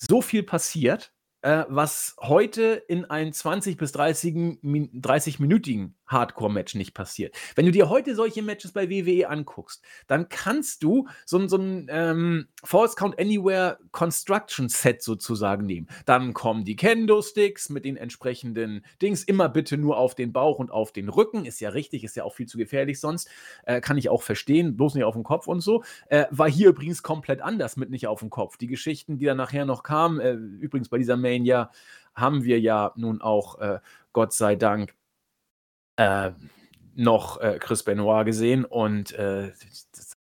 so 0.00 0.22
viel 0.22 0.42
passiert, 0.42 1.12
äh, 1.42 1.64
was 1.68 2.16
heute 2.20 2.82
in 2.88 3.04
einem 3.04 3.32
20 3.32 3.76
bis 3.76 3.92
30, 3.92 4.58
30 4.62 5.38
minütigen 5.38 5.96
Hardcore-Match 6.10 6.74
nicht 6.74 6.94
passiert. 6.94 7.34
Wenn 7.54 7.66
du 7.66 7.72
dir 7.72 7.88
heute 7.88 8.14
solche 8.14 8.42
Matches 8.42 8.72
bei 8.72 8.90
WWE 8.90 9.28
anguckst, 9.28 9.82
dann 10.06 10.28
kannst 10.28 10.82
du 10.82 11.08
so, 11.24 11.46
so 11.46 11.56
ein 11.56 11.86
ähm, 11.90 12.48
False 12.64 12.96
Count 12.96 13.18
Anywhere 13.18 13.78
Construction 13.92 14.68
Set 14.68 15.02
sozusagen 15.02 15.64
nehmen. 15.66 15.88
Dann 16.04 16.34
kommen 16.34 16.64
die 16.64 16.76
Kendo-Sticks 16.76 17.70
mit 17.70 17.84
den 17.84 17.96
entsprechenden 17.96 18.84
Dings. 19.00 19.22
Immer 19.24 19.48
bitte 19.48 19.78
nur 19.78 19.96
auf 19.96 20.14
den 20.14 20.32
Bauch 20.32 20.58
und 20.58 20.70
auf 20.70 20.92
den 20.92 21.08
Rücken. 21.08 21.44
Ist 21.44 21.60
ja 21.60 21.70
richtig, 21.70 22.04
ist 22.04 22.16
ja 22.16 22.24
auch 22.24 22.34
viel 22.34 22.46
zu 22.46 22.58
gefährlich 22.58 23.00
sonst. 23.00 23.28
Äh, 23.64 23.80
kann 23.80 23.98
ich 23.98 24.08
auch 24.08 24.22
verstehen, 24.22 24.76
bloß 24.76 24.94
nicht 24.94 25.04
auf 25.04 25.14
den 25.14 25.24
Kopf 25.24 25.46
und 25.46 25.60
so. 25.60 25.84
Äh, 26.08 26.26
war 26.30 26.50
hier 26.50 26.70
übrigens 26.70 27.02
komplett 27.02 27.40
anders 27.40 27.76
mit 27.76 27.90
nicht 27.90 28.06
auf 28.06 28.20
dem 28.20 28.30
Kopf. 28.30 28.56
Die 28.56 28.66
Geschichten, 28.66 29.18
die 29.18 29.26
dann 29.26 29.36
nachher 29.36 29.64
noch 29.64 29.82
kamen, 29.82 30.20
äh, 30.20 30.32
übrigens 30.32 30.88
bei 30.88 30.98
dieser 30.98 31.16
Mania 31.16 31.70
haben 32.14 32.44
wir 32.44 32.60
ja 32.60 32.92
nun 32.96 33.20
auch, 33.20 33.58
äh, 33.60 33.78
Gott 34.12 34.32
sei 34.32 34.56
Dank, 34.56 34.94
äh, 36.00 36.32
noch 36.94 37.40
äh, 37.40 37.58
Chris 37.60 37.82
Benoit 37.82 38.24
gesehen 38.24 38.64
und 38.64 39.12
äh, 39.12 39.52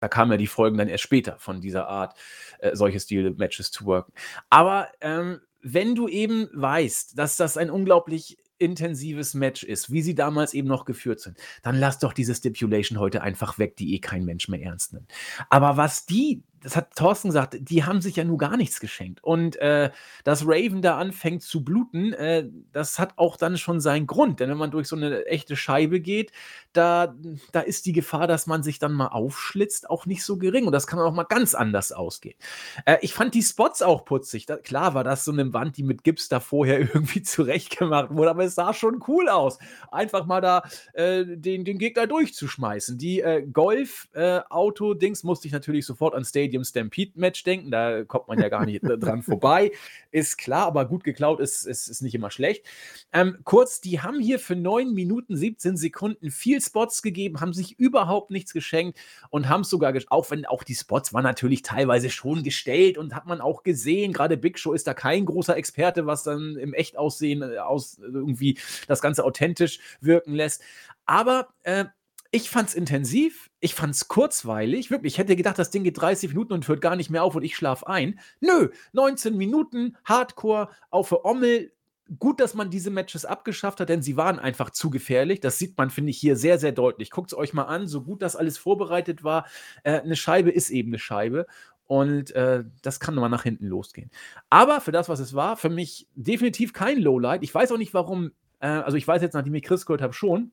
da 0.01 0.09
kamen 0.09 0.33
ja 0.33 0.37
die 0.37 0.47
Folgen 0.47 0.79
dann 0.79 0.89
erst 0.89 1.05
später 1.05 1.37
von 1.39 1.61
dieser 1.61 1.87
Art, 1.87 2.19
äh, 2.59 2.75
solche 2.75 2.99
Stil-Matches 2.99 3.71
zu 3.71 3.85
worken. 3.85 4.13
Aber 4.51 4.89
ähm, 5.01 5.41
wenn 5.63 5.95
du 5.95 6.09
eben 6.09 6.49
weißt, 6.53 7.19
dass 7.19 7.37
das 7.37 7.57
ein 7.57 7.71
unglaublich 7.71 8.39
intensives 8.59 9.35
Match 9.35 9.65
ist, 9.65 9.93
wie 9.93 10.01
sie 10.01 10.15
damals 10.15 10.55
eben 10.55 10.69
noch 10.69 10.87
geführt 10.87 11.21
sind, 11.21 11.37
dann 11.63 11.77
lass 11.79 11.99
doch 11.99 12.15
diese 12.15 12.35
Stipulation 12.35 12.99
heute 12.99 13.23
einfach 13.23 13.59
weg, 13.59 13.77
die 13.77 13.95
eh 13.95 13.99
kein 13.99 14.25
Mensch 14.25 14.49
mehr 14.49 14.63
ernst 14.63 14.95
nimmt. 14.95 15.13
Aber 15.51 15.77
was 15.77 16.07
die 16.07 16.43
das 16.63 16.77
hat 16.77 16.97
Thorsten 16.97 17.29
gesagt, 17.29 17.57
die 17.61 17.85
haben 17.85 18.01
sich 18.01 18.17
ja 18.17 18.25
nur 18.25 18.39
gar 18.39 18.57
nichts 18.57 18.81
geschenkt. 18.81 19.23
Und 19.23 19.57
äh, 19.57 19.91
dass 20.25 20.47
Raven 20.47 20.83
da 20.83 20.99
anfängt 20.99 21.43
zu 21.43 21.63
bluten, 21.63 22.13
äh, 22.13 22.49
das 22.73 22.99
hat 22.99 23.15
auch 23.17 23.37
dann 23.37 23.57
schon 23.57 23.81
seinen 23.81 24.07
Grund. 24.07 24.41
Denn 24.41 24.51
wenn 24.51 24.57
man 24.57 24.71
durch 24.71 24.89
so 24.89 24.97
eine 24.97 25.27
echte 25.27 25.55
Scheibe 25.55 26.01
geht, 26.01 26.33
da, 26.73 27.15
da 27.53 27.61
ist 27.61 27.87
die 27.87 27.93
Gefahr, 27.93 28.27
dass 28.27 28.47
man 28.47 28.63
sich 28.63 28.79
dann 28.79 28.93
mal 28.93 29.09
aufschlitzt, 29.09 29.89
auch 29.89 30.07
nicht 30.07 30.25
so 30.25 30.39
gering. 30.39 30.67
Und 30.67 30.73
das 30.73 30.87
kann 30.87 30.99
auch 30.99 31.13
mal 31.13 31.23
ganz 31.23 31.55
anders 31.55 31.93
ausgehen. 31.93 32.37
Äh, 32.85 32.99
ich 33.01 33.15
fand 33.15 33.35
die 33.35 33.43
Spots 33.43 33.83
auch 33.83 34.05
putzig. 34.05 34.47
Da, 34.47 34.57
klar 34.57 34.95
war 34.95 35.05
das 35.05 35.25
so 35.25 35.33
eine 35.33 35.53
Wand, 35.53 35.77
die 35.77 35.85
mit 35.85 36.03
Gips 36.03 36.29
da 36.29 36.41
vorher 36.41 36.81
irgendwie 36.95 37.23
zurechtgemacht 37.23 38.11
wurde, 38.11 38.31
aber 38.31 38.45
es 38.45 38.57
sah 38.57 38.75
schon 38.75 39.05
cool 39.07 39.29
aus. 39.29 39.59
Einfach 39.93 40.27
mal 40.27 40.41
da 40.41 40.65
äh, 40.95 41.25
den, 41.25 41.65
den 41.65 41.79
Gegner 41.79 42.09
durchzuschmeißen. 42.09 42.99
Die 42.99 43.21
äh, 43.21 43.47
Golf-Auto-Dings 43.47 45.23
äh, 45.23 45.27
musste 45.27 45.47
ich 45.47 45.53
natürlich 45.53 45.87
sofort 45.87 46.15
an 46.15 46.25
Stadium 46.25 46.46
Stadium 46.47 46.65
Stampede 46.65 47.13
Match 47.17 47.43
denken. 47.43 47.71
Da 47.71 48.05
kommt 48.05 48.29
man 48.29 48.39
ja 48.39 48.49
gar 48.49 48.65
nicht 48.65 48.83
dran 48.83 49.23
vorbei. 49.23 49.73
Ist 50.11 50.39
klar, 50.39 50.67
aber 50.67 50.87
gut 50.87 51.03
geklaut 51.03 51.41
ist, 51.41 51.67
ist, 51.67 51.89
ist 51.89 52.03
nicht 52.03 52.15
immer 52.15 52.31
schlecht. 52.31 52.65
Ähm, 53.13 53.39
kurz, 53.45 53.81
die 53.81 54.01
haben 54.01 54.21
hier 54.21 54.39
für 54.39 54.55
9 54.55 54.93
Minuten 54.95 55.37
17 55.37 55.77
Sekunden 55.77 56.31
viel 56.31 56.61
Spots 56.61 57.03
gegeben, 57.03 57.41
haben 57.41 57.53
sich 57.53 57.79
überhaupt 57.79 58.31
nichts 58.31 58.53
geschenkt 58.53 58.99
und 59.31 59.49
haben 59.49 59.65
sogar, 59.65 59.93
auch 60.09 60.31
wenn 60.31 60.47
auch 60.47 60.63
die 60.63 60.75
Spots 60.75 61.13
waren 61.13 61.25
natürlich 61.25 61.63
teilweise 61.63 62.11
schon 62.11 62.43
gestellt 62.43 62.97
und 62.97 63.15
hat 63.15 63.27
man 63.27 63.41
auch 63.41 63.63
gesehen, 63.63 64.13
gerade 64.13 64.37
Big 64.37 64.59
Show 64.59 64.73
ist 64.73 64.87
da 64.87 64.95
kein 64.95 65.25
großer 65.25 65.57
Experte, 65.57 66.07
was 66.07 66.23
dann 66.23 66.57
im 66.57 66.75
Echtaussehen 66.75 67.43
äh, 67.43 67.59
aus 67.59 67.99
irgendwie 67.99 68.59
das 68.87 69.01
Ganze 69.01 69.25
authentisch 69.25 69.81
wirken 70.01 70.35
lässt. 70.35 70.63
Aber 71.07 71.49
äh, 71.65 71.87
ich 72.31 72.51
fand's 72.51 72.75
intensiv, 72.75 73.51
ich 73.61 73.75
fand's 73.75 74.09
kurzweilig, 74.09 74.91
wirklich. 74.91 75.15
Ich 75.15 75.19
hätte 75.19 75.37
gedacht, 75.37 75.59
das 75.59 75.71
Ding 75.71 75.85
geht 75.85 76.01
30 76.01 76.31
Minuten 76.31 76.53
und 76.53 76.69
hört 76.69 76.81
gar 76.81 76.97
nicht 76.97 77.11
mehr 77.11 77.23
auf 77.23 77.35
und 77.35 77.43
ich 77.43 77.57
schlafe 77.57 77.87
ein. 77.87 78.21
Nö, 78.41 78.71
19 78.93 79.37
Minuten, 79.37 79.97
Hardcore, 80.05 80.69
auf 80.91 81.09
der 81.11 81.25
Ommel. 81.25 81.73
Gut, 82.21 82.39
dass 82.39 82.55
man 82.55 82.71
diese 82.71 82.91
Matches 82.91 83.25
abgeschafft 83.25 83.81
hat, 83.81 83.89
denn 83.89 84.01
sie 84.01 84.17
waren 84.17 84.39
einfach 84.39 84.71
zu 84.71 84.91
gefährlich. 84.91 85.41
Das 85.41 85.59
sieht 85.59 85.77
man, 85.77 85.91
finde 85.91 86.11
ich, 86.11 86.19
hier 86.19 86.37
sehr, 86.37 86.59
sehr 86.59 86.71
deutlich. 86.71 87.11
Guckt 87.11 87.33
es 87.33 87.39
euch 87.39 87.53
mal 87.53 87.65
an, 87.65 87.89
so 87.89 88.03
gut 88.03 88.23
das 88.23 88.37
alles 88.37 88.59
vorbereitet 88.59 89.25
war. 89.25 89.47
Äh, 89.83 90.01
eine 90.01 90.15
Scheibe 90.15 90.51
ist 90.51 90.71
eben 90.71 90.91
eine 90.91 91.01
Scheibe. 91.01 91.47
Und 91.89 92.33
äh, 92.33 92.65
das 92.83 93.01
kann 93.01 93.15
nochmal 93.15 93.31
nach 93.31 93.45
hinten 93.45 93.67
losgehen. 93.67 94.11
Aber 94.51 94.81
für 94.81 94.93
das, 94.93 95.09
was 95.09 95.21
es 95.21 95.35
war, 95.35 95.57
für 95.57 95.69
mich 95.69 96.09
definitiv 96.15 96.73
kein 96.73 96.99
Lowlight. 96.99 97.43
Ich 97.43 97.55
weiß 97.55 97.73
auch 97.73 97.79
nicht, 97.79 97.95
warum. 97.95 98.33
Äh, 98.61 98.69
also, 98.69 98.97
ich 98.97 99.07
weiß 99.07 99.23
jetzt, 99.23 99.35
nachdem 99.35 99.55
ich 99.55 99.63
Chris 99.63 99.87
gehört 99.87 100.03
habe, 100.03 100.13
schon. 100.13 100.53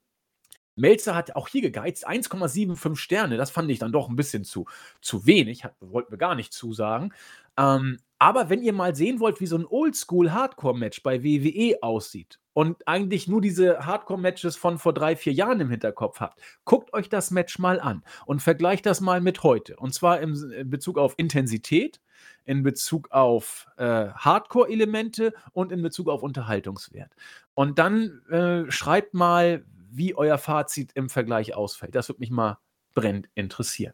Melzer 0.76 1.16
hat 1.16 1.36
auch 1.36 1.48
hier 1.48 1.62
gegeizt, 1.62 2.08
1,75 2.08 2.96
Sterne. 2.96 3.38
Das 3.38 3.52
fand 3.52 3.70
ich 3.70 3.80
dann 3.80 3.92
doch 3.92 4.10
ein 4.10 4.16
bisschen 4.16 4.44
zu, 4.44 4.66
zu 5.02 5.26
wenig, 5.26 5.64
hat, 5.64 5.76
wollten 5.80 6.12
wir 6.12 6.18
gar 6.18 6.36
nicht 6.36 6.54
zusagen. 6.54 7.14
Ähm, 7.58 8.00
aber 8.24 8.50
wenn 8.50 8.64
ihr 8.64 8.74
mal 8.74 8.96
sehen 8.96 9.20
wollt, 9.20 9.42
wie 9.42 9.48
so 9.48 9.58
ein 9.58 9.66
Oldschool-Hardcore-Match 9.66 11.04
bei 11.04 11.24
WWE 11.24 11.78
aussieht 11.82 12.40
und 12.54 12.88
eigentlich 12.88 13.28
nur 13.28 13.42
diese 13.42 13.86
Hardcore-Matches 13.86 14.56
von 14.56 14.80
vor 14.80 14.94
drei, 14.94 15.18
vier 15.18 15.34
Jahren 15.34 15.60
im 15.60 15.70
Hinterkopf 15.70 16.22
habt, 16.22 16.40
guckt 16.64 16.94
euch 16.94 17.10
das 17.10 17.32
Match 17.32 17.60
mal 17.60 17.82
an 17.82 18.02
und 18.26 18.42
vergleicht 18.42 18.86
das 18.86 19.02
mal 19.02 19.20
mit 19.20 19.44
heute. 19.44 19.76
Und 19.76 19.94
zwar 19.94 20.22
im, 20.22 20.52
in 20.52 20.70
Bezug 20.70 20.98
auf 20.98 21.16
Intensität, 21.18 22.00
in 22.46 22.64
Bezug 22.64 23.12
auf 23.12 23.68
äh, 23.78 24.08
Hardcore-Elemente 24.08 25.34
und 25.52 25.72
in 25.74 25.82
Bezug 25.82 26.08
auf 26.08 26.24
Unterhaltungswert. 26.24 27.12
Und 27.56 27.78
dann 27.78 28.22
äh, 28.30 28.72
schreibt 28.72 29.14
mal, 29.14 29.66
wie 29.96 30.16
euer 30.16 30.38
Fazit 30.38 30.92
im 30.94 31.10
Vergleich 31.10 31.56
ausfällt. 31.56 31.96
Das 31.96 32.10
würde 32.10 32.20
mich 32.20 32.32
mal 32.32 32.60
brennend 32.94 33.30
interessieren. 33.36 33.94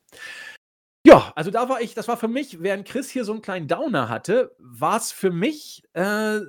Ja, 1.06 1.32
also 1.36 1.50
da 1.50 1.70
war 1.70 1.82
ich, 1.82 1.96
das 1.96 2.10
war 2.10 2.18
für 2.18 2.28
mich, 2.28 2.62
während 2.62 2.86
Chris 2.86 3.10
hier 3.10 3.24
so 3.24 3.32
einen 3.32 3.42
kleinen 3.42 3.70
Downer 3.70 4.10
hatte, 4.10 4.54
war 4.60 4.98
es 4.98 5.14
für 5.14 5.32
mich 5.32 5.82
äh, 5.94 6.40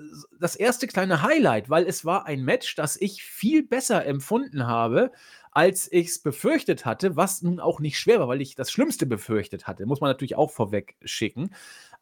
das 0.40 0.56
erste 0.56 0.88
kleine 0.88 1.22
Highlight, 1.22 1.70
weil 1.70 1.86
es 1.86 2.04
war 2.04 2.26
ein 2.26 2.42
Match, 2.42 2.74
das 2.74 3.00
ich 3.00 3.22
viel 3.22 3.62
besser 3.62 4.04
empfunden 4.04 4.66
habe, 4.66 5.12
als 5.52 5.90
ich 5.92 6.08
es 6.08 6.22
befürchtet 6.22 6.84
hatte, 6.84 7.16
was 7.16 7.42
nun 7.42 7.60
auch 7.60 7.80
nicht 7.80 7.98
schwer 7.98 8.20
war, 8.20 8.28
weil 8.28 8.40
ich 8.40 8.56
das 8.56 8.70
Schlimmste 8.70 9.06
befürchtet 9.06 9.66
hatte, 9.66 9.86
muss 9.86 10.00
man 10.00 10.10
natürlich 10.10 10.36
auch 10.36 10.50
vorweg 10.50 10.96
schicken. 11.04 11.50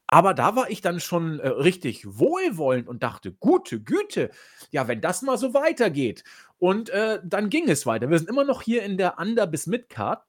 Aber 0.08 0.32
da 0.34 0.56
war 0.56 0.70
ich 0.70 0.80
dann 0.80 1.00
schon 1.00 1.38
äh, 1.38 1.48
richtig 1.48 2.18
wohlwollend 2.18 2.88
und 2.88 3.02
dachte, 3.02 3.32
gute 3.32 3.80
Güte, 3.80 4.30
ja, 4.70 4.88
wenn 4.88 5.00
das 5.02 5.22
mal 5.22 5.36
so 5.36 5.54
weitergeht. 5.54 6.24
Und 6.58 6.90
äh, 6.90 7.20
dann 7.24 7.50
ging 7.50 7.68
es 7.68 7.86
weiter. 7.86 8.10
Wir 8.10 8.18
sind 8.18 8.30
immer 8.30 8.44
noch 8.44 8.62
hier 8.62 8.82
in 8.82 8.96
der 8.96 9.18
Under- 9.18 9.46
bis 9.46 9.66
Mid-Card. 9.66 10.24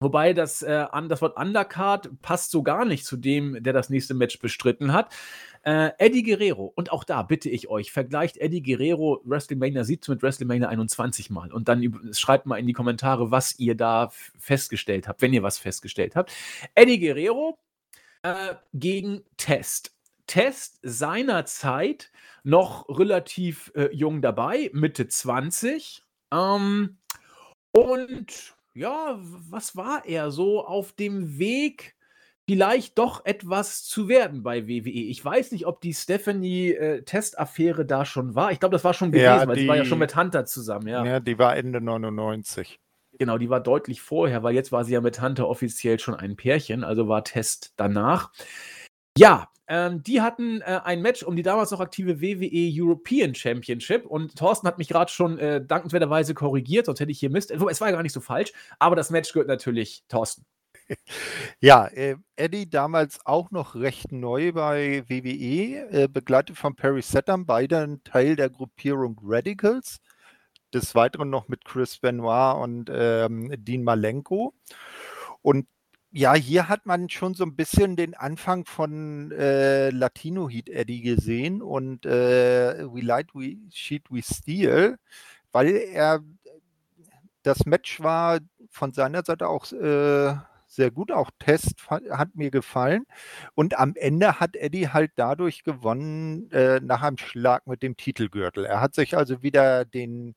Wobei 0.00 0.32
das, 0.32 0.62
äh, 0.62 0.86
das 1.08 1.22
Wort 1.22 1.36
Undercard 1.36 2.20
passt 2.20 2.50
so 2.50 2.62
gar 2.62 2.84
nicht 2.84 3.06
zu 3.06 3.16
dem, 3.16 3.62
der 3.62 3.72
das 3.72 3.90
nächste 3.90 4.14
Match 4.14 4.38
bestritten 4.38 4.92
hat. 4.92 5.12
Äh, 5.62 5.92
Eddie 5.98 6.22
Guerrero, 6.22 6.72
und 6.74 6.92
auch 6.92 7.04
da 7.04 7.22
bitte 7.22 7.48
ich 7.48 7.68
euch, 7.68 7.90
vergleicht 7.90 8.36
Eddie 8.36 8.62
Guerrero 8.62 9.22
WrestleMania 9.24 9.82
17 9.82 10.14
mit 10.14 10.22
WrestleMania 10.22 10.68
21 10.68 11.30
mal 11.30 11.50
und 11.52 11.68
dann 11.68 12.10
schreibt 12.12 12.44
mal 12.44 12.58
in 12.58 12.66
die 12.66 12.74
Kommentare, 12.74 13.30
was 13.30 13.58
ihr 13.58 13.74
da 13.76 14.10
festgestellt 14.38 15.08
habt, 15.08 15.22
wenn 15.22 15.32
ihr 15.32 15.42
was 15.42 15.58
festgestellt 15.58 16.16
habt. 16.16 16.32
Eddie 16.74 16.98
Guerrero 16.98 17.58
äh, 18.24 18.56
gegen 18.72 19.22
Test. 19.36 19.94
Test 20.26 20.80
seinerzeit 20.82 22.10
noch 22.42 22.88
relativ 22.88 23.70
äh, 23.76 23.90
jung 23.92 24.22
dabei, 24.22 24.70
Mitte 24.72 25.06
20. 25.06 26.02
Ähm, 26.32 26.96
und 27.72 28.56
ja, 28.72 29.18
was 29.20 29.76
war 29.76 30.04
er 30.06 30.30
so 30.30 30.66
auf 30.66 30.92
dem 30.92 31.38
Weg 31.38 31.94
vielleicht 32.46 32.98
doch 32.98 33.24
etwas 33.24 33.84
zu 33.84 34.08
werden 34.08 34.42
bei 34.42 34.66
WWE. 34.68 34.90
Ich 34.90 35.24
weiß 35.24 35.52
nicht, 35.52 35.66
ob 35.66 35.80
die 35.80 35.94
Stephanie-Testaffäre 35.94 37.82
äh, 37.82 37.86
da 37.86 38.04
schon 38.04 38.34
war. 38.34 38.52
Ich 38.52 38.60
glaube, 38.60 38.74
das 38.74 38.84
war 38.84 38.92
schon 38.94 39.12
gewesen, 39.12 39.24
ja, 39.24 39.46
weil 39.46 39.56
sie 39.56 39.68
war 39.68 39.76
ja 39.76 39.84
schon 39.84 39.98
mit 39.98 40.14
Hunter 40.16 40.44
zusammen. 40.44 40.88
Ja. 40.88 41.04
ja, 41.04 41.20
die 41.20 41.38
war 41.38 41.56
Ende 41.56 41.80
99. 41.80 42.80
Genau, 43.18 43.38
die 43.38 43.50
war 43.50 43.60
deutlich 43.60 44.00
vorher, 44.02 44.42
weil 44.42 44.54
jetzt 44.54 44.72
war 44.72 44.84
sie 44.84 44.94
ja 44.94 45.00
mit 45.00 45.20
Hunter 45.20 45.48
offiziell 45.48 45.98
schon 45.98 46.14
ein 46.14 46.36
Pärchen, 46.36 46.84
also 46.84 47.08
war 47.08 47.24
Test 47.24 47.72
danach. 47.76 48.32
Ja, 49.16 49.48
ähm, 49.66 50.02
die 50.02 50.20
hatten 50.20 50.60
äh, 50.60 50.80
ein 50.84 51.00
Match 51.00 51.22
um 51.22 51.36
die 51.36 51.42
damals 51.42 51.70
noch 51.70 51.80
aktive 51.80 52.20
WWE 52.20 52.70
European 52.72 53.34
Championship 53.34 54.04
und 54.04 54.36
Thorsten 54.36 54.66
hat 54.66 54.78
mich 54.78 54.88
gerade 54.88 55.10
schon 55.10 55.38
äh, 55.38 55.64
dankenswerterweise 55.64 56.34
korrigiert, 56.34 56.86
sonst 56.86 57.00
hätte 57.00 57.12
ich 57.12 57.20
hier 57.20 57.30
Mist. 57.30 57.50
Es 57.50 57.80
war 57.80 57.88
ja 57.88 57.94
gar 57.94 58.02
nicht 58.02 58.12
so 58.12 58.20
falsch, 58.20 58.52
aber 58.78 58.96
das 58.96 59.10
Match 59.10 59.32
gehört 59.32 59.48
natürlich 59.48 60.04
Thorsten. 60.08 60.44
Ja, 61.60 61.86
äh, 61.86 62.16
Eddie 62.36 62.68
damals 62.68 63.24
auch 63.24 63.50
noch 63.50 63.74
recht 63.74 64.12
neu 64.12 64.52
bei 64.52 65.02
WWE, 65.08 65.88
äh, 65.90 66.08
begleitet 66.08 66.58
von 66.58 66.76
Perry 66.76 67.00
Saturn, 67.00 67.46
beide 67.46 67.78
ein 67.78 68.04
Teil 68.04 68.36
der 68.36 68.50
Gruppierung 68.50 69.18
Radicals. 69.22 69.98
Des 70.74 70.94
Weiteren 70.94 71.30
noch 71.30 71.48
mit 71.48 71.64
Chris 71.64 71.98
Benoit 71.98 72.62
und 72.62 72.90
ähm, 72.92 73.54
Dean 73.56 73.84
Malenko. 73.84 74.52
Und 75.40 75.66
ja, 76.10 76.34
hier 76.34 76.68
hat 76.68 76.86
man 76.86 77.08
schon 77.10 77.34
so 77.34 77.44
ein 77.44 77.56
bisschen 77.56 77.96
den 77.96 78.14
Anfang 78.14 78.66
von 78.66 79.32
äh, 79.32 79.90
Latino 79.90 80.48
Heat 80.48 80.68
Eddie 80.68 81.02
gesehen 81.02 81.62
und 81.62 82.06
äh, 82.06 82.86
We 82.92 83.00
Light, 83.00 83.34
We 83.34 83.56
Sheet, 83.72 84.04
We 84.10 84.22
Steal, 84.22 84.98
weil 85.50 85.74
er 85.74 86.20
das 87.42 87.66
Match 87.66 88.00
war 88.00 88.40
von 88.70 88.92
seiner 88.92 89.24
Seite 89.24 89.48
auch 89.48 89.70
äh, 89.72 90.36
sehr 90.74 90.90
gut, 90.90 91.12
auch 91.12 91.30
Test 91.38 91.88
hat 91.88 92.34
mir 92.34 92.50
gefallen. 92.50 93.06
Und 93.54 93.78
am 93.78 93.94
Ende 93.96 94.40
hat 94.40 94.56
Eddie 94.56 94.88
halt 94.88 95.12
dadurch 95.16 95.64
gewonnen, 95.64 96.50
äh, 96.50 96.80
nach 96.80 97.02
einem 97.02 97.18
Schlag 97.18 97.66
mit 97.66 97.82
dem 97.82 97.96
Titelgürtel. 97.96 98.64
Er 98.64 98.80
hat 98.80 98.94
sich 98.94 99.16
also 99.16 99.42
wieder 99.42 99.84
den, 99.84 100.34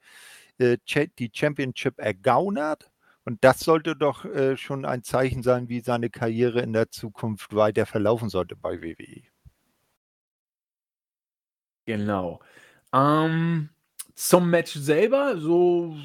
äh, 0.60 0.78
die 1.20 1.32
Championship 1.34 2.00
ergaunert 2.00 2.90
und 3.28 3.44
das 3.44 3.60
sollte 3.60 3.96
doch 3.96 4.24
äh, 4.24 4.56
schon 4.56 4.86
ein 4.86 5.04
Zeichen 5.04 5.44
sein, 5.44 5.68
wie 5.68 5.82
seine 5.82 6.10
Karriere 6.10 6.62
in 6.62 6.72
der 6.72 6.92
Zukunft 6.92 7.54
weiter 7.54 7.86
verlaufen 7.86 8.30
sollte 8.30 8.56
bei 8.56 8.82
WWE. 8.82 9.24
Genau. 11.86 12.40
Ähm, 12.94 13.70
zum 14.16 14.50
Match 14.50 14.74
selber, 14.74 15.38
so 15.38 15.98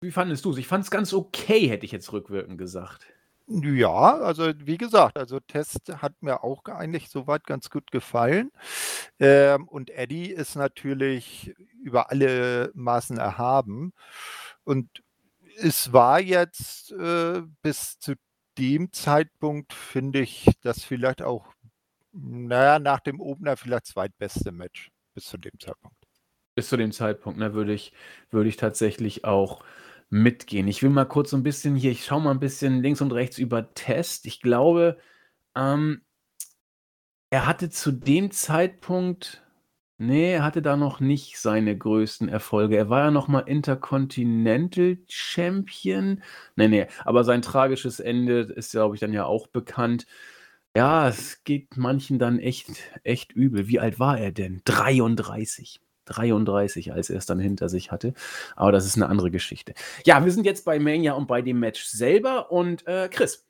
wie 0.00 0.12
fandest 0.12 0.44
du 0.44 0.52
es? 0.52 0.58
Ich 0.58 0.68
fand 0.68 0.84
es 0.84 0.90
ganz 0.92 1.12
okay, 1.12 1.68
hätte 1.68 1.86
ich 1.86 1.92
jetzt 1.92 2.12
rückwirkend 2.12 2.58
gesagt. 2.58 3.04
Ja, 3.46 4.16
also 4.20 4.52
wie 4.60 4.78
gesagt, 4.78 5.18
also 5.18 5.38
Test 5.38 5.92
hat 6.00 6.14
mir 6.22 6.42
auch 6.44 6.64
eigentlich 6.64 7.10
soweit 7.10 7.44
ganz 7.44 7.68
gut 7.68 7.90
gefallen. 7.90 8.50
Ähm, 9.20 9.68
und 9.68 9.90
Eddie 9.90 10.30
ist 10.30 10.56
natürlich 10.56 11.54
über 11.82 12.10
alle 12.10 12.70
Maßen 12.74 13.18
erhaben. 13.18 13.92
Und 14.64 15.02
es 15.58 15.92
war 15.92 16.20
jetzt 16.20 16.92
äh, 16.92 17.42
bis 17.62 17.98
zu 17.98 18.14
dem 18.56 18.92
Zeitpunkt, 18.92 19.74
finde 19.74 20.20
ich, 20.20 20.46
das 20.62 20.82
vielleicht 20.82 21.20
auch, 21.20 21.46
naja, 22.12 22.78
nach 22.78 23.00
dem 23.00 23.20
Opener 23.20 23.56
vielleicht 23.58 23.86
zweitbeste 23.86 24.52
Match 24.52 24.90
bis 25.12 25.26
zu 25.26 25.36
dem 25.36 25.58
Zeitpunkt. 25.60 25.96
Bis 26.54 26.68
zu 26.68 26.76
dem 26.78 26.92
Zeitpunkt, 26.92 27.38
ne, 27.38 27.52
würde 27.52 27.74
ich, 27.74 27.92
würde 28.30 28.48
ich 28.48 28.56
tatsächlich 28.56 29.24
auch 29.24 29.62
mitgehen. 30.14 30.68
Ich 30.68 30.82
will 30.82 30.90
mal 30.90 31.06
kurz 31.06 31.30
so 31.30 31.36
ein 31.36 31.42
bisschen 31.42 31.74
hier, 31.74 31.90
ich 31.90 32.04
schaue 32.04 32.22
mal 32.22 32.30
ein 32.30 32.40
bisschen 32.40 32.80
links 32.82 33.00
und 33.00 33.12
rechts 33.12 33.36
über 33.38 33.74
Test. 33.74 34.26
Ich 34.26 34.40
glaube, 34.40 34.98
ähm, 35.56 36.02
er 37.30 37.46
hatte 37.46 37.68
zu 37.70 37.92
dem 37.92 38.30
Zeitpunkt 38.30 39.44
Nee, 39.96 40.32
er 40.34 40.42
hatte 40.44 40.60
da 40.60 40.76
noch 40.76 40.98
nicht 40.98 41.38
seine 41.38 41.78
größten 41.78 42.28
Erfolge. 42.28 42.76
Er 42.76 42.90
war 42.90 43.04
ja 43.04 43.10
noch 43.12 43.28
mal 43.28 43.40
Intercontinental 43.40 44.98
Champion. 45.08 46.22
Ne, 46.56 46.68
ne, 46.68 46.88
aber 47.04 47.22
sein 47.24 47.42
tragisches 47.42 48.00
Ende 48.00 48.40
ist, 48.40 48.72
glaube 48.72 48.96
ich, 48.96 49.00
dann 49.00 49.12
ja 49.12 49.24
auch 49.24 49.46
bekannt. 49.46 50.06
Ja, 50.76 51.08
es 51.08 51.44
geht 51.44 51.76
manchen 51.76 52.18
dann 52.18 52.40
echt 52.40 52.70
echt 53.04 53.32
übel. 53.32 53.68
Wie 53.68 53.80
alt 53.80 54.00
war 54.00 54.18
er 54.18 54.32
denn? 54.32 54.62
33. 54.64 55.80
33, 56.06 56.92
als 56.92 57.10
er 57.10 57.18
es 57.18 57.26
dann 57.26 57.38
hinter 57.38 57.68
sich 57.68 57.90
hatte. 57.90 58.14
Aber 58.56 58.72
das 58.72 58.86
ist 58.86 58.96
eine 58.96 59.08
andere 59.08 59.30
Geschichte. 59.30 59.74
Ja, 60.04 60.24
wir 60.24 60.32
sind 60.32 60.46
jetzt 60.46 60.64
bei 60.64 60.78
Mania 60.78 61.12
und 61.14 61.26
bei 61.26 61.42
dem 61.42 61.60
Match 61.60 61.84
selber 61.84 62.50
und, 62.50 62.86
äh, 62.86 63.08
Chris. 63.10 63.46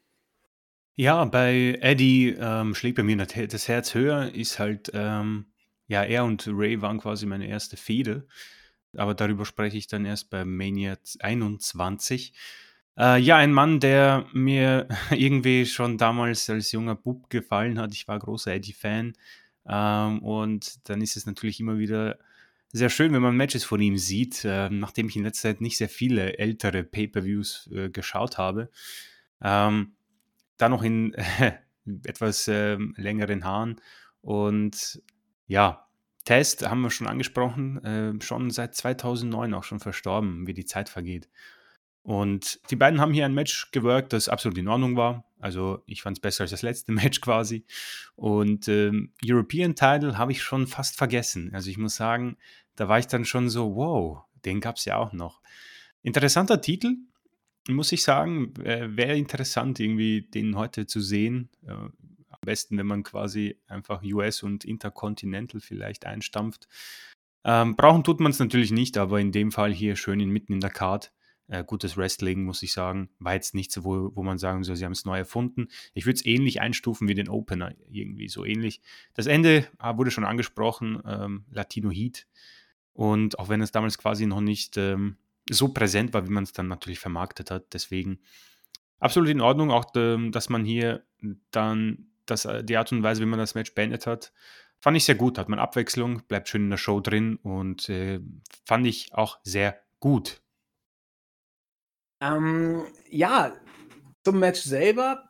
Ja, 0.96 1.24
bei 1.24 1.78
Eddie, 1.80 2.36
ähm, 2.38 2.74
schlägt 2.74 2.96
bei 2.96 3.02
mir 3.02 3.16
das 3.16 3.68
Herz 3.68 3.94
höher, 3.94 4.32
ist 4.34 4.58
halt, 4.58 4.90
ähm 4.94 5.46
ja, 5.86 6.02
er 6.02 6.24
und 6.24 6.48
Ray 6.48 6.80
waren 6.80 6.98
quasi 6.98 7.26
meine 7.26 7.46
erste 7.46 7.76
Fehde, 7.76 8.26
aber 8.96 9.14
darüber 9.14 9.44
spreche 9.44 9.76
ich 9.76 9.86
dann 9.86 10.04
erst 10.04 10.30
bei 10.30 10.44
Mania 10.44 10.96
21. 11.20 12.32
Äh, 12.96 13.20
ja, 13.20 13.36
ein 13.36 13.52
Mann, 13.52 13.80
der 13.80 14.26
mir 14.32 14.88
irgendwie 15.10 15.66
schon 15.66 15.98
damals 15.98 16.48
als 16.48 16.72
junger 16.72 16.94
Bub 16.94 17.28
gefallen 17.28 17.78
hat. 17.78 17.92
Ich 17.92 18.08
war 18.08 18.18
großer 18.18 18.52
Eddie-Fan. 18.52 19.14
Ähm, 19.66 20.22
und 20.22 20.88
dann 20.88 21.00
ist 21.00 21.16
es 21.16 21.26
natürlich 21.26 21.60
immer 21.60 21.78
wieder 21.78 22.18
sehr 22.74 22.90
schön, 22.90 23.12
wenn 23.12 23.22
man 23.22 23.36
Matches 23.36 23.62
von 23.62 23.80
ihm 23.80 23.96
sieht, 23.96 24.44
äh, 24.44 24.68
nachdem 24.68 25.08
ich 25.08 25.14
in 25.14 25.22
letzter 25.22 25.50
Zeit 25.50 25.60
nicht 25.60 25.78
sehr 25.78 25.88
viele 25.88 26.38
ältere 26.38 26.82
Pay-per-Views 26.82 27.70
äh, 27.72 27.88
geschaut 27.88 28.36
habe. 28.36 28.68
Ähm, 29.40 29.94
dann 30.56 30.72
noch 30.72 30.82
in 30.82 31.14
etwas 32.04 32.48
ähm, 32.48 32.92
längeren 32.96 33.44
Haaren 33.44 33.80
und 34.22 35.00
ja, 35.46 35.86
Test 36.24 36.68
haben 36.68 36.80
wir 36.80 36.90
schon 36.90 37.06
angesprochen, 37.06 37.84
äh, 37.84 38.24
schon 38.24 38.50
seit 38.50 38.74
2009 38.74 39.54
auch 39.54 39.64
schon 39.64 39.78
verstorben, 39.78 40.46
wie 40.46 40.54
die 40.54 40.64
Zeit 40.64 40.88
vergeht. 40.88 41.28
Und 42.02 42.60
die 42.70 42.76
beiden 42.76 43.00
haben 43.00 43.14
hier 43.14 43.24
ein 43.24 43.34
Match 43.34 43.70
gewirkt, 43.70 44.12
das 44.12 44.28
absolut 44.28 44.58
in 44.58 44.68
Ordnung 44.68 44.96
war. 44.96 45.24
Also 45.38 45.82
ich 45.86 46.02
fand 46.02 46.18
es 46.18 46.20
besser 46.20 46.42
als 46.42 46.50
das 46.50 46.62
letzte 46.62 46.92
Match 46.92 47.20
quasi. 47.20 47.64
Und 48.16 48.68
ähm, 48.68 49.12
European 49.24 49.74
Title 49.74 50.18
habe 50.18 50.32
ich 50.32 50.42
schon 50.42 50.66
fast 50.66 50.96
vergessen. 50.96 51.50
Also 51.54 51.70
ich 51.70 51.78
muss 51.78 51.96
sagen, 51.96 52.36
da 52.76 52.88
war 52.88 52.98
ich 52.98 53.06
dann 53.06 53.24
schon 53.24 53.48
so, 53.48 53.74
wow, 53.76 54.24
den 54.44 54.60
gab 54.60 54.76
es 54.76 54.84
ja 54.84 54.96
auch 54.96 55.12
noch. 55.12 55.40
Interessanter 56.02 56.60
Titel, 56.60 56.96
muss 57.68 57.92
ich 57.92 58.02
sagen. 58.02 58.54
Äh, 58.62 58.96
Wäre 58.96 59.16
interessant, 59.16 59.80
irgendwie 59.80 60.22
den 60.22 60.56
heute 60.56 60.86
zu 60.86 61.00
sehen. 61.00 61.48
Äh, 61.66 61.88
besten, 62.44 62.78
wenn 62.78 62.86
man 62.86 63.02
quasi 63.02 63.58
einfach 63.66 64.02
US 64.02 64.42
und 64.42 64.64
Intercontinental 64.64 65.60
vielleicht 65.60 66.06
einstampft. 66.06 66.68
Ähm, 67.44 67.76
brauchen 67.76 68.04
tut 68.04 68.20
man 68.20 68.30
es 68.30 68.38
natürlich 68.38 68.70
nicht, 68.70 68.96
aber 68.96 69.20
in 69.20 69.32
dem 69.32 69.52
Fall 69.52 69.72
hier 69.72 69.96
schön 69.96 70.20
in, 70.20 70.30
mitten 70.30 70.52
in 70.52 70.60
der 70.60 70.70
Card. 70.70 71.12
Äh, 71.46 71.62
gutes 71.62 71.98
Wrestling, 71.98 72.44
muss 72.44 72.62
ich 72.62 72.72
sagen. 72.72 73.10
War 73.18 73.34
jetzt 73.34 73.54
nicht 73.54 73.70
so, 73.70 73.84
wo, 73.84 74.12
wo 74.14 74.22
man 74.22 74.38
sagen 74.38 74.64
soll, 74.64 74.76
sie 74.76 74.84
haben 74.84 74.92
es 74.92 75.04
neu 75.04 75.18
erfunden. 75.18 75.68
Ich 75.92 76.06
würde 76.06 76.16
es 76.16 76.24
ähnlich 76.24 76.62
einstufen 76.62 77.06
wie 77.06 77.14
den 77.14 77.28
Opener, 77.28 77.74
irgendwie 77.90 78.28
so 78.28 78.46
ähnlich. 78.46 78.80
Das 79.12 79.26
Ende 79.26 79.66
ah, 79.78 79.98
wurde 79.98 80.10
schon 80.10 80.24
angesprochen, 80.24 81.02
ähm, 81.06 81.44
Latino 81.50 81.90
Heat. 81.90 82.26
Und 82.94 83.38
auch 83.38 83.48
wenn 83.48 83.60
es 83.60 83.72
damals 83.72 83.98
quasi 83.98 84.24
noch 84.26 84.40
nicht 84.40 84.76
ähm, 84.76 85.16
so 85.50 85.68
präsent 85.68 86.14
war, 86.14 86.26
wie 86.26 86.32
man 86.32 86.44
es 86.44 86.52
dann 86.52 86.68
natürlich 86.68 87.00
vermarktet 87.00 87.50
hat, 87.50 87.74
deswegen 87.74 88.20
absolut 88.98 89.28
in 89.28 89.40
Ordnung, 89.40 89.70
auch 89.70 89.92
ähm, 89.96 90.32
dass 90.32 90.48
man 90.48 90.64
hier 90.64 91.04
dann 91.50 92.06
das, 92.24 92.44
äh, 92.46 92.64
die 92.64 92.76
Art 92.76 92.92
und 92.92 93.02
Weise, 93.02 93.20
wie 93.20 93.26
man 93.26 93.38
das 93.38 93.54
Match 93.54 93.74
beendet 93.74 94.06
hat, 94.06 94.32
fand 94.80 94.96
ich 94.96 95.04
sehr 95.04 95.16
gut. 95.16 95.38
Hat 95.38 95.48
man 95.48 95.58
Abwechslung, 95.58 96.22
bleibt 96.26 96.48
schön 96.48 96.64
in 96.64 96.70
der 96.70 96.76
Show 96.76 97.00
drin 97.00 97.36
und 97.36 97.88
äh, 97.88 98.20
fand 98.64 98.86
ich 98.86 99.12
auch 99.12 99.38
sehr 99.42 99.80
gut. 100.00 100.40
Ähm, 102.20 102.84
ja, 103.10 103.54
zum 104.24 104.38
Match 104.38 104.60
selber. 104.60 105.28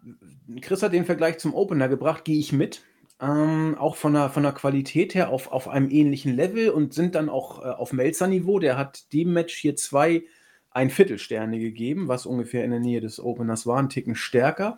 Chris 0.60 0.82
hat 0.82 0.92
den 0.92 1.06
Vergleich 1.06 1.38
zum 1.38 1.54
Opener 1.54 1.88
gebracht, 1.88 2.24
gehe 2.24 2.38
ich 2.38 2.52
mit. 2.52 2.82
Ähm, 3.20 3.76
auch 3.78 3.96
von 3.96 4.12
der, 4.12 4.28
von 4.30 4.42
der 4.42 4.52
Qualität 4.52 5.14
her 5.14 5.30
auf, 5.30 5.52
auf 5.52 5.68
einem 5.68 5.88
ähnlichen 5.90 6.34
Level 6.34 6.70
und 6.70 6.94
sind 6.94 7.14
dann 7.14 7.28
auch 7.28 7.64
äh, 7.64 7.68
auf 7.68 7.92
Melzer-Niveau. 7.92 8.58
Der 8.58 8.76
hat 8.76 9.12
dem 9.12 9.32
Match 9.32 9.54
hier 9.54 9.76
zwei 9.76 10.24
ein 10.70 10.90
Viertelsterne 10.90 11.58
gegeben, 11.60 12.08
was 12.08 12.26
ungefähr 12.26 12.64
in 12.64 12.72
der 12.72 12.80
Nähe 12.80 13.00
des 13.00 13.20
Openers 13.20 13.66
war, 13.66 13.78
ein 13.78 13.88
Ticken 13.88 14.16
stärker. 14.16 14.76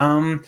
Ähm, 0.00 0.42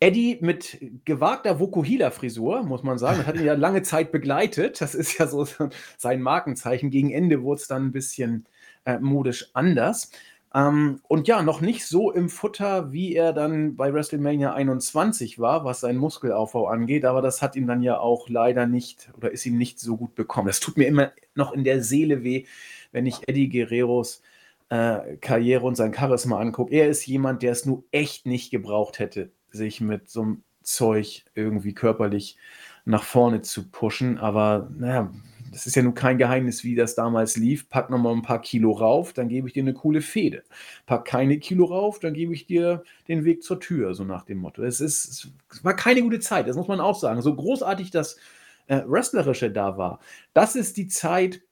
Eddie 0.00 0.38
mit 0.40 0.78
gewagter 1.04 1.58
Vokuhila-Frisur, 1.58 2.62
muss 2.62 2.84
man 2.84 2.98
sagen. 2.98 3.18
Das 3.18 3.26
hat 3.26 3.36
ihn 3.36 3.44
ja 3.44 3.54
lange 3.54 3.82
Zeit 3.82 4.12
begleitet. 4.12 4.80
Das 4.80 4.94
ist 4.94 5.18
ja 5.18 5.26
so 5.26 5.44
sein 5.98 6.22
Markenzeichen. 6.22 6.90
Gegen 6.90 7.10
Ende 7.10 7.42
wurde 7.42 7.60
es 7.60 7.66
dann 7.66 7.86
ein 7.86 7.92
bisschen 7.92 8.46
äh, 8.84 9.00
modisch 9.00 9.50
anders. 9.54 10.12
Ähm, 10.54 11.00
und 11.08 11.28
ja, 11.28 11.42
noch 11.42 11.60
nicht 11.60 11.86
so 11.86 12.10
im 12.10 12.28
Futter, 12.28 12.92
wie 12.92 13.14
er 13.14 13.32
dann 13.32 13.76
bei 13.76 13.92
WrestleMania 13.92 14.54
21 14.54 15.38
war, 15.38 15.64
was 15.64 15.80
seinen 15.80 15.98
Muskelaufbau 15.98 16.68
angeht. 16.68 17.04
Aber 17.04 17.22
das 17.22 17.42
hat 17.42 17.56
ihm 17.56 17.66
dann 17.66 17.82
ja 17.82 17.98
auch 17.98 18.28
leider 18.28 18.66
nicht 18.66 19.10
oder 19.16 19.30
ist 19.30 19.46
ihm 19.46 19.58
nicht 19.58 19.78
so 19.78 19.96
gut 19.96 20.14
bekommen. 20.14 20.48
Das 20.48 20.60
tut 20.60 20.76
mir 20.76 20.86
immer 20.86 21.12
noch 21.34 21.52
in 21.52 21.64
der 21.64 21.82
Seele 21.82 22.24
weh, 22.24 22.46
wenn 22.92 23.06
ich 23.06 23.28
Eddie 23.28 23.48
Guerreros 23.48 24.22
äh, 24.70 25.16
Karriere 25.20 25.66
und 25.66 25.76
sein 25.76 25.94
Charisma 25.94 26.38
angucke. 26.38 26.74
Er 26.74 26.88
ist 26.88 27.06
jemand, 27.06 27.42
der 27.42 27.52
es 27.52 27.66
nur 27.66 27.84
echt 27.90 28.26
nicht 28.26 28.50
gebraucht 28.50 28.98
hätte 28.98 29.30
sich 29.50 29.80
mit 29.80 30.08
so 30.08 30.22
einem 30.22 30.42
Zeug 30.62 31.24
irgendwie 31.34 31.74
körperlich 31.74 32.36
nach 32.84 33.02
vorne 33.02 33.42
zu 33.42 33.68
pushen. 33.68 34.18
Aber 34.18 34.70
naja, 34.76 35.12
das 35.50 35.66
ist 35.66 35.76
ja 35.76 35.82
nun 35.82 35.94
kein 35.94 36.18
Geheimnis, 36.18 36.64
wie 36.64 36.74
das 36.74 36.94
damals 36.94 37.36
lief. 37.36 37.68
Pack 37.68 37.90
nochmal 37.90 38.14
ein 38.14 38.22
paar 38.22 38.40
Kilo 38.40 38.72
rauf, 38.72 39.12
dann 39.12 39.28
gebe 39.28 39.48
ich 39.48 39.54
dir 39.54 39.62
eine 39.62 39.74
coole 39.74 40.00
Fehde. 40.00 40.44
Pack 40.86 41.04
keine 41.04 41.38
Kilo 41.38 41.66
rauf, 41.66 41.98
dann 41.98 42.14
gebe 42.14 42.32
ich 42.34 42.46
dir 42.46 42.82
den 43.08 43.24
Weg 43.24 43.42
zur 43.42 43.60
Tür, 43.60 43.94
so 43.94 44.04
nach 44.04 44.24
dem 44.24 44.38
Motto. 44.38 44.62
Es, 44.62 44.80
ist, 44.80 45.32
es 45.50 45.64
war 45.64 45.74
keine 45.74 46.02
gute 46.02 46.20
Zeit, 46.20 46.48
das 46.48 46.56
muss 46.56 46.68
man 46.68 46.80
auch 46.80 46.98
sagen. 46.98 47.22
So 47.22 47.34
großartig 47.34 47.90
das 47.90 48.18
äh, 48.66 48.82
Wrestlerische 48.86 49.50
da 49.50 49.76
war, 49.78 50.00
das 50.34 50.56
ist 50.56 50.76
die 50.76 50.88
Zeit, 50.88 51.42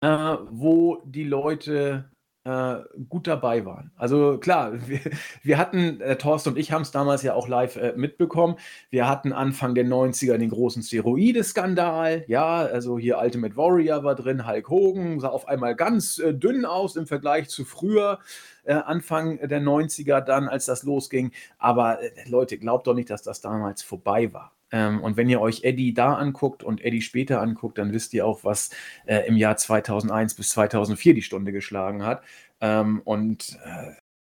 äh, 0.00 0.36
wo 0.50 1.02
die 1.04 1.24
Leute 1.24 2.10
äh, 2.50 2.82
gut 3.08 3.26
dabei 3.26 3.64
waren. 3.64 3.92
Also 3.96 4.38
klar, 4.38 4.72
wir, 4.88 5.00
wir 5.42 5.58
hatten, 5.58 6.00
äh, 6.00 6.16
Thorsten 6.16 6.50
und 6.50 6.58
ich 6.58 6.72
haben 6.72 6.82
es 6.82 6.90
damals 6.90 7.22
ja 7.22 7.34
auch 7.34 7.48
live 7.48 7.76
äh, 7.76 7.92
mitbekommen. 7.96 8.56
Wir 8.90 9.08
hatten 9.08 9.32
Anfang 9.32 9.74
der 9.74 9.86
90er 9.86 10.36
den 10.36 10.50
großen 10.50 10.82
Steroide-Skandal. 10.82 12.24
Ja, 12.26 12.56
also 12.58 12.98
hier 12.98 13.18
Ultimate 13.18 13.56
Warrior 13.56 14.04
war 14.04 14.14
drin, 14.14 14.46
Hulk 14.46 14.68
Hogan 14.68 15.20
sah 15.20 15.28
auf 15.28 15.46
einmal 15.48 15.76
ganz 15.76 16.18
äh, 16.18 16.34
dünn 16.34 16.64
aus 16.64 16.96
im 16.96 17.06
Vergleich 17.06 17.48
zu 17.48 17.64
früher. 17.64 18.18
Äh, 18.64 18.74
Anfang 18.74 19.38
der 19.38 19.60
90er 19.60 20.20
dann, 20.20 20.48
als 20.48 20.66
das 20.66 20.82
losging. 20.82 21.32
Aber 21.58 21.98
Leute, 22.26 22.58
glaubt 22.58 22.86
doch 22.86 22.94
nicht, 22.94 23.10
dass 23.10 23.22
das 23.22 23.40
damals 23.40 23.82
vorbei 23.82 24.32
war. 24.32 24.52
Ähm, 24.72 25.02
und 25.02 25.16
wenn 25.16 25.28
ihr 25.28 25.40
euch 25.40 25.64
Eddie 25.64 25.94
da 25.94 26.14
anguckt 26.14 26.62
und 26.62 26.84
Eddie 26.84 27.02
später 27.02 27.40
anguckt, 27.40 27.78
dann 27.78 27.92
wisst 27.92 28.14
ihr 28.14 28.26
auch, 28.26 28.44
was 28.44 28.70
äh, 29.06 29.26
im 29.26 29.36
Jahr 29.36 29.56
2001 29.56 30.34
bis 30.34 30.50
2004 30.50 31.14
die 31.14 31.22
Stunde 31.22 31.52
geschlagen 31.52 32.04
hat. 32.04 32.22
Ähm, 32.60 33.00
und 33.04 33.58
äh, 33.64 33.92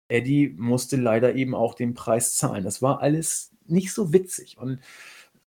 Eddie 0.08 0.50
musste 0.58 0.98
leider 0.98 1.36
eben 1.36 1.56
auch 1.56 1.74
den 1.74 1.94
Preis 1.94 2.36
zahlen. 2.36 2.64
Das 2.64 2.82
war 2.82 3.02
alles 3.02 3.52
nicht 3.66 3.94
so 3.94 4.14
witzig 4.14 4.58
und 4.58 4.80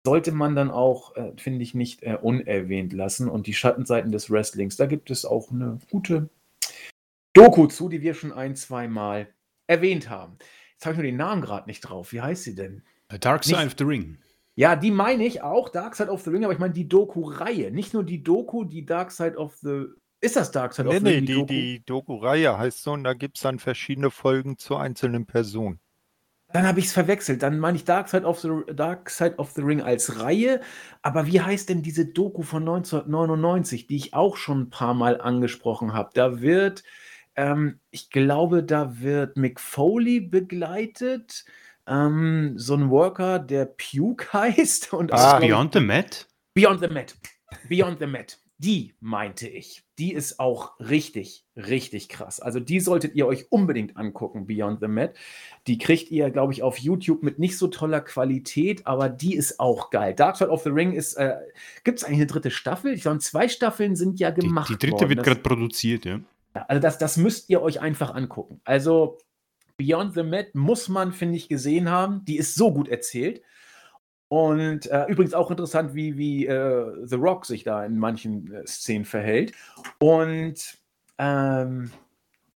sollte 0.05 0.33
man 0.33 0.55
dann 0.55 0.71
auch, 0.71 1.17
äh, 1.17 1.33
finde 1.37 1.63
ich, 1.63 1.75
nicht 1.75 2.03
äh, 2.03 2.17
unerwähnt 2.21 2.93
lassen. 2.93 3.29
Und 3.29 3.47
die 3.47 3.55
Schattenseiten 3.55 4.11
des 4.11 4.31
Wrestlings, 4.31 4.77
da 4.77 4.87
gibt 4.87 5.11
es 5.11 5.25
auch 5.25 5.51
eine 5.51 5.79
gute 5.91 6.31
Doku 7.35 7.67
zu, 7.67 7.89
die 7.89 8.01
wir 8.01 8.15
schon 8.15 8.33
ein, 8.33 8.57
zwei 8.57 8.89
Mal 8.89 9.29
erwähnt 9.67 10.09
haben. 10.09 10.39
Jetzt 10.73 10.87
habe 10.87 10.95
ich 10.95 10.99
nur 10.99 11.05
den 11.05 11.17
Namen 11.17 11.43
gerade 11.43 11.69
nicht 11.69 11.83
drauf. 11.83 12.13
Wie 12.13 12.21
heißt 12.21 12.45
sie 12.45 12.55
denn? 12.55 12.83
A 13.09 13.19
Dark 13.19 13.45
Side 13.45 13.59
nicht, 13.59 13.67
of 13.67 13.75
the 13.79 13.85
Ring. 13.85 14.19
Ja, 14.59 14.75
die 14.75 14.91
meine 14.91 15.25
ich 15.25 15.41
auch, 15.41 15.69
Dark 15.69 15.95
Side 15.95 16.11
of 16.11 16.23
the 16.23 16.31
Ring, 16.31 16.43
aber 16.43 16.53
ich 16.53 16.59
meine 16.59 16.75
die 16.75 16.89
Doku-Reihe. 16.89 17.71
Nicht 17.71 17.95
nur 17.95 18.03
die 18.03 18.25
Doku, 18.25 18.65
die 18.65 18.85
Dark 18.85 19.13
Side 19.13 19.37
of 19.37 19.55
the. 19.59 19.85
Ist 20.21 20.35
das 20.35 20.51
Dark 20.51 20.75
Side 20.75 20.89
nee, 20.89 20.97
of 20.97 21.01
the 21.01 21.09
Ring? 21.09 21.21
Nee, 21.21 21.27
die, 21.27 21.35
Doku? 21.35 21.47
die 21.47 21.85
Doku-Reihe 21.87 22.59
heißt 22.59 22.83
so 22.83 22.91
und 22.91 23.05
da 23.05 23.15
gibt 23.15 23.37
es 23.37 23.45
dann 23.45 23.61
verschiedene 23.61 24.11
Folgen 24.11 24.59
zu 24.59 24.75
einzelnen 24.75 25.27
Personen. 25.27 25.79
Dann 26.53 26.67
habe 26.67 26.81
ich 26.81 26.87
es 26.87 26.93
verwechselt. 26.93 27.45
Dann 27.45 27.61
meine 27.61 27.77
ich 27.77 27.85
Dark 27.85 28.09
Side, 28.09 28.25
of 28.25 28.41
the, 28.41 28.49
Dark 28.75 29.11
Side 29.11 29.37
of 29.37 29.53
the 29.53 29.63
Ring 29.63 29.81
als 29.81 30.21
Reihe. 30.21 30.61
Aber 31.03 31.29
wie 31.29 31.41
heißt 31.41 31.69
denn 31.69 31.85
diese 31.85 32.07
Doku 32.07 32.43
von 32.43 32.63
1999, 32.63 33.87
die 33.87 33.95
ich 33.95 34.15
auch 34.15 34.37
schon 34.37 34.63
ein 34.63 34.71
paar 34.71 34.95
Mal 34.95 35.21
angesprochen 35.21 35.93
habe? 35.93 36.11
Da 36.15 36.41
wird, 36.41 36.83
ähm, 37.37 37.79
ich 37.93 38.11
glaube, 38.11 38.65
da 38.65 38.99
wird 39.01 39.37
Mick 39.37 39.61
Foley 39.61 40.19
begleitet 40.19 41.45
ähm, 41.89 42.55
so 42.57 42.75
ein 42.75 42.91
Worker, 42.91 43.39
der 43.39 43.65
Puke 43.67 44.33
heißt. 44.33 44.93
Und 44.93 45.13
ah, 45.13 45.39
Beyond 45.39 45.75
the 45.75 45.81
Mat? 45.81 46.27
Beyond 46.55 46.81
the 46.81 46.89
Mat. 46.89 47.17
Beyond 47.69 47.99
the 48.01 48.07
Mat. 48.07 48.39
Die 48.61 48.95
meinte 48.99 49.47
ich. 49.47 49.85
Die 50.01 50.13
ist 50.13 50.41
auch 50.41 50.81
richtig, 50.81 51.45
richtig 51.57 52.09
krass. 52.09 52.41
Also 52.41 52.59
die 52.59 52.81
solltet 52.81 53.15
ihr 53.15 53.25
euch 53.29 53.53
unbedingt 53.53 53.97
angucken, 53.97 54.47
Beyond 54.47 54.81
the 54.81 54.89
Mat. 54.89 55.15
Die 55.69 55.79
kriegt 55.79 56.11
ihr, 56.11 56.31
glaube 56.31 56.53
ich, 56.53 56.65
auf 56.65 56.77
YouTube 56.79 57.23
mit 57.23 57.39
nicht 57.39 57.57
so 57.57 57.69
toller 57.69 58.01
Qualität, 58.01 58.85
aber 58.85 59.09
die 59.09 59.37
ist 59.37 59.61
auch 59.61 59.91
geil. 59.91 60.13
Dark 60.13 60.37
Side 60.37 60.51
of 60.51 60.65
the 60.65 60.71
Ring 60.71 60.93
ist, 60.93 61.15
äh, 61.15 61.37
gibt 61.85 61.99
es 61.99 62.05
eigentlich 62.05 62.19
eine 62.19 62.27
dritte 62.27 62.51
Staffel? 62.51 62.93
Ich 62.95 63.03
glaube, 63.03 63.21
zwei 63.21 63.47
Staffeln 63.49 63.95
sind 63.95 64.19
ja 64.19 64.31
gemacht 64.31 64.69
Die, 64.71 64.73
die 64.77 64.87
dritte 64.87 65.03
worden. 65.03 65.11
wird 65.11 65.25
gerade 65.25 65.41
produziert, 65.41 66.05
ja. 66.05 66.19
Also 66.67 66.81
das, 66.83 66.99
das 66.99 67.17
müsst 67.17 67.49
ihr 67.51 67.63
euch 67.63 67.81
einfach 67.81 68.13
angucken. 68.13 68.61
Also 68.65 69.19
Beyond 69.79 70.15
the 70.15 70.25
Mat 70.25 70.55
muss 70.55 70.89
man, 70.89 71.13
finde 71.13 71.37
ich, 71.37 71.49
gesehen 71.49 71.89
haben. 71.89 72.25
Die 72.25 72.37
ist 72.37 72.55
so 72.55 72.73
gut 72.73 72.89
erzählt. 72.89 73.43
Und 74.29 74.87
äh, 74.91 75.07
übrigens 75.07 75.33
auch 75.33 75.51
interessant, 75.51 75.95
wie, 75.95 76.19
wie 76.19 76.47
äh, 76.47 77.07
The 77.07 77.17
Rock 77.17 77.47
sich 77.47 77.65
da 77.65 77.85
in 77.85 77.99
manchen 77.99 78.53
äh, 78.53 78.67
Szenen 78.67 79.07
verhält. 79.07 79.53
Und 79.99 80.79
ähm, 81.17 81.91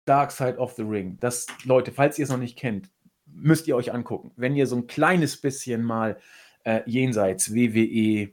Dark 0.04 0.32
Side 0.32 0.58
of 0.58 0.72
the 0.72 0.82
Ring. 0.82 1.16
Das, 1.20 1.46
Leute, 1.64 1.92
falls 1.92 2.18
ihr 2.18 2.24
es 2.24 2.30
noch 2.30 2.38
nicht 2.38 2.58
kennt, 2.58 2.90
müsst 3.24 3.68
ihr 3.68 3.76
euch 3.76 3.94
angucken. 3.94 4.32
Wenn 4.36 4.56
ihr 4.56 4.66
so 4.66 4.76
ein 4.76 4.86
kleines 4.86 5.40
bisschen 5.40 5.82
mal 5.82 6.18
äh, 6.64 6.82
jenseits 6.86 7.54
WWE 7.54 8.32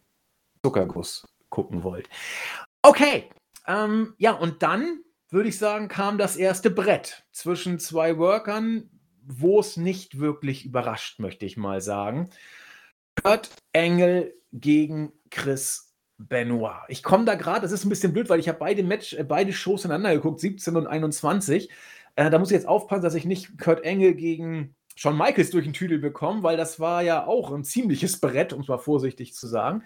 Zuckerguss 0.64 1.28
gucken 1.50 1.84
wollt. 1.84 2.10
Okay, 2.82 3.30
ähm, 3.68 4.16
ja, 4.18 4.34
und 4.34 4.64
dann 4.64 5.02
würde 5.30 5.50
ich 5.50 5.58
sagen, 5.58 5.88
kam 5.88 6.18
das 6.18 6.36
erste 6.36 6.70
Brett 6.70 7.24
zwischen 7.32 7.80
zwei 7.80 8.18
Workern, 8.18 8.90
wo 9.26 9.60
es 9.60 9.78
nicht 9.78 10.20
wirklich 10.20 10.66
überrascht, 10.66 11.20
möchte 11.20 11.46
ich 11.46 11.58
mal 11.58 11.82
sagen. 11.82 12.30
Kurt 13.24 13.50
Engel 13.74 14.34
gegen 14.52 15.12
Chris 15.30 15.94
Benoit. 16.18 16.82
Ich 16.88 17.04
komme 17.04 17.26
da 17.26 17.36
gerade, 17.36 17.62
das 17.62 17.72
ist 17.72 17.86
ein 17.86 17.90
bisschen 17.90 18.14
blöd, 18.14 18.30
weil 18.30 18.40
ich 18.40 18.50
habe 18.50 18.60
beide 18.60 18.84
Match, 18.84 19.14
äh, 19.14 19.24
beide 19.24 19.54
Shows 19.54 19.86
ineinander 19.86 20.14
geguckt, 20.14 20.40
17 20.40 20.76
und 20.76 20.88
21. 20.88 21.70
Äh, 22.16 22.30
da 22.30 22.40
muss 22.40 22.50
ich 22.50 22.56
jetzt 22.56 22.68
aufpassen, 22.68 23.04
dass 23.04 23.16
ich 23.16 23.26
nicht 23.26 23.58
Kurt 23.58 23.84
Engel 23.84 24.16
gegen 24.16 24.76
Shawn 24.96 25.18
Michaels 25.18 25.52
durch 25.52 25.64
den 25.64 25.74
Tüdel 25.74 26.00
bekomme, 26.00 26.44
weil 26.44 26.58
das 26.58 26.80
war 26.80 27.02
ja 27.04 27.26
auch 27.26 27.52
ein 27.52 27.64
ziemliches 27.64 28.20
Brett, 28.20 28.52
um 28.52 28.62
es 28.62 28.68
mal 28.68 28.80
vorsichtig 28.80 29.34
zu 29.34 29.48
sagen. 29.48 29.84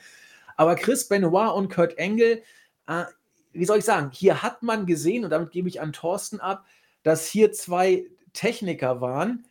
Aber 0.58 0.76
Chris 0.76 1.08
Benoit 1.08 1.56
und 1.56 1.72
Kurt 1.72 1.98
Engel, 1.98 2.42
äh, 2.88 3.04
wie 3.54 3.66
soll 3.66 3.80
ich 3.80 3.86
sagen, 3.86 4.12
hier 4.12 4.44
hat 4.44 4.64
man 4.64 4.86
gesehen, 4.86 5.24
und 5.24 5.30
damit 5.30 5.52
gebe 5.52 5.70
ich 5.70 5.82
an 5.82 5.94
Thorsten 5.94 6.40
ab, 6.40 6.66
dass 7.04 7.28
hier 7.28 7.52
zwei 7.52 8.06
Techniker 8.34 9.02
waren, 9.02 9.46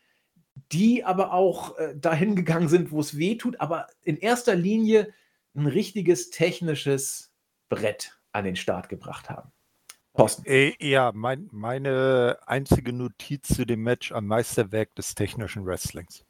die 0.72 1.04
aber 1.04 1.32
auch 1.32 1.78
äh, 1.78 1.94
dahin 1.96 2.36
gegangen 2.36 2.68
sind, 2.68 2.90
wo 2.90 3.00
es 3.00 3.16
weh 3.16 3.36
tut, 3.36 3.60
aber 3.60 3.86
in 4.02 4.16
erster 4.16 4.54
Linie 4.54 5.12
ein 5.54 5.66
richtiges 5.66 6.30
technisches 6.30 7.32
Brett 7.68 8.18
an 8.32 8.44
den 8.44 8.56
Start 8.56 8.88
gebracht 8.88 9.30
haben. 9.30 9.52
Thorsten. 10.14 10.44
Äh, 10.44 10.74
ja, 10.78 11.12
mein, 11.14 11.48
meine 11.52 12.38
einzige 12.46 12.92
Notiz 12.92 13.48
zu 13.48 13.64
dem 13.64 13.82
Match 13.82 14.12
am 14.12 14.26
Meisterwerk 14.26 14.94
des 14.94 15.14
technischen 15.14 15.64
Wrestlings. 15.64 16.24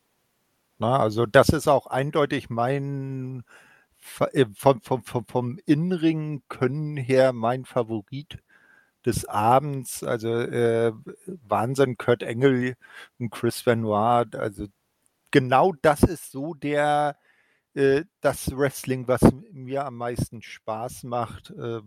Na, 0.78 0.98
also 0.98 1.26
das 1.26 1.48
ist 1.48 1.68
auch 1.68 1.86
eindeutig 1.86 2.48
mein 2.48 3.44
vom, 4.02 4.80
vom, 4.80 5.02
vom, 5.04 5.24
vom 5.26 5.58
Innenring 5.64 6.42
können 6.48 6.96
her 6.96 7.32
mein 7.32 7.64
Favorit 7.64 8.42
des 9.06 9.24
Abends. 9.26 10.02
Also 10.02 10.28
äh, 10.28 10.92
Wahnsinn, 11.26 11.96
Kurt 11.96 12.22
Engel 12.22 12.76
und 13.18 13.30
Chris 13.30 13.62
Benoit. 13.62 14.34
Also 14.36 14.66
genau 15.30 15.72
das 15.82 16.02
ist 16.02 16.32
so 16.32 16.54
der 16.54 17.16
äh, 17.74 18.04
das 18.20 18.56
Wrestling, 18.56 19.08
was 19.08 19.22
mir 19.52 19.86
am 19.86 19.96
meisten 19.96 20.42
Spaß 20.42 21.04
macht. 21.04 21.50
Äh, 21.50 21.80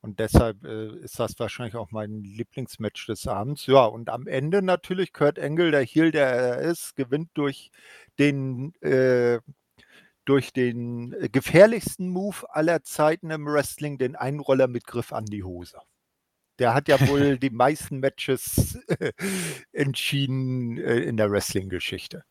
und 0.00 0.20
deshalb 0.20 0.64
äh, 0.64 0.94
ist 0.98 1.18
das 1.18 1.38
wahrscheinlich 1.38 1.74
auch 1.74 1.90
mein 1.90 2.22
Lieblingsmatch 2.22 3.06
des 3.06 3.26
Abends. 3.26 3.66
Ja, 3.66 3.84
und 3.84 4.10
am 4.10 4.26
Ende 4.28 4.62
natürlich 4.62 5.12
Kurt 5.12 5.38
Engel, 5.38 5.72
der 5.72 5.82
Heel, 5.84 6.12
der 6.12 6.28
er 6.28 6.58
ist, 6.60 6.94
gewinnt 6.94 7.30
durch 7.34 7.70
den 8.18 8.74
äh, 8.80 9.40
durch 10.28 10.52
den 10.52 11.14
äh, 11.14 11.28
gefährlichsten 11.28 12.08
Move 12.10 12.44
aller 12.50 12.82
Zeiten 12.82 13.30
im 13.30 13.46
Wrestling, 13.46 13.98
den 13.98 14.14
Einroller 14.14 14.68
mit 14.68 14.86
Griff 14.86 15.12
an 15.12 15.24
die 15.24 15.42
Hose. 15.42 15.78
Der 16.58 16.74
hat 16.74 16.88
ja 16.88 17.00
wohl 17.08 17.38
die 17.38 17.50
meisten 17.50 17.98
Matches 18.00 18.78
entschieden 19.72 20.76
äh, 20.78 20.96
in 20.98 21.16
der 21.16 21.30
Wrestling-Geschichte. 21.30 22.24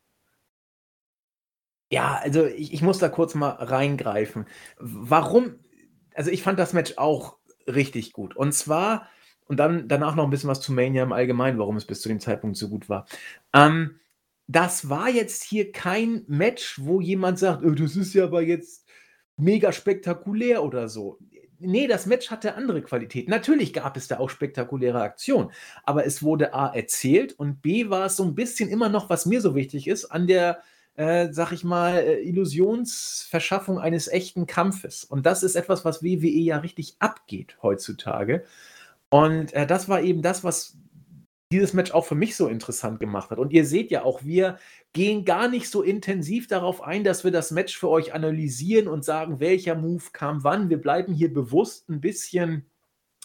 Ja, 1.90 2.20
also 2.22 2.46
ich, 2.46 2.74
ich, 2.74 2.82
muss 2.82 3.00
da 3.00 3.08
kurz 3.08 3.34
mal 3.34 3.52
reingreifen. 3.52 4.46
Warum? 4.78 5.56
Also 6.14 6.32
ich 6.32 6.44
fand 6.44 6.60
das 6.60 6.74
Match 6.74 6.98
auch 6.98 7.38
richtig 7.66 8.12
gut. 8.12 8.36
Und 8.36 8.52
zwar, 8.52 9.08
und 9.46 9.58
dann 9.58 9.88
danach 9.88 10.16
noch 10.16 10.26
ein 10.26 10.30
bisschen 10.30 10.50
was 10.50 10.62
zu 10.62 10.74
Mania 10.74 11.04
im 11.04 11.14
Allgemeinen, 11.14 11.58
warum 11.58 11.78
es 11.78 11.86
bis 11.86 12.02
zu 12.02 12.10
dem 12.10 12.20
Zeitpunkt 12.20 12.58
so 12.58 12.68
gut 12.68 12.90
war. 12.90 13.08
Ähm, 13.54 14.00
das 14.48 14.90
war 14.90 15.10
jetzt 15.10 15.44
hier 15.44 15.72
kein 15.72 16.24
Match, 16.28 16.80
wo 16.82 17.02
jemand 17.02 17.38
sagt, 17.38 17.64
oh, 17.66 17.72
das 17.72 17.96
ist 17.96 18.14
ja 18.14 18.24
aber 18.24 18.42
jetzt 18.42 18.88
mega 19.36 19.72
spektakulär 19.72 20.64
oder 20.64 20.88
so. 20.88 21.20
Nee, 21.60 21.88
das 21.88 22.06
Match 22.06 22.30
hatte 22.30 22.56
andere 22.56 22.82
Qualität. 22.82 23.28
Natürlich 23.28 23.74
gab 23.74 23.98
es 23.98 24.08
da 24.08 24.20
auch 24.20 24.30
spektakuläre 24.30 25.02
Aktionen, 25.02 25.52
aber 25.84 26.06
es 26.06 26.22
wurde 26.22 26.54
A 26.54 26.74
erzählt 26.74 27.34
und 27.34 27.62
B 27.62 27.90
war 27.90 28.06
es 28.06 28.16
so 28.16 28.24
ein 28.24 28.36
bisschen 28.36 28.70
immer 28.70 28.90
noch, 28.90 29.10
was 29.10 29.26
mir 29.26 29.42
so 29.42 29.56
wichtig 29.56 29.88
ist, 29.88 30.06
an 30.06 30.28
der, 30.28 30.62
äh, 30.96 31.30
sag 31.32 31.52
ich 31.52 31.64
mal, 31.64 31.98
äh, 31.98 32.22
Illusionsverschaffung 32.22 33.80
eines 33.80 34.08
echten 34.08 34.46
Kampfes. 34.46 35.04
Und 35.04 35.26
das 35.26 35.44
ist 35.44 35.56
etwas, 35.56 35.84
was 35.84 36.04
WWE 36.04 36.28
ja 36.28 36.58
richtig 36.58 36.96
abgeht 37.00 37.58
heutzutage. 37.64 38.44
Und 39.10 39.54
äh, 39.54 39.66
das 39.66 39.90
war 39.90 40.02
eben 40.02 40.22
das, 40.22 40.44
was 40.44 40.78
dieses 41.52 41.74
Match 41.74 41.92
auch 41.92 42.06
für 42.06 42.16
mich 42.16 42.36
so 42.36 42.48
interessant 42.48 43.00
gemacht 43.00 43.30
hat. 43.30 43.40
Und 43.40 43.54
ihr 43.54 43.66
seht 43.66 43.90
ja 43.90 44.04
auch, 44.04 44.24
wir 44.24 44.58
gehen 44.94 45.24
gar 45.24 45.48
nicht 45.48 45.70
so 45.70 45.82
intensiv 45.82 46.48
darauf 46.48 46.82
ein, 46.82 47.04
dass 47.04 47.24
wir 47.24 47.32
das 47.32 47.52
Match 47.52 47.78
für 47.78 47.90
euch 47.90 48.14
analysieren 48.14 48.88
und 48.88 49.06
sagen, 49.06 49.40
welcher 49.40 49.76
Move 49.76 50.04
kam 50.12 50.44
wann. 50.44 50.70
Wir 50.70 50.82
bleiben 50.82 51.14
hier 51.14 51.34
bewusst 51.34 51.90
ein 51.90 52.02
bisschen 52.02 52.66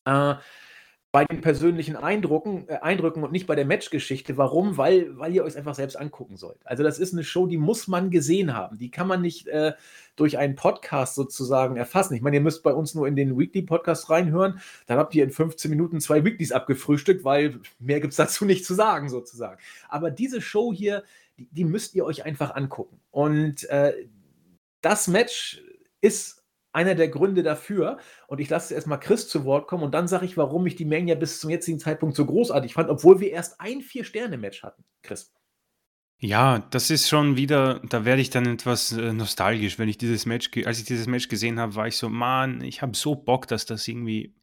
äh, 0.04 0.34
bei 1.12 1.26
den 1.26 1.42
persönlichen 1.42 1.94
Eindrücken, 1.94 2.66
äh, 2.68 2.78
Eindrücken 2.78 3.22
und 3.22 3.32
nicht 3.32 3.46
bei 3.46 3.54
der 3.54 3.66
Matchgeschichte. 3.66 4.38
Warum? 4.38 4.78
Weil, 4.78 5.18
weil 5.18 5.34
ihr 5.34 5.44
euch 5.44 5.58
einfach 5.58 5.74
selbst 5.74 5.96
angucken 5.96 6.38
sollt. 6.38 6.58
Also 6.64 6.82
das 6.82 6.98
ist 6.98 7.12
eine 7.12 7.22
Show, 7.22 7.46
die 7.46 7.58
muss 7.58 7.86
man 7.86 8.10
gesehen 8.10 8.54
haben. 8.54 8.78
Die 8.78 8.90
kann 8.90 9.06
man 9.06 9.20
nicht 9.20 9.46
äh, 9.48 9.74
durch 10.16 10.38
einen 10.38 10.56
Podcast 10.56 11.14
sozusagen 11.14 11.76
erfassen. 11.76 12.14
Ich 12.14 12.22
meine, 12.22 12.36
ihr 12.36 12.42
müsst 12.42 12.62
bei 12.62 12.72
uns 12.72 12.94
nur 12.94 13.06
in 13.06 13.14
den 13.14 13.38
Weekly-Podcast 13.38 14.08
reinhören. 14.08 14.60
Dann 14.86 14.96
habt 14.96 15.14
ihr 15.14 15.22
in 15.22 15.30
15 15.30 15.70
Minuten 15.70 16.00
zwei 16.00 16.24
Weeklies 16.24 16.50
abgefrühstückt, 16.50 17.24
weil 17.24 17.60
mehr 17.78 18.00
gibt 18.00 18.12
es 18.12 18.16
dazu 18.16 18.46
nicht 18.46 18.64
zu 18.64 18.72
sagen 18.72 19.10
sozusagen. 19.10 19.60
Aber 19.90 20.10
diese 20.10 20.40
Show 20.40 20.72
hier, 20.72 21.04
die, 21.36 21.46
die 21.52 21.64
müsst 21.66 21.94
ihr 21.94 22.06
euch 22.06 22.24
einfach 22.24 22.54
angucken. 22.54 23.00
Und 23.10 23.68
äh, 23.68 23.92
das 24.80 25.08
Match 25.08 25.62
ist 26.00 26.41
einer 26.72 26.94
der 26.94 27.08
Gründe 27.08 27.42
dafür. 27.42 27.98
Und 28.26 28.40
ich 28.40 28.48
lasse 28.48 28.74
erstmal 28.74 29.00
Chris 29.00 29.28
zu 29.28 29.44
Wort 29.44 29.68
kommen 29.68 29.84
und 29.84 29.92
dann 29.92 30.08
sage 30.08 30.24
ich, 30.24 30.36
warum 30.36 30.66
ich 30.66 30.76
die 30.76 30.84
Mania 30.84 31.14
bis 31.14 31.40
zum 31.40 31.50
jetzigen 31.50 31.78
Zeitpunkt 31.78 32.16
so 32.16 32.26
großartig 32.26 32.74
fand, 32.74 32.90
obwohl 32.90 33.20
wir 33.20 33.30
erst 33.30 33.60
ein 33.60 33.82
Vier-Sterne-Match 33.82 34.62
hatten. 34.62 34.84
Chris. 35.02 35.32
Ja, 36.24 36.60
das 36.70 36.90
ist 36.90 37.08
schon 37.08 37.36
wieder, 37.36 37.80
da 37.88 38.04
werde 38.04 38.22
ich 38.22 38.30
dann 38.30 38.46
etwas 38.46 38.92
äh, 38.92 39.12
nostalgisch, 39.12 39.80
wenn 39.80 39.88
ich 39.88 39.98
dieses 39.98 40.24
Match, 40.24 40.50
als 40.64 40.78
ich 40.78 40.84
dieses 40.84 41.08
Match 41.08 41.26
gesehen 41.26 41.58
habe, 41.58 41.74
war 41.74 41.88
ich 41.88 41.96
so, 41.96 42.08
Mann, 42.08 42.60
ich 42.60 42.80
habe 42.80 42.96
so 42.96 43.16
Bock, 43.16 43.48
dass 43.48 43.66
das 43.66 43.88
irgendwie 43.88 44.36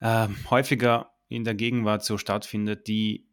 äh, 0.00 0.26
häufiger 0.48 1.12
in 1.28 1.44
der 1.44 1.54
Gegenwart 1.54 2.02
so 2.02 2.16
stattfindet. 2.16 2.88
Die, 2.88 3.28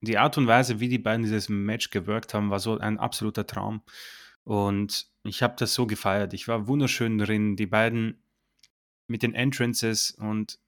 die 0.00 0.16
Art 0.16 0.38
und 0.38 0.46
Weise, 0.46 0.78
wie 0.78 0.88
die 0.88 1.00
beiden 1.00 1.24
dieses 1.24 1.48
Match 1.48 1.90
gewirkt 1.90 2.34
haben, 2.34 2.50
war 2.50 2.60
so 2.60 2.78
ein 2.78 3.00
absoluter 3.00 3.48
Traum. 3.48 3.82
Und 4.46 5.08
ich 5.24 5.42
habe 5.42 5.56
das 5.58 5.74
so 5.74 5.88
gefeiert. 5.88 6.32
Ich 6.32 6.46
war 6.46 6.68
wunderschön 6.68 7.18
drin. 7.18 7.56
Die 7.56 7.66
beiden 7.66 8.22
mit 9.08 9.24
den 9.24 9.34
Entrances 9.34 10.12
und 10.12 10.60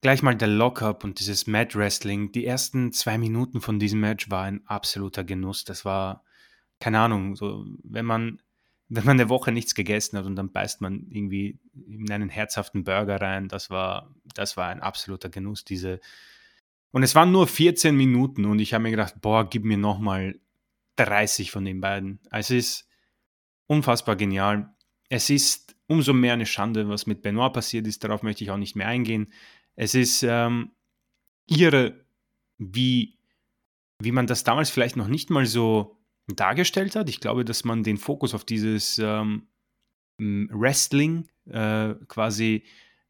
gleich 0.00 0.22
mal 0.22 0.36
der 0.36 0.46
Lockup 0.46 1.02
und 1.02 1.18
dieses 1.18 1.48
Mat 1.48 1.74
Wrestling. 1.74 2.30
Die 2.30 2.46
ersten 2.46 2.92
zwei 2.92 3.18
Minuten 3.18 3.60
von 3.60 3.80
diesem 3.80 3.98
Match 3.98 4.30
war 4.30 4.44
ein 4.44 4.64
absoluter 4.66 5.24
Genuss. 5.24 5.64
Das 5.64 5.84
war, 5.84 6.22
keine 6.78 7.00
Ahnung, 7.00 7.34
so, 7.34 7.66
wenn 7.82 8.06
man, 8.06 8.40
wenn 8.88 9.04
man 9.04 9.18
eine 9.18 9.28
Woche 9.28 9.50
nichts 9.50 9.74
gegessen 9.74 10.16
hat 10.16 10.26
und 10.26 10.36
dann 10.36 10.52
beißt 10.52 10.80
man 10.80 11.08
irgendwie 11.10 11.58
in 11.74 12.12
einen 12.12 12.28
herzhaften 12.28 12.84
Burger 12.84 13.20
rein, 13.20 13.48
das 13.48 13.70
war, 13.70 14.14
das 14.34 14.56
war 14.56 14.68
ein 14.68 14.80
absoluter 14.80 15.30
Genuss. 15.30 15.64
Diese, 15.64 15.98
und 16.92 17.02
es 17.02 17.16
waren 17.16 17.32
nur 17.32 17.48
14 17.48 17.96
Minuten 17.96 18.44
und 18.44 18.60
ich 18.60 18.72
habe 18.72 18.84
mir 18.84 18.92
gedacht, 18.92 19.16
boah, 19.20 19.48
gib 19.50 19.64
mir 19.64 19.78
nochmal 19.78 20.38
30 20.96 21.50
von 21.50 21.64
den 21.64 21.80
beiden. 21.80 22.20
Also 22.30 22.54
es 22.54 22.66
ist 22.66 22.88
unfassbar 23.66 24.16
genial. 24.16 24.74
Es 25.08 25.30
ist 25.30 25.76
umso 25.86 26.12
mehr 26.12 26.34
eine 26.34 26.46
Schande, 26.46 26.88
was 26.88 27.06
mit 27.06 27.22
Benoit 27.22 27.52
passiert 27.52 27.86
ist. 27.86 28.04
Darauf 28.04 28.22
möchte 28.22 28.44
ich 28.44 28.50
auch 28.50 28.56
nicht 28.56 28.76
mehr 28.76 28.88
eingehen. 28.88 29.32
Es 29.76 29.94
ist 29.94 30.22
ähm, 30.22 30.72
irre, 31.46 32.04
wie, 32.58 33.18
wie 33.98 34.12
man 34.12 34.26
das 34.26 34.44
damals 34.44 34.70
vielleicht 34.70 34.96
noch 34.96 35.08
nicht 35.08 35.30
mal 35.30 35.46
so 35.46 35.98
dargestellt 36.28 36.96
hat. 36.96 37.08
Ich 37.08 37.20
glaube, 37.20 37.44
dass 37.44 37.64
man 37.64 37.82
den 37.82 37.98
Fokus 37.98 38.34
auf 38.34 38.44
dieses 38.44 38.98
ähm, 38.98 39.48
Wrestling 40.18 41.28
äh, 41.46 41.94
quasi 42.08 42.64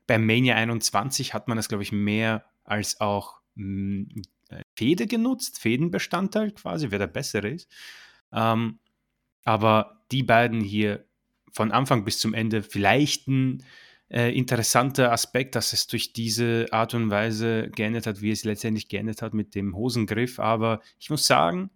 bei 0.07 0.19
Mania 0.19 0.57
21 0.57 1.35
hat 1.35 1.49
man 1.49 1.57
das, 1.57 1.69
glaube 1.69 1.83
ich, 1.83 1.93
mehr 1.93 2.45
als 2.65 3.01
auch 3.01 3.41
mh, 3.55 4.23
Fehde 4.77 5.07
genutzt, 5.07 5.59
Fädenbestandteil 5.59 6.53
quasi, 6.53 6.91
wer 6.91 6.99
der 6.99 7.07
bessere 7.07 7.49
ist. 7.49 7.69
Ähm, 8.33 8.79
aber 9.45 10.05
die 10.11 10.23
beiden 10.23 10.61
hier 10.61 11.05
von 11.53 11.71
Anfang 11.73 12.05
bis 12.05 12.19
zum 12.19 12.35
Ende 12.35 12.63
vielleicht 12.63 13.29
ein 13.29 13.63
äh, 14.11 14.37
interessanter 14.37 15.13
Aspekt, 15.13 15.55
dass 15.55 15.73
es 15.73 15.87
durch 15.87 16.13
diese 16.13 16.67
Art 16.71 16.95
und 16.95 17.11
Weise 17.11 17.71
geändert 17.71 18.07
hat, 18.07 18.21
wie 18.21 18.31
es 18.31 18.45
letztendlich 18.45 18.89
geändert 18.89 19.23
hat 19.23 19.35
mit 19.35 19.55
dem 19.55 19.77
Hosengriff. 19.77 20.39
Aber 20.39 20.81
ich 20.99 21.11
muss 21.11 21.27
sagen, 21.27 21.71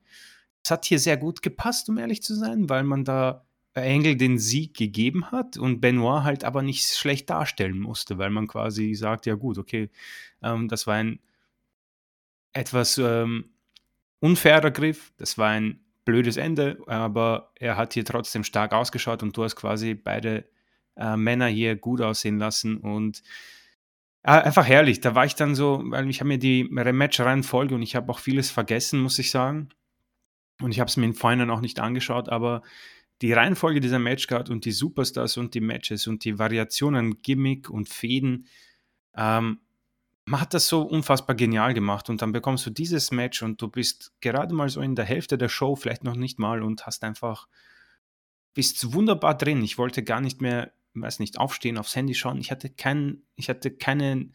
es 0.65 0.71
hat 0.71 0.85
hier 0.85 0.99
sehr 0.99 1.17
gut 1.17 1.43
gepasst, 1.43 1.89
um 1.89 1.99
ehrlich 1.99 2.23
zu 2.23 2.35
sein, 2.35 2.69
weil 2.69 2.85
man 2.85 3.05
da 3.05 3.45
Engel 3.75 4.17
den 4.17 4.39
Sieg 4.39 4.77
gegeben 4.77 5.31
hat 5.31 5.57
und 5.57 5.81
Benoit 5.81 6.25
halt 6.25 6.45
aber 6.45 6.63
nicht 6.63 6.85
schlecht 6.85 7.31
darstellen 7.31 7.79
musste, 7.79 8.19
weil 8.19 8.31
man 8.31 8.49
quasi 8.49 8.95
sagt, 8.95 9.27
ja 9.27 9.35
gut, 9.35 9.59
okay, 9.59 9.91
ähm, 10.43 10.69
das 10.69 10.87
war 10.87 10.95
ein 10.95 11.21
etwas 12.53 12.99
ähm, 12.99 13.51
unfairer 14.21 14.71
Griff, 14.71 15.13
das 15.17 15.39
war 15.39 15.49
ein 15.49 15.81
blödes 16.05 16.37
Ende, 16.37 16.79
aber 16.87 17.53
er 17.57 17.77
hat 17.77 17.95
hier 17.95 18.05
trotzdem 18.05 18.43
stark 18.43 18.73
ausgeschaut 18.73 19.23
und 19.23 19.37
du 19.37 19.45
hast 19.45 19.57
quasi 19.57 19.95
beide 19.95 20.49
äh, 20.97 21.17
Männer 21.17 21.47
hier 21.47 21.77
gut 21.77 22.01
aussehen 22.01 22.39
lassen 22.39 22.79
und 22.79 23.23
äh, 24.23 24.31
einfach 24.31 24.67
herrlich. 24.67 25.01
Da 25.01 25.15
war 25.15 25.25
ich 25.25 25.35
dann 25.35 25.55
so, 25.55 25.83
weil 25.87 26.09
ich 26.09 26.21
habe 26.21 26.29
mir 26.29 26.39
die 26.39 26.69
Rematch-Reihenfolge 26.75 27.75
und 27.75 27.83
ich 27.83 27.95
habe 27.95 28.11
auch 28.11 28.19
vieles 28.19 28.51
vergessen, 28.51 29.01
muss 29.01 29.19
ich 29.19 29.31
sagen. 29.31 29.69
Und 30.61 30.73
ich 30.73 30.81
habe 30.81 30.89
es 30.89 30.97
mir 30.97 31.07
im 31.07 31.15
Final 31.15 31.51
auch 31.51 31.61
nicht 31.61 31.79
angeschaut, 31.79 32.29
aber 32.29 32.63
die 33.23 33.33
Reihenfolge 33.33 33.81
dieser 33.81 33.99
Matchcard 33.99 34.51
und 34.51 34.65
die 34.65 34.73
Superstars 34.73 35.37
und 35.37 35.55
die 35.55 35.61
Matches 35.61 36.07
und 36.07 36.25
die 36.25 36.39
Variationen, 36.39 37.21
Gimmick 37.23 37.71
und 37.71 37.89
Fäden, 37.89 38.47
ähm, 39.17 39.61
man 40.29 40.43
hat 40.43 40.53
das 40.53 40.69
so 40.69 40.83
unfassbar 40.83 41.35
genial 41.35 41.73
gemacht 41.73 42.11
und 42.11 42.21
dann 42.21 42.33
bekommst 42.33 42.67
du 42.67 42.71
dieses 42.71 43.11
Match 43.11 43.43
und 43.43 43.63
du 43.63 43.69
bist 43.69 44.13
gerade 44.21 44.55
mal 44.55 44.69
so 44.69 44.81
in 44.83 44.95
der 44.95 45.07
Hälfte 45.07 45.39
der 45.39 45.49
Show, 45.49 45.75
vielleicht 45.75 46.05
noch 46.05 46.17
nicht 46.17 46.39
mal 46.39 46.63
und 46.63 46.87
hast 46.87 47.03
einfach, 47.03 47.49
bist 48.53 48.93
wunderbar 48.93 49.37
drin. 49.37 49.63
Ich 49.63 49.79
wollte 49.79 50.05
gar 50.05 50.21
nicht 50.21 50.43
mehr, 50.43 50.73
weiß 50.95 51.19
nicht, 51.21 51.39
aufstehen, 51.39 51.79
aufs 51.79 51.97
Handy 51.97 52.15
schauen. 52.15 52.39
Ich 52.39 52.51
hatte 52.51 52.69
kein, 52.69 53.23
ich 53.37 53.49
hatte 53.49 53.71
keine 53.71 54.29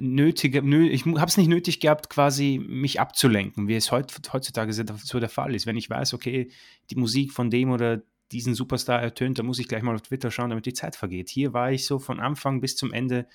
nötige, 0.00 0.62
nö, 0.62 0.88
ich 0.88 1.04
habe 1.04 1.26
es 1.26 1.36
nicht 1.36 1.48
nötig 1.48 1.78
gehabt, 1.78 2.10
quasi 2.10 2.60
mich 2.64 3.00
abzulenken, 3.00 3.68
wie 3.68 3.76
es 3.76 3.92
heut, 3.92 4.12
heutzutage 4.32 4.72
so 4.72 5.20
der 5.20 5.28
Fall 5.28 5.54
ist. 5.54 5.66
Wenn 5.66 5.76
ich 5.76 5.88
weiß, 5.88 6.14
okay, 6.14 6.50
die 6.90 6.96
Musik 6.96 7.32
von 7.32 7.50
dem 7.50 7.70
oder 7.70 8.02
diesen 8.32 8.54
Superstar 8.54 9.00
ertönt, 9.00 9.38
dann 9.38 9.46
muss 9.46 9.58
ich 9.58 9.68
gleich 9.68 9.82
mal 9.82 9.94
auf 9.94 10.02
Twitter 10.02 10.30
schauen, 10.30 10.50
damit 10.50 10.66
die 10.66 10.74
Zeit 10.74 10.96
vergeht. 10.96 11.28
Hier 11.28 11.52
war 11.52 11.70
ich 11.70 11.86
so 11.86 11.98
von 12.00 12.18
Anfang 12.18 12.60
bis 12.60 12.76
zum 12.76 12.92
Ende 12.92 13.26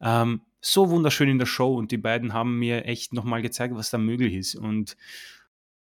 ähm, 0.00 0.42
so 0.60 0.90
wunderschön 0.90 1.28
in 1.28 1.38
der 1.38 1.46
Show 1.46 1.76
und 1.76 1.90
die 1.90 1.98
beiden 1.98 2.32
haben 2.32 2.58
mir 2.58 2.84
echt 2.84 3.12
nochmal 3.12 3.42
gezeigt, 3.42 3.74
was 3.74 3.90
da 3.90 3.98
möglich 3.98 4.34
ist. 4.34 4.54
Und 4.54 4.96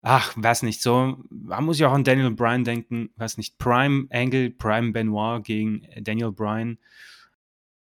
ach, 0.01 0.33
weiß 0.35 0.63
nicht, 0.63 0.81
so, 0.81 1.17
man 1.29 1.65
muss 1.65 1.79
ja 1.79 1.89
auch 1.89 1.93
an 1.93 2.03
Daniel 2.03 2.31
Bryan 2.31 2.63
denken, 2.63 3.09
weiß 3.17 3.37
nicht, 3.37 3.57
Prime 3.57 4.07
Angle, 4.11 4.51
Prime 4.51 4.91
Benoit 4.91 5.43
gegen 5.43 5.87
Daniel 6.01 6.31
Bryan. 6.31 6.77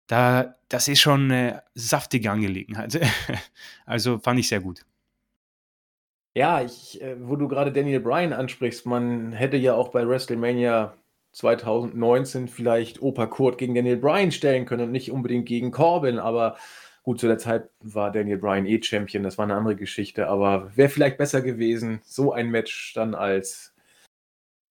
Da, 0.07 0.57
das 0.69 0.89
ist 0.89 1.01
schon 1.01 1.25
eine 1.25 1.63
saftige 1.75 2.31
Angelegenheit. 2.31 2.99
also 3.87 4.19
fand 4.19 4.41
ich 4.41 4.49
sehr 4.49 4.61
gut. 4.61 4.87
Ja, 6.35 6.63
ich, 6.63 7.03
äh, 7.03 7.17
wo 7.21 7.37
du 7.37 7.49
gerade 7.49 7.73
Daniel 7.73 8.01
Bryan 8.01 8.33
ansprichst, 8.33 8.87
man 8.87 9.33
hätte 9.33 9.57
ja 9.57 9.75
auch 9.75 9.89
bei 9.89 10.07
WrestleMania 10.07 10.95
2019 11.39 12.49
vielleicht 12.49 13.01
Opa 13.01 13.27
Kurt 13.27 13.59
gegen 13.59 13.75
Daniel 13.75 13.97
Bryan 13.97 14.33
stellen 14.33 14.67
können 14.67 14.87
und 14.87 14.93
nicht 14.93 15.13
unbedingt 15.13 15.47
gegen 15.47 15.71
Corbin, 15.71 16.19
aber 16.19 16.57
gut, 17.05 17.21
zu 17.21 17.29
der 17.29 17.39
Zeit 17.39 17.71
war 17.81 18.11
Daniel 18.11 18.39
Bryan 18.39 18.67
eh 18.67 18.83
Champion, 18.83 19.23
das 19.23 19.39
war 19.39 19.45
eine 19.45 19.55
andere 19.55 19.77
Geschichte, 19.77 20.27
aber 20.27 20.77
wäre 20.77 20.89
vielleicht 20.89 21.17
besser 21.17 21.41
gewesen, 21.41 22.01
so 22.05 22.33
ein 22.33 22.51
Match 22.51 22.93
dann 22.95 23.15
als 23.15 23.73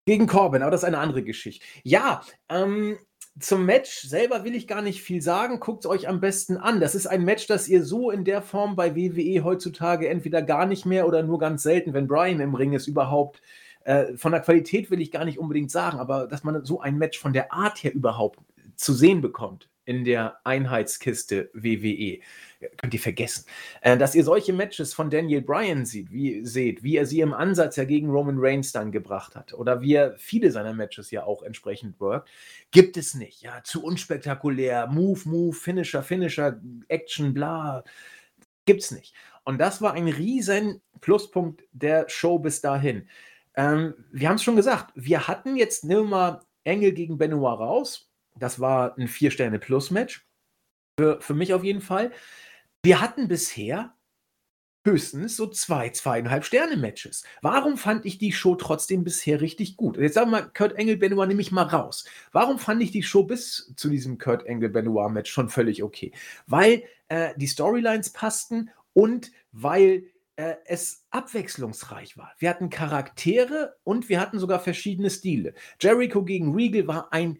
gegen 0.06 0.28
Corbin, 0.28 0.62
aber 0.62 0.72
das 0.72 0.82
ist 0.82 0.88
eine 0.88 1.00
andere 1.00 1.24
Geschichte. 1.24 1.66
Ja, 1.84 2.22
ähm, 2.50 2.98
zum 3.40 3.66
Match 3.66 4.02
selber 4.02 4.44
will 4.44 4.56
ich 4.56 4.68
gar 4.68 4.82
nicht 4.82 5.02
viel 5.02 5.22
sagen. 5.22 5.60
Guckt 5.60 5.86
es 5.86 5.92
euch 5.92 6.08
am 6.08 6.20
besten 6.20 6.58
an. 6.58 6.80
Das 6.80 6.96
ist 6.96 7.08
ein 7.08 7.24
Match, 7.24 7.46
das 7.46 7.68
ihr 7.68 7.84
so 7.84 8.10
in 8.10 8.26
der 8.26 8.42
Form 8.42 8.76
bei 8.76 8.96
WWE 8.96 9.44
heutzutage 9.44 10.10
entweder 10.10 10.42
gar 10.42 10.66
nicht 10.66 10.86
mehr 10.86 11.08
oder 11.08 11.24
nur 11.24 11.38
ganz 11.38 11.64
selten, 11.64 11.94
wenn 11.94 12.08
Brian 12.08 12.40
im 12.40 12.56
Ring 12.56 12.74
ist, 12.74 12.88
überhaupt 12.88 13.42
äh, 13.88 14.18
von 14.18 14.34
der 14.34 14.42
Qualität 14.42 14.92
will 14.92 15.00
ich 15.00 15.12
gar 15.12 15.24
nicht 15.24 15.40
unbedingt 15.40 15.72
sagen, 15.72 15.98
aber 16.00 16.28
dass 16.28 16.44
man 16.44 16.66
so 16.66 16.82
ein 16.82 16.98
Match 16.98 17.18
von 17.18 17.32
der 17.32 17.54
Art 17.54 17.82
her 17.86 17.94
überhaupt 17.94 18.40
zu 18.76 18.94
sehen 18.94 19.22
bekommt 19.22 19.70
in 19.86 20.04
der 20.04 20.46
Einheitskiste 20.46 21.50
WWE. 21.54 22.20
Könnt 22.76 22.94
ihr 22.94 23.00
vergessen. 23.00 23.46
Äh, 23.80 23.98
dass 23.98 24.14
ihr 24.14 24.26
solche 24.26 24.52
Matches 24.52 24.94
von 24.94 25.10
Daniel 25.10 25.42
Bryan 25.42 25.86
sieht, 25.86 26.12
wie, 26.12 26.46
seht, 26.46 26.84
wie 26.84 26.98
er 26.98 27.06
sie 27.06 27.22
im 27.22 27.34
Ansatz 27.34 27.78
ja 27.78 27.86
gegen 27.86 28.10
Roman 28.10 28.36
Reigns 28.38 28.74
dann 28.74 28.92
gebracht 28.92 29.38
hat 29.38 29.54
oder 29.54 29.80
wie 29.80 29.94
er 29.94 30.18
viele 30.18 30.52
seiner 30.52 30.74
Matches 30.74 31.10
ja 31.12 31.24
auch 31.24 31.42
entsprechend 31.42 31.98
workt, 32.02 32.30
gibt 32.72 32.98
es 32.98 33.14
nicht. 33.14 33.42
Ja, 33.42 33.64
zu 33.64 33.82
unspektakulär, 33.82 34.88
Move, 34.88 35.22
Move, 35.24 35.56
Finisher, 35.56 36.04
Finisher, 36.04 36.60
Action, 36.90 37.34
bla. 37.34 37.86
Gibt's 38.66 38.92
nicht. 38.92 39.16
Und 39.46 39.60
das 39.60 39.82
war 39.82 39.94
ein 39.94 40.10
riesen 40.10 40.82
Pluspunkt 41.00 41.64
der 41.72 42.10
Show 42.10 42.38
bis 42.38 42.60
dahin. 42.60 43.08
Ähm, 43.58 43.96
wir 44.12 44.30
haben 44.30 44.36
es 44.36 44.44
schon 44.44 44.56
gesagt, 44.56 44.94
wir 44.96 45.28
hatten 45.28 45.58
jetzt, 45.58 45.84
nehmen 45.84 46.04
wir 46.04 46.10
mal 46.10 46.42
Engel 46.64 46.94
gegen 46.94 47.18
Benoit 47.18 47.60
raus. 47.60 48.10
Das 48.36 48.60
war 48.60 48.98
ein 48.98 49.08
Vier-Sterne-Plus-Match. 49.08 50.26
Für, 51.00 51.20
für 51.20 51.34
mich 51.34 51.54
auf 51.54 51.64
jeden 51.64 51.82
Fall. 51.82 52.12
Wir 52.84 53.02
hatten 53.02 53.28
bisher 53.28 53.96
höchstens 54.86 55.36
so 55.36 55.48
zwei, 55.48 55.90
zweieinhalb 55.90 56.46
Sterne-Matches. 56.46 57.24
Warum 57.42 57.78
fand 57.78 58.06
ich 58.06 58.20
die 58.20 58.32
Show 58.32 58.56
trotzdem 58.56 59.04
bisher 59.04 59.42
richtig 59.42 59.76
gut? 59.76 59.98
Jetzt 59.98 60.14
sagen 60.14 60.32
wir 60.32 60.42
mal, 60.42 60.52
Kurt 60.54 60.80
Angle 60.80 60.98
Benoit 60.98 61.28
nehme 61.28 61.42
ich 61.42 61.52
mal 61.52 61.64
raus. 61.64 62.06
Warum 62.32 62.58
fand 62.60 62.82
ich 62.82 62.92
die 62.92 63.04
Show 63.04 63.24
bis 63.24 63.74
zu 63.76 63.90
diesem 63.90 64.18
Kurt 64.18 64.48
Angle 64.48 64.70
Benoit 64.70 65.12
Match 65.12 65.32
schon 65.32 65.50
völlig 65.50 65.84
okay? 65.84 66.14
Weil 66.46 66.84
äh, 67.10 67.34
die 67.38 67.48
Storylines 67.48 68.12
passten 68.12 68.70
und 68.94 69.32
weil 69.52 70.06
äh, 70.38 70.56
es 70.66 71.06
abwechslungsreich 71.10 72.18
war. 72.18 72.32
Wir 72.38 72.50
hatten 72.50 72.70
Charaktere 72.70 73.76
und 73.84 74.08
wir 74.08 74.22
hatten 74.22 74.40
sogar 74.40 74.60
verschiedene 74.60 75.10
Stile. 75.10 75.54
Jericho 75.82 76.24
gegen 76.24 76.54
Regal 76.54 76.88
war 76.88 77.12
ein 77.12 77.40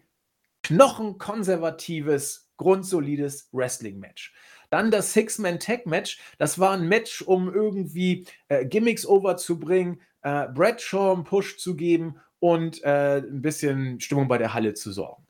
knochenkonservatives, 0.64 2.50
grundsolides 2.56 3.48
Wrestling-Match. 3.52 4.34
Dann 4.70 4.90
das 4.90 5.12
Six-Man-Tag-Match. 5.12 6.20
Das 6.38 6.58
war 6.58 6.72
ein 6.72 6.88
Match, 6.88 7.22
um 7.22 7.52
irgendwie 7.52 8.26
äh, 8.48 8.66
Gimmicks 8.66 9.06
overzubringen, 9.06 10.02
äh, 10.22 10.48
Bradshaw 10.48 11.14
einen 11.14 11.24
Push 11.24 11.58
zu 11.58 11.76
geben 11.76 12.20
und 12.40 12.82
äh, 12.82 13.18
ein 13.18 13.40
bisschen 13.40 14.00
Stimmung 14.00 14.28
bei 14.28 14.38
der 14.38 14.54
Halle 14.54 14.74
zu 14.74 14.92
sorgen. 14.92 15.27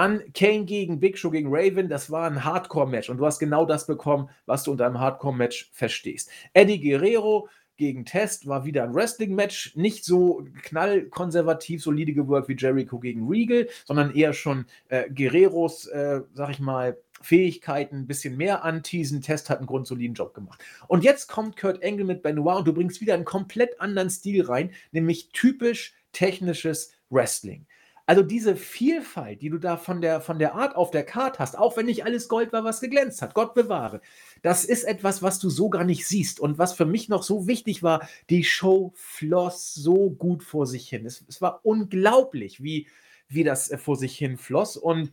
Dann 0.00 0.32
Kane 0.32 0.64
gegen 0.64 0.98
Big 0.98 1.18
Show 1.18 1.28
gegen 1.28 1.50
Raven, 1.52 1.90
das 1.90 2.10
war 2.10 2.26
ein 2.26 2.42
Hardcore-Match 2.42 3.10
und 3.10 3.18
du 3.18 3.26
hast 3.26 3.38
genau 3.38 3.66
das 3.66 3.86
bekommen, 3.86 4.30
was 4.46 4.62
du 4.62 4.70
unter 4.70 4.86
einem 4.86 4.98
Hardcore-Match 4.98 5.68
verstehst. 5.74 6.30
Eddie 6.54 6.80
Guerrero 6.80 7.50
gegen 7.76 8.06
Test 8.06 8.46
war 8.46 8.64
wieder 8.64 8.84
ein 8.84 8.94
Wrestling-Match, 8.94 9.76
nicht 9.76 10.06
so 10.06 10.42
knallkonservativ 10.62 11.82
solide 11.82 12.14
gewirkt 12.14 12.48
wie 12.48 12.56
Jericho 12.56 12.98
gegen 12.98 13.28
Regal, 13.28 13.68
sondern 13.84 14.14
eher 14.14 14.32
schon 14.32 14.64
äh, 14.88 15.10
Guerreros, 15.10 15.86
äh, 15.88 16.22
sag 16.32 16.48
ich 16.48 16.60
mal, 16.60 16.96
Fähigkeiten 17.20 17.96
ein 17.96 18.06
bisschen 18.06 18.38
mehr 18.38 18.64
anteasen. 18.64 19.20
Test 19.20 19.50
hat 19.50 19.58
einen 19.58 19.66
grundsoliden 19.66 20.14
Job 20.14 20.32
gemacht. 20.32 20.64
Und 20.88 21.04
jetzt 21.04 21.26
kommt 21.26 21.58
Kurt 21.58 21.84
Angle 21.84 22.06
mit 22.06 22.22
Benoit 22.22 22.56
und 22.56 22.66
du 22.66 22.72
bringst 22.72 23.02
wieder 23.02 23.12
einen 23.12 23.26
komplett 23.26 23.78
anderen 23.82 24.08
Stil 24.08 24.46
rein, 24.46 24.72
nämlich 24.92 25.28
typisch 25.32 25.92
technisches 26.12 26.94
Wrestling. 27.10 27.66
Also 28.10 28.24
diese 28.24 28.56
Vielfalt, 28.56 29.40
die 29.40 29.50
du 29.50 29.58
da 29.58 29.76
von 29.76 30.00
der, 30.00 30.20
von 30.20 30.40
der 30.40 30.56
Art 30.56 30.74
auf 30.74 30.90
der 30.90 31.04
Karte 31.04 31.38
hast, 31.38 31.56
auch 31.56 31.76
wenn 31.76 31.86
nicht 31.86 32.04
alles 32.04 32.26
Gold 32.26 32.52
war, 32.52 32.64
was 32.64 32.80
geglänzt 32.80 33.22
hat, 33.22 33.34
Gott 33.34 33.54
bewahre, 33.54 34.00
das 34.42 34.64
ist 34.64 34.82
etwas, 34.82 35.22
was 35.22 35.38
du 35.38 35.48
so 35.48 35.70
gar 35.70 35.84
nicht 35.84 36.04
siehst. 36.04 36.40
Und 36.40 36.58
was 36.58 36.72
für 36.72 36.86
mich 36.86 37.08
noch 37.08 37.22
so 37.22 37.46
wichtig 37.46 37.84
war, 37.84 38.08
die 38.28 38.42
Show 38.42 38.92
floss 38.96 39.74
so 39.74 40.10
gut 40.10 40.42
vor 40.42 40.66
sich 40.66 40.88
hin. 40.88 41.06
Es, 41.06 41.24
es 41.28 41.40
war 41.40 41.60
unglaublich, 41.62 42.60
wie, 42.60 42.88
wie 43.28 43.44
das 43.44 43.70
äh, 43.70 43.78
vor 43.78 43.94
sich 43.94 44.18
hin 44.18 44.38
floss. 44.38 44.76
Und 44.76 45.12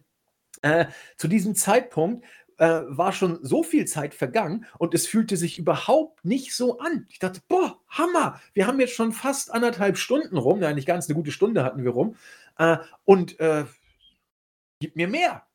äh, 0.64 0.88
zu 1.18 1.28
diesem 1.28 1.54
Zeitpunkt 1.54 2.26
äh, 2.58 2.82
war 2.88 3.14
schon 3.14 3.38
so 3.44 3.62
viel 3.62 3.86
Zeit 3.86 4.16
vergangen 4.16 4.66
und 4.80 4.96
es 4.96 5.06
fühlte 5.06 5.38
sich 5.38 5.60
überhaupt 5.60 6.26
nicht 6.26 6.56
so 6.56 6.80
an. 6.80 7.06
Ich 7.10 7.20
dachte, 7.20 7.42
boah, 7.48 7.80
Hammer, 7.90 8.42
wir 8.54 8.66
haben 8.66 8.80
jetzt 8.80 8.94
schon 8.94 9.12
fast 9.12 9.54
anderthalb 9.54 9.98
Stunden 9.98 10.38
rum, 10.38 10.62
ja, 10.62 10.74
nicht 10.74 10.88
ganz 10.88 11.08
eine 11.08 11.16
gute 11.16 11.32
Stunde 11.32 11.64
hatten 11.64 11.84
wir 11.84 11.92
rum, 11.92 12.16
äh, 12.58 12.78
und 13.06 13.40
äh, 13.40 13.66
gib 14.80 14.96
mir 14.96 15.08
mehr. 15.08 15.46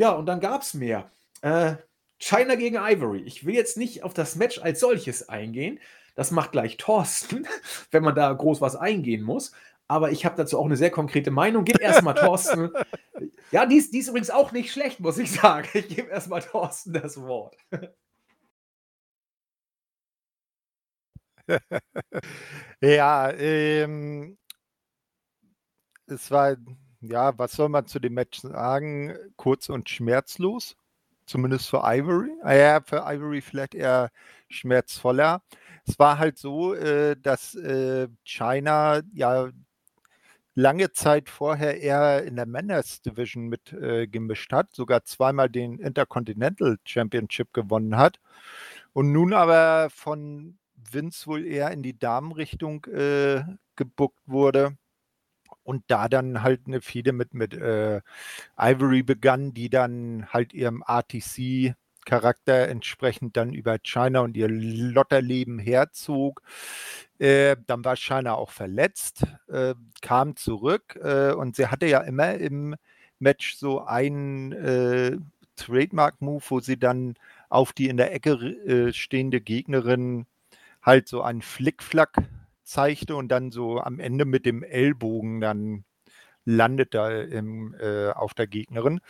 Ja, 0.00 0.12
und 0.12 0.26
dann 0.26 0.40
gab 0.40 0.62
es 0.62 0.74
mehr. 0.74 1.10
Äh, 1.42 1.76
China 2.18 2.54
gegen 2.54 2.76
Ivory. 2.76 3.22
Ich 3.22 3.44
will 3.46 3.54
jetzt 3.54 3.76
nicht 3.76 4.02
auf 4.02 4.14
das 4.14 4.36
Match 4.36 4.58
als 4.58 4.80
solches 4.80 5.28
eingehen. 5.28 5.80
Das 6.14 6.30
macht 6.30 6.52
gleich 6.52 6.76
Thorsten, 6.76 7.46
wenn 7.90 8.02
man 8.02 8.14
da 8.14 8.32
groß 8.32 8.60
was 8.60 8.76
eingehen 8.76 9.22
muss. 9.22 9.52
Aber 9.88 10.12
ich 10.12 10.24
habe 10.24 10.36
dazu 10.36 10.58
auch 10.58 10.66
eine 10.66 10.76
sehr 10.76 10.90
konkrete 10.90 11.30
Meinung. 11.30 11.64
Gib 11.64 11.80
erstmal 11.80 12.14
Thorsten. 12.14 12.70
Ja, 13.52 13.66
die 13.66 13.76
ist, 13.76 13.92
die 13.92 13.98
ist 13.98 14.08
übrigens 14.08 14.30
auch 14.30 14.52
nicht 14.52 14.72
schlecht, 14.72 15.00
muss 15.00 15.18
ich 15.18 15.32
sagen. 15.32 15.68
Ich 15.74 15.88
gebe 15.88 16.08
erstmal 16.08 16.40
Thorsten 16.40 16.92
das 16.92 17.20
Wort. 17.20 17.56
ja, 22.80 23.30
ähm, 23.32 24.38
es 26.10 26.30
war, 26.30 26.56
ja, 27.00 27.36
was 27.38 27.52
soll 27.52 27.68
man 27.68 27.86
zu 27.86 27.98
dem 28.00 28.14
Match 28.14 28.40
sagen? 28.40 29.14
Kurz 29.36 29.68
und 29.68 29.88
schmerzlos, 29.88 30.76
zumindest 31.26 31.68
für 31.68 31.82
Ivory. 31.84 32.30
Ah 32.42 32.54
ja, 32.54 32.80
für 32.82 33.04
Ivory 33.06 33.40
vielleicht 33.40 33.74
eher 33.74 34.10
schmerzvoller. 34.48 35.42
Es 35.86 35.98
war 35.98 36.18
halt 36.18 36.38
so, 36.38 36.74
äh, 36.74 37.16
dass 37.20 37.54
äh, 37.54 38.08
China 38.24 39.00
ja 39.14 39.50
lange 40.54 40.92
Zeit 40.92 41.28
vorher 41.30 41.80
eher 41.80 42.24
in 42.24 42.36
der 42.36 42.46
Manners 42.46 43.00
Division 43.02 43.48
mitgemischt 43.48 44.52
äh, 44.52 44.56
hat, 44.56 44.74
sogar 44.74 45.04
zweimal 45.04 45.48
den 45.48 45.78
Intercontinental 45.78 46.78
Championship 46.84 47.52
gewonnen 47.54 47.96
hat 47.96 48.20
und 48.92 49.12
nun 49.12 49.32
aber 49.32 49.88
von 49.90 50.58
Vince 50.76 51.26
wohl 51.26 51.46
eher 51.46 51.70
in 51.70 51.82
die 51.82 51.98
Damenrichtung 51.98 52.84
äh, 52.86 53.42
gebuckt 53.76 54.20
wurde 54.26 54.76
und 55.70 55.84
da 55.86 56.08
dann 56.08 56.42
halt 56.42 56.62
eine 56.66 56.80
Fehde 56.80 57.12
mit, 57.12 57.32
mit 57.32 57.54
äh, 57.54 58.00
Ivory 58.58 59.04
begann, 59.04 59.54
die 59.54 59.70
dann 59.70 60.26
halt 60.32 60.52
ihrem 60.52 60.82
RTC 60.84 61.76
Charakter 62.04 62.66
entsprechend 62.66 63.36
dann 63.36 63.52
über 63.54 63.78
China 63.78 64.22
und 64.22 64.36
ihr 64.36 64.48
Lotterleben 64.48 65.60
herzog. 65.60 66.42
Äh, 67.20 67.54
dann 67.68 67.84
war 67.84 67.94
China 67.94 68.34
auch 68.34 68.50
verletzt, 68.50 69.22
äh, 69.46 69.74
kam 70.02 70.34
zurück 70.34 70.98
äh, 71.00 71.34
und 71.34 71.54
sie 71.54 71.68
hatte 71.68 71.86
ja 71.86 72.00
immer 72.00 72.34
im 72.34 72.74
Match 73.20 73.54
so 73.54 73.84
einen 73.84 74.50
äh, 74.50 75.18
Trademark-Move, 75.54 76.42
wo 76.48 76.58
sie 76.58 76.80
dann 76.80 77.14
auf 77.48 77.72
die 77.72 77.88
in 77.88 77.96
der 77.96 78.12
Ecke 78.12 78.32
äh, 78.32 78.92
stehende 78.92 79.40
Gegnerin 79.40 80.26
halt 80.82 81.06
so 81.06 81.22
einen 81.22 81.42
Flickflack 81.42 82.16
zeigte 82.70 83.16
und 83.16 83.28
dann 83.28 83.50
so 83.50 83.80
am 83.80 83.98
Ende 83.98 84.24
mit 84.24 84.46
dem 84.46 84.62
Ellbogen 84.62 85.40
dann 85.40 85.84
landet 86.44 86.94
da 86.94 87.10
im, 87.10 87.74
äh, 87.74 88.10
auf 88.10 88.34
der 88.34 88.46
Gegnerin. 88.46 89.00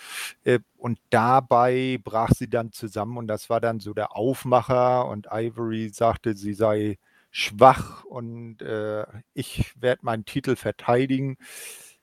Äh, 0.45 0.61
und 0.77 0.99
dabei 1.11 1.99
brach 2.03 2.31
sie 2.35 2.49
dann 2.49 2.73
zusammen 2.73 3.17
und 3.19 3.29
das 3.29 3.51
war 3.51 3.61
dann 3.61 3.81
so 3.81 3.95
der 3.95 4.17
Aufmacher 4.17 5.07
und 5.09 5.29
Ivory 5.31 5.91
sagte, 5.91 6.35
sie 6.35 6.55
sei 6.55 6.99
schwach 7.31 8.05
und 8.05 8.63
äh, 8.63 9.07
ich 9.35 9.73
werde 9.81 10.05
meinen 10.05 10.25
Titel 10.25 10.57
verteidigen. 10.57 11.37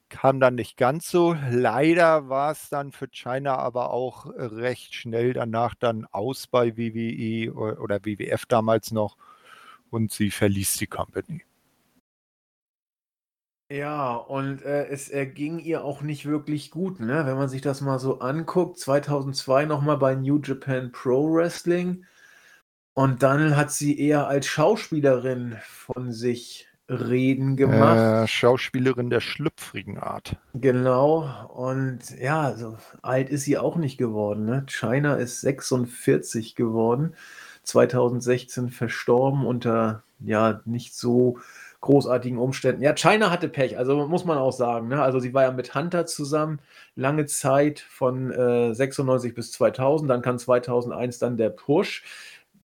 Kam 0.10 0.40
dann 0.40 0.56
nicht 0.56 0.78
ganz 0.78 1.10
so. 1.12 1.36
Leider 1.52 2.30
war 2.30 2.52
es 2.54 2.70
dann 2.70 2.94
für 2.94 3.10
China 3.10 3.58
aber 3.58 3.90
auch 3.92 4.28
recht 4.36 4.96
schnell 4.96 5.34
danach 5.34 5.76
dann 5.76 6.06
aus 6.06 6.48
bei 6.48 6.78
WWE 6.78 7.54
oder 7.54 8.06
WWF 8.06 8.46
damals 8.46 8.92
noch 8.92 9.18
und 9.90 10.12
sie 10.14 10.32
verließ 10.32 10.78
die 10.78 10.88
Company. 10.88 11.47
Ja, 13.70 14.16
und, 14.16 14.62
äh, 14.64 14.88
es 14.88 15.10
erging 15.10 15.60
ihr 15.60 15.84
auch 15.84 16.02
nicht 16.02 16.26
wirklich 16.26 16.72
gut, 16.72 17.02
ne? 17.02 17.26
Wenn 17.26 17.36
man 17.36 17.50
sich 17.50 17.62
das 17.62 17.82
mal 17.82 18.00
so 18.00 18.20
anguckt, 18.20 18.80
2002 18.80 19.66
noch 19.66 19.82
mal 19.82 19.98
bei 19.98 20.16
New 20.16 20.40
Japan 20.42 20.92
Pro 20.94 21.34
Wrestling 21.34 22.06
und 22.94 23.24
dann 23.24 23.58
hat 23.58 23.72
sie 23.72 24.00
eher 24.00 24.28
als 24.28 24.48
Schauspielerin 24.48 25.58
von 25.66 26.14
sich 26.14 26.70
reden 26.90 27.58
gemacht. 27.58 28.24
Äh, 28.24 28.28
Schauspielerin 28.28 29.10
der 29.10 29.20
schlüpfrigen 29.20 29.98
Art. 29.98 30.38
Genau, 30.54 31.48
und 31.54 32.18
ja, 32.18 32.56
so 32.56 32.78
alt 33.02 33.30
ist 33.30 33.44
sie 33.44 33.58
auch 33.58 33.76
nicht 33.76 33.98
geworden, 33.98 34.46
ne? 34.46 34.66
China 34.68 35.16
ist 35.16 35.42
46 35.42 36.56
geworden, 36.56 37.16
2016 37.64 38.70
verstorben 38.70 39.46
unter, 39.46 40.04
ja, 40.20 40.62
nicht 40.64 40.96
so 40.96 41.40
großartigen 41.82 42.38
Umständen. 42.40 42.82
Ja, 42.82 42.94
China 42.96 43.30
hatte 43.30 43.50
Pech, 43.50 43.78
also 43.78 44.08
muss 44.08 44.26
man 44.26 44.38
auch 44.38 44.52
sagen. 44.52 44.88
Ne? 44.88 45.02
Also 45.02 45.20
sie 45.20 45.34
war 45.34 45.44
ja 45.44 45.52
mit 45.52 45.76
Hunter 45.76 46.06
zusammen 46.06 46.60
lange 46.96 47.26
Zeit 47.26 47.80
von 47.80 48.32
äh, 48.32 48.74
96 48.74 49.34
bis 49.36 49.52
2000, 49.52 50.10
dann 50.10 50.22
kam 50.22 50.38
2001 50.40 51.20
dann 51.20 51.38
der 51.38 51.50
Push. 51.50 52.04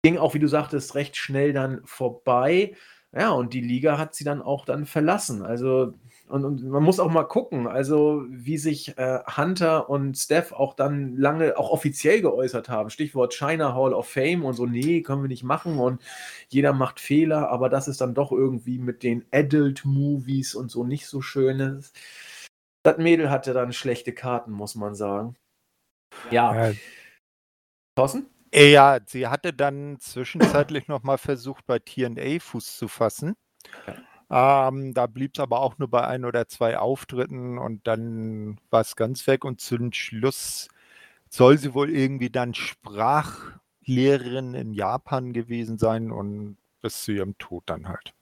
Ging 0.03 0.17
auch, 0.17 0.33
wie 0.33 0.39
du 0.39 0.47
sagtest, 0.47 0.95
recht 0.95 1.15
schnell 1.15 1.53
dann 1.53 1.81
vorbei. 1.85 2.75
Ja, 3.13 3.31
und 3.31 3.53
die 3.53 3.61
Liga 3.61 3.97
hat 3.97 4.13
sie 4.13 4.23
dann 4.23 4.41
auch 4.41 4.65
dann 4.65 4.85
verlassen. 4.85 5.41
Also 5.41 5.93
und, 6.27 6.43
und, 6.43 6.63
man 6.63 6.83
muss 6.83 6.99
auch 6.99 7.09
mal 7.09 7.23
gucken, 7.23 7.67
also 7.67 8.25
wie 8.29 8.57
sich 8.57 8.97
äh, 8.97 9.19
Hunter 9.37 9.89
und 9.89 10.17
Steph 10.17 10.51
auch 10.51 10.73
dann 10.73 11.15
lange, 11.15 11.57
auch 11.57 11.69
offiziell 11.69 12.21
geäußert 12.21 12.69
haben. 12.69 12.89
Stichwort 12.89 13.33
China 13.33 13.73
Hall 13.73 13.93
of 13.93 14.09
Fame 14.09 14.43
und 14.43 14.53
so, 14.53 14.65
nee, 14.65 15.01
können 15.01 15.21
wir 15.21 15.29
nicht 15.29 15.43
machen 15.43 15.79
und 15.79 16.01
jeder 16.49 16.73
macht 16.73 16.99
Fehler, 16.99 17.49
aber 17.49 17.69
das 17.69 17.87
ist 17.87 18.01
dann 18.01 18.13
doch 18.13 18.31
irgendwie 18.31 18.77
mit 18.77 19.03
den 19.03 19.25
Adult-Movies 19.31 20.55
und 20.55 20.69
so 20.69 20.83
nicht 20.83 21.07
so 21.07 21.21
schönes. 21.21 21.93
Das 22.83 22.97
Mädel 22.97 23.29
hatte 23.29 23.53
dann 23.53 23.71
schlechte 23.71 24.13
Karten, 24.13 24.51
muss 24.51 24.75
man 24.75 24.95
sagen. 24.95 25.35
Ja. 26.31 26.69
ja. 26.69 26.73
Thorsten? 27.95 28.25
Ja, 28.53 28.99
sie 29.05 29.27
hatte 29.27 29.53
dann 29.53 29.97
zwischenzeitlich 29.99 30.87
nochmal 30.87 31.17
versucht, 31.17 31.65
bei 31.65 31.79
TNA 31.79 32.39
Fuß 32.39 32.77
zu 32.77 32.87
fassen. 32.87 33.35
Ja. 33.85 33.95
Ähm, 34.29 34.93
da 34.93 35.07
blieb 35.07 35.31
es 35.35 35.39
aber 35.39 35.61
auch 35.61 35.77
nur 35.77 35.89
bei 35.89 36.05
ein 36.05 36.25
oder 36.25 36.47
zwei 36.47 36.77
Auftritten 36.77 37.57
und 37.57 37.87
dann 37.87 38.59
war 38.69 38.81
es 38.81 38.95
ganz 38.95 39.25
weg 39.27 39.45
und 39.45 39.61
zum 39.61 39.93
Schluss 39.93 40.67
soll 41.29 41.57
sie 41.57 41.73
wohl 41.73 41.89
irgendwie 41.89 42.29
dann 42.29 42.53
Lehrerin 43.85 44.53
in 44.53 44.73
Japan 44.73 45.31
gewesen 45.31 45.77
sein 45.77 46.11
und 46.11 46.57
bis 46.81 47.03
zu 47.03 47.13
ihrem 47.13 47.37
Tod 47.37 47.63
dann 47.67 47.87
halt. 47.87 48.13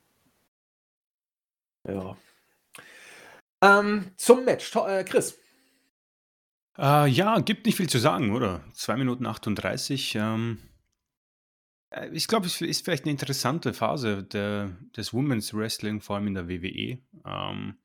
Ja. 1.87 2.15
Ähm, 3.61 4.11
zum 4.17 4.45
Match, 4.45 4.71
to 4.71 4.87
äh, 4.87 5.03
Chris. 5.03 5.39
Äh, 6.77 7.07
ja, 7.07 7.39
gibt 7.39 7.65
nicht 7.65 7.77
viel 7.77 7.89
zu 7.89 7.99
sagen, 7.99 8.35
oder? 8.35 8.61
2 8.73 8.97
Minuten 8.97 9.25
38. 9.25 10.15
Ähm, 10.15 10.59
äh, 10.61 10.74
ich 12.11 12.27
glaube, 12.27 12.47
es 12.47 12.61
ist 12.61 12.83
vielleicht 12.83 13.03
eine 13.03 13.11
interessante 13.11 13.73
Phase 13.73 14.23
der, 14.23 14.77
des 14.95 15.13
Women's 15.13 15.53
Wrestling, 15.53 16.01
vor 16.01 16.15
allem 16.15 16.27
in 16.27 16.33
der 16.33 16.49
WWE. 16.49 16.99
Ähm, 17.25 17.77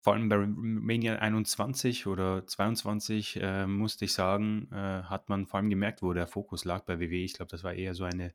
vor 0.00 0.12
allem 0.12 0.28
bei 0.28 0.38
Mania 0.46 1.16
21 1.16 2.06
oder 2.06 2.46
22 2.46 3.38
äh, 3.40 3.66
musste 3.66 4.04
ich 4.04 4.12
sagen, 4.12 4.68
äh, 4.70 5.02
hat 5.04 5.28
man 5.28 5.46
vor 5.46 5.58
allem 5.58 5.70
gemerkt, 5.70 6.02
wo 6.02 6.12
der 6.12 6.26
Fokus 6.26 6.64
lag 6.64 6.84
bei 6.84 7.00
WWE. 7.00 7.24
Ich 7.24 7.34
glaube, 7.34 7.50
das 7.50 7.64
war 7.64 7.72
eher 7.72 7.94
so 7.94 8.04
eine 8.04 8.34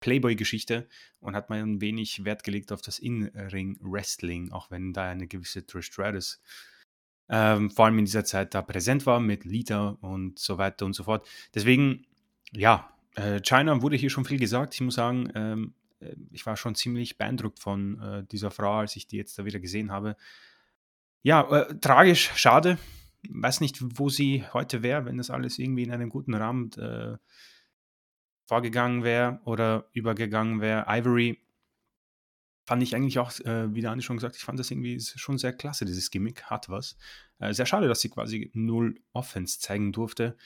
Playboy-Geschichte 0.00 0.88
und 1.18 1.34
hat 1.34 1.50
man 1.50 1.58
ein 1.58 1.80
wenig 1.80 2.24
Wert 2.24 2.44
gelegt 2.44 2.70
auf 2.70 2.82
das 2.82 3.00
In-Ring-Wrestling, 3.00 4.52
auch 4.52 4.70
wenn 4.70 4.92
da 4.92 5.08
eine 5.10 5.26
gewisse 5.26 5.66
Trish 5.66 5.86
Stratus 5.86 6.40
ähm, 7.28 7.70
vor 7.70 7.86
allem 7.86 7.98
in 7.98 8.04
dieser 8.04 8.24
Zeit 8.24 8.54
da 8.54 8.62
präsent 8.62 9.06
war 9.06 9.20
mit 9.20 9.44
Lita 9.44 9.98
und 10.00 10.38
so 10.38 10.58
weiter 10.58 10.86
und 10.86 10.94
so 10.94 11.04
fort. 11.04 11.26
Deswegen, 11.54 12.06
ja, 12.52 12.90
äh, 12.90 12.97
China 13.42 13.82
wurde 13.82 13.96
hier 13.96 14.10
schon 14.10 14.24
viel 14.24 14.38
gesagt. 14.38 14.74
Ich 14.74 14.80
muss 14.80 14.94
sagen, 14.94 15.30
ähm, 15.34 15.74
äh, 16.00 16.14
ich 16.30 16.46
war 16.46 16.56
schon 16.56 16.74
ziemlich 16.74 17.18
beeindruckt 17.18 17.58
von 17.58 18.00
äh, 18.00 18.24
dieser 18.24 18.50
Frau, 18.50 18.78
als 18.78 18.96
ich 18.96 19.06
die 19.06 19.16
jetzt 19.16 19.38
da 19.38 19.44
wieder 19.44 19.60
gesehen 19.60 19.90
habe. 19.90 20.16
Ja, 21.22 21.42
äh, 21.50 21.78
tragisch, 21.80 22.30
schade. 22.36 22.78
Weiß 23.28 23.60
nicht, 23.60 23.78
wo 23.98 24.08
sie 24.08 24.44
heute 24.52 24.82
wäre, 24.82 25.04
wenn 25.04 25.18
das 25.18 25.30
alles 25.30 25.58
irgendwie 25.58 25.82
in 25.82 25.90
einem 25.90 26.08
guten 26.08 26.34
Rahmen 26.34 26.72
äh, 26.74 27.16
vorgegangen 28.46 29.02
wäre 29.02 29.40
oder 29.44 29.88
übergegangen 29.92 30.60
wäre. 30.60 30.86
Ivory 30.88 31.42
fand 32.64 32.82
ich 32.82 32.94
eigentlich 32.94 33.18
auch, 33.18 33.32
äh, 33.40 33.74
wie 33.74 33.80
der 33.80 33.90
Andi 33.90 34.04
schon 34.04 34.16
gesagt, 34.16 34.36
ich 34.36 34.44
fand 34.44 34.58
das 34.58 34.70
irgendwie 34.70 35.00
schon 35.00 35.38
sehr 35.38 35.52
klasse, 35.52 35.84
dieses 35.84 36.10
Gimmick 36.10 36.44
hat 36.44 36.68
was. 36.68 36.96
Äh, 37.40 37.52
sehr 37.52 37.66
schade, 37.66 37.88
dass 37.88 38.00
sie 38.00 38.10
quasi 38.10 38.50
null 38.54 39.00
Offense 39.12 39.58
zeigen 39.58 39.92
durfte. 39.92 40.36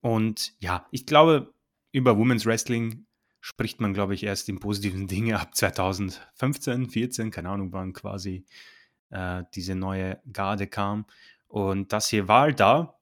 Und 0.00 0.54
ja, 0.58 0.86
ich 0.90 1.06
glaube, 1.06 1.54
über 1.92 2.16
Women's 2.16 2.46
Wrestling 2.46 3.06
spricht 3.40 3.80
man, 3.80 3.92
glaube 3.92 4.14
ich, 4.14 4.24
erst 4.24 4.48
in 4.48 4.58
positiven 4.58 5.06
Dinge 5.08 5.38
ab 5.38 5.54
2015, 5.54 6.90
14, 6.90 7.30
keine 7.30 7.50
Ahnung, 7.50 7.72
wann 7.72 7.92
quasi 7.92 8.44
äh, 9.10 9.44
diese 9.54 9.74
neue 9.74 10.20
Garde 10.32 10.66
kam. 10.66 11.06
Und 11.48 11.92
das 11.92 12.08
hier 12.08 12.28
war 12.28 12.50
da. 12.52 12.98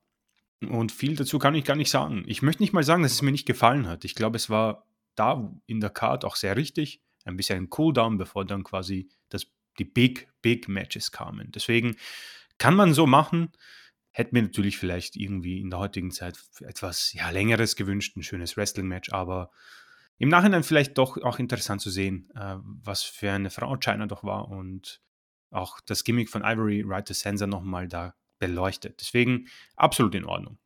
Und 0.59 0.91
viel 0.91 1.15
dazu 1.15 1.39
kann 1.39 1.55
ich 1.55 1.65
gar 1.65 1.75
nicht 1.75 1.89
sagen. 1.89 2.23
Ich 2.27 2.41
möchte 2.41 2.61
nicht 2.61 2.73
mal 2.73 2.83
sagen, 2.83 3.01
dass 3.01 3.13
es 3.13 3.21
mir 3.21 3.31
nicht 3.31 3.47
gefallen 3.47 3.87
hat. 3.87 4.05
Ich 4.05 4.13
glaube, 4.13 4.35
es 4.35 4.49
war 4.49 4.85
da 5.15 5.51
in 5.65 5.79
der 5.79 5.89
Card 5.89 6.25
auch 6.25 6.35
sehr 6.35 6.55
richtig. 6.55 7.01
Ein 7.25 7.37
bisschen 7.37 7.57
ein 7.57 7.69
Cooldown, 7.69 8.17
bevor 8.17 8.45
dann 8.45 8.63
quasi 8.63 9.09
das, 9.29 9.47
die 9.79 9.85
Big, 9.85 10.27
Big 10.41 10.67
Matches 10.67 11.11
kamen. 11.11 11.51
Deswegen 11.51 11.95
kann 12.57 12.75
man 12.75 12.93
so 12.93 13.07
machen. 13.07 13.51
Hätte 14.11 14.33
mir 14.33 14.41
natürlich 14.43 14.77
vielleicht 14.77 15.15
irgendwie 15.15 15.59
in 15.59 15.69
der 15.69 15.79
heutigen 15.79 16.11
Zeit 16.11 16.37
etwas 16.59 17.13
ja, 17.13 17.29
längeres 17.29 17.75
gewünscht, 17.75 18.17
ein 18.17 18.23
schönes 18.23 18.57
Wrestling-Match, 18.57 19.11
aber 19.13 19.51
im 20.17 20.29
Nachhinein 20.29 20.63
vielleicht 20.63 20.97
doch 20.97 21.17
auch 21.17 21.39
interessant 21.39 21.81
zu 21.81 21.89
sehen, 21.89 22.29
äh, 22.35 22.57
was 22.59 23.03
für 23.03 23.31
eine 23.31 23.49
Frau 23.49 23.75
China 23.77 24.05
doch 24.05 24.23
war 24.23 24.49
und 24.49 25.01
auch 25.49 25.79
das 25.81 26.03
Gimmick 26.03 26.29
von 26.29 26.43
Ivory 26.43 26.85
to 27.03 27.13
Sensor 27.13 27.47
nochmal 27.47 27.87
da 27.87 28.13
beleuchtet. 28.39 28.99
Deswegen 28.99 29.47
absolut 29.75 30.15
in 30.15 30.25
Ordnung. 30.25 30.57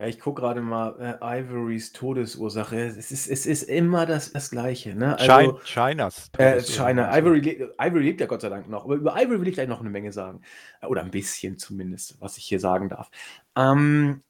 Ja, 0.00 0.06
ich 0.06 0.20
gucke 0.20 0.42
gerade 0.42 0.60
mal, 0.60 1.18
äh, 1.20 1.40
Ivorys 1.40 1.92
Todesursache. 1.92 2.76
Es 2.76 3.10
ist, 3.10 3.26
es 3.26 3.46
ist 3.46 3.64
immer 3.64 4.06
das, 4.06 4.30
das 4.30 4.50
Gleiche, 4.50 4.94
ne? 4.94 5.18
Also, 5.18 5.58
Chinas. 5.64 6.30
Äh, 6.38 6.62
China. 6.62 7.16
Ivory, 7.18 7.68
Ivory 7.80 8.02
lebt 8.04 8.20
ja 8.20 8.26
Gott 8.26 8.42
sei 8.42 8.48
Dank 8.48 8.68
noch. 8.68 8.84
Aber 8.84 8.94
über 8.94 9.20
Ivory 9.20 9.40
will 9.40 9.48
ich 9.48 9.54
gleich 9.54 9.66
noch 9.66 9.80
eine 9.80 9.90
Menge 9.90 10.12
sagen. 10.12 10.42
Oder 10.86 11.02
ein 11.02 11.10
bisschen 11.10 11.58
zumindest, 11.58 12.20
was 12.20 12.38
ich 12.38 12.44
hier 12.44 12.60
sagen 12.60 12.88
darf. 12.88 13.10
Ähm, 13.56 14.22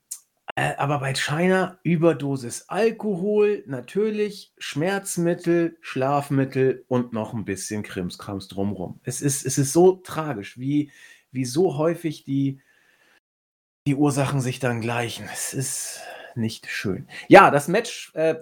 äh, 0.54 0.74
aber 0.76 1.00
bei 1.00 1.12
China 1.14 1.78
Überdosis 1.82 2.64
Alkohol, 2.68 3.62
natürlich 3.66 4.54
Schmerzmittel, 4.56 5.76
Schlafmittel 5.82 6.86
und 6.88 7.12
noch 7.12 7.34
ein 7.34 7.44
bisschen 7.44 7.82
Krimskrams 7.82 8.48
drumrum. 8.48 9.00
Es 9.04 9.20
ist, 9.20 9.44
es 9.44 9.58
ist 9.58 9.74
so 9.74 9.96
tragisch, 9.96 10.58
wie, 10.58 10.90
wie 11.30 11.44
so 11.44 11.76
häufig 11.76 12.24
die, 12.24 12.62
die 13.88 13.94
Ursachen 13.94 14.42
sich 14.42 14.58
dann 14.58 14.82
gleichen. 14.82 15.26
Es 15.32 15.54
ist 15.54 16.02
nicht 16.34 16.66
schön. 16.66 17.08
Ja, 17.26 17.50
das 17.50 17.68
Match 17.68 18.14
äh, 18.14 18.34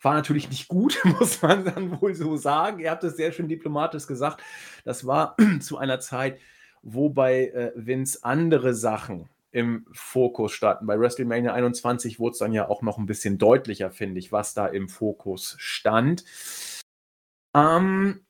war 0.00 0.14
natürlich 0.14 0.48
nicht 0.50 0.68
gut, 0.68 1.00
muss 1.18 1.42
man 1.42 1.64
dann 1.64 2.00
wohl 2.00 2.14
so 2.14 2.36
sagen. 2.36 2.78
Ihr 2.78 2.92
habt 2.92 3.02
es 3.02 3.16
sehr 3.16 3.32
schön 3.32 3.48
diplomatisch 3.48 4.06
gesagt. 4.06 4.40
Das 4.84 5.04
war 5.04 5.36
zu 5.60 5.78
einer 5.78 5.98
Zeit, 5.98 6.38
wo 6.82 7.08
bei 7.08 7.48
äh, 7.48 7.72
Vince 7.74 8.20
andere 8.22 8.72
Sachen 8.72 9.28
im 9.50 9.84
Fokus 9.90 10.52
standen. 10.52 10.86
Bei 10.86 10.96
WrestleMania 10.96 11.52
21 11.52 12.20
wurde 12.20 12.34
es 12.34 12.38
dann 12.38 12.52
ja 12.52 12.68
auch 12.68 12.82
noch 12.82 12.96
ein 12.96 13.06
bisschen 13.06 13.36
deutlicher, 13.36 13.90
finde 13.90 14.20
ich, 14.20 14.30
was 14.30 14.54
da 14.54 14.68
im 14.68 14.88
Fokus 14.88 15.56
stand. 15.58 16.24
Ähm, 17.52 18.24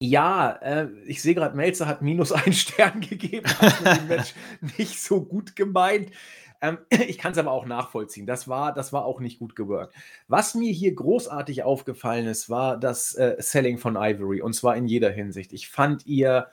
ja, 0.00 0.52
äh, 0.62 0.88
ich 1.06 1.22
sehe 1.22 1.34
gerade, 1.34 1.56
Melzer 1.56 1.86
hat 1.86 2.02
minus 2.02 2.32
einen 2.32 2.52
Stern 2.52 3.00
gegeben, 3.00 3.46
hat 3.48 3.82
mit 3.82 3.96
dem 3.96 4.08
Match 4.08 4.34
nicht 4.78 5.00
so 5.00 5.24
gut 5.24 5.56
gemeint. 5.56 6.10
Ähm, 6.60 6.78
ich 6.90 7.18
kann 7.18 7.32
es 7.32 7.38
aber 7.38 7.52
auch 7.52 7.66
nachvollziehen. 7.66 8.26
Das 8.26 8.48
war, 8.48 8.72
das 8.72 8.92
war 8.92 9.04
auch 9.04 9.20
nicht 9.20 9.38
gut 9.38 9.56
gewirkt. 9.56 9.94
Was 10.28 10.54
mir 10.54 10.72
hier 10.72 10.94
großartig 10.94 11.62
aufgefallen 11.62 12.26
ist, 12.26 12.48
war 12.50 12.78
das 12.78 13.14
äh, 13.14 13.36
Selling 13.38 13.78
von 13.78 13.96
Ivory 13.96 14.40
und 14.40 14.54
zwar 14.54 14.76
in 14.76 14.86
jeder 14.86 15.10
Hinsicht. 15.10 15.52
Ich 15.52 15.68
fand 15.68 16.06
ihr, 16.06 16.48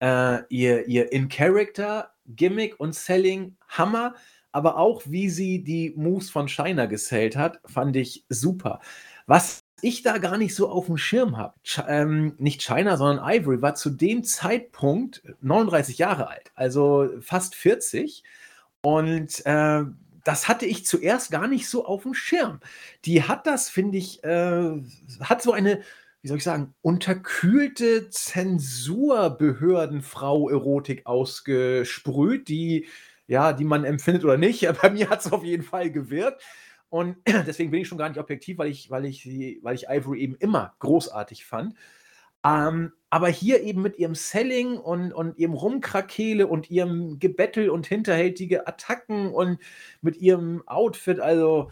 äh, 0.00 0.42
ihr, 0.48 0.86
ihr 0.86 1.12
In-Character 1.12 2.12
Gimmick 2.26 2.78
und 2.78 2.94
Selling 2.94 3.56
Hammer, 3.68 4.14
aber 4.52 4.78
auch 4.78 5.02
wie 5.06 5.28
sie 5.28 5.62
die 5.62 5.92
Moves 5.96 6.30
von 6.30 6.48
Shiner 6.48 6.86
gesellt 6.86 7.36
hat, 7.36 7.60
fand 7.66 7.96
ich 7.96 8.24
super. 8.28 8.80
Was 9.26 9.59
ich 9.82 10.02
da 10.02 10.18
gar 10.18 10.38
nicht 10.38 10.54
so 10.54 10.68
auf 10.68 10.86
dem 10.86 10.96
Schirm 10.96 11.36
habe, 11.36 11.54
ähm, 11.88 12.34
nicht 12.38 12.62
China, 12.62 12.96
sondern 12.96 13.24
Ivory 13.24 13.62
war 13.62 13.74
zu 13.74 13.90
dem 13.90 14.24
Zeitpunkt 14.24 15.22
39 15.40 15.98
Jahre 15.98 16.28
alt, 16.28 16.50
also 16.54 17.10
fast 17.20 17.54
40. 17.54 18.22
Und 18.82 19.44
äh, 19.46 19.84
das 20.24 20.48
hatte 20.48 20.66
ich 20.66 20.86
zuerst 20.86 21.30
gar 21.30 21.48
nicht 21.48 21.68
so 21.68 21.84
auf 21.84 22.02
dem 22.02 22.14
Schirm. 22.14 22.60
Die 23.04 23.22
hat 23.22 23.46
das, 23.46 23.68
finde 23.68 23.98
ich, 23.98 24.24
äh, 24.24 24.82
hat 25.20 25.42
so 25.42 25.52
eine 25.52 25.82
wie 26.22 26.28
soll 26.28 26.36
ich 26.36 26.44
sagen, 26.44 26.74
unterkühlte 26.82 28.10
Zensurbehördenfrau-Erotik 28.10 31.06
ausgesprüht, 31.06 32.48
die, 32.48 32.86
ja, 33.26 33.54
die 33.54 33.64
man 33.64 33.84
empfindet 33.84 34.24
oder 34.24 34.36
nicht. 34.36 34.68
Bei 34.82 34.90
mir 34.90 35.08
hat 35.08 35.20
es 35.20 35.32
auf 35.32 35.44
jeden 35.44 35.62
Fall 35.62 35.90
gewirkt. 35.90 36.42
Und 36.90 37.16
deswegen 37.26 37.70
bin 37.70 37.80
ich 37.80 37.88
schon 37.88 37.98
gar 37.98 38.08
nicht 38.08 38.18
objektiv, 38.18 38.58
weil 38.58 38.68
ich, 38.68 38.90
weil 38.90 39.06
ich, 39.06 39.26
weil 39.62 39.74
ich 39.74 39.88
Ivory 39.88 40.20
eben 40.20 40.36
immer 40.36 40.74
großartig 40.80 41.46
fand. 41.46 41.74
Ähm, 42.44 42.92
aber 43.10 43.28
hier 43.28 43.62
eben 43.62 43.82
mit 43.82 43.98
ihrem 43.98 44.14
Selling 44.14 44.78
und, 44.78 45.12
und 45.12 45.38
ihrem 45.38 45.52
Rumkrakele 45.52 46.46
und 46.46 46.70
ihrem 46.70 47.18
Gebettel 47.18 47.70
und 47.70 47.86
hinterhältige 47.86 48.66
Attacken 48.66 49.32
und 49.32 49.58
mit 50.00 50.16
ihrem 50.16 50.66
Outfit, 50.66 51.20
also 51.20 51.70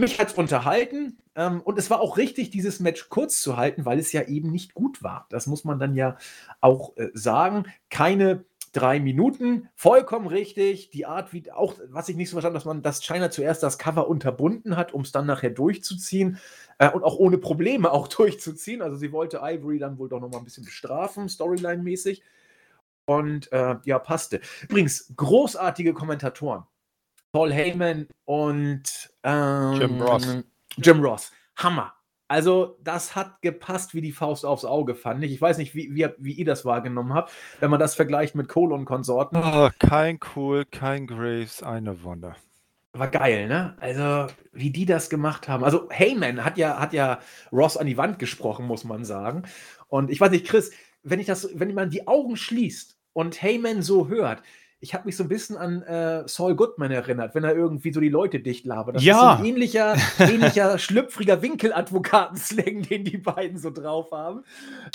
mich 0.00 0.18
hat 0.18 0.28
es 0.28 0.34
unterhalten 0.34 1.18
ähm, 1.34 1.60
und 1.60 1.78
es 1.78 1.90
war 1.90 2.00
auch 2.00 2.16
richtig, 2.16 2.50
dieses 2.50 2.80
Match 2.80 3.08
kurz 3.08 3.42
zu 3.42 3.56
halten, 3.56 3.84
weil 3.84 3.98
es 3.98 4.12
ja 4.12 4.22
eben 4.22 4.50
nicht 4.50 4.74
gut 4.74 5.02
war. 5.02 5.26
Das 5.28 5.46
muss 5.46 5.64
man 5.64 5.78
dann 5.78 5.94
ja 5.94 6.16
auch 6.60 6.96
äh, 6.96 7.10
sagen. 7.14 7.64
Keine 7.90 8.44
drei 8.72 9.00
Minuten, 9.00 9.68
vollkommen 9.74 10.26
richtig. 10.26 10.90
Die 10.90 11.06
Art, 11.06 11.32
wie 11.32 11.50
auch, 11.50 11.74
was 11.88 12.08
ich 12.08 12.16
nicht 12.16 12.30
so 12.30 12.34
verstanden 12.34 12.54
dass 12.54 12.64
man, 12.64 12.82
dass 12.82 13.02
China 13.02 13.30
zuerst 13.30 13.62
das 13.62 13.78
Cover 13.78 14.08
unterbunden 14.08 14.76
hat, 14.76 14.92
um 14.92 15.02
es 15.02 15.12
dann 15.12 15.26
nachher 15.26 15.50
durchzuziehen 15.50 16.38
äh, 16.78 16.90
und 16.90 17.04
auch 17.04 17.16
ohne 17.16 17.38
Probleme 17.38 17.90
auch 17.90 18.08
durchzuziehen. 18.08 18.82
Also 18.82 18.96
sie 18.96 19.12
wollte 19.12 19.40
Ivory 19.42 19.78
dann 19.78 19.98
wohl 19.98 20.08
doch 20.08 20.20
noch 20.20 20.30
mal 20.30 20.38
ein 20.38 20.44
bisschen 20.44 20.64
bestrafen, 20.64 21.28
Storyline-mäßig. 21.28 22.22
Und 23.06 23.50
äh, 23.52 23.76
ja, 23.84 23.98
passte. 23.98 24.40
Übrigens, 24.68 25.12
großartige 25.16 25.94
Kommentatoren. 25.94 26.64
Paul 27.32 27.52
Heyman 27.52 28.06
und 28.24 28.82
ähm, 29.22 29.72
Jim 29.74 30.02
Ross. 30.02 30.36
Jim 30.76 31.00
Ross. 31.00 31.32
Hammer. 31.56 31.97
Also, 32.28 32.76
das 32.84 33.16
hat 33.16 33.40
gepasst 33.40 33.94
wie 33.94 34.02
die 34.02 34.12
Faust 34.12 34.44
aufs 34.44 34.66
Auge, 34.66 34.94
fand 34.94 35.24
ich. 35.24 35.32
Ich 35.32 35.40
weiß 35.40 35.56
nicht, 35.56 35.74
wie, 35.74 35.94
wie, 35.94 36.06
wie 36.18 36.32
ihr 36.32 36.44
das 36.44 36.66
wahrgenommen 36.66 37.14
habt, 37.14 37.32
wenn 37.58 37.70
man 37.70 37.80
das 37.80 37.94
vergleicht 37.94 38.34
mit 38.34 38.48
Cole 38.48 38.74
und 38.74 38.84
Konsorten. 38.84 39.38
Oh, 39.42 39.70
kein 39.78 40.20
Cool, 40.36 40.66
kein 40.66 41.06
Graves, 41.06 41.62
eine 41.62 42.02
Wonder. 42.04 42.36
War 42.92 43.08
geil, 43.08 43.48
ne? 43.48 43.76
Also, 43.80 44.32
wie 44.52 44.70
die 44.70 44.84
das 44.84 45.08
gemacht 45.08 45.48
haben. 45.48 45.64
Also, 45.64 45.88
Heyman 45.90 46.44
hat 46.44 46.58
ja, 46.58 46.78
hat 46.78 46.92
ja 46.92 47.18
Ross 47.50 47.78
an 47.78 47.86
die 47.86 47.96
Wand 47.96 48.18
gesprochen, 48.18 48.66
muss 48.66 48.84
man 48.84 49.06
sagen. 49.06 49.44
Und 49.88 50.10
ich 50.10 50.20
weiß 50.20 50.30
nicht, 50.30 50.46
Chris, 50.46 50.70
wenn 51.02 51.20
ich 51.20 51.26
das, 51.26 51.48
wenn 51.54 51.72
man 51.72 51.88
die 51.88 52.06
Augen 52.06 52.36
schließt 52.36 52.98
und 53.14 53.40
Heyman 53.40 53.80
so 53.80 54.08
hört, 54.08 54.42
ich 54.80 54.94
habe 54.94 55.06
mich 55.06 55.16
so 55.16 55.24
ein 55.24 55.28
bisschen 55.28 55.56
an 55.56 55.82
äh, 55.82 56.28
Saul 56.28 56.54
Goodman 56.54 56.92
erinnert, 56.92 57.34
wenn 57.34 57.42
er 57.42 57.54
irgendwie 57.54 57.92
so 57.92 58.00
die 58.00 58.08
Leute 58.08 58.38
dicht 58.38 58.64
labert. 58.64 58.96
Das 58.96 59.04
ja. 59.04 59.14
ist 59.14 59.38
so 59.38 59.42
ein 59.42 59.44
ähnlicher, 59.44 59.96
ähnlicher 60.18 60.78
schlüpfriger 60.78 61.42
Winkeladvokatenslang, 61.42 62.82
den 62.82 63.04
die 63.04 63.18
beiden 63.18 63.58
so 63.58 63.70
drauf 63.70 64.12
haben. 64.12 64.44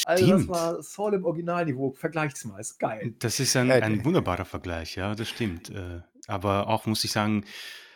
Also 0.06 0.26
stimmt. 0.26 0.42
das 0.42 0.48
war 0.48 0.82
Saul 0.82 1.16
im 1.16 1.26
Originalniveau. 1.26 1.92
Vergleich's 1.92 2.46
mal, 2.46 2.60
ist 2.60 2.80
geil. 2.80 3.14
Das 3.20 3.40
ist 3.40 3.56
ein, 3.58 3.72
ein 3.72 4.06
wunderbarer 4.06 4.46
Vergleich, 4.46 4.96
ja, 4.96 5.16
das 5.16 5.28
stimmt. 5.28 5.70
Äh, 5.70 6.02
aber 6.28 6.70
auch 6.70 6.86
muss 6.86 7.04
ich 7.04 7.12
sagen, 7.12 7.44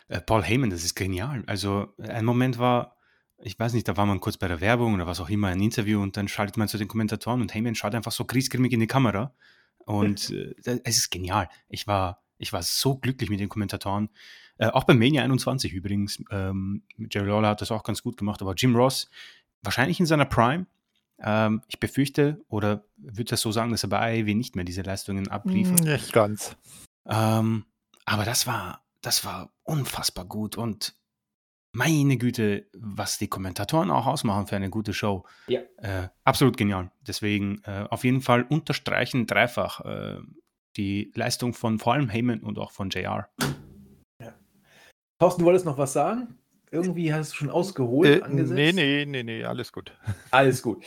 äh, 0.10 0.20
Paul 0.20 0.44
Heyman, 0.44 0.70
das 0.70 0.84
ist 0.84 0.96
genial. 0.96 1.44
Also 1.48 1.88
ein 2.00 2.26
Moment 2.26 2.60
war, 2.60 2.98
ich 3.40 3.58
weiß 3.58 3.72
nicht, 3.72 3.88
da 3.88 3.96
war 3.96 4.06
man 4.06 4.20
kurz 4.20 4.36
bei 4.36 4.50
der 4.50 4.60
Werbung 4.60 4.94
oder 4.96 5.08
was 5.08 5.22
auch 5.22 5.30
immer, 5.30 5.48
ein 5.48 5.62
Interview 5.62 6.02
und 6.02 6.18
dann 6.18 6.28
schaltet 6.28 6.58
man 6.58 6.68
zu 6.68 6.78
den 6.78 6.90
Kommentatoren 6.90 7.42
und 7.42 7.54
Heyman 7.54 7.76
schaut 7.76 7.96
einfach 7.96 8.12
so 8.12 8.26
griesgrimmig 8.26 8.74
in 8.74 8.82
die 8.82 8.88
Kamera 8.88 9.34
und 9.88 10.32
äh, 10.32 10.54
es 10.84 10.98
ist 10.98 11.10
genial. 11.10 11.50
Ich 11.70 11.88
war, 11.88 12.22
ich 12.38 12.52
war 12.52 12.62
so 12.62 12.98
glücklich 12.98 13.30
mit 13.30 13.40
den 13.40 13.48
Kommentatoren. 13.48 14.10
Äh, 14.58 14.68
auch 14.68 14.84
bei 14.84 14.94
Mania 14.94 15.24
21 15.24 15.72
übrigens. 15.72 16.22
Ähm, 16.30 16.84
Jerry 17.10 17.30
Lawler 17.30 17.50
hat 17.50 17.62
das 17.62 17.72
auch 17.72 17.84
ganz 17.84 18.04
gut 18.04 18.18
gemacht, 18.18 18.42
aber 18.42 18.54
Jim 18.54 18.76
Ross, 18.76 19.10
wahrscheinlich 19.64 20.00
in 20.02 20.06
seiner 20.06 20.26
Prime. 20.26 20.68
Ähm, 21.20 21.62
ich 21.70 21.80
befürchte, 21.80 22.44
oder 22.50 22.84
würde 22.98 23.30
das 23.30 23.40
so 23.40 23.54
sagen, 23.54 23.72
dass 23.72 23.84
er 23.84 23.90
bei 23.90 24.20
AEW 24.20 24.36
nicht 24.36 24.58
mehr 24.58 24.66
diese 24.66 24.82
Leistungen 24.82 25.30
abliefert. 25.30 25.80
Nicht 25.80 26.12
ganz. 26.12 26.58
Ähm, 27.06 27.66
aber 28.04 28.26
das 28.26 28.46
war, 28.46 28.84
das 29.02 29.24
war 29.24 29.54
unfassbar 29.64 30.26
gut 30.26 30.58
und 30.58 30.97
meine 31.74 32.18
Güte, 32.18 32.68
was 32.74 33.18
die 33.18 33.28
Kommentatoren 33.28 33.92
auch 33.92 34.08
ausmachen 34.08 34.48
für 34.48 34.56
eine 34.56 34.70
gute 34.70 34.94
Show. 34.94 35.26
Ja. 35.48 35.62
Äh, 35.78 36.10
absolut 36.24 36.58
genial. 36.58 36.92
Deswegen 37.06 37.62
äh, 37.66 37.86
auf 37.90 38.04
jeden 38.04 38.22
Fall 38.22 38.44
unterstreichen 38.44 39.28
dreifach 39.28 39.82
äh, 39.86 40.18
die 40.76 41.12
Leistung 41.16 41.54
von 41.54 41.80
vor 41.80 41.94
allem 41.94 42.10
Heyman 42.10 42.42
und 42.42 42.58
auch 42.58 42.72
von 42.72 42.90
JR. 42.90 43.30
Ja. 44.22 44.34
Thorsten, 45.20 45.42
du 45.42 45.46
wolltest 45.46 45.66
noch 45.66 45.78
was 45.78 45.94
sagen? 45.94 46.38
Irgendwie 46.70 47.14
hast 47.14 47.32
du 47.32 47.38
schon 47.38 47.50
ausgeholt, 47.50 48.22
äh, 48.22 48.24
angesetzt? 48.24 48.56
Nee, 48.56 48.74
nee, 48.74 49.06
nee, 49.06 49.24
nee, 49.24 49.44
alles 49.46 49.72
gut. 49.72 49.94
Alles 50.32 50.62
gut. 50.62 50.84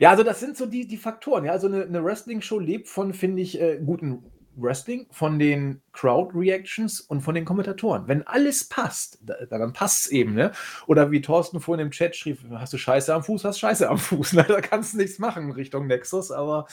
Ja, 0.00 0.10
also 0.10 0.24
das 0.24 0.40
sind 0.40 0.56
so 0.56 0.66
die, 0.66 0.88
die 0.88 0.96
Faktoren. 0.96 1.44
Ja, 1.44 1.52
also 1.52 1.68
eine, 1.68 1.84
eine 1.84 2.04
Wrestling-Show 2.04 2.58
lebt 2.58 2.88
von, 2.88 3.14
finde 3.14 3.42
ich, 3.42 3.60
äh, 3.60 3.80
guten 3.84 4.24
Wrestling, 4.56 5.06
von 5.10 5.38
den 5.38 5.82
Crowd-Reactions 5.92 7.00
und 7.00 7.20
von 7.20 7.34
den 7.34 7.44
Kommentatoren. 7.44 8.08
Wenn 8.08 8.26
alles 8.26 8.68
passt, 8.68 9.18
dann 9.50 9.72
passt 9.72 10.06
es 10.06 10.10
eben, 10.10 10.34
ne? 10.34 10.52
Oder 10.86 11.10
wie 11.10 11.20
Thorsten 11.20 11.60
vorhin 11.60 11.86
im 11.86 11.92
Chat 11.92 12.16
schrieb, 12.16 12.38
hast 12.52 12.72
du 12.72 12.78
Scheiße 12.78 13.14
am 13.14 13.22
Fuß, 13.22 13.44
hast 13.44 13.58
Scheiße 13.58 13.88
am 13.88 13.98
Fuß. 13.98 14.32
Ne? 14.40 14.44
Da 14.46 14.60
kannst 14.60 14.94
du 14.94 14.98
nichts 14.98 15.18
machen 15.18 15.50
Richtung 15.50 15.86
Nexus, 15.86 16.30
aber 16.30 16.66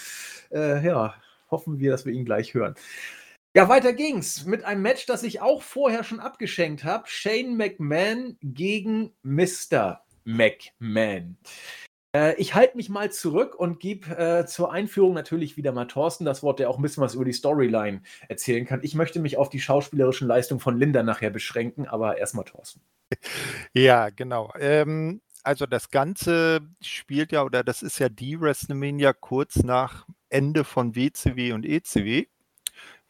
äh, 0.51 0.85
ja, 0.85 1.15
hoffen 1.49 1.79
wir, 1.79 1.91
dass 1.91 2.05
wir 2.05 2.13
ihn 2.13 2.25
gleich 2.25 2.53
hören. 2.53 2.75
Ja, 3.55 3.67
weiter 3.69 3.93
ging's 3.93 4.45
mit 4.45 4.63
einem 4.63 4.83
Match, 4.83 5.07
das 5.07 5.23
ich 5.23 5.41
auch 5.41 5.63
vorher 5.63 6.03
schon 6.03 6.19
abgeschenkt 6.19 6.83
habe. 6.83 7.05
Shane 7.07 7.57
McMahon 7.57 8.37
gegen 8.43 9.13
Mr. 9.23 10.01
McMahon. 10.25 11.37
Äh, 12.17 12.35
ich 12.37 12.55
halte 12.55 12.75
mich 12.77 12.89
mal 12.89 13.11
zurück 13.11 13.53
und 13.55 13.79
gebe 13.79 14.17
äh, 14.17 14.45
zur 14.47 14.71
Einführung 14.71 15.13
natürlich 15.13 15.55
wieder 15.55 15.71
mal 15.71 15.85
Thorsten 15.85 16.25
das 16.25 16.41
Wort, 16.41 16.59
der 16.59 16.69
auch 16.69 16.77
ein 16.77 16.81
bisschen 16.81 17.03
was 17.03 17.13
über 17.13 17.25
die 17.25 17.33
Storyline 17.33 18.01
erzählen 18.27 18.65
kann. 18.65 18.79
Ich 18.81 18.95
möchte 18.95 19.19
mich 19.19 19.37
auf 19.37 19.49
die 19.49 19.59
schauspielerischen 19.59 20.27
Leistungen 20.27 20.59
von 20.59 20.77
Linda 20.77 21.03
nachher 21.03 21.29
beschränken, 21.29 21.87
aber 21.87 22.17
erstmal 22.17 22.45
Thorsten. 22.45 22.81
Ja, 23.73 24.09
genau. 24.09 24.51
Ähm, 24.59 25.21
also 25.43 25.65
das 25.65 25.91
Ganze 25.91 26.61
spielt 26.81 27.31
ja, 27.31 27.43
oder 27.43 27.63
das 27.63 27.83
ist 27.83 27.99
ja 27.99 28.09
die 28.09 28.41
WrestleMania 28.41 29.13
kurz 29.13 29.57
nach 29.57 30.07
Ende 30.29 30.63
von 30.63 30.95
WCW 30.95 31.53
und 31.53 31.65
ECW 31.65 32.25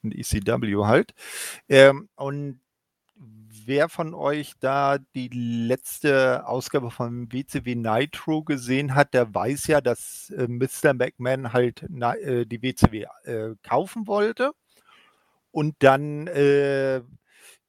und 0.03 0.13
ECW 0.13 0.85
halt. 0.85 1.13
Ähm, 1.69 2.09
und 2.15 2.59
wer 3.67 3.89
von 3.89 4.13
euch 4.13 4.53
da 4.59 4.97
die 5.13 5.27
letzte 5.27 6.47
Ausgabe 6.47 6.89
von 6.89 7.31
WCW 7.31 7.75
Nitro 7.75 8.43
gesehen 8.43 8.95
hat, 8.95 9.13
der 9.13 9.33
weiß 9.35 9.67
ja, 9.67 9.81
dass 9.81 10.29
äh, 10.29 10.47
Mr. 10.47 10.93
McMahon 10.93 11.51
halt 11.51 11.85
na, 11.89 12.15
äh, 12.15 12.45
die 12.45 12.61
WCW 12.63 13.05
äh, 13.25 13.55
kaufen 13.63 14.07
wollte 14.07 14.51
und 15.51 15.75
dann 15.79 16.27
äh, 16.27 17.01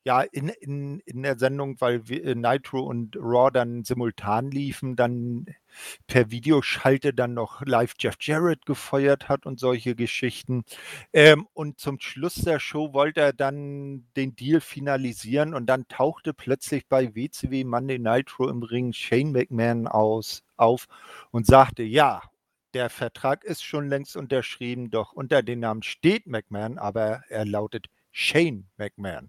ja, 0.09 0.23
in, 0.23 0.49
in, 0.49 1.01
in 1.01 1.23
der 1.23 1.39
Sendung, 1.39 1.79
weil 1.83 2.01
äh, 2.11 2.35
Nitro 2.35 2.81
und 2.81 3.15
Raw 3.17 3.51
dann 3.53 3.85
simultan 3.85 4.51
liefen, 4.51 4.97
dann 4.97 5.45
per 6.07 6.31
Videoschalte 6.31 7.13
dann 7.13 7.35
noch 7.35 7.61
live 7.67 7.93
Jeff 7.99 8.17
Jarrett 8.19 8.65
gefeuert 8.65 9.29
hat 9.29 9.45
und 9.45 9.61
solche 9.61 9.95
Geschichten. 9.95 10.65
Ähm, 11.13 11.47
und 11.53 11.79
zum 11.79 12.01
Schluss 12.01 12.37
der 12.37 12.59
Show 12.59 12.95
wollte 12.95 13.21
er 13.21 13.35
dann 13.35 14.07
den 14.17 14.35
Deal 14.35 14.63
finalisieren 14.63 15.53
und 15.53 15.67
dann 15.67 15.87
tauchte 15.89 16.33
plötzlich 16.33 16.89
bei 16.89 17.15
WCW 17.15 17.65
Monday 17.65 17.99
Nitro 17.99 18.49
im 18.49 18.63
Ring 18.63 18.95
Shane 18.95 19.31
McMahon 19.31 19.87
aus, 19.87 20.43
auf 20.57 20.87
und 21.33 21.45
sagte, 21.45 21.83
ja, 21.83 22.23
der 22.73 22.89
Vertrag 22.89 23.45
ist 23.45 23.63
schon 23.63 23.91
längst 23.91 24.17
unterschrieben, 24.17 24.91
doch 24.91 25.13
unter 25.13 25.43
dem 25.43 25.61
Namen 25.61 25.83
steht 25.83 26.27
McMahon, 26.27 26.79
aber 26.79 27.25
er 27.29 27.45
lautet 27.45 27.89
Shane 28.11 28.65
McMahon. 28.79 29.29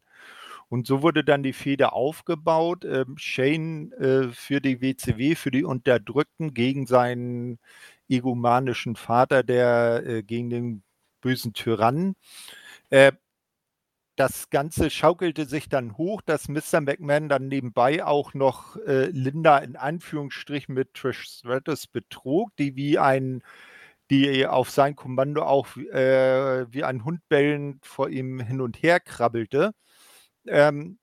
Und 0.70 0.88
so 0.88 1.02
wurde 1.02 1.24
dann 1.24 1.44
die 1.44 1.54
Fehde 1.54 1.94
aufgebaut. 1.94 2.86
Ähm, 2.86 3.16
Shane 3.18 3.92
äh, 3.94 4.30
für 4.32 4.62
die 4.62 4.82
WCW, 4.82 5.36
für 5.36 5.52
die 5.52 5.64
Unterdrückten 5.64 6.54
gegen 6.54 6.86
seinen 6.86 7.60
egomanischen 8.08 8.96
Vater, 8.96 9.44
der 9.44 10.04
äh, 10.06 10.24
gegen 10.24 10.50
den 10.50 10.84
bösen 11.22 11.54
Tyrannen. 11.54 12.16
Äh, 12.90 13.14
das 14.16 14.50
Ganze 14.50 14.90
schaukelte 14.90 15.46
sich 15.46 15.70
dann 15.70 15.98
hoch, 15.98 16.22
dass 16.22 16.50
Mr. 16.50 16.82
McMahon 16.82 17.30
dann 17.30 17.48
nebenbei 17.48 18.04
auch 18.06 18.34
noch 18.34 18.76
äh, 18.86 19.06
Linda 19.12 19.60
in 19.60 19.78
Anführungsstrichen 19.78 20.76
mit 20.76 20.94
Trish 20.94 21.22
Stratus 21.24 21.88
betrog, 21.88 22.52
die 22.58 22.76
wie 22.76 23.00
ein 23.00 23.42
die 24.12 24.46
auf 24.48 24.72
sein 24.72 24.96
Kommando 24.96 25.44
auch 25.44 25.78
äh, 25.78 26.66
wie 26.74 26.84
ein 26.84 27.06
Hund 27.06 27.22
bellend 27.30 27.86
vor 27.86 28.10
ihm 28.10 28.40
hin 28.40 28.62
und 28.62 28.82
her 28.84 29.00
krabbelte. 29.00 29.74
Ähm, 30.50 31.00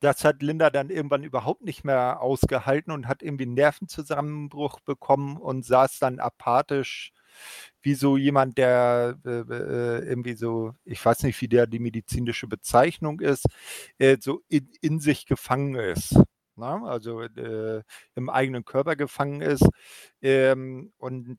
das 0.00 0.24
hat 0.24 0.42
Linda 0.42 0.70
dann 0.70 0.90
irgendwann 0.90 1.24
überhaupt 1.24 1.62
nicht 1.62 1.84
mehr 1.84 2.20
ausgehalten 2.20 2.92
und 2.92 3.08
hat 3.08 3.22
irgendwie 3.22 3.44
einen 3.44 3.54
Nervenzusammenbruch 3.54 4.80
bekommen 4.80 5.36
und 5.36 5.64
saß 5.64 5.98
dann 5.98 6.18
apathisch 6.18 7.12
wie 7.82 7.94
so 7.94 8.16
jemand, 8.16 8.58
der 8.58 9.18
äh, 9.24 9.30
äh, 9.30 10.08
irgendwie 10.08 10.34
so, 10.34 10.74
ich 10.84 11.04
weiß 11.04 11.22
nicht, 11.22 11.40
wie 11.40 11.48
der 11.48 11.66
die 11.66 11.78
medizinische 11.78 12.46
Bezeichnung 12.48 13.20
ist, 13.20 13.46
äh, 13.98 14.16
so 14.20 14.42
in, 14.48 14.70
in, 14.80 15.00
sich 15.00 15.26
gefangen 15.26 15.76
ist. 15.76 16.14
Na? 16.56 16.78
Ne? 16.78 16.88
Also 16.88 17.22
äh, 17.22 17.82
im 18.16 18.30
eigenen 18.30 18.64
Körper 18.64 18.96
gefangen 18.96 19.40
ist. 19.40 19.68
Ähm, 20.22 20.92
und 20.98 21.38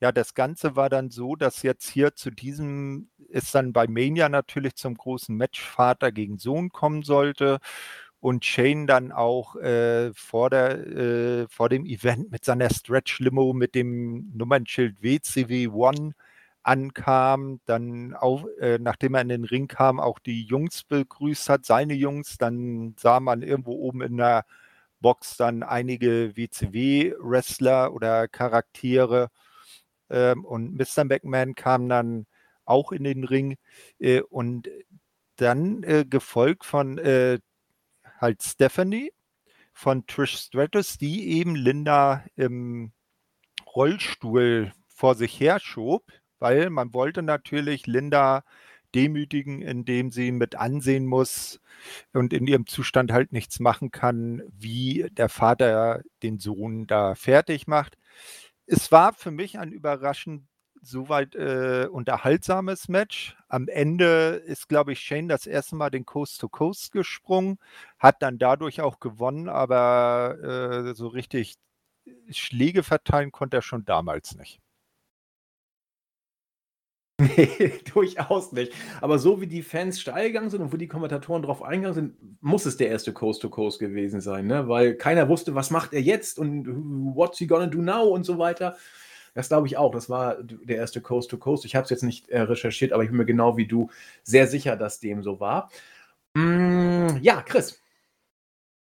ja, 0.00 0.12
das 0.12 0.34
Ganze 0.34 0.76
war 0.76 0.88
dann 0.88 1.10
so, 1.10 1.34
dass 1.36 1.62
jetzt 1.62 1.88
hier 1.88 2.14
zu 2.14 2.30
diesem, 2.30 3.10
es 3.30 3.50
dann 3.52 3.72
bei 3.72 3.86
Mania 3.88 4.28
natürlich 4.28 4.76
zum 4.76 4.94
großen 4.96 5.36
Match 5.36 5.60
Vater 5.60 6.12
gegen 6.12 6.38
Sohn 6.38 6.70
kommen 6.70 7.02
sollte 7.02 7.58
und 8.20 8.44
Shane 8.44 8.86
dann 8.86 9.12
auch 9.12 9.56
äh, 9.56 10.12
vor, 10.14 10.50
der, 10.50 10.86
äh, 10.86 11.48
vor 11.48 11.68
dem 11.68 11.84
Event 11.86 12.30
mit 12.30 12.44
seiner 12.44 12.70
Stretch-Limo 12.70 13.52
mit 13.54 13.74
dem 13.74 14.30
Nummernschild 14.36 15.02
WCW 15.02 15.68
One 15.68 16.12
ankam, 16.62 17.60
dann 17.66 18.14
auch, 18.14 18.46
äh, 18.60 18.78
nachdem 18.78 19.14
er 19.14 19.22
in 19.22 19.28
den 19.28 19.44
Ring 19.44 19.68
kam, 19.68 20.00
auch 20.00 20.18
die 20.18 20.44
Jungs 20.44 20.84
begrüßt 20.84 21.48
hat, 21.48 21.64
seine 21.64 21.94
Jungs, 21.94 22.36
dann 22.38 22.94
sah 22.98 23.20
man 23.20 23.42
irgendwo 23.42 23.72
oben 23.72 24.02
in 24.02 24.16
der 24.18 24.44
Box 25.00 25.36
dann 25.36 25.62
einige 25.62 26.36
WCW-Wrestler 26.36 27.92
oder 27.92 28.28
Charaktere 28.28 29.28
ähm, 30.10 30.44
und 30.44 30.74
Mr. 30.74 31.04
McMahon 31.04 31.54
kam 31.54 31.88
dann 31.88 32.26
auch 32.64 32.92
in 32.92 33.04
den 33.04 33.24
Ring 33.24 33.56
äh, 33.98 34.20
und 34.20 34.68
dann 35.36 35.82
äh, 35.84 36.04
gefolgt 36.08 36.64
von 36.64 36.98
äh, 36.98 37.38
halt 38.20 38.42
Stephanie 38.42 39.12
von 39.72 40.06
Trish 40.06 40.36
Stratus, 40.36 40.98
die 40.98 41.28
eben 41.38 41.54
Linda 41.54 42.24
im 42.36 42.92
Rollstuhl 43.74 44.72
vor 44.88 45.14
sich 45.14 45.38
her 45.38 45.60
schob, 45.60 46.04
weil 46.40 46.68
man 46.70 46.92
wollte 46.92 47.22
natürlich 47.22 47.86
Linda 47.86 48.44
demütigen, 48.94 49.62
indem 49.62 50.10
sie 50.10 50.32
mit 50.32 50.56
ansehen 50.56 51.06
muss 51.06 51.60
und 52.12 52.32
in 52.32 52.46
ihrem 52.46 52.66
Zustand 52.66 53.12
halt 53.12 53.32
nichts 53.32 53.60
machen 53.60 53.90
kann, 53.92 54.42
wie 54.50 55.06
der 55.12 55.28
Vater 55.28 56.02
den 56.22 56.38
Sohn 56.38 56.86
da 56.86 57.14
fertig 57.14 57.66
macht 57.68 57.96
es 58.68 58.92
war 58.92 59.14
für 59.14 59.30
mich 59.30 59.58
ein 59.58 59.72
überraschend 59.72 60.46
soweit 60.80 61.34
äh, 61.34 61.88
unterhaltsames 61.90 62.88
Match. 62.88 63.36
Am 63.48 63.66
Ende 63.68 64.42
ist, 64.46 64.68
glaube 64.68 64.92
ich, 64.92 65.00
Shane 65.00 65.28
das 65.28 65.46
erste 65.46 65.74
Mal 65.74 65.90
den 65.90 66.06
Coast 66.06 66.40
to 66.40 66.48
Coast 66.48 66.92
gesprungen, 66.92 67.58
hat 67.98 68.22
dann 68.22 68.38
dadurch 68.38 68.80
auch 68.80 69.00
gewonnen, 69.00 69.48
aber 69.48 70.86
äh, 70.90 70.94
so 70.94 71.08
richtig 71.08 71.56
Schläge 72.30 72.82
verteilen 72.82 73.32
konnte 73.32 73.58
er 73.58 73.62
schon 73.62 73.84
damals 73.84 74.36
nicht. 74.36 74.60
Nee, 77.36 77.80
durchaus 77.92 78.52
nicht. 78.52 78.72
Aber 79.00 79.18
so 79.18 79.40
wie 79.40 79.48
die 79.48 79.62
Fans 79.62 80.00
steil 80.00 80.28
gegangen 80.28 80.50
sind 80.50 80.62
und 80.62 80.72
wo 80.72 80.76
die 80.76 80.86
Kommentatoren 80.86 81.42
drauf 81.42 81.62
eingegangen 81.62 81.94
sind, 81.94 82.42
muss 82.42 82.64
es 82.64 82.76
der 82.76 82.90
erste 82.90 83.12
Coast 83.12 83.42
to 83.42 83.50
Coast 83.50 83.80
gewesen 83.80 84.20
sein, 84.20 84.46
ne? 84.46 84.68
Weil 84.68 84.94
keiner 84.94 85.28
wusste, 85.28 85.54
was 85.56 85.70
macht 85.70 85.92
er 85.92 86.00
jetzt 86.00 86.38
und 86.38 86.66
what's 87.16 87.38
he 87.38 87.48
gonna 87.48 87.66
do 87.66 87.78
now 87.78 88.04
und 88.04 88.24
so 88.24 88.38
weiter. 88.38 88.76
Das 89.34 89.48
glaube 89.48 89.66
ich 89.66 89.76
auch. 89.76 89.90
Das 89.90 90.08
war 90.08 90.36
der 90.42 90.76
erste 90.76 91.00
Coast 91.00 91.30
to 91.30 91.38
Coast. 91.38 91.64
Ich 91.64 91.74
habe 91.74 91.84
es 91.84 91.90
jetzt 91.90 92.04
nicht 92.04 92.28
äh, 92.28 92.40
recherchiert, 92.40 92.92
aber 92.92 93.02
ich 93.02 93.08
bin 93.08 93.18
mir 93.18 93.26
genau 93.26 93.56
wie 93.56 93.66
du 93.66 93.90
sehr 94.22 94.46
sicher, 94.46 94.76
dass 94.76 95.00
dem 95.00 95.22
so 95.24 95.40
war. 95.40 95.70
Mm, 96.34 97.18
ja, 97.20 97.42
Chris. 97.42 97.82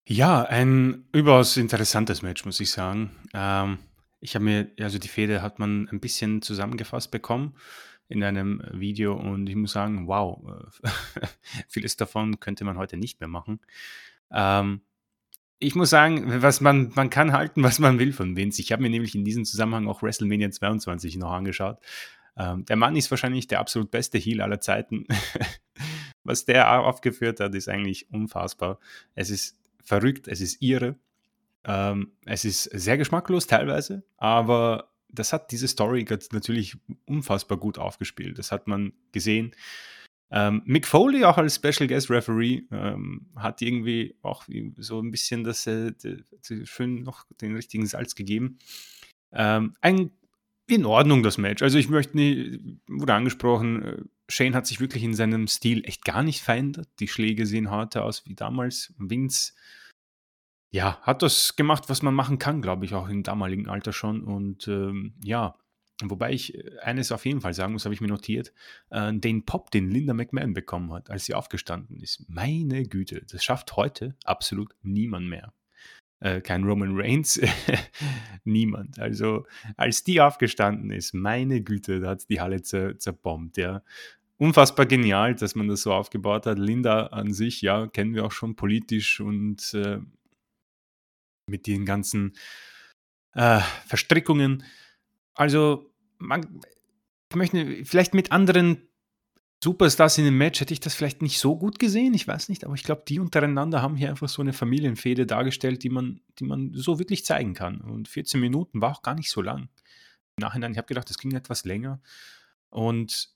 Ja, 0.06 0.42
ein 0.42 1.06
überaus 1.12 1.58
interessantes 1.58 2.22
Match, 2.22 2.44
muss 2.46 2.60
ich 2.60 2.70
sagen. 2.70 3.10
Ähm, 3.34 3.78
ich 4.20 4.34
habe 4.34 4.44
mir, 4.44 4.70
also 4.80 4.98
die 4.98 5.08
Fehde 5.08 5.42
hat 5.42 5.58
man 5.58 5.88
ein 5.92 6.00
bisschen 6.00 6.40
zusammengefasst 6.40 7.10
bekommen 7.10 7.54
in 8.08 8.22
einem 8.22 8.62
Video 8.72 9.14
und 9.14 9.48
ich 9.48 9.56
muss 9.56 9.72
sagen, 9.72 10.06
wow, 10.06 10.42
äh, 10.82 10.88
vieles 11.68 11.96
davon 11.96 12.40
könnte 12.40 12.64
man 12.64 12.78
heute 12.78 12.96
nicht 12.96 13.20
mehr 13.20 13.28
machen. 13.28 13.60
Ähm, 14.30 14.82
ich 15.58 15.74
muss 15.74 15.90
sagen, 15.90 16.42
was 16.42 16.60
man, 16.60 16.92
man 16.94 17.10
kann 17.10 17.32
halten, 17.32 17.62
was 17.62 17.78
man 17.78 17.98
will 17.98 18.12
von 18.12 18.36
Vince. 18.36 18.60
Ich 18.60 18.72
habe 18.72 18.82
mir 18.82 18.90
nämlich 18.90 19.14
in 19.14 19.24
diesem 19.24 19.44
Zusammenhang 19.44 19.88
auch 19.88 20.02
WrestleMania 20.02 20.50
22 20.50 21.16
noch 21.16 21.32
angeschaut. 21.32 21.78
Ähm, 22.36 22.64
der 22.66 22.76
Mann 22.76 22.96
ist 22.96 23.10
wahrscheinlich 23.10 23.46
der 23.46 23.60
absolut 23.60 23.90
beste 23.90 24.18
Heel 24.18 24.40
aller 24.42 24.60
Zeiten. 24.60 25.06
was 26.24 26.44
der 26.44 26.80
aufgeführt 26.80 27.40
hat, 27.40 27.54
ist 27.54 27.68
eigentlich 27.68 28.10
unfassbar. 28.10 28.78
Es 29.14 29.30
ist 29.30 29.58
verrückt, 29.82 30.26
es 30.28 30.40
ist 30.40 30.60
irre. 30.60 30.96
Ähm, 31.64 32.12
es 32.26 32.44
ist 32.44 32.64
sehr 32.64 32.98
geschmacklos 32.98 33.46
teilweise, 33.46 34.04
aber 34.16 34.90
das 35.14 35.32
hat 35.32 35.52
diese 35.52 35.68
Story 35.68 36.04
natürlich 36.32 36.76
unfassbar 37.06 37.58
gut 37.58 37.78
aufgespielt. 37.78 38.38
Das 38.38 38.52
hat 38.52 38.66
man 38.66 38.92
gesehen. 39.12 39.54
Ähm, 40.30 40.62
Mick 40.64 40.86
Foley 40.86 41.24
auch 41.24 41.38
als 41.38 41.56
Special 41.56 41.86
Guest 41.86 42.10
Referee 42.10 42.62
ähm, 42.72 43.26
hat 43.36 43.62
irgendwie 43.62 44.16
auch 44.22 44.44
so 44.76 45.00
ein 45.00 45.10
bisschen 45.10 45.44
das, 45.44 45.66
äh, 45.66 45.92
schön 46.64 47.02
noch 47.02 47.26
den 47.40 47.54
richtigen 47.54 47.86
Salz 47.86 48.14
gegeben. 48.14 48.58
Ähm, 49.32 49.74
ein 49.80 50.10
in 50.66 50.86
Ordnung 50.86 51.22
das 51.22 51.38
Match. 51.38 51.62
Also 51.62 51.78
ich 51.78 51.88
möchte 51.88 52.16
nicht, 52.16 52.58
wurde 52.88 53.14
angesprochen, 53.14 53.82
äh, 53.82 54.02
Shane 54.28 54.54
hat 54.54 54.66
sich 54.66 54.80
wirklich 54.80 55.04
in 55.04 55.14
seinem 55.14 55.46
Stil 55.46 55.84
echt 55.84 56.04
gar 56.04 56.22
nicht 56.22 56.40
verändert. 56.40 56.88
Die 57.00 57.08
Schläge 57.08 57.44
sehen 57.44 57.70
harter 57.70 58.04
aus 58.04 58.24
wie 58.26 58.34
damals. 58.34 58.94
Vince 58.96 59.52
ja, 60.74 60.98
hat 61.02 61.22
das 61.22 61.54
gemacht, 61.54 61.84
was 61.86 62.02
man 62.02 62.14
machen 62.14 62.40
kann, 62.40 62.60
glaube 62.60 62.84
ich, 62.84 62.94
auch 62.94 63.08
im 63.08 63.22
damaligen 63.22 63.68
Alter 63.68 63.92
schon. 63.92 64.24
Und 64.24 64.66
ähm, 64.66 65.14
ja, 65.22 65.54
wobei 66.02 66.32
ich 66.32 66.52
äh, 66.56 66.78
eines 66.82 67.12
auf 67.12 67.24
jeden 67.26 67.40
Fall 67.40 67.54
sagen 67.54 67.72
muss, 67.72 67.84
habe 67.84 67.94
ich 67.94 68.00
mir 68.00 68.08
notiert, 68.08 68.52
äh, 68.90 69.12
den 69.12 69.44
Pop, 69.44 69.70
den 69.70 69.88
Linda 69.88 70.14
McMahon 70.14 70.52
bekommen 70.52 70.92
hat, 70.92 71.10
als 71.10 71.26
sie 71.26 71.34
aufgestanden 71.34 72.00
ist. 72.00 72.28
Meine 72.28 72.82
Güte, 72.88 73.24
das 73.30 73.44
schafft 73.44 73.76
heute 73.76 74.16
absolut 74.24 74.74
niemand 74.82 75.28
mehr. 75.28 75.52
Äh, 76.18 76.40
kein 76.40 76.64
Roman 76.64 77.00
Reigns, 77.00 77.40
niemand. 78.44 78.98
Also 78.98 79.46
als 79.76 80.02
die 80.02 80.20
aufgestanden 80.20 80.90
ist, 80.90 81.14
meine 81.14 81.62
Güte, 81.62 82.00
da 82.00 82.10
hat 82.10 82.28
die 82.28 82.40
Halle 82.40 82.62
zer 82.62 82.98
zerbombt, 82.98 83.58
ja 83.58 83.82
unfassbar 84.38 84.86
genial, 84.86 85.36
dass 85.36 85.54
man 85.54 85.68
das 85.68 85.82
so 85.82 85.92
aufgebaut 85.92 86.46
hat. 86.46 86.58
Linda 86.58 87.06
an 87.06 87.32
sich, 87.32 87.62
ja, 87.62 87.86
kennen 87.86 88.14
wir 88.14 88.24
auch 88.24 88.32
schon 88.32 88.56
politisch 88.56 89.20
und 89.20 89.72
äh, 89.74 90.00
mit 91.46 91.66
den 91.66 91.84
ganzen 91.84 92.34
äh, 93.34 93.60
Verstrickungen. 93.86 94.64
Also, 95.34 95.90
man, 96.18 96.60
ich 97.30 97.36
möchte 97.36 97.84
vielleicht 97.84 98.14
mit 98.14 98.32
anderen 98.32 98.88
Superstars 99.64 100.18
in 100.18 100.26
dem 100.26 100.36
Match 100.36 100.60
hätte 100.60 100.74
ich 100.74 100.80
das 100.80 100.94
vielleicht 100.94 101.22
nicht 101.22 101.38
so 101.38 101.56
gut 101.56 101.78
gesehen, 101.78 102.12
ich 102.12 102.28
weiß 102.28 102.50
nicht, 102.50 102.64
aber 102.64 102.74
ich 102.74 102.82
glaube, 102.82 103.04
die 103.08 103.18
untereinander 103.18 103.80
haben 103.80 103.96
hier 103.96 104.10
einfach 104.10 104.28
so 104.28 104.42
eine 104.42 104.52
Familienfehde 104.52 105.24
dargestellt, 105.24 105.82
die 105.82 105.88
man, 105.88 106.20
die 106.38 106.44
man 106.44 106.74
so 106.74 106.98
wirklich 106.98 107.24
zeigen 107.24 107.54
kann. 107.54 107.80
Und 107.80 108.06
14 108.08 108.38
Minuten 108.38 108.82
war 108.82 108.92
auch 108.92 109.00
gar 109.00 109.14
nicht 109.14 109.30
so 109.30 109.40
lang. 109.40 109.70
Im 110.36 110.42
Nachhinein, 110.42 110.72
ich 110.72 110.76
habe 110.76 110.86
gedacht, 110.86 111.08
das 111.08 111.16
ging 111.16 111.32
etwas 111.34 111.64
länger. 111.64 112.02
Und 112.68 113.30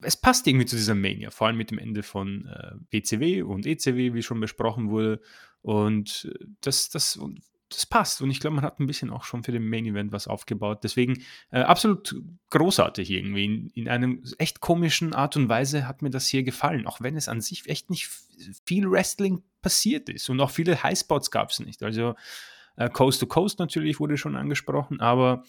es 0.00 0.16
passt 0.16 0.46
irgendwie 0.46 0.64
zu 0.64 0.76
dieser 0.76 0.94
Mania, 0.94 1.30
vor 1.30 1.48
allem 1.48 1.58
mit 1.58 1.70
dem 1.70 1.78
Ende 1.78 2.02
von 2.02 2.46
äh, 2.46 2.76
WCW 2.90 3.42
und 3.42 3.66
ECW, 3.66 4.14
wie 4.14 4.22
schon 4.22 4.40
besprochen 4.40 4.88
wurde. 4.88 5.20
Und 5.62 6.30
äh, 6.30 6.44
das, 6.60 6.88
das, 6.88 7.18
das 7.68 7.86
passt. 7.86 8.22
Und 8.22 8.30
ich 8.30 8.40
glaube, 8.40 8.56
man 8.56 8.64
hat 8.64 8.80
ein 8.80 8.86
bisschen 8.86 9.10
auch 9.10 9.24
schon 9.24 9.42
für 9.42 9.52
den 9.52 9.68
Main 9.68 9.86
Event 9.86 10.12
was 10.12 10.26
aufgebaut. 10.26 10.80
Deswegen 10.82 11.22
äh, 11.50 11.60
absolut 11.60 12.16
großartig 12.50 13.10
irgendwie. 13.10 13.44
In, 13.44 13.70
in 13.70 13.88
einem 13.88 14.22
echt 14.38 14.60
komischen 14.60 15.14
Art 15.14 15.36
und 15.36 15.48
Weise 15.48 15.86
hat 15.86 16.02
mir 16.02 16.10
das 16.10 16.26
hier 16.26 16.42
gefallen, 16.42 16.86
auch 16.86 17.00
wenn 17.00 17.16
es 17.16 17.28
an 17.28 17.40
sich 17.40 17.68
echt 17.68 17.90
nicht 17.90 18.08
viel 18.64 18.90
Wrestling 18.90 19.42
passiert 19.60 20.08
ist. 20.08 20.28
Und 20.30 20.40
auch 20.40 20.50
viele 20.50 20.82
Highspots 20.82 21.30
gab 21.30 21.50
es 21.50 21.60
nicht. 21.60 21.82
Also 21.82 22.14
äh, 22.76 22.88
Coast 22.88 23.20
to 23.20 23.26
Coast 23.26 23.58
natürlich 23.58 24.00
wurde 24.00 24.16
schon 24.16 24.36
angesprochen, 24.36 25.00
aber 25.00 25.44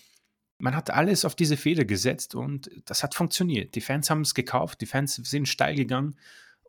man 0.57 0.75
hat 0.75 0.91
alles 0.91 1.23
auf 1.23 1.35
diese 1.35 1.55
Feder 1.55 1.85
gesetzt 1.85 2.35
und 2.35 2.69
das 2.85 3.01
hat 3.01 3.15
funktioniert. 3.15 3.75
Die 3.75 3.81
Fans 3.81 4.09
haben 4.09 4.21
es 4.21 4.33
gekauft, 4.33 4.81
die 4.81 4.87
Fans 4.87 5.15
sind 5.15 5.47
steil 5.47 5.75
gegangen 5.75 6.17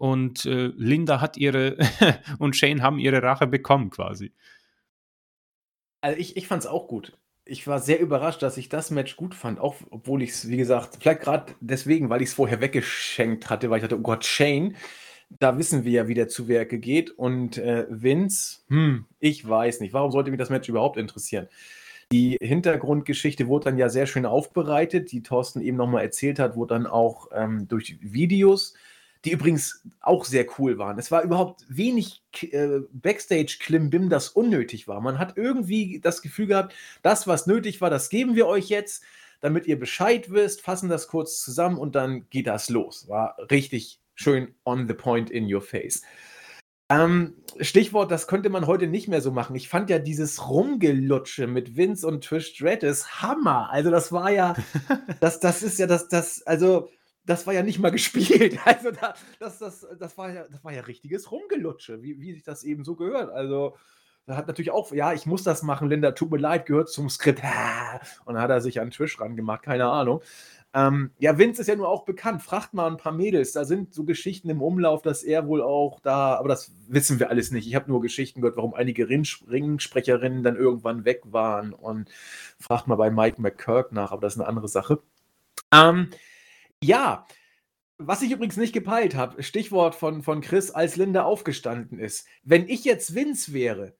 und 0.00 0.46
äh, 0.46 0.72
Linda 0.76 1.20
hat 1.20 1.36
ihre 1.36 1.76
und 2.38 2.56
Shane 2.56 2.82
haben 2.82 2.98
ihre 2.98 3.22
Rache 3.22 3.46
bekommen 3.46 3.90
quasi. 3.90 4.32
Also 6.00 6.18
ich, 6.18 6.38
ich 6.38 6.48
fand 6.48 6.62
es 6.62 6.66
auch 6.66 6.88
gut. 6.88 7.18
Ich 7.44 7.66
war 7.66 7.80
sehr 7.80 8.00
überrascht, 8.00 8.42
dass 8.42 8.56
ich 8.56 8.70
das 8.70 8.90
Match 8.90 9.16
gut 9.16 9.34
fand, 9.34 9.60
auch 9.60 9.76
obwohl 9.90 10.22
ich 10.22 10.30
es, 10.30 10.48
wie 10.48 10.56
gesagt, 10.56 10.96
vielleicht 11.00 11.20
gerade 11.20 11.52
deswegen, 11.60 12.08
weil 12.08 12.22
ich 12.22 12.30
es 12.30 12.34
vorher 12.34 12.62
weggeschenkt 12.62 13.50
hatte, 13.50 13.68
weil 13.68 13.76
ich 13.76 13.82
dachte, 13.82 13.98
oh 13.98 14.02
Gott, 14.02 14.24
Shane, 14.24 14.74
da 15.38 15.58
wissen 15.58 15.84
wir 15.84 15.92
ja, 15.92 16.08
wie 16.08 16.14
der 16.14 16.28
zu 16.28 16.48
Werke 16.48 16.78
geht. 16.78 17.10
Und 17.10 17.58
äh, 17.58 17.84
Vince, 17.90 18.60
hm, 18.68 19.04
ich 19.18 19.46
weiß 19.46 19.80
nicht, 19.80 19.92
warum 19.92 20.12
sollte 20.12 20.30
mich 20.30 20.38
das 20.38 20.48
Match 20.48 20.70
überhaupt 20.70 20.96
interessieren? 20.96 21.46
Die 22.10 22.38
Hintergrundgeschichte 22.40 23.48
wurde 23.48 23.66
dann 23.66 23.76
ja 23.76 23.90
sehr 23.90 24.06
schön 24.06 24.24
aufbereitet, 24.24 25.12
die 25.12 25.22
Thorsten 25.22 25.60
eben 25.60 25.76
nochmal 25.76 26.04
erzählt 26.04 26.38
hat, 26.38 26.56
wurde 26.56 26.74
dann 26.74 26.86
auch 26.86 27.28
ähm, 27.34 27.68
durch 27.68 27.98
Videos, 28.00 28.72
die 29.24 29.32
übrigens 29.32 29.86
auch 30.00 30.24
sehr 30.24 30.46
cool 30.58 30.78
waren. 30.78 30.98
Es 30.98 31.10
war 31.10 31.22
überhaupt 31.22 31.64
wenig 31.68 32.22
äh, 32.40 32.80
Backstage-Klimbim, 32.92 34.08
das 34.08 34.30
unnötig 34.30 34.88
war. 34.88 35.00
Man 35.00 35.18
hat 35.18 35.36
irgendwie 35.36 36.00
das 36.00 36.22
Gefühl 36.22 36.46
gehabt, 36.46 36.74
das, 37.02 37.26
was 37.26 37.46
nötig 37.46 37.80
war, 37.80 37.90
das 37.90 38.08
geben 38.08 38.34
wir 38.34 38.46
euch 38.46 38.68
jetzt, 38.68 39.02
damit 39.40 39.66
ihr 39.66 39.78
Bescheid 39.78 40.30
wisst, 40.30 40.62
fassen 40.62 40.88
das 40.88 41.08
kurz 41.08 41.42
zusammen 41.42 41.78
und 41.78 41.94
dann 41.94 42.28
geht 42.30 42.46
das 42.46 42.70
los. 42.70 43.08
War 43.08 43.36
richtig 43.50 44.00
schön 44.14 44.54
on 44.64 44.86
the 44.88 44.94
point 44.94 45.30
in 45.30 45.52
your 45.52 45.62
face. 45.62 46.02
Ähm, 46.90 47.34
Stichwort, 47.60 48.10
das 48.10 48.26
könnte 48.26 48.50
man 48.50 48.66
heute 48.66 48.88
nicht 48.88 49.06
mehr 49.06 49.20
so 49.20 49.30
machen. 49.30 49.54
Ich 49.54 49.68
fand 49.68 49.90
ja 49.90 50.00
dieses 50.00 50.48
Rumgelutsche 50.48 51.46
mit 51.46 51.76
Vince 51.76 52.06
und 52.06 52.24
Trish 52.24 52.48
Stratus 52.48 53.22
Hammer. 53.22 53.70
Also 53.70 53.90
das 53.90 54.10
war 54.10 54.30
ja, 54.30 54.54
das, 55.20 55.40
das 55.40 55.62
ist 55.62 55.78
ja 55.78 55.86
das, 55.86 56.08
das, 56.08 56.42
also 56.42 56.90
das 57.30 57.46
war 57.46 57.54
ja 57.54 57.62
nicht 57.62 57.78
mal 57.78 57.90
gespielt. 57.92 58.58
Also 58.64 58.90
da, 58.90 59.14
das, 59.38 59.58
das, 59.58 59.86
das, 59.98 60.18
war 60.18 60.32
ja, 60.32 60.44
das 60.50 60.64
war 60.64 60.72
ja 60.72 60.82
richtiges 60.82 61.30
Rumgelutsche, 61.30 62.02
wie, 62.02 62.20
wie 62.20 62.32
sich 62.34 62.42
das 62.42 62.64
eben 62.64 62.84
so 62.84 62.96
gehört. 62.96 63.30
Also 63.30 63.76
da 64.26 64.36
hat 64.36 64.46
natürlich 64.46 64.70
auch, 64.70 64.92
ja, 64.92 65.12
ich 65.12 65.26
muss 65.26 65.42
das 65.42 65.62
machen, 65.62 65.88
Linda, 65.88 66.12
tut 66.12 66.30
mir 66.30 66.38
leid, 66.38 66.66
gehört 66.66 66.88
zum 66.88 67.08
Skript. 67.08 67.42
Und 68.24 68.34
dann 68.34 68.42
hat 68.42 68.50
er 68.50 68.60
sich 68.60 68.80
an 68.80 68.90
Trish 68.90 69.20
rangemacht, 69.20 69.62
keine 69.62 69.86
Ahnung. 69.86 70.22
Ähm, 70.72 71.10
ja, 71.18 71.36
Vince 71.36 71.62
ist 71.62 71.66
ja 71.66 71.74
nur 71.74 71.88
auch 71.88 72.04
bekannt. 72.04 72.42
Fragt 72.42 72.74
mal 72.74 72.88
ein 72.88 72.96
paar 72.96 73.12
Mädels. 73.12 73.52
Da 73.52 73.64
sind 73.64 73.92
so 73.92 74.04
Geschichten 74.04 74.48
im 74.48 74.62
Umlauf, 74.62 75.02
dass 75.02 75.24
er 75.24 75.48
wohl 75.48 75.62
auch 75.62 75.98
da, 76.00 76.36
aber 76.36 76.48
das 76.48 76.72
wissen 76.86 77.18
wir 77.18 77.28
alles 77.28 77.50
nicht. 77.50 77.66
Ich 77.66 77.74
habe 77.74 77.90
nur 77.90 78.00
Geschichten 78.00 78.40
gehört, 78.40 78.56
warum 78.56 78.74
einige 78.74 79.08
Ringsprecherinnen 79.08 80.44
dann 80.44 80.56
irgendwann 80.56 81.04
weg 81.04 81.22
waren. 81.24 81.72
Und 81.72 82.08
fragt 82.60 82.86
mal 82.86 82.96
bei 82.96 83.10
Mike 83.10 83.40
McKirk 83.40 83.90
nach, 83.90 84.12
aber 84.12 84.20
das 84.20 84.34
ist 84.34 84.40
eine 84.40 84.48
andere 84.48 84.68
Sache. 84.68 85.00
Ähm, 85.72 86.10
ja, 86.82 87.26
was 87.98 88.22
ich 88.22 88.30
übrigens 88.32 88.56
nicht 88.56 88.72
gepeilt 88.72 89.14
habe, 89.14 89.42
Stichwort 89.42 89.94
von, 89.94 90.22
von 90.22 90.40
Chris, 90.40 90.70
als 90.70 90.96
Linda 90.96 91.24
aufgestanden 91.24 91.98
ist. 91.98 92.26
Wenn 92.42 92.68
ich 92.68 92.84
jetzt 92.84 93.14
Vince 93.14 93.52
wäre, 93.52 93.94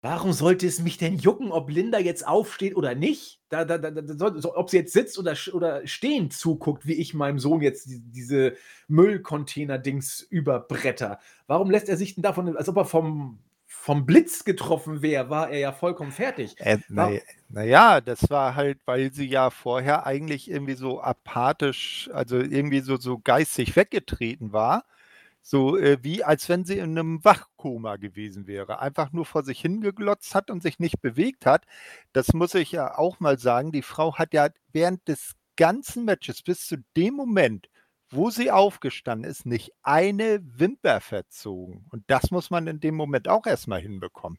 Warum 0.00 0.32
sollte 0.32 0.64
es 0.64 0.80
mich 0.80 0.96
denn 0.96 1.18
jucken, 1.18 1.50
ob 1.50 1.70
Linda 1.70 1.98
jetzt 1.98 2.24
aufsteht 2.24 2.76
oder 2.76 2.94
nicht? 2.94 3.40
Da, 3.48 3.64
da, 3.64 3.78
da, 3.78 3.90
da 3.90 4.48
ob 4.54 4.70
sie 4.70 4.76
jetzt 4.76 4.92
sitzt 4.92 5.18
oder, 5.18 5.34
oder 5.52 5.84
stehend 5.88 6.32
zuguckt, 6.32 6.86
wie 6.86 6.94
ich 6.94 7.14
meinem 7.14 7.40
Sohn 7.40 7.62
jetzt 7.62 7.90
die, 7.90 7.98
diese 8.00 8.54
Müllcontainer-Dings 8.86 10.20
überbretter. 10.20 11.18
Warum 11.48 11.68
lässt 11.68 11.88
er 11.88 11.96
sich 11.96 12.14
denn 12.14 12.22
davon, 12.22 12.56
als 12.56 12.68
ob 12.68 12.76
er 12.76 12.84
vom, 12.84 13.40
vom 13.88 14.04
Blitz 14.04 14.44
getroffen 14.44 15.00
wäre, 15.00 15.30
war 15.30 15.48
er 15.48 15.58
ja 15.60 15.72
vollkommen 15.72 16.12
fertig. 16.12 16.54
Äh, 16.58 16.76
Naja, 16.90 17.20
na 17.48 18.00
das 18.02 18.28
war 18.28 18.54
halt, 18.54 18.78
weil 18.84 19.10
sie 19.14 19.24
ja 19.24 19.48
vorher 19.48 20.04
eigentlich 20.04 20.50
irgendwie 20.50 20.74
so 20.74 21.00
apathisch, 21.00 22.10
also 22.12 22.36
irgendwie 22.36 22.80
so, 22.80 22.98
so 22.98 23.18
geistig 23.18 23.76
weggetreten 23.76 24.52
war 24.52 24.84
so 25.40 25.78
äh, 25.78 25.96
wie 26.02 26.22
als 26.22 26.50
wenn 26.50 26.66
sie 26.66 26.76
in 26.76 26.98
einem 26.98 27.24
Wachkoma 27.24 27.96
gewesen 27.96 28.46
wäre. 28.46 28.80
Einfach 28.80 29.12
nur 29.12 29.24
vor 29.24 29.42
sich 29.42 29.58
hingeglotzt 29.62 30.34
hat 30.34 30.50
und 30.50 30.62
sich 30.62 30.78
nicht 30.78 31.00
bewegt 31.00 31.46
hat. 31.46 31.64
Das 32.12 32.34
muss 32.34 32.54
ich 32.54 32.72
ja 32.72 32.98
auch 32.98 33.20
mal 33.20 33.38
sagen. 33.38 33.72
Die 33.72 33.80
Frau 33.80 34.16
hat 34.16 34.34
ja 34.34 34.48
während 34.72 35.08
des 35.08 35.32
ganzen 35.56 36.04
Matches 36.04 36.42
bis 36.42 36.66
zu 36.66 36.76
dem 36.94 37.14
Moment, 37.14 37.70
wo 38.10 38.30
sie 38.30 38.50
aufgestanden 38.50 39.30
ist, 39.30 39.46
nicht 39.46 39.72
eine 39.82 40.40
Wimper 40.42 41.00
verzogen. 41.00 41.86
Und 41.90 42.04
das 42.08 42.30
muss 42.30 42.50
man 42.50 42.66
in 42.66 42.80
dem 42.80 42.94
Moment 42.94 43.28
auch 43.28 43.46
erstmal 43.46 43.80
hinbekommen. 43.80 44.38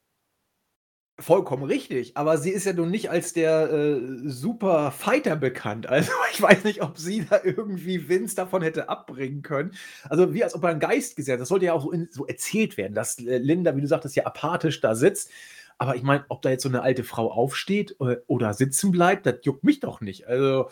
Vollkommen 1.19 1.63
richtig, 1.63 2.15
aber 2.15 2.37
sie 2.37 2.51
ist 2.51 2.65
ja 2.65 2.71
nun 2.71 2.91
nicht 2.91 3.09
als 3.09 3.33
der 3.33 3.69
äh, 3.69 3.99
Super 4.23 4.91
Fighter 4.91 5.35
bekannt. 5.35 5.87
Also 5.87 6.11
ich 6.33 6.41
weiß 6.41 6.63
nicht, 6.63 6.81
ob 6.81 6.97
sie 6.97 7.25
da 7.29 7.41
irgendwie 7.43 8.07
Vince 8.07 8.35
davon 8.35 8.61
hätte 8.61 8.87
abbringen 8.87 9.41
können. 9.41 9.73
Also 10.07 10.33
wie 10.33 10.45
als 10.45 10.55
ob 10.55 10.63
er 10.63 10.69
ein 10.69 10.79
Geist 10.79 11.17
gesetzt. 11.17 11.41
Das 11.41 11.49
sollte 11.49 11.65
ja 11.65 11.73
auch 11.73 11.83
so, 11.83 11.91
in, 11.91 12.07
so 12.09 12.25
erzählt 12.25 12.77
werden, 12.77 12.93
dass 12.93 13.19
äh, 13.19 13.37
Linda, 13.37 13.75
wie 13.75 13.81
du 13.81 13.87
sagtest, 13.87 14.15
ja 14.15 14.25
apathisch 14.25 14.79
da 14.79 14.95
sitzt. 14.95 15.29
Aber 15.77 15.95
ich 15.95 16.03
meine, 16.03 16.25
ob 16.29 16.41
da 16.41 16.49
jetzt 16.51 16.63
so 16.63 16.69
eine 16.69 16.83
alte 16.83 17.03
Frau 17.03 17.31
aufsteht 17.31 17.97
äh, 17.99 18.17
oder 18.27 18.53
sitzen 18.53 18.91
bleibt, 18.91 19.25
das 19.25 19.39
juckt 19.43 19.65
mich 19.65 19.81
doch 19.81 19.99
nicht. 19.99 20.27
Also 20.27 20.69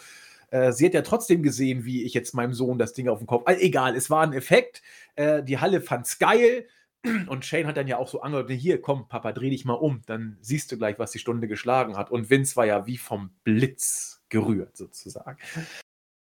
äh, 0.49 0.71
sie 0.71 0.85
hat 0.85 0.93
ja 0.93 1.01
trotzdem 1.01 1.43
gesehen, 1.43 1.85
wie 1.85 2.03
ich 2.03 2.13
jetzt 2.13 2.33
meinem 2.33 2.53
Sohn 2.53 2.77
das 2.77 2.93
Ding 2.93 3.09
auf 3.09 3.19
den 3.19 3.27
Kopf. 3.27 3.43
Also, 3.45 3.61
egal, 3.61 3.95
es 3.95 4.09
war 4.09 4.23
ein 4.23 4.33
Effekt. 4.33 4.81
Äh, 5.15 5.43
die 5.43 5.59
Halle 5.59 5.81
fand's 5.81 6.19
geil. 6.19 6.67
Und 7.27 7.45
Shane 7.45 7.67
hat 7.67 7.77
dann 7.77 7.87
ja 7.87 7.97
auch 7.97 8.07
so 8.07 8.21
angehört, 8.21 8.49
hier, 8.51 8.81
komm, 8.81 9.07
Papa, 9.07 9.31
dreh 9.31 9.49
dich 9.49 9.65
mal 9.65 9.73
um, 9.73 10.01
dann 10.05 10.37
siehst 10.41 10.71
du 10.71 10.77
gleich, 10.77 10.99
was 10.99 11.11
die 11.11 11.19
Stunde 11.19 11.47
geschlagen 11.47 11.97
hat. 11.97 12.11
Und 12.11 12.29
Vince 12.29 12.55
war 12.55 12.65
ja 12.65 12.87
wie 12.87 12.97
vom 12.97 13.31
Blitz 13.43 14.23
gerührt, 14.29 14.75
sozusagen. 14.75 15.37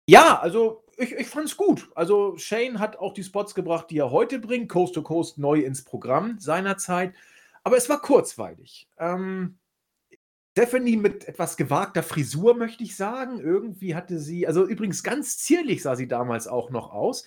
Ja, 0.08 0.40
also 0.40 0.84
ich, 0.98 1.14
ich 1.14 1.28
fand 1.28 1.46
es 1.46 1.58
gut. 1.58 1.90
Also 1.96 2.38
Shane 2.38 2.80
hat 2.80 2.98
auch 2.98 3.14
die 3.14 3.24
Spots 3.24 3.56
gebracht, 3.56 3.90
die 3.90 4.00
er 4.00 4.12
heute 4.12 4.40
bringt, 4.40 4.70
Coast 4.70 4.96
to 4.96 5.02
Coast 5.02 5.38
neu 5.38 5.60
ins 5.62 5.84
Programm 5.84 6.40
seinerzeit. 6.40 7.14
Aber 7.64 7.78
es 7.78 7.88
war 7.90 8.02
kurzweilig. 8.02 8.90
Ähm, 8.98 9.58
Stephanie 10.58 10.98
mit 10.98 11.28
etwas 11.28 11.58
gewagter 11.58 12.04
Frisur, 12.04 12.56
möchte 12.56 12.84
ich 12.84 12.96
sagen. 12.96 13.40
Irgendwie 13.40 13.96
hatte 13.96 14.20
sie, 14.20 14.46
also 14.46 14.66
übrigens 14.68 15.02
ganz 15.02 15.38
zierlich 15.40 15.82
sah 15.82 15.96
sie 15.96 16.08
damals 16.08 16.48
auch 16.48 16.70
noch 16.70 16.92
aus. 16.94 17.26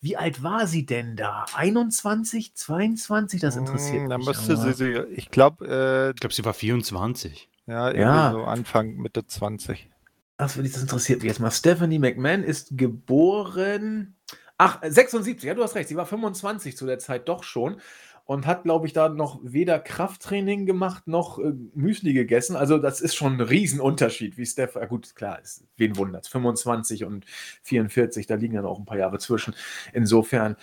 Wie 0.00 0.16
alt 0.16 0.44
war 0.44 0.68
sie 0.68 0.86
denn 0.86 1.16
da? 1.16 1.44
21, 1.54 2.54
22? 2.54 3.40
Das 3.40 3.56
interessiert 3.56 4.02
Hm, 4.02 4.10
da 4.10 4.18
mich. 4.18 4.28
müsste 4.28 4.52
aber- 4.52 4.72
sie, 4.72 4.92
sie 4.92 4.98
ich 5.12 5.30
glaube, 5.32 5.66
äh, 5.66 6.10
Ich 6.14 6.20
glaube, 6.20 6.32
sie 6.34 6.44
war 6.44 6.54
24. 6.54 7.48
ja, 7.66 7.88
irgendwie 7.88 8.00
Ja. 8.02 8.30
so 8.30 8.44
Anfang, 8.44 8.94
Mitte 8.96 9.26
20. 9.26 9.90
Ach, 10.36 10.46
das 10.56 10.80
interessiert 10.80 11.18
mich 11.22 11.30
jetzt 11.30 11.40
mal. 11.40 11.50
Stephanie 11.50 11.98
McMahon 11.98 12.44
ist 12.44 12.78
geboren. 12.78 14.14
Ach, 14.56 14.78
76, 14.82 15.42
ja, 15.48 15.54
du 15.54 15.64
hast 15.64 15.74
recht. 15.74 15.88
Sie 15.88 15.96
war 15.96 16.06
25 16.06 16.76
zu 16.76 16.86
der 16.86 17.00
Zeit 17.00 17.28
doch 17.28 17.42
schon 17.42 17.80
und 18.28 18.46
hat, 18.46 18.64
glaube 18.64 18.86
ich, 18.86 18.92
da 18.92 19.08
noch 19.08 19.40
weder 19.42 19.78
Krafttraining 19.78 20.66
gemacht 20.66 21.08
noch 21.08 21.38
äh, 21.38 21.54
Müsli 21.74 22.12
gegessen. 22.12 22.56
Also, 22.56 22.76
das 22.76 23.00
ist 23.00 23.14
schon 23.14 23.36
ein 23.36 23.40
Riesenunterschied, 23.40 24.36
wie 24.36 24.44
Steph. 24.44 24.74
Ja, 24.74 24.84
gut, 24.84 25.14
klar, 25.14 25.40
ist, 25.40 25.64
wen 25.78 25.96
wundert's? 25.96 26.28
25 26.28 27.04
und 27.06 27.24
44, 27.62 28.26
da 28.26 28.34
liegen 28.34 28.52
ja 28.52 28.60
noch 28.60 28.78
ein 28.78 28.84
paar 28.84 28.98
Jahre 28.98 29.18
zwischen. 29.18 29.54
Insofern. 29.94 30.56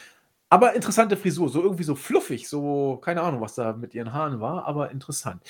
Aber 0.49 0.75
interessante 0.75 1.17
Frisur, 1.17 1.49
so 1.49 1.63
irgendwie 1.63 1.83
so 1.83 1.95
fluffig, 1.95 2.47
so, 2.47 2.97
keine 2.97 3.23
Ahnung, 3.23 3.41
was 3.41 3.55
da 3.55 3.73
mit 3.73 3.95
ihren 3.95 4.13
Haaren 4.13 4.39
war, 4.39 4.65
aber 4.67 4.91
interessant. 4.91 5.41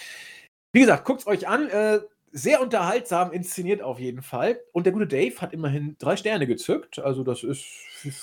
Wie 0.71 0.79
gesagt, 0.79 1.03
guckt's 1.03 1.27
euch 1.27 1.49
an. 1.49 1.67
Äh, 1.67 1.99
sehr 2.38 2.62
unterhaltsam 2.62 3.32
inszeniert 3.32 3.82
auf 3.82 3.98
jeden 3.98 4.22
Fall. 4.22 4.60
Und 4.74 4.86
der 4.86 4.91
gute 4.94 5.07
Dave 5.07 5.40
hat 5.40 5.53
immerhin 5.53 5.95
drei 5.99 6.18
Sterne 6.18 6.45
gezückt. 6.48 6.99
Also, 6.99 7.24
das 7.24 7.44
ist, 7.44 7.66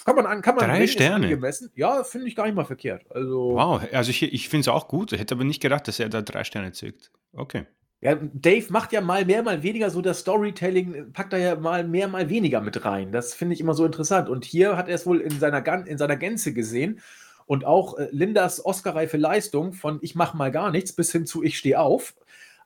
kann 0.05 0.17
man 0.17 0.27
an, 0.27 0.43
kann 0.43 0.55
man 0.55 0.67
Drei 0.69 0.87
Sterne? 0.87 1.25
angemessen. 1.25 1.71
Ja, 1.75 2.05
finde 2.05 2.29
ich 2.29 2.37
gar 2.37 2.45
nicht 2.45 2.55
mal 2.55 2.65
verkehrt. 2.67 3.05
Also, 3.11 3.55
Wow, 3.55 3.81
also 3.93 4.11
ich, 4.11 4.23
ich 4.23 4.49
finde 4.51 4.61
es 4.63 4.69
auch 4.69 4.87
gut. 4.87 5.13
Ich 5.13 5.21
hätte 5.21 5.35
aber 5.35 5.45
nicht 5.45 5.63
gedacht, 5.63 5.89
dass 5.89 5.99
er 5.99 6.11
da 6.11 6.21
drei 6.21 6.45
Sterne 6.45 6.73
zückt. 6.73 7.11
Okay. 7.33 7.65
ja, 8.03 8.17
Dave 8.35 8.67
macht 8.69 8.93
ja 8.93 9.01
mal 9.01 9.25
mehr, 9.25 9.43
mal 9.43 9.63
weniger 9.63 9.89
so 9.89 10.03
das 10.03 10.19
Storytelling, 10.21 11.13
packt 11.15 11.33
er 11.33 11.39
ja 11.39 11.57
mal 11.57 11.83
mehr, 11.83 12.07
mal 12.09 12.29
weniger 12.29 12.61
mit 12.61 12.85
rein. 12.85 13.13
Das 13.13 13.33
finde 13.33 13.55
ich 13.55 13.61
immer 13.61 13.73
so 13.75 13.87
interessant. 13.87 14.29
Und 14.29 14.45
hier 14.45 14.77
hat 14.77 14.89
er 14.89 14.95
es 14.97 15.07
wohl 15.07 15.21
in 15.21 15.39
seiner, 15.39 15.63
Gan- 15.63 15.87
in 15.87 15.97
seiner 15.97 16.17
Gänze 16.17 16.53
gesehen. 16.53 17.01
Und 17.47 17.65
auch 17.65 17.99
äh, 17.99 18.09
Lindas 18.13 18.65
Oscar-reife 18.65 19.17
Leistung 19.17 19.73
von 19.73 19.99
Ich 20.03 20.15
mach 20.15 20.35
mal 20.35 20.51
gar 20.53 20.71
nichts 20.71 20.93
bis 20.93 21.11
hin 21.13 21.27
zu 21.27 21.43
Ich 21.43 21.59
stehe 21.59 21.81
auf. 21.81 22.15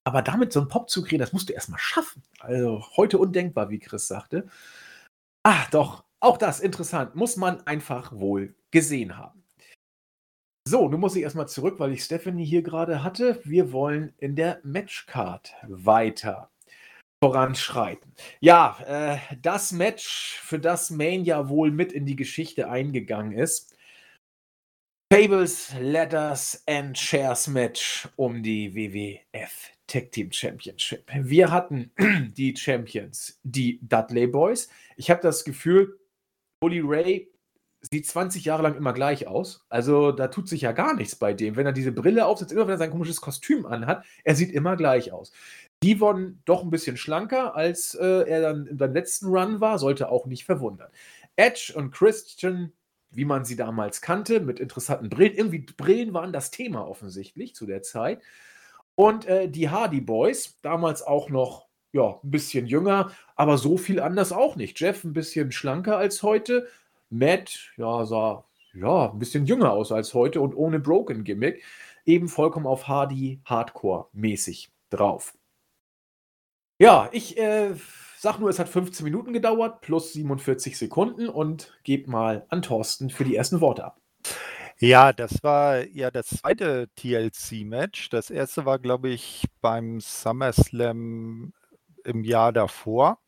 Aber 0.07 0.23
damit 0.23 0.53
so 0.53 0.61
einen 0.61 0.69
Pop 0.69 0.89
zu 0.89 1.03
kriegen, 1.03 1.19
das 1.19 1.33
musst 1.33 1.49
du 1.49 1.53
erstmal 1.53 1.81
schaffen. 1.81 2.23
Also 2.39 2.87
heute 2.97 3.19
undenkbar, 3.19 3.71
wie 3.71 3.81
Chris 3.81 4.07
sagte. 4.07 4.47
Ah, 5.43 5.67
doch, 5.73 6.05
auch 6.21 6.39
das 6.39 6.61
interessant. 6.61 7.17
Muss 7.17 7.37
man 7.37 7.67
einfach 7.67 8.13
wohl 8.13 8.55
gesehen 8.71 9.19
haben. 9.19 9.43
So, 10.69 10.89
nun 10.89 11.01
muss 11.01 11.17
ich 11.17 11.25
erstmal 11.25 11.49
zurück, 11.49 11.81
weil 11.81 11.93
ich 11.93 12.05
Stephanie 12.05 12.45
hier 12.45 12.63
gerade 12.63 13.03
hatte. 13.03 13.41
Wir 13.43 13.73
wollen 13.73 14.15
in 14.19 14.37
der 14.37 14.61
Matchcard 14.63 15.53
weiter 15.67 16.51
voranschreiten. 17.21 18.13
Ja, 18.39 18.79
äh, 18.87 19.19
das 19.43 19.73
Match, 19.73 20.39
für 20.41 20.61
das 20.61 20.91
Mania 20.91 21.49
wohl 21.49 21.73
mit 21.73 21.91
in 21.91 22.07
die 22.07 22.17
Geschichte 22.17 22.71
eingegangen 22.71 23.33
ist. 23.33 23.77
Tables, 25.13 25.75
Letters 25.81 26.63
and 26.69 26.97
Shares 26.97 27.49
Match 27.49 28.09
um 28.15 28.45
die 28.45 28.73
WWF 28.73 29.76
Tag 29.87 30.13
Team 30.13 30.33
Championship. 30.33 31.11
Wir 31.15 31.51
hatten 31.51 31.93
die 32.37 32.57
Champions, 32.57 33.39
die 33.43 33.79
Dudley 33.83 34.27
Boys. 34.27 34.69
Ich 34.97 35.11
habe 35.11 35.23
das 35.23 35.45
Gefühl, 35.45 35.99
Bully 36.61 36.81
Ray 36.81 37.31
sieht 37.91 38.07
20 38.07 38.45
Jahre 38.45 38.63
lang 38.63 38.75
immer 38.75 38.93
gleich 38.93 39.27
aus. 39.27 39.65
Also 39.69 40.13
da 40.13 40.29
tut 40.29 40.49
sich 40.49 40.63
ja 40.63 40.73
gar 40.73 40.95
nichts 40.95 41.17
bei 41.17 41.33
dem. 41.35 41.57
Wenn 41.57 41.67
er 41.67 41.73
diese 41.73 41.93
Brille 41.93 42.27
aufsetzt, 42.27 42.53
immer 42.53 42.67
wenn 42.67 42.75
er 42.75 42.79
sein 42.79 42.91
komisches 42.91 43.21
Kostüm 43.21 43.67
anhat, 43.67 44.05
er 44.25 44.35
sieht 44.35 44.53
immer 44.53 44.77
gleich 44.77 45.13
aus. 45.13 45.33
Devon 45.83 46.41
doch 46.45 46.63
ein 46.63 46.71
bisschen 46.71 46.97
schlanker, 46.97 47.55
als 47.55 47.95
äh, 47.95 48.29
er 48.29 48.41
dann 48.41 48.67
in 48.67 48.79
seinem 48.79 48.95
letzten 48.95 49.27
Run 49.27 49.61
war, 49.61 49.79
sollte 49.79 50.09
auch 50.09 50.27
nicht 50.27 50.45
verwundern. 50.45 50.91
Edge 51.37 51.73
und 51.77 51.91
Christian, 51.91 52.73
wie 53.11 53.27
man 53.27 53.45
sie 53.45 53.57
damals 53.57 54.01
kannte, 54.01 54.41
mit 54.41 54.59
interessanten 54.59 55.11
Brillen. 55.11 55.35
Irgendwie 55.35 55.59
Brillen 55.61 56.15
waren 56.15 56.33
das 56.33 56.51
Thema 56.51 56.89
offensichtlich 56.89 57.55
zu 57.55 57.67
der 57.67 57.83
Zeit. 57.83 58.21
Und 58.97 59.27
äh, 59.27 59.49
die 59.49 59.69
Hardy 59.69 60.01
Boys, 60.01 60.59
damals 60.63 61.03
auch 61.03 61.31
noch 61.31 61.67
ja, 61.93 62.19
ein 62.23 62.31
bisschen 62.31 62.67
jünger, 62.67 63.13
aber 63.37 63.59
so 63.59 63.77
viel 63.79 64.01
anders 64.01 64.33
auch 64.33 64.57
nicht. 64.57 64.81
Jeff 64.81 65.05
ein 65.05 65.13
bisschen 65.13 65.53
schlanker 65.53 65.97
als 65.97 66.23
heute. 66.23 66.67
Matt, 67.09 67.73
ja, 67.77 68.05
sah 68.05 68.45
ja, 68.75 69.11
ein 69.11 69.19
bisschen 69.19 69.47
jünger 69.47 69.73
aus 69.73 69.93
als 69.93 70.13
heute 70.13 70.41
und 70.41 70.55
ohne 70.55 70.81
Broken 70.81 71.25
Gimmick. 71.25 71.63
Eben 72.05 72.29
vollkommen 72.29 72.67
auf 72.67 72.89
Hardy 72.89 73.41
Hardcore-mäßig 73.45 74.69
drauf. 74.91 75.35
Ja, 76.79 77.09
ich 77.13 77.39
äh, 77.39 77.75
sag 78.19 78.39
nur, 78.39 78.51
es 78.51 78.59
hat 78.59 78.69
15 78.69 79.05
Minuten 79.05 79.33
gedauert, 79.33 79.81
plus 79.81 80.13
47 80.13 80.77
Sekunden 80.77 81.29
und 81.29 81.79
gebe 81.85 82.11
mal 82.11 82.45
an 82.49 82.63
Thorsten 82.63 83.09
für 83.11 83.25
die 83.25 83.35
ersten 83.35 83.61
Worte 83.61 83.85
ab. 83.85 84.01
Ja, 84.79 85.13
das 85.15 85.43
war 85.43 85.87
ja 85.89 86.11
das 86.11 86.29
zweite 86.29 86.89
TLC-Match. 86.97 88.11
Das 88.11 88.29
erste 88.31 88.67
war, 88.67 88.79
glaube 88.79 89.09
ich, 89.09 89.45
beim 89.63 90.01
SummerSlam 90.01 91.55
im 92.05 92.25
Jahr 92.25 92.53
davor. 92.53 93.19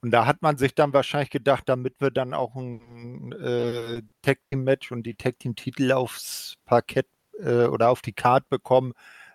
Und 0.00 0.10
da 0.10 0.26
hat 0.26 0.42
man 0.42 0.58
sich 0.58 0.74
dann 0.74 0.92
wahrscheinlich 0.92 1.30
gedacht, 1.30 1.64
damit 1.68 2.00
wir 2.00 2.10
dann 2.10 2.34
auch 2.34 2.56
ein 2.56 3.32
äh, 3.32 4.02
Tag 4.22 4.38
Team 4.50 4.64
Match 4.64 4.90
und 4.90 5.04
die 5.04 5.14
Tag 5.14 5.38
Team 5.38 5.54
Titel 5.54 5.92
aufs 5.92 6.56
Parkett 6.64 7.06
äh, 7.38 7.66
oder 7.66 7.90
auf 7.90 8.02
die 8.02 8.12
Card 8.12 8.48
bekommen, 8.48 8.92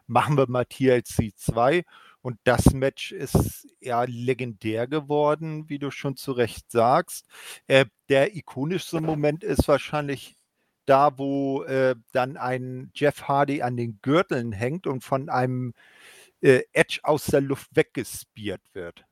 machen 0.08 0.38
wir 0.38 0.50
mal 0.50 0.66
TLC 0.66 1.32
2. 1.36 1.84
Und 2.22 2.38
das 2.44 2.74
Match 2.74 3.12
ist 3.14 3.68
ja 3.80 4.04
legendär 4.04 4.88
geworden, 4.88 5.70
wie 5.70 5.80
du 5.80 5.90
schon 5.90 6.18
zu 6.18 6.34
Recht 6.34 6.70
sagst. 6.70 7.28
Äh, 7.68 7.86
der 8.10 8.36
ikonischste 8.36 9.02
Moment 9.02 9.44
ist 9.44 9.68
wahrscheinlich 9.70 10.36
da, 10.92 11.18
wo 11.18 11.64
äh, 11.64 11.96
dann 12.12 12.36
ein 12.36 12.92
Jeff 12.94 13.24
Hardy 13.30 13.62
an 13.62 13.78
den 13.78 14.00
Gürteln 14.02 14.52
hängt 14.52 14.88
und 14.88 15.06
von 15.06 15.30
einem 15.30 15.74
äh, 16.42 16.64
Edge 16.74 17.00
aus 17.04 17.28
der 17.28 17.40
Luft 17.40 17.70
weggespiert 17.74 18.62
wird. 18.74 19.06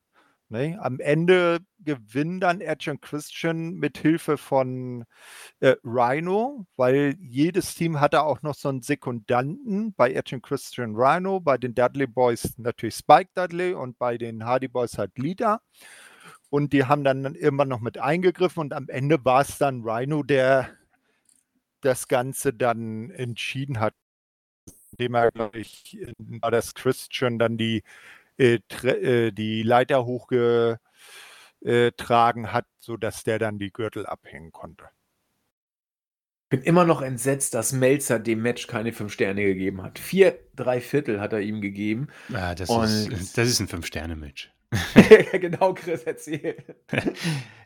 Ne? 0.50 0.78
Am 0.82 1.00
Ende 1.00 1.60
gewinnen 1.80 2.42
dann 2.42 2.60
Edge 2.60 2.92
und 2.92 3.02
Christian 3.02 3.76
mit 3.76 3.98
Hilfe 3.98 4.38
von 4.38 5.06
äh, 5.62 5.76
Rhino, 5.86 6.66
weil 6.76 7.16
jedes 7.22 7.76
Team 7.76 8.02
hatte 8.02 8.24
auch 8.24 8.42
noch 8.42 8.56
so 8.56 8.68
einen 8.68 8.82
Sekundanten. 8.82 9.94
Bei 9.94 10.12
Edge 10.12 10.36
und 10.36 10.42
Christian 10.42 10.96
Rhino, 10.98 11.40
bei 11.40 11.58
den 11.58 11.76
Dudley 11.76 12.08
Boys 12.08 12.58
natürlich 12.58 12.96
Spike 12.96 13.30
Dudley 13.36 13.74
und 13.74 13.98
bei 13.98 14.18
den 14.18 14.44
Hardy 14.44 14.68
Boys 14.68 14.98
halt 14.98 15.18
Lita. 15.18 15.62
Und 16.50 16.74
die 16.74 16.84
haben 16.84 17.06
dann 17.06 17.24
immer 17.36 17.64
noch 17.64 17.80
mit 17.80 18.00
eingegriffen 18.00 18.60
und 18.60 18.74
am 18.74 18.90
Ende 18.90 19.24
war 19.24 19.42
es 19.42 19.60
dann 19.60 19.84
Rhino, 19.84 20.24
der 20.24 20.79
das 21.82 22.08
Ganze 22.08 22.54
dann 22.54 23.10
entschieden 23.12 23.80
hat, 23.80 23.94
indem 24.92 25.16
er, 25.16 25.32
glaube 25.32 25.60
ich, 25.60 25.98
war 26.18 26.52
das 26.52 26.74
Christian 26.74 27.40
dann 27.40 27.58
die, 27.58 27.84
äh, 28.38 28.60
äh, 28.84 29.32
die 29.32 29.64
Leiter 29.64 30.06
hochgetragen 30.06 30.80
hat, 32.52 32.66
sodass 32.80 33.24
der 33.24 33.40
dann 33.40 33.60
die 33.60 33.72
Gürtel 33.72 34.06
abhängen 34.06 34.52
konnte. 34.52 34.90
bin 36.50 36.62
immer 36.64 36.84
noch 36.84 37.02
entsetzt, 37.04 37.54
dass 37.54 37.74
Melzer 37.74 38.18
dem 38.20 38.42
Match 38.42 38.66
keine 38.66 38.92
fünf 38.92 39.14
Sterne 39.14 39.44
gegeben 39.44 39.84
hat. 39.84 40.00
Vier, 40.00 40.40
drei 40.56 40.82
Viertel 40.82 41.22
hat 41.22 41.32
er 41.32 41.42
ihm 41.42 41.62
gegeben. 41.62 42.08
Ah, 42.34 42.56
das, 42.56 42.70
Und- 42.70 42.86
ist, 42.86 43.38
das 43.38 43.48
ist 43.48 43.60
ein 43.60 43.68
Fünf-Sterne-Match. 43.68 44.52
genau, 45.34 45.74
Chris, 45.74 46.04
erzähl. 46.04 46.58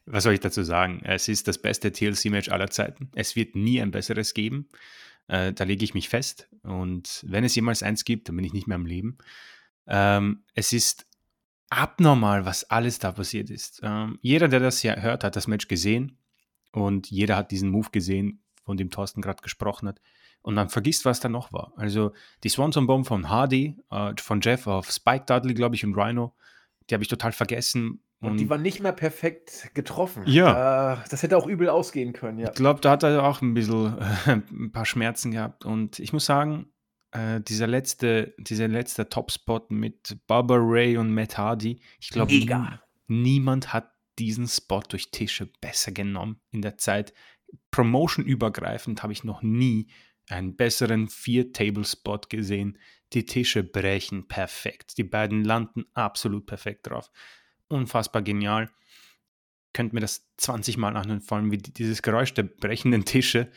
Was 0.05 0.23
soll 0.23 0.34
ich 0.34 0.39
dazu 0.39 0.63
sagen? 0.63 1.01
Es 1.03 1.27
ist 1.27 1.47
das 1.47 1.57
beste 1.57 1.91
TLC-Match 1.91 2.49
aller 2.49 2.69
Zeiten. 2.69 3.09
Es 3.15 3.35
wird 3.35 3.55
nie 3.55 3.81
ein 3.81 3.91
besseres 3.91 4.34
geben. 4.34 4.69
Äh, 5.27 5.53
da 5.53 5.63
lege 5.63 5.84
ich 5.84 5.93
mich 5.93 6.09
fest. 6.09 6.49
Und 6.63 7.23
wenn 7.27 7.43
es 7.43 7.55
jemals 7.55 7.84
eins 7.84 8.03
gibt, 8.05 8.27
dann 8.27 8.35
bin 8.35 8.45
ich 8.45 8.53
nicht 8.53 8.67
mehr 8.67 8.75
am 8.75 8.85
Leben. 8.85 9.17
Ähm, 9.88 10.43
es 10.53 10.73
ist 10.73 11.05
abnormal, 11.69 12.45
was 12.45 12.69
alles 12.69 12.99
da 12.99 13.11
passiert 13.11 13.49
ist. 13.49 13.81
Ähm, 13.84 14.19
jeder, 14.21 14.47
der 14.47 14.59
das 14.59 14.84
ja 14.84 14.95
hört, 14.95 15.23
hat 15.23 15.35
das 15.35 15.47
Match 15.47 15.67
gesehen. 15.67 16.17
Und 16.71 17.09
jeder 17.11 17.38
hat 17.38 17.51
diesen 17.51 17.69
Move 17.69 17.89
gesehen, 17.91 18.43
von 18.63 18.77
dem 18.77 18.89
Thorsten 18.89 19.21
gerade 19.21 19.41
gesprochen 19.41 19.88
hat. 19.88 20.01
Und 20.41 20.55
man 20.55 20.69
vergisst, 20.69 21.05
was 21.05 21.19
da 21.19 21.30
noch 21.30 21.53
war. 21.53 21.73
Also 21.77 22.11
die 22.43 22.49
Swanson 22.49 22.88
Bomb 22.88 23.07
von 23.07 23.30
Hardy, 23.30 23.77
äh, 23.91 24.13
von 24.17 24.41
Jeff 24.41 24.67
auf 24.67 24.91
Spike 24.91 25.25
Dudley, 25.25 25.53
glaube 25.53 25.75
ich, 25.75 25.85
und 25.85 25.95
Rhino, 25.95 26.35
die 26.89 26.93
habe 26.93 27.03
ich 27.03 27.10
total 27.10 27.31
vergessen. 27.31 28.03
Und 28.19 28.38
die 28.38 28.49
war 28.49 28.57
nicht 28.57 28.80
mehr 28.80 28.93
perfekt 28.93 29.72
getroffen. 29.73 30.23
Ja. 30.26 30.93
Äh, 30.93 30.97
das 31.10 31.23
hätte 31.23 31.38
auch 31.38 31.45
übel 31.45 31.68
ausgehen 31.68 32.14
können, 32.14 32.39
ja. 32.39 32.49
Ich 32.49 32.55
glaube, 32.55 32.80
da 32.80 32.91
hat 32.91 33.03
er 33.03 33.23
auch 33.23 33.41
ein 33.41 33.53
bisschen 33.53 33.97
äh, 33.97 34.31
ein 34.51 34.72
paar 34.72 34.85
Schmerzen 34.85 35.31
gehabt. 35.31 35.65
Und 35.65 35.99
ich 35.99 36.14
muss 36.14 36.26
sagen, 36.26 36.72
äh, 37.11 37.41
dieser 37.41 37.68
letzte, 37.68 38.34
dieser 38.38 38.68
letzte 38.68 39.10
Topspot 39.10 39.72
mit 39.72 40.18
Barbara 40.26 40.61
Ray 40.61 40.97
und 40.97 41.14
Matt 41.14 41.38
Hardy, 41.38 41.81
ich 41.99 42.10
glaube, 42.10 42.34
niemand 43.07 43.73
hat 43.73 43.91
diesen 44.19 44.47
Spot 44.47 44.81
durch 44.88 45.11
Tische 45.11 45.49
besser 45.60 45.91
genommen 45.91 46.39
in 46.51 46.61
der 46.61 46.77
Zeit. 46.77 47.14
Promotion 47.72 48.26
übergreifend 48.26 49.03
habe 49.03 49.14
ich 49.14 49.23
noch 49.23 49.41
nie 49.41 49.88
einen 50.29 50.55
besseren 50.55 51.09
Vier-Table-Spot 51.09 52.21
gesehen. 52.29 52.77
Die 53.13 53.25
Tische 53.25 53.63
brechen 53.63 54.27
perfekt. 54.27 54.97
Die 54.97 55.03
beiden 55.03 55.43
landen 55.43 55.85
absolut 55.93 56.45
perfekt 56.45 56.87
drauf. 56.87 57.11
Unfassbar 57.67 58.21
genial. 58.21 58.69
Könnt 59.73 59.93
mir 59.93 59.99
das 59.99 60.27
20 60.37 60.77
Mal 60.77 60.95
anhören, 60.95 61.21
vor 61.21 61.37
allem 61.37 61.51
wie 61.51 61.57
dieses 61.57 62.01
Geräusch 62.01 62.33
der 62.33 62.43
brechenden 62.43 63.05
Tische. 63.05 63.51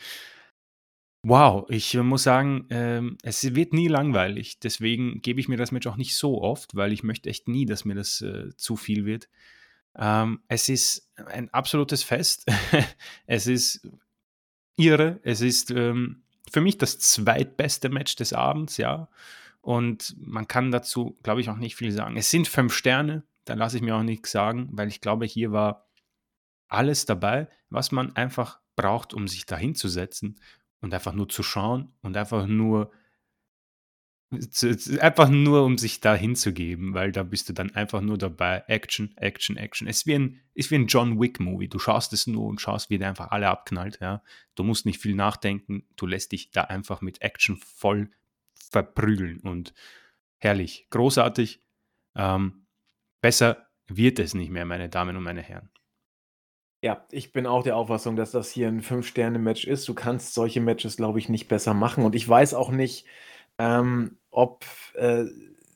Wow, 1.22 1.68
ich 1.70 1.94
muss 1.94 2.22
sagen, 2.22 2.66
ähm, 2.70 3.18
es 3.22 3.55
wird 3.55 3.72
nie 3.72 3.88
langweilig. 3.88 4.60
Deswegen 4.60 5.20
gebe 5.22 5.40
ich 5.40 5.48
mir 5.48 5.56
das 5.56 5.72
Match 5.72 5.86
auch 5.86 5.97
nicht 5.97 6.16
so 6.16 6.40
oft, 6.40 6.76
weil 6.76 6.93
ich 6.93 7.02
möchte 7.02 7.28
echt 7.28 7.48
nie, 7.48 7.66
dass 7.66 7.84
mir 7.84 7.94
das 7.94 8.20
äh, 8.20 8.55
zu 8.56 8.76
viel 8.76 9.05
wird. 9.05 9.28
Ähm, 9.97 10.40
es 10.48 10.68
ist 10.68 11.10
ein 11.16 11.52
absolutes 11.52 12.02
Fest. 12.02 12.47
es 13.26 13.47
ist 13.47 13.88
irre. 14.76 15.18
Es 15.22 15.40
ist 15.40 15.70
ähm, 15.70 16.22
für 16.51 16.60
mich 16.60 16.78
das 16.78 16.98
zweitbeste 16.98 17.89
Match 17.89 18.16
des 18.16 18.32
Abends, 18.32 18.77
ja. 18.77 19.09
Und 19.60 20.14
man 20.18 20.47
kann 20.47 20.70
dazu, 20.70 21.18
glaube 21.23 21.40
ich, 21.40 21.51
auch 21.51 21.56
nicht 21.56 21.77
viel 21.77 21.90
sagen. 21.90 22.16
Es 22.16 22.31
sind 22.31 22.47
fünf 22.47 22.73
Sterne, 22.73 23.24
da 23.44 23.55
lasse 23.55 23.77
ich 23.77 23.82
mir 23.82 23.97
auch 23.97 24.02
nichts 24.02 24.31
sagen, 24.31 24.68
weil 24.73 24.89
ich 24.89 25.01
glaube, 25.01 25.27
hier 25.27 25.52
war 25.52 25.89
alles 26.68 27.06
dabei, 27.06 27.48
was 27.70 27.93
man 27.93 28.14
einfach 28.14 28.60
braucht, 28.77 29.14
um 29.14 29.27
sich 29.28 29.47
da 29.47 29.56
hinzusetzen 29.56 30.39
und 30.81 30.94
einfach 30.94 31.12
nur 31.12 31.28
zu 31.28 31.43
schauen 31.43 31.93
und 32.02 32.16
einfach 32.16 32.47
nur 32.47 32.90
einfach 35.00 35.28
nur, 35.28 35.64
um 35.64 35.78
sich 35.78 36.00
da 36.00 36.14
hinzugeben, 36.14 36.94
weil 36.94 37.12
da 37.12 37.22
bist 37.22 37.48
du 37.48 37.52
dann 37.52 37.74
einfach 37.74 38.00
nur 38.00 38.18
dabei. 38.18 38.64
Action, 38.66 39.16
Action, 39.16 39.56
Action. 39.56 39.86
Es 39.86 39.98
ist 39.98 40.06
wie 40.06 40.14
ein, 40.14 40.40
ist 40.54 40.70
wie 40.70 40.76
ein 40.76 40.86
John 40.86 41.20
Wick-Movie. 41.20 41.68
Du 41.68 41.78
schaust 41.78 42.12
es 42.12 42.26
nur 42.26 42.46
und 42.46 42.60
schaust, 42.60 42.90
wie 42.90 42.98
der 42.98 43.08
einfach 43.08 43.30
alle 43.30 43.48
abknallt. 43.48 43.98
Ja? 44.00 44.22
Du 44.54 44.64
musst 44.64 44.86
nicht 44.86 45.00
viel 45.00 45.14
nachdenken. 45.14 45.84
Du 45.96 46.06
lässt 46.06 46.32
dich 46.32 46.50
da 46.50 46.62
einfach 46.62 47.00
mit 47.00 47.22
Action 47.22 47.56
voll 47.56 48.10
verprügeln 48.70 49.40
und 49.40 49.74
herrlich, 50.38 50.86
großartig. 50.90 51.62
Ähm, 52.14 52.66
besser 53.20 53.68
wird 53.86 54.18
es 54.18 54.34
nicht 54.34 54.50
mehr, 54.50 54.64
meine 54.64 54.88
Damen 54.88 55.16
und 55.16 55.22
meine 55.22 55.42
Herren. 55.42 55.70
Ja, 56.82 57.06
ich 57.10 57.32
bin 57.32 57.46
auch 57.46 57.62
der 57.62 57.76
Auffassung, 57.76 58.16
dass 58.16 58.30
das 58.30 58.50
hier 58.50 58.68
ein 58.68 58.82
Fünf-Sterne-Match 58.82 59.64
ist. 59.64 59.88
Du 59.88 59.94
kannst 59.94 60.34
solche 60.34 60.60
Matches, 60.60 60.96
glaube 60.96 61.18
ich, 61.18 61.28
nicht 61.28 61.48
besser 61.48 61.74
machen. 61.74 62.04
Und 62.04 62.14
ich 62.14 62.28
weiß 62.28 62.54
auch 62.54 62.70
nicht, 62.70 63.06
ähm, 63.58 64.18
ob 64.36 64.64
äh, 64.94 65.24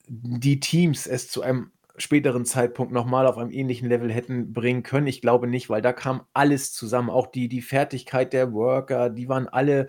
die 0.06 0.60
Teams 0.60 1.06
es 1.06 1.30
zu 1.30 1.42
einem 1.42 1.70
späteren 1.96 2.44
Zeitpunkt 2.44 2.92
nochmal 2.92 3.26
auf 3.26 3.38
einem 3.38 3.50
ähnlichen 3.50 3.88
Level 3.88 4.12
hätten 4.12 4.52
bringen 4.52 4.82
können. 4.82 5.06
Ich 5.06 5.22
glaube 5.22 5.46
nicht, 5.46 5.70
weil 5.70 5.82
da 5.82 5.92
kam 5.92 6.22
alles 6.34 6.72
zusammen. 6.72 7.10
Auch 7.10 7.26
die, 7.26 7.48
die 7.48 7.62
Fertigkeit 7.62 8.32
der 8.32 8.52
Worker, 8.52 9.10
die 9.10 9.28
waren 9.28 9.48
alle 9.48 9.88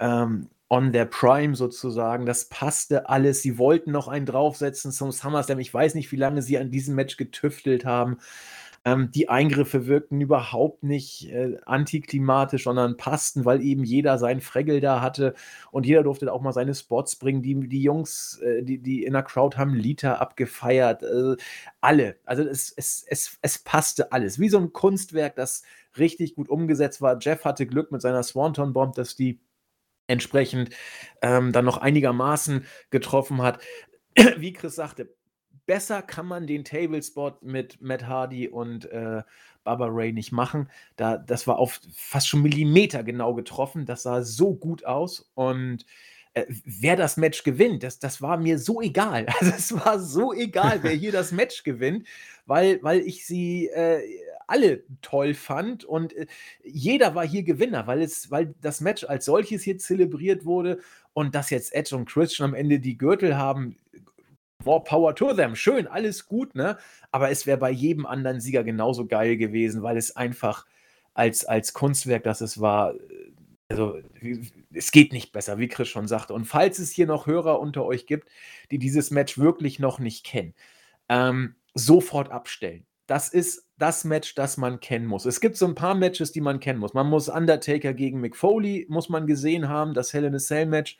ähm, 0.00 0.48
on 0.68 0.92
their 0.92 1.06
prime 1.06 1.54
sozusagen. 1.54 2.26
Das 2.26 2.46
passte 2.46 3.08
alles. 3.08 3.42
Sie 3.42 3.56
wollten 3.56 3.92
noch 3.92 4.08
einen 4.08 4.26
draufsetzen 4.26 4.90
zum 4.92 5.12
SummerSlam. 5.12 5.60
Ich 5.60 5.72
weiß 5.72 5.94
nicht, 5.94 6.10
wie 6.12 6.16
lange 6.16 6.42
sie 6.42 6.58
an 6.58 6.70
diesem 6.70 6.94
Match 6.94 7.16
getüftelt 7.16 7.84
haben. 7.84 8.18
Ähm, 8.84 9.10
die 9.10 9.28
Eingriffe 9.28 9.86
wirkten 9.86 10.20
überhaupt 10.20 10.82
nicht 10.82 11.30
äh, 11.30 11.58
antiklimatisch, 11.64 12.64
sondern 12.64 12.96
passten, 12.96 13.44
weil 13.44 13.62
eben 13.62 13.84
jeder 13.84 14.18
seinen 14.18 14.40
Fregel 14.40 14.80
da 14.80 15.00
hatte 15.00 15.34
und 15.70 15.86
jeder 15.86 16.02
durfte 16.02 16.32
auch 16.32 16.40
mal 16.40 16.52
seine 16.52 16.74
Spots 16.74 17.16
bringen. 17.16 17.42
Die, 17.42 17.68
die 17.68 17.82
Jungs, 17.82 18.40
äh, 18.42 18.62
die, 18.62 18.78
die 18.78 19.04
in 19.04 19.12
der 19.12 19.22
Crowd 19.22 19.56
haben 19.56 19.74
Lita 19.74 20.14
abgefeiert. 20.14 21.02
Äh, 21.02 21.36
alle. 21.80 22.16
Also 22.24 22.42
es, 22.42 22.72
es, 22.76 23.04
es, 23.08 23.38
es 23.42 23.58
passte 23.58 24.12
alles. 24.12 24.38
Wie 24.38 24.48
so 24.48 24.58
ein 24.58 24.72
Kunstwerk, 24.72 25.36
das 25.36 25.62
richtig 25.98 26.34
gut 26.34 26.48
umgesetzt 26.48 27.00
war. 27.00 27.18
Jeff 27.18 27.44
hatte 27.44 27.66
Glück 27.66 27.92
mit 27.92 28.02
seiner 28.02 28.22
Swanton 28.22 28.72
Bomb, 28.72 28.94
dass 28.94 29.16
die 29.16 29.40
entsprechend 30.06 30.70
ähm, 31.22 31.52
dann 31.52 31.64
noch 31.64 31.78
einigermaßen 31.78 32.64
getroffen 32.90 33.42
hat. 33.42 33.60
Wie 34.38 34.52
Chris 34.52 34.74
sagte, 34.74 35.14
besser 35.68 36.00
kann 36.00 36.26
man 36.26 36.46
den 36.46 36.64
Tablespot 36.64 37.42
mit 37.42 37.80
Matt 37.80 38.06
Hardy 38.06 38.48
und 38.48 38.90
äh, 38.90 39.22
Barbara 39.64 39.90
Ray 39.92 40.12
nicht 40.12 40.32
machen. 40.32 40.70
Da, 40.96 41.18
das 41.18 41.46
war 41.46 41.58
auf 41.58 41.80
fast 41.94 42.26
schon 42.26 42.40
Millimeter 42.42 43.04
genau 43.04 43.34
getroffen. 43.34 43.84
Das 43.84 44.02
sah 44.02 44.22
so 44.22 44.54
gut 44.54 44.86
aus. 44.86 45.30
Und 45.34 45.84
äh, 46.32 46.46
wer 46.64 46.96
das 46.96 47.18
Match 47.18 47.44
gewinnt, 47.44 47.82
das, 47.82 47.98
das 47.98 48.22
war 48.22 48.38
mir 48.38 48.58
so 48.58 48.80
egal. 48.80 49.26
Also 49.40 49.52
es 49.54 49.72
war 49.74 50.00
so 50.00 50.32
egal, 50.32 50.82
wer 50.82 50.92
hier 50.92 51.12
das 51.12 51.32
Match 51.32 51.62
gewinnt, 51.64 52.08
weil, 52.46 52.82
weil 52.82 53.00
ich 53.00 53.26
sie 53.26 53.68
äh, 53.68 54.02
alle 54.46 54.84
toll 55.02 55.34
fand 55.34 55.84
und 55.84 56.16
äh, 56.16 56.26
jeder 56.64 57.14
war 57.14 57.26
hier 57.26 57.42
Gewinner, 57.42 57.86
weil, 57.86 58.00
es, 58.00 58.30
weil 58.30 58.54
das 58.62 58.80
Match 58.80 59.04
als 59.04 59.26
solches 59.26 59.62
hier 59.64 59.76
zelebriert 59.76 60.46
wurde 60.46 60.80
und 61.12 61.34
dass 61.34 61.50
jetzt 61.50 61.74
Edge 61.74 61.94
und 61.94 62.08
Christian 62.08 62.48
am 62.48 62.54
Ende 62.54 62.80
die 62.80 62.96
Gürtel 62.96 63.36
haben, 63.36 63.76
More 64.64 64.82
Power 64.82 65.14
to 65.14 65.32
them. 65.34 65.54
Schön, 65.54 65.86
alles 65.86 66.26
gut, 66.26 66.54
ne? 66.54 66.78
Aber 67.12 67.30
es 67.30 67.46
wäre 67.46 67.58
bei 67.58 67.70
jedem 67.70 68.06
anderen 68.06 68.40
Sieger 68.40 68.64
genauso 68.64 69.06
geil 69.06 69.36
gewesen, 69.36 69.82
weil 69.82 69.96
es 69.96 70.16
einfach 70.16 70.66
als, 71.14 71.44
als 71.44 71.72
Kunstwerk, 71.72 72.24
das 72.24 72.40
es 72.40 72.60
war, 72.60 72.94
äh, 72.94 72.98
also 73.68 73.98
es 74.72 74.90
geht 74.90 75.12
nicht 75.12 75.32
besser, 75.32 75.58
wie 75.58 75.68
Chris 75.68 75.88
schon 75.88 76.08
sagte. 76.08 76.34
Und 76.34 76.46
falls 76.46 76.78
es 76.78 76.90
hier 76.90 77.06
noch 77.06 77.26
Hörer 77.26 77.60
unter 77.60 77.84
euch 77.84 78.06
gibt, 78.06 78.28
die 78.70 78.78
dieses 78.78 79.10
Match 79.10 79.38
wirklich 79.38 79.78
noch 79.78 79.98
nicht 79.98 80.24
kennen, 80.24 80.54
ähm, 81.08 81.54
sofort 81.74 82.30
abstellen. 82.30 82.84
Das 83.06 83.28
ist 83.28 83.66
das 83.78 84.04
Match, 84.04 84.34
das 84.34 84.56
man 84.56 84.80
kennen 84.80 85.06
muss. 85.06 85.24
Es 85.24 85.40
gibt 85.40 85.56
so 85.56 85.66
ein 85.66 85.74
paar 85.74 85.94
Matches, 85.94 86.32
die 86.32 86.40
man 86.40 86.60
kennen 86.60 86.78
muss. 86.78 86.94
Man 86.94 87.08
muss 87.08 87.28
Undertaker 87.28 87.94
gegen 87.94 88.20
Mick 88.20 88.36
Foley, 88.36 88.86
muss 88.88 89.08
man 89.08 89.26
gesehen 89.26 89.68
haben, 89.68 89.94
das 89.94 90.12
Hell 90.12 90.24
in 90.24 90.34
a 90.34 90.38
Cell 90.38 90.66
Match. 90.66 90.98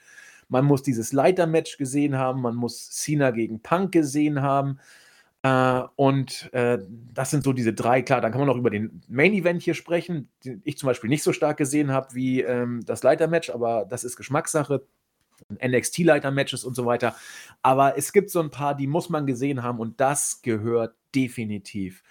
Man 0.48 0.64
muss 0.64 0.82
dieses 0.82 1.12
Leitermatch 1.12 1.78
gesehen 1.78 2.16
haben, 2.16 2.42
man 2.42 2.54
muss 2.54 2.90
Cena 2.90 3.30
gegen 3.30 3.60
Punk 3.60 3.92
gesehen 3.92 4.42
haben. 4.42 4.78
Äh, 5.42 5.82
und 5.96 6.52
äh, 6.52 6.78
das 7.14 7.30
sind 7.30 7.44
so 7.44 7.52
diese 7.52 7.72
drei, 7.72 8.02
klar, 8.02 8.20
dann 8.20 8.32
kann 8.32 8.40
man 8.40 8.50
auch 8.50 8.56
über 8.56 8.70
den 8.70 9.02
Main 9.08 9.34
Event 9.34 9.62
hier 9.62 9.74
sprechen, 9.74 10.28
den 10.44 10.62
ich 10.64 10.78
zum 10.78 10.88
Beispiel 10.88 11.10
nicht 11.10 11.22
so 11.22 11.32
stark 11.32 11.56
gesehen 11.58 11.92
habe 11.92 12.14
wie 12.14 12.42
ähm, 12.42 12.82
das 12.84 13.02
Leitermatch, 13.02 13.50
aber 13.50 13.86
das 13.88 14.04
ist 14.04 14.16
Geschmackssache. 14.16 14.86
NXT-Leiter-Matches 15.64 16.64
und 16.64 16.74
so 16.74 16.84
weiter. 16.84 17.14
Aber 17.62 17.96
es 17.96 18.12
gibt 18.12 18.30
so 18.30 18.40
ein 18.40 18.50
paar, 18.50 18.74
die 18.74 18.88
muss 18.88 19.08
man 19.08 19.24
gesehen 19.24 19.62
haben 19.62 19.78
und 19.78 20.00
das 20.00 20.42
gehört 20.42 20.96
definitiv 21.14 22.02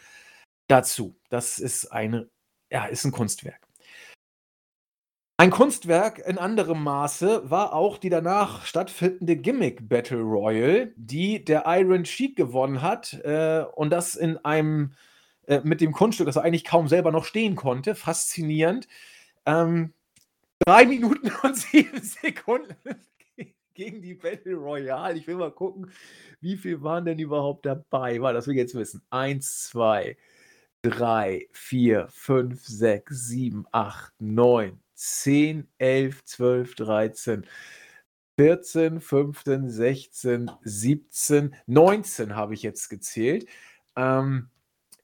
dazu. 0.68 1.16
Das 1.30 1.60
ist 1.60 1.92
eine, 1.92 2.30
ja, 2.72 2.86
ist 2.86 3.06
ein 3.06 3.12
Kunstwerk. 3.12 3.67
Ein 5.40 5.52
Kunstwerk 5.52 6.18
in 6.18 6.40
anderem 6.40 6.82
Maße 6.82 7.48
war 7.48 7.74
auch 7.74 8.00
die 8.00 8.10
danach 8.10 8.66
stattfindende 8.66 9.38
Gimmick 9.38 9.88
Battle 9.88 10.22
Royal, 10.22 10.92
die 10.96 11.46
der 11.46 11.66
Iron 11.68 12.06
Sheik 12.06 12.36
gewonnen 12.36 12.82
hat 12.82 13.14
äh, 13.24 13.64
und 13.76 13.92
das 13.92 14.16
in 14.16 14.38
einem 14.44 14.94
äh, 15.46 15.62
mit 15.64 15.80
dem 15.80 15.92
Kunststück, 15.92 16.26
das 16.26 16.38
er 16.38 16.44
eigentlich 16.44 16.66
kaum 16.66 16.88
selber 16.88 17.12
noch 17.12 17.24
stehen 17.24 17.56
konnte. 17.56 17.94
Faszinierend. 17.94 18.88
Ähm, 19.46 19.94
drei 20.66 20.88
Minuten 20.88 21.32
und 21.44 21.56
sieben 21.56 22.02
Sekunden 22.02 22.76
gegen 23.76 24.02
die 24.02 24.16
Battle 24.16 24.56
Royale. 24.56 25.20
Ich 25.20 25.28
will 25.28 25.36
mal 25.36 25.52
gucken, 25.52 25.92
wie 26.42 26.58
viel 26.58 26.82
waren 26.82 27.06
denn 27.06 27.20
überhaupt 27.20 27.68
dabei? 27.68 28.20
War 28.22 28.34
das 28.34 28.48
will 28.48 28.56
ich 28.56 28.60
jetzt 28.62 28.74
wissen. 28.74 29.04
Eins, 29.12 29.66
zwei, 29.68 30.18
drei, 30.82 31.48
vier, 31.52 32.08
fünf, 32.10 32.66
sechs, 32.66 33.28
sieben, 33.28 33.68
acht, 33.72 34.14
neun. 34.18 34.82
10, 34.98 35.68
11, 35.78 36.26
12, 36.26 36.76
13, 36.76 37.46
14, 38.40 39.00
15, 39.00 39.70
16, 39.70 40.52
17, 40.64 41.56
19 41.68 42.36
habe 42.36 42.54
ich 42.56 42.64
jetzt 42.64 42.90
gezählt. 42.90 43.48
Ähm, 43.96 44.50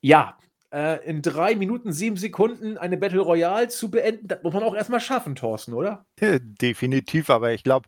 ja, 0.01 0.37
äh, 0.73 1.05
in 1.05 1.21
drei 1.21 1.55
Minuten, 1.55 1.93
sieben 1.93 2.17
Sekunden 2.17 2.77
eine 2.77 2.97
Battle 2.97 3.21
Royale 3.21 3.67
zu 3.67 3.91
beenden, 3.91 4.27
das 4.27 4.41
muss 4.41 4.53
man 4.53 4.63
auch 4.63 4.75
erstmal 4.75 4.99
schaffen, 4.99 5.35
Thorsten, 5.35 5.73
oder? 5.73 6.05
Definitiv, 6.19 7.29
aber 7.29 7.53
ich 7.53 7.63
glaube, 7.63 7.87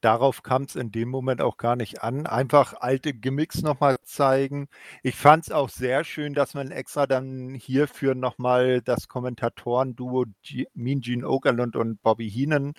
darauf 0.00 0.42
kam 0.42 0.62
es 0.62 0.76
in 0.76 0.92
dem 0.92 1.08
Moment 1.08 1.42
auch 1.42 1.56
gar 1.56 1.74
nicht 1.74 2.02
an. 2.02 2.26
Einfach 2.26 2.74
alte 2.80 3.12
Gimmicks 3.12 3.62
nochmal 3.62 3.96
zeigen. 4.04 4.68
Ich 5.02 5.16
fand 5.16 5.44
es 5.44 5.52
auch 5.52 5.68
sehr 5.68 6.04
schön, 6.04 6.32
dass 6.32 6.54
man 6.54 6.70
extra 6.70 7.06
dann 7.06 7.54
hierfür 7.54 8.14
nochmal 8.14 8.80
das 8.80 9.08
Kommentatoren-Duo 9.08 10.26
Mean 10.74 11.00
Gene 11.00 11.28
Okerlund 11.28 11.74
und 11.74 12.00
Bobby 12.00 12.30
Heenan 12.30 12.74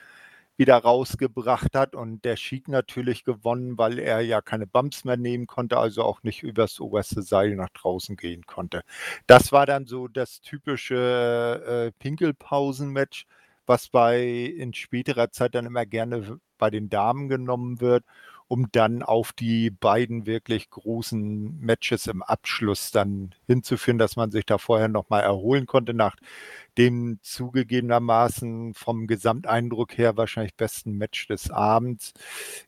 wieder 0.57 0.78
rausgebracht 0.78 1.76
hat 1.76 1.95
und 1.95 2.23
der 2.23 2.36
Sheik 2.36 2.68
natürlich 2.68 3.23
gewonnen, 3.23 3.78
weil 3.78 3.99
er 3.99 4.22
ja 4.22 4.41
keine 4.41 4.68
Bumps 4.68 5.03
mehr 5.06 5.18
nehmen 5.18 5.48
konnte, 5.48 5.78
also 5.78 6.03
auch 6.03 6.23
nicht 6.23 6.44
übers 6.44 6.80
oberste 6.80 7.23
Seil 7.23 7.56
nach 7.56 7.69
draußen 7.69 8.15
gehen 8.15 8.45
konnte. 8.45 8.84
Das 9.28 9.52
war 9.52 9.65
dann 9.65 9.86
so 9.86 10.07
das 10.07 10.41
typische 10.41 11.64
äh, 11.65 11.91
Pinkelpausen-Match, 11.99 13.26
was 13.65 13.90
bei 13.90 14.23
in 14.23 14.73
späterer 14.73 15.32
Zeit 15.32 15.56
dann 15.56 15.65
immer 15.65 15.86
gerne 15.86 16.40
bei 16.57 16.69
den 16.69 16.90
Damen 16.90 17.30
genommen 17.30 17.82
wird 17.82 18.03
um 18.52 18.68
dann 18.73 19.02
auf 19.02 19.32
die 19.32 19.69
beiden 19.69 20.26
wirklich 20.26 20.69
großen 20.69 21.57
Matches 21.61 22.07
im 22.07 22.22
Abschluss 22.22 22.91
dann 22.91 23.34
hinzuführen, 23.48 23.98
dass 23.98 24.18
man 24.18 24.30
sich 24.30 24.45
da 24.45 24.57
vorher 24.57 24.90
nochmal 24.90 25.23
erholen 25.23 25.65
konnte 25.65 25.94
nach 25.94 26.18
dem 26.78 27.19
zugegebenermaßen 27.22 28.73
vom 28.73 29.07
Gesamteindruck 29.07 29.98
her 29.98 30.18
wahrscheinlich 30.18 30.53
besten 30.56 30.98
Match 30.98 31.28
des 31.28 31.49
Abends, 31.49 32.11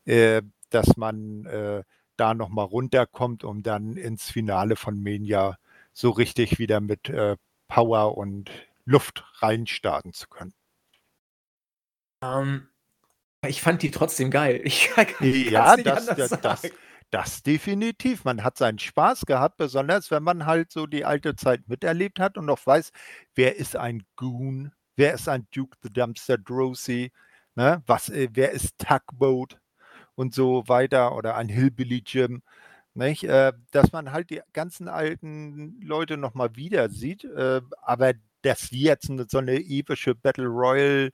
äh, 0.06 0.42
dass 0.70 0.96
man 0.96 1.46
äh, 1.48 1.84
da 2.16 2.34
nochmal 2.34 2.66
runterkommt, 2.68 3.44
um 3.44 3.62
dann 3.62 3.98
ins 3.98 4.32
Finale 4.32 4.78
von 4.78 5.04
Mania 5.04 5.58
so 5.92 6.12
richtig 6.12 6.60
wieder 6.60 6.80
mit 6.80 7.10
äh, 7.10 7.36
Power 7.68 8.18
und 8.18 8.50
Luft 8.86 9.26
reinstarten 9.42 10.14
zu 10.14 10.30
können. 10.30 10.54
Um, 12.22 12.30
ähm, 12.30 12.68
ich 13.48 13.61
fand 13.61 13.82
die 13.82 13.91
trotzdem 13.91 14.32
geil. 14.32 14.61
Ich 14.64 14.90
kann, 14.95 15.07
ja, 15.22 15.76
das, 15.78 16.06
das, 16.06 16.30
das, 16.30 16.72
das, 17.11 17.44
definitiv. 17.44 18.24
Man 18.24 18.44
hat 18.44 18.57
seinen 18.57 18.80
Spaß 18.80 19.26
gehabt, 19.26 19.57
besonders 19.57 20.11
wenn 20.11 20.24
man 20.24 20.45
halt 20.45 20.72
so 20.72 20.88
die 20.88 21.06
alte 21.06 21.36
Zeit 21.36 21.68
miterlebt 21.68 22.20
hat 22.20 22.38
und 22.38 22.45
noch 22.45 22.65
weiß, 22.65 22.91
wer 23.36 23.56
ist 23.56 23.76
ein 23.76 24.03
Goon, 24.15 24.72
wer 24.95 25.14
ist 25.14 25.30
ein 25.30 25.48
Duke 25.53 25.78
the 25.84 25.91
Dumpster 25.91 26.38
Drosy, 26.38 27.11
ne? 27.56 27.84
Was, 27.86 28.10
äh, 28.10 28.30
wer 28.34 28.52
ist 28.52 28.78
Tugboat 28.78 29.57
und 30.15 30.34
so 30.34 30.68
weiter 30.68 31.15
oder 31.15 31.36
ein 31.36 31.49
Hillbilly 31.49 32.03
Jim. 32.06 32.41
Nicht? 32.95 33.24
Äh, 33.24 33.53
dass 33.72 33.91
man 33.91 34.11
halt 34.11 34.30
die 34.30 34.41
ganzen 34.53 34.88
alten 34.88 35.82
Leute 35.82 36.15
nochmal 36.18 36.56
wieder 36.56 36.90
sieht, 36.90 37.24
äh, 37.24 37.61
aber 37.82 38.14
dass 38.44 38.70
die 38.70 38.82
jetzt 38.82 39.10
so 39.30 39.38
eine 39.40 39.56
epische 39.56 40.14
Battle 40.14 40.48
Royale 40.48 41.11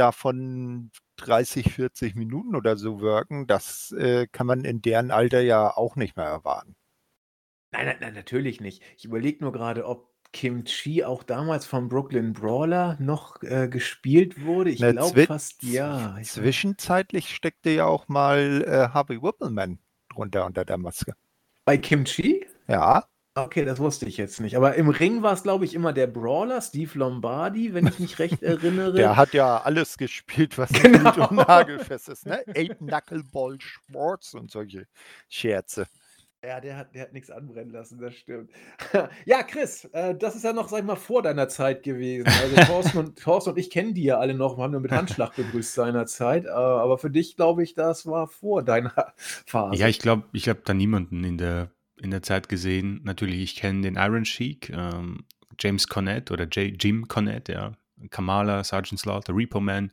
davon 0.00 0.90
30, 1.16 1.74
40 1.74 2.14
Minuten 2.14 2.56
oder 2.56 2.76
so 2.76 3.00
wirken, 3.00 3.46
das 3.46 3.92
äh, 3.92 4.26
kann 4.26 4.46
man 4.46 4.64
in 4.64 4.80
deren 4.80 5.10
Alter 5.10 5.40
ja 5.40 5.76
auch 5.76 5.96
nicht 5.96 6.16
mehr 6.16 6.26
erwarten. 6.26 6.74
Nein, 7.72 7.96
nein, 8.00 8.14
natürlich 8.14 8.60
nicht. 8.60 8.82
Ich 8.96 9.04
überlege 9.04 9.44
nur 9.44 9.52
gerade, 9.52 9.86
ob 9.86 10.10
Kim 10.32 10.64
Chi 10.64 11.04
auch 11.04 11.22
damals 11.22 11.66
vom 11.66 11.88
Brooklyn 11.88 12.32
Brawler 12.32 12.96
noch 13.00 13.42
äh, 13.42 13.68
gespielt 13.68 14.44
wurde. 14.44 14.70
Ich 14.70 14.78
glaube 14.78 15.26
fast 15.26 15.62
ja. 15.62 16.16
Zwischenzeitlich 16.22 17.34
steckte 17.34 17.70
ja 17.70 17.86
auch 17.86 18.08
mal 18.08 18.64
äh, 18.66 18.94
Harvey 18.94 19.22
Whippleman 19.22 19.78
drunter 20.08 20.46
unter 20.46 20.64
der 20.64 20.78
Maske. 20.78 21.14
Bei 21.64 21.76
Kim 21.76 22.04
Chi? 22.04 22.46
Ja. 22.68 23.04
Okay, 23.44 23.64
das 23.64 23.78
wusste 23.78 24.06
ich 24.06 24.16
jetzt 24.16 24.40
nicht. 24.40 24.56
Aber 24.56 24.74
im 24.74 24.88
Ring 24.88 25.22
war 25.22 25.32
es, 25.32 25.42
glaube 25.42 25.64
ich, 25.64 25.74
immer 25.74 25.92
der 25.92 26.06
Brawler, 26.06 26.60
Steve 26.60 26.98
Lombardi, 26.98 27.74
wenn 27.74 27.86
ich 27.86 27.98
mich 27.98 28.18
recht 28.18 28.42
erinnere. 28.42 28.92
Der 28.92 29.16
hat 29.16 29.32
ja 29.32 29.58
alles 29.58 29.98
gespielt, 29.98 30.58
was 30.58 30.70
genau. 30.70 31.28
und 31.28 31.36
nagelfest 31.36 32.08
ist. 32.08 32.26
Ne? 32.26 32.42
Eight 32.54 32.78
Knuckleball 32.78 33.60
Sports 33.60 34.34
und 34.34 34.50
solche 34.50 34.86
Scherze. 35.28 35.86
Ja, 36.42 36.58
der 36.58 36.78
hat, 36.78 36.94
der 36.94 37.02
hat 37.02 37.12
nichts 37.12 37.30
anbrennen 37.30 37.70
lassen, 37.70 37.98
das 37.98 38.14
stimmt. 38.14 38.50
ja, 39.26 39.42
Chris, 39.42 39.84
äh, 39.92 40.14
das 40.14 40.36
ist 40.36 40.44
ja 40.44 40.54
noch, 40.54 40.68
sag 40.68 40.78
ich 40.78 40.84
mal, 40.86 40.96
vor 40.96 41.20
deiner 41.20 41.48
Zeit 41.48 41.82
gewesen. 41.82 42.28
Also 42.28 42.56
Thorsten 42.66 42.98
und, 42.98 43.18
Thorsten 43.18 43.50
und 43.50 43.58
ich 43.58 43.68
kennen 43.68 43.92
die 43.92 44.04
ja 44.04 44.18
alle 44.18 44.32
noch, 44.32 44.56
wir 44.56 44.64
haben 44.64 44.70
nur 44.70 44.80
mit 44.80 44.90
Handschlag 44.90 45.36
begrüßt 45.36 45.74
seinerzeit. 45.74 46.46
Äh, 46.46 46.48
aber 46.48 46.96
für 46.96 47.10
dich, 47.10 47.36
glaube 47.36 47.62
ich, 47.62 47.74
das 47.74 48.06
war 48.06 48.26
vor 48.26 48.62
deiner 48.62 49.12
Phase. 49.16 49.78
Ja, 49.78 49.88
ich 49.88 49.98
glaube, 49.98 50.24
ich 50.32 50.48
habe 50.48 50.60
da 50.64 50.72
niemanden 50.72 51.24
in 51.24 51.36
der 51.36 51.70
in 52.00 52.10
der 52.10 52.22
Zeit 52.22 52.48
gesehen. 52.48 53.00
Natürlich, 53.04 53.40
ich 53.40 53.56
kenne 53.56 53.82
den 53.82 53.96
Iron 53.96 54.24
Sheik, 54.24 54.70
ähm, 54.70 55.24
James 55.58 55.86
Cornette 55.88 56.32
oder 56.32 56.44
J 56.44 56.82
Jim 56.82 57.08
Cornette, 57.08 57.52
ja, 57.52 57.72
Kamala, 58.10 58.64
Sergeant 58.64 58.98
Slaughter, 58.98 59.34
Repo 59.34 59.60
Man. 59.60 59.92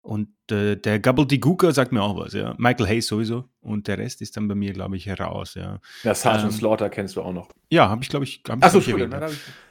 Und 0.00 0.28
äh, 0.50 0.76
der 0.76 1.00
Gobbledygooker 1.00 1.72
sagt 1.72 1.92
mir 1.92 2.02
auch 2.02 2.16
was, 2.16 2.32
ja. 2.32 2.54
Michael 2.56 2.86
Hayes 2.88 3.06
sowieso. 3.06 3.48
Und 3.60 3.88
der 3.88 3.98
Rest 3.98 4.22
ist 4.22 4.36
dann 4.36 4.48
bei 4.48 4.54
mir, 4.54 4.72
glaube 4.72 4.96
ich, 4.96 5.06
heraus, 5.06 5.54
ja. 5.54 5.80
Ja, 6.02 6.14
Sergeant 6.14 6.52
ähm, 6.52 6.58
Slaughter 6.58 6.88
kennst 6.88 7.16
du 7.16 7.22
auch 7.22 7.32
noch. 7.32 7.48
Ja, 7.70 7.88
habe 7.88 8.02
ich, 8.02 8.08
glaube 8.08 8.24
ich, 8.24 8.42
hab 8.48 8.64
Achso, 8.64 8.78
Entschuldigung. 8.78 9.20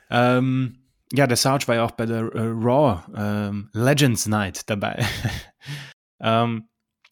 Ähm, 0.10 0.78
ja, 1.14 1.26
der 1.26 1.38
Sarge 1.38 1.68
war 1.68 1.76
ja 1.76 1.86
auch 1.86 1.92
bei 1.92 2.06
der 2.06 2.20
äh, 2.34 2.40
Raw 2.40 3.04
ähm, 3.16 3.70
Legends 3.74 4.28
Night 4.28 4.70
dabei. 4.70 5.06
ähm, 6.20 6.68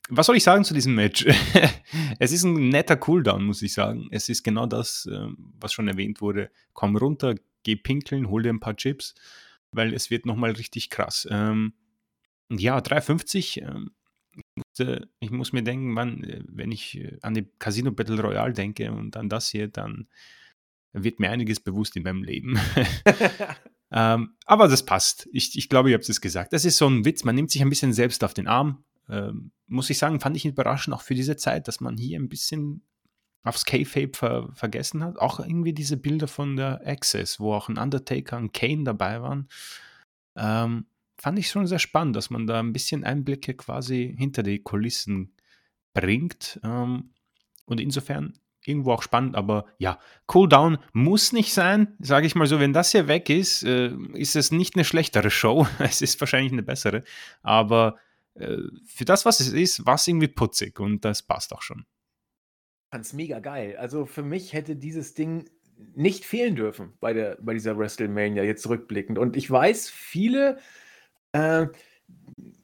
was 0.09 0.27
soll 0.27 0.37
ich 0.37 0.43
sagen 0.43 0.63
zu 0.63 0.73
diesem 0.73 0.95
Match? 0.95 1.25
es 2.19 2.31
ist 2.31 2.43
ein 2.43 2.69
netter 2.69 2.97
Cooldown, 2.97 3.43
muss 3.43 3.61
ich 3.61 3.73
sagen. 3.73 4.07
Es 4.11 4.29
ist 4.29 4.43
genau 4.43 4.65
das, 4.65 5.07
ähm, 5.11 5.53
was 5.59 5.73
schon 5.73 5.87
erwähnt 5.87 6.21
wurde. 6.21 6.51
Komm 6.73 6.95
runter, 6.95 7.35
geh 7.63 7.75
pinkeln, 7.75 8.29
hol 8.29 8.43
dir 8.43 8.51
ein 8.53 8.59
paar 8.59 8.75
Chips, 8.75 9.15
weil 9.71 9.93
es 9.93 10.09
wird 10.09 10.25
nochmal 10.25 10.51
richtig 10.51 10.89
krass. 10.89 11.27
Ähm, 11.31 11.73
ja, 12.49 12.77
3,50. 12.77 13.61
Ähm, 13.61 13.91
ich 15.19 15.31
muss 15.31 15.53
mir 15.53 15.63
denken, 15.63 15.91
man, 15.91 16.23
äh, 16.23 16.43
wenn 16.47 16.71
ich 16.71 16.97
äh, 16.97 17.17
an 17.21 17.33
die 17.33 17.47
Casino 17.57 17.91
Battle 17.91 18.21
Royale 18.21 18.53
denke 18.53 18.91
und 18.91 19.17
an 19.17 19.29
das 19.29 19.49
hier, 19.49 19.67
dann 19.67 20.07
wird 20.93 21.19
mir 21.19 21.29
einiges 21.31 21.59
bewusst 21.59 21.95
in 21.95 22.03
meinem 22.03 22.23
Leben. 22.23 22.59
ähm, 23.91 24.35
aber 24.45 24.67
das 24.67 24.85
passt. 24.85 25.27
Ich, 25.33 25.57
ich 25.57 25.67
glaube, 25.67 25.89
ihr 25.89 25.95
habt 25.95 26.07
es 26.07 26.21
gesagt. 26.21 26.53
Das 26.53 26.63
ist 26.63 26.77
so 26.77 26.87
ein 26.87 27.05
Witz. 27.05 27.23
Man 27.23 27.35
nimmt 27.35 27.51
sich 27.51 27.61
ein 27.61 27.69
bisschen 27.69 27.91
selbst 27.91 28.23
auf 28.23 28.33
den 28.33 28.47
Arm 28.47 28.83
ähm, 29.09 29.51
muss 29.67 29.89
ich 29.89 29.97
sagen, 29.97 30.19
fand 30.19 30.37
ich 30.37 30.45
überraschend 30.45 30.95
auch 30.95 31.01
für 31.01 31.15
diese 31.15 31.35
Zeit, 31.35 31.67
dass 31.67 31.81
man 31.81 31.97
hier 31.97 32.19
ein 32.19 32.29
bisschen 32.29 32.83
aufs 33.43 33.65
K-Fape 33.65 34.11
ver 34.13 34.49
vergessen 34.53 35.03
hat. 35.03 35.17
Auch 35.17 35.39
irgendwie 35.39 35.73
diese 35.73 35.97
Bilder 35.97 36.27
von 36.27 36.55
der 36.55 36.81
Access, 36.85 37.39
wo 37.39 37.53
auch 37.53 37.69
ein 37.69 37.77
Undertaker 37.77 38.37
und 38.37 38.53
Kane 38.53 38.83
dabei 38.83 39.21
waren. 39.21 39.47
Ähm, 40.35 40.87
fand 41.17 41.39
ich 41.39 41.49
schon 41.49 41.67
sehr 41.67 41.79
spannend, 41.79 42.15
dass 42.15 42.29
man 42.29 42.47
da 42.47 42.59
ein 42.59 42.73
bisschen 42.73 43.03
Einblicke 43.03 43.53
quasi 43.53 44.13
hinter 44.17 44.43
die 44.43 44.59
Kulissen 44.59 45.33
bringt. 45.93 46.59
Ähm, 46.63 47.11
und 47.65 47.79
insofern 47.79 48.33
irgendwo 48.67 48.91
auch 48.93 49.03
spannend, 49.03 49.35
aber 49.35 49.65
ja, 49.77 49.99
Cooldown 50.25 50.79
muss 50.93 51.33
nicht 51.33 51.53
sein, 51.53 51.95
sage 51.99 52.25
ich 52.25 52.35
mal 52.35 52.47
so. 52.47 52.59
Wenn 52.59 52.73
das 52.73 52.91
hier 52.91 53.07
weg 53.07 53.29
ist, 53.29 53.63
äh, 53.63 53.91
ist 54.13 54.35
es 54.35 54.51
nicht 54.51 54.75
eine 54.75 54.85
schlechtere 54.85 55.29
Show. 55.29 55.67
es 55.79 56.01
ist 56.01 56.19
wahrscheinlich 56.19 56.51
eine 56.51 56.63
bessere, 56.63 57.03
aber 57.43 57.97
äh, 58.35 58.57
für 58.85 59.05
das, 59.05 59.25
was 59.25 59.39
es 59.39 59.49
ist, 59.53 59.85
war 59.85 59.95
es 59.95 60.07
irgendwie 60.07 60.27
putzig 60.27 60.79
und 60.79 61.05
das 61.05 61.23
passt 61.23 61.53
auch 61.53 61.61
schon. 61.61 61.79
Ich 61.79 62.91
fand 62.91 63.05
es 63.05 63.13
mega 63.13 63.39
geil. 63.39 63.75
Also 63.77 64.05
für 64.05 64.23
mich 64.23 64.53
hätte 64.53 64.75
dieses 64.75 65.13
Ding 65.13 65.49
nicht 65.95 66.25
fehlen 66.25 66.55
dürfen 66.55 66.93
bei, 66.99 67.13
der, 67.13 67.37
bei 67.41 67.53
dieser 67.53 67.77
WrestleMania, 67.77 68.43
jetzt 68.43 68.67
rückblickend. 68.67 69.17
Und 69.17 69.35
ich 69.35 69.49
weiß, 69.49 69.89
viele, 69.89 70.59
äh, 71.33 71.67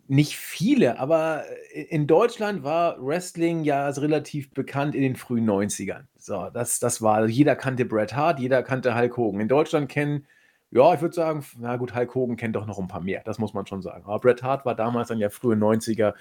nicht 0.07 0.35
viele, 0.35 0.99
aber 0.99 1.45
in 1.73 2.06
Deutschland 2.06 2.64
war 2.64 2.98
Wrestling 3.06 3.64
ja 3.64 3.88
relativ 3.89 4.52
bekannt 4.52 4.93
in 4.93 5.02
den 5.02 5.15
frühen 5.15 5.49
90ern. 5.49 6.06
So, 6.18 6.49
das, 6.53 6.80
das 6.80 7.02
war, 7.02 7.26
jeder 7.27 7.56
kannte 7.56 7.85
Bret 7.85 8.14
Hart, 8.14 8.39
jeder 8.39 8.61
kannte 8.61 8.95
Hulk 8.95 9.15
Hogan. 9.15 9.41
In 9.41 9.48
Deutschland 9.48 9.89
kennen 9.89 10.27
ja, 10.72 10.93
ich 10.93 11.02
würde 11.02 11.14
sagen, 11.14 11.45
na 11.60 11.76
gut, 11.76 11.93
Hulk 11.93 12.15
Hogan 12.15 12.38
kennt 12.38 12.56
doch 12.56 12.65
noch 12.65 12.80
ein 12.80 12.88
paar 12.88 13.02
mehr, 13.02 13.22
das 13.26 13.39
muss 13.39 13.53
man 13.53 13.65
schon 13.68 13.81
sagen. 13.81 14.06
Aber 14.06 14.19
Bret 14.19 14.41
Hart 14.41 14.65
war 14.65 14.76
damals 14.76 15.10
dann 15.10 15.19
ja 15.19 15.30
frühe 15.30 15.56
90er 15.56 16.14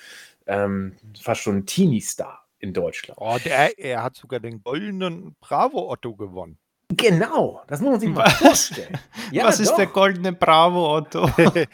ähm, 0.47 0.97
fast 1.20 1.43
schon 1.43 1.59
ein 1.59 1.66
Teenie-Star 1.66 2.44
in 2.59 2.72
Deutschland. 2.72 3.18
Oh, 3.20 3.36
der, 3.44 3.78
er 3.78 4.02
hat 4.02 4.16
sogar 4.16 4.40
den 4.40 4.62
goldenen 4.62 5.36
Bravo 5.40 5.90
Otto 5.90 6.14
gewonnen. 6.16 6.59
Genau, 6.97 7.62
das 7.68 7.81
muss 7.81 7.90
man 7.93 8.01
sich 8.01 8.10
mal 8.10 8.28
vorstellen. 8.31 8.98
Ja, 9.32 9.44
Was 9.44 9.60
ist 9.60 9.74
der 9.77 9.86
goldene 9.86 10.32
Bravo 10.32 10.97
Otto? 10.97 11.31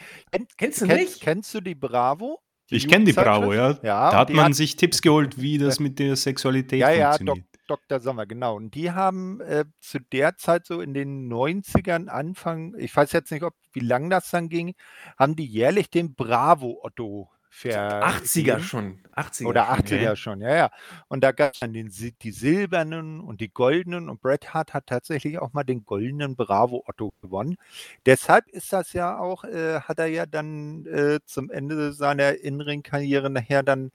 Kennst 0.57 0.81
du 0.81 0.85
nicht? 0.85 1.21
Kennst 1.21 1.53
du 1.55 1.61
die 1.61 1.73
Bravo? 1.73 2.39
Die 2.69 2.75
ich 2.75 2.87
kenne 2.87 3.05
die 3.05 3.13
Bravo, 3.13 3.53
ja. 3.53 3.71
ja 3.81 4.11
da 4.11 4.17
hat 4.17 4.29
man 4.29 4.47
hat, 4.47 4.55
sich 4.55 4.75
Tipps 4.75 5.01
geholt, 5.01 5.41
wie 5.41 5.57
das 5.57 5.79
mit 5.79 5.97
der 5.99 6.15
Sexualität 6.15 6.81
ja, 6.81 7.13
funktioniert. 7.13 7.47
Ja, 7.51 7.56
Dr. 7.67 7.99
Sommer, 7.99 8.25
genau. 8.25 8.55
Und 8.55 8.75
die 8.75 8.91
haben 8.91 9.41
äh, 9.41 9.65
zu 9.79 9.99
der 9.99 10.37
Zeit 10.37 10.65
so 10.65 10.81
in 10.81 10.93
den 10.93 11.31
90ern, 11.31 12.07
Anfang, 12.07 12.75
ich 12.77 12.95
weiß 12.95 13.11
jetzt 13.11 13.31
nicht, 13.31 13.43
ob 13.43 13.53
wie 13.73 13.81
lang 13.81 14.09
das 14.09 14.29
dann 14.31 14.49
ging, 14.49 14.73
haben 15.17 15.35
die 15.35 15.45
jährlich 15.45 15.89
den 15.89 16.15
Bravo 16.15 16.79
Otto 16.83 17.29
80er 17.51 18.59
schon. 18.59 18.99
80er 19.15 19.45
oder 19.45 19.71
80er 19.71 19.95
okay. 19.95 20.15
schon, 20.15 20.41
ja, 20.41 20.55
ja. 20.55 20.71
Und 21.07 21.23
da 21.23 21.31
gab 21.31 21.53
es 21.53 21.59
dann 21.59 21.73
den, 21.73 21.91
die 22.21 22.31
silbernen 22.31 23.19
und 23.19 23.41
die 23.41 23.49
goldenen 23.49 24.09
und 24.09 24.21
Bret 24.21 24.53
Hart 24.53 24.73
hat 24.73 24.87
tatsächlich 24.87 25.39
auch 25.39 25.53
mal 25.53 25.63
den 25.63 25.83
goldenen 25.85 26.35
Bravo 26.35 26.83
Otto 26.85 27.13
gewonnen. 27.21 27.57
Deshalb 28.05 28.47
ist 28.49 28.73
das 28.73 28.93
ja 28.93 29.17
auch, 29.17 29.43
äh, 29.43 29.81
hat 29.81 29.99
er 29.99 30.07
ja 30.07 30.25
dann 30.25 30.85
äh, 30.85 31.19
zum 31.25 31.49
Ende 31.49 31.93
seiner 31.93 32.39
In-Ring-Karriere 32.39 33.29
nachher 33.29 33.63
dann 33.63 33.91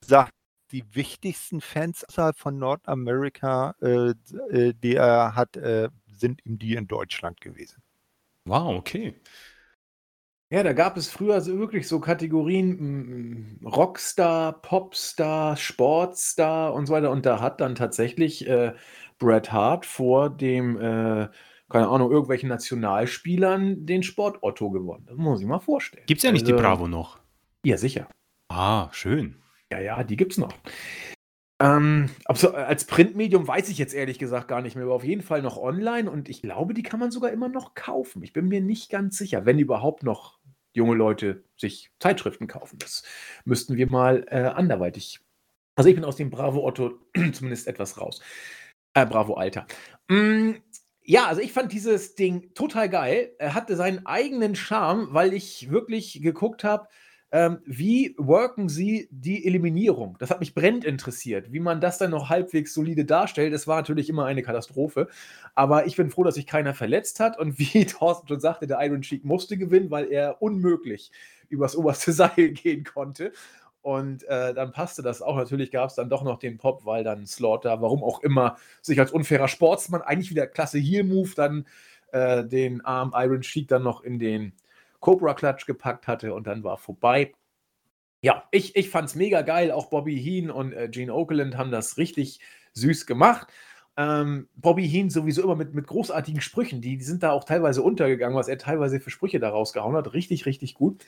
gesagt, 0.00 0.32
die 0.72 0.84
wichtigsten 0.94 1.60
Fans 1.60 2.04
außerhalb 2.04 2.36
von 2.38 2.58
Nordamerika, 2.58 3.74
äh, 3.80 4.10
äh, 4.50 4.74
die 4.74 4.96
er 4.96 5.34
hat, 5.34 5.56
äh, 5.56 5.88
sind 6.06 6.44
ihm 6.44 6.58
die 6.58 6.74
in 6.74 6.86
Deutschland 6.88 7.40
gewesen. 7.40 7.82
Wow, 8.44 8.76
okay. 8.78 9.20
Ja, 10.50 10.62
da 10.62 10.72
gab 10.72 10.96
es 10.96 11.10
früher 11.10 11.42
so 11.42 11.58
wirklich 11.58 11.86
so 11.86 12.00
Kategorien 12.00 13.60
Rockstar, 13.62 14.62
Popstar, 14.62 15.56
Sportstar 15.58 16.72
und 16.72 16.86
so 16.86 16.94
weiter. 16.94 17.10
Und 17.10 17.26
da 17.26 17.40
hat 17.40 17.60
dann 17.60 17.74
tatsächlich 17.74 18.46
äh, 18.48 18.74
Bret 19.18 19.52
Hart 19.52 19.84
vor 19.84 20.30
dem, 20.30 20.78
äh, 20.80 21.28
keine 21.68 21.88
Ahnung, 21.88 22.10
irgendwelchen 22.10 22.48
Nationalspielern 22.48 23.84
den 23.84 24.02
Sport 24.02 24.38
Otto 24.42 24.70
gewonnen. 24.70 25.04
Das 25.06 25.16
muss 25.18 25.40
ich 25.42 25.46
mal 25.46 25.58
vorstellen. 25.60 26.06
Gibt 26.06 26.20
es 26.20 26.22
ja 26.24 26.32
nicht 26.32 26.46
die 26.46 26.52
Also, 26.52 26.62
Bravo 26.62 26.88
noch? 26.88 27.18
Ja, 27.62 27.76
sicher. 27.76 28.08
Ah, 28.48 28.88
schön. 28.92 29.42
Ja, 29.72 29.80
ja, 29.80 30.02
die 30.04 30.16
gibt's 30.16 30.38
noch. 30.38 30.54
Ähm, 31.60 32.08
ob 32.26 32.38
so, 32.38 32.52
als 32.52 32.84
Printmedium 32.84 33.46
weiß 33.48 33.68
ich 33.68 33.78
jetzt 33.78 33.92
ehrlich 33.92 34.18
gesagt 34.18 34.46
gar 34.48 34.62
nicht 34.62 34.76
mehr, 34.76 34.84
aber 34.84 34.94
auf 34.94 35.04
jeden 35.04 35.22
Fall 35.22 35.42
noch 35.42 35.56
online 35.56 36.08
und 36.10 36.28
ich 36.28 36.40
glaube, 36.40 36.72
die 36.72 36.84
kann 36.84 37.00
man 37.00 37.10
sogar 37.10 37.32
immer 37.32 37.48
noch 37.48 37.74
kaufen. 37.74 38.22
Ich 38.22 38.32
bin 38.32 38.46
mir 38.46 38.60
nicht 38.60 38.90
ganz 38.90 39.18
sicher, 39.18 39.44
wenn 39.44 39.58
überhaupt 39.58 40.04
noch 40.04 40.38
junge 40.72 40.94
Leute 40.94 41.44
sich 41.56 41.90
Zeitschriften 41.98 42.46
kaufen. 42.46 42.78
Das 42.78 43.02
müssten 43.44 43.76
wir 43.76 43.90
mal 43.90 44.24
äh, 44.30 44.42
anderweitig. 44.42 45.20
Also 45.74 45.90
ich 45.90 45.96
bin 45.96 46.04
aus 46.04 46.16
dem 46.16 46.30
Bravo 46.30 46.64
Otto 46.64 47.00
zumindest 47.32 47.66
etwas 47.66 48.00
raus. 48.00 48.20
Äh, 48.94 49.06
Bravo 49.06 49.34
Alter. 49.34 49.66
Mm, 50.08 50.52
ja, 51.02 51.26
also 51.26 51.40
ich 51.40 51.52
fand 51.52 51.72
dieses 51.72 52.14
Ding 52.14 52.54
total 52.54 52.88
geil. 52.88 53.32
Er 53.38 53.54
hatte 53.54 53.76
seinen 53.76 54.06
eigenen 54.06 54.54
Charme, 54.54 55.08
weil 55.10 55.32
ich 55.32 55.70
wirklich 55.70 56.20
geguckt 56.22 56.64
habe, 56.64 56.88
ähm, 57.30 57.58
wie 57.66 58.14
worken 58.16 58.70
sie 58.70 59.08
die 59.10 59.46
Eliminierung? 59.46 60.16
Das 60.18 60.30
hat 60.30 60.40
mich 60.40 60.54
brennend 60.54 60.84
interessiert. 60.84 61.52
Wie 61.52 61.60
man 61.60 61.80
das 61.80 61.98
dann 61.98 62.10
noch 62.10 62.30
halbwegs 62.30 62.72
solide 62.72 63.04
darstellt, 63.04 63.52
das 63.52 63.66
war 63.66 63.76
natürlich 63.76 64.08
immer 64.08 64.24
eine 64.24 64.42
Katastrophe. 64.42 65.08
Aber 65.54 65.86
ich 65.86 65.96
bin 65.96 66.10
froh, 66.10 66.24
dass 66.24 66.36
sich 66.36 66.46
keiner 66.46 66.72
verletzt 66.72 67.20
hat. 67.20 67.38
Und 67.38 67.58
wie 67.58 67.84
Thorsten 67.86 68.28
schon 68.28 68.40
sagte, 68.40 68.66
der 68.66 68.80
Iron 68.80 69.02
Sheik 69.02 69.24
musste 69.24 69.58
gewinnen, 69.58 69.90
weil 69.90 70.10
er 70.10 70.40
unmöglich 70.40 71.10
übers 71.50 71.76
oberste 71.76 72.12
Seil 72.14 72.50
gehen 72.52 72.84
konnte. 72.84 73.32
Und 73.82 74.24
äh, 74.24 74.54
dann 74.54 74.72
passte 74.72 75.02
das 75.02 75.20
auch. 75.20 75.36
Natürlich 75.36 75.70
gab 75.70 75.90
es 75.90 75.96
dann 75.96 76.08
doch 76.08 76.22
noch 76.22 76.38
den 76.38 76.56
Pop, 76.56 76.86
weil 76.86 77.04
dann 77.04 77.26
Slaughter, 77.26 77.82
warum 77.82 78.02
auch 78.02 78.22
immer, 78.22 78.56
sich 78.80 78.98
als 79.00 79.12
unfairer 79.12 79.48
Sportsmann, 79.48 80.02
eigentlich 80.02 80.30
wieder 80.30 80.46
klasse 80.46 80.78
Heel-Move, 80.78 81.30
dann 81.36 81.66
äh, 82.12 82.44
den 82.44 82.80
Arm 82.84 83.12
Iron 83.14 83.42
Sheik 83.42 83.68
dann 83.68 83.82
noch 83.82 84.02
in 84.02 84.18
den 84.18 84.52
Cobra 85.00 85.34
Clutch 85.34 85.66
gepackt 85.66 86.06
hatte 86.06 86.34
und 86.34 86.46
dann 86.46 86.64
war 86.64 86.78
vorbei. 86.78 87.32
Ja, 88.20 88.44
ich, 88.50 88.74
ich 88.74 88.92
es 88.92 89.14
mega 89.14 89.42
geil. 89.42 89.70
Auch 89.70 89.90
Bobby 89.90 90.20
Heen 90.20 90.50
und 90.50 90.72
äh, 90.72 90.88
Gene 90.88 91.14
Okerlund 91.14 91.56
haben 91.56 91.70
das 91.70 91.98
richtig 91.98 92.40
süß 92.72 93.06
gemacht. 93.06 93.48
Ähm, 93.96 94.48
Bobby 94.56 94.88
Heen 94.88 95.10
sowieso 95.10 95.42
immer 95.42 95.56
mit, 95.56 95.74
mit 95.74 95.86
großartigen 95.86 96.40
Sprüchen. 96.40 96.80
Die, 96.80 96.96
die 96.96 97.04
sind 97.04 97.22
da 97.22 97.32
auch 97.32 97.44
teilweise 97.44 97.82
untergegangen, 97.82 98.36
was 98.36 98.48
er 98.48 98.58
teilweise 98.58 99.00
für 99.00 99.10
Sprüche 99.10 99.40
da 99.40 99.50
rausgehauen 99.50 99.96
hat. 99.96 100.12
Richtig, 100.14 100.46
richtig 100.46 100.74
gut. 100.74 101.04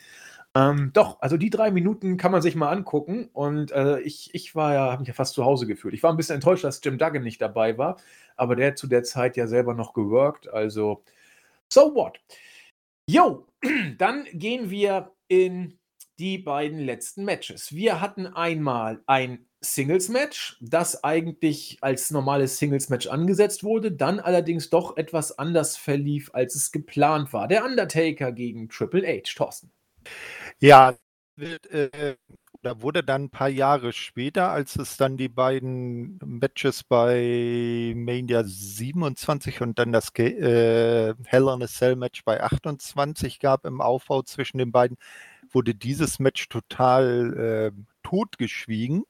Ähm, 0.57 0.91
doch, 0.93 1.21
also 1.21 1.37
die 1.37 1.51
drei 1.51 1.71
Minuten 1.71 2.17
kann 2.17 2.33
man 2.33 2.43
sich 2.43 2.57
mal 2.57 2.71
angucken. 2.71 3.29
Und 3.33 3.71
äh, 3.73 4.01
ich, 4.01 4.35
ich 4.35 4.55
war 4.55 4.75
ja, 4.75 4.91
habe 4.91 5.01
mich 5.01 5.09
ja 5.09 5.15
fast 5.15 5.35
zu 5.35 5.45
Hause 5.45 5.67
gefühlt. 5.67 5.95
Ich 5.95 6.03
war 6.03 6.11
ein 6.13 6.17
bisschen 6.17 6.37
enttäuscht, 6.37 6.65
dass 6.65 6.81
Jim 6.83 6.99
Duggan 6.99 7.23
nicht 7.23 7.41
dabei 7.41 7.79
war, 7.79 7.97
aber 8.37 8.57
der 8.57 8.69
hat 8.69 8.79
zu 8.79 8.89
der 8.89 9.05
Zeit 9.05 9.37
ja 9.37 9.47
selber 9.47 9.75
noch 9.75 9.95
geworkt. 9.95 10.49
Also, 10.53 11.03
so 11.69 11.95
what? 11.95 12.21
Jo, 13.13 13.45
dann 13.99 14.25
gehen 14.33 14.71
wir 14.71 15.13
in 15.27 15.81
die 16.21 16.39
beiden 16.39 16.79
letzten 16.79 17.25
Matches. 17.25 17.75
Wir 17.75 18.01
hatten 18.01 18.29
einmal 18.29 19.03
ein 19.07 19.49
Singles-Match, 19.61 20.59
das 20.61 21.03
eigentlich 21.03 21.79
als 21.81 22.13
normales 22.13 22.59
Singles-Match 22.59 23.09
angesetzt 23.09 23.65
wurde, 23.65 23.91
dann 23.91 24.21
allerdings 24.21 24.71
doch 24.71 24.97
etwas 24.97 25.37
anders 25.41 25.77
verlief, 25.77 26.31
als 26.35 26.55
es 26.55 26.71
geplant 26.71 27.33
war. 27.33 27.49
Der 27.49 27.65
Undertaker 27.65 28.31
gegen 28.31 28.69
Triple 28.69 29.05
H, 29.05 29.23
Thorsten. 29.35 29.73
Ja, 30.61 30.95
wird, 31.35 31.67
äh, 31.67 32.15
da 32.63 32.83
wurde 32.83 33.03
dann 33.03 33.25
ein 33.25 33.31
paar 33.31 33.49
Jahre 33.49 33.93
später, 33.93 34.51
als 34.51 34.77
es 34.77 34.97
dann 34.97 35.17
die 35.17 35.29
beiden 35.29 36.19
Matches 36.25 36.85
bei 36.85 37.95
Mania 37.97 38.43
27 38.45 39.63
und 39.63 39.79
dann 39.79 39.93
das 39.93 40.11
äh, 40.19 41.15
Hell 41.25 41.49
in 41.55 41.63
a 41.63 41.67
Cell 41.67 41.97
Match 41.97 42.25
bei 42.25 42.43
28 42.43 43.41
gab 43.41 43.65
im 43.65 43.81
Aufbau 43.81 44.23
zwischen 44.23 44.59
den 44.59 44.73
beiden, 44.73 44.99
wurde 45.51 45.75
dieses 45.75 46.19
Match 46.19 46.49
total 46.49 47.73
äh, 47.75 47.83
totgeschwiegen. 48.03 49.05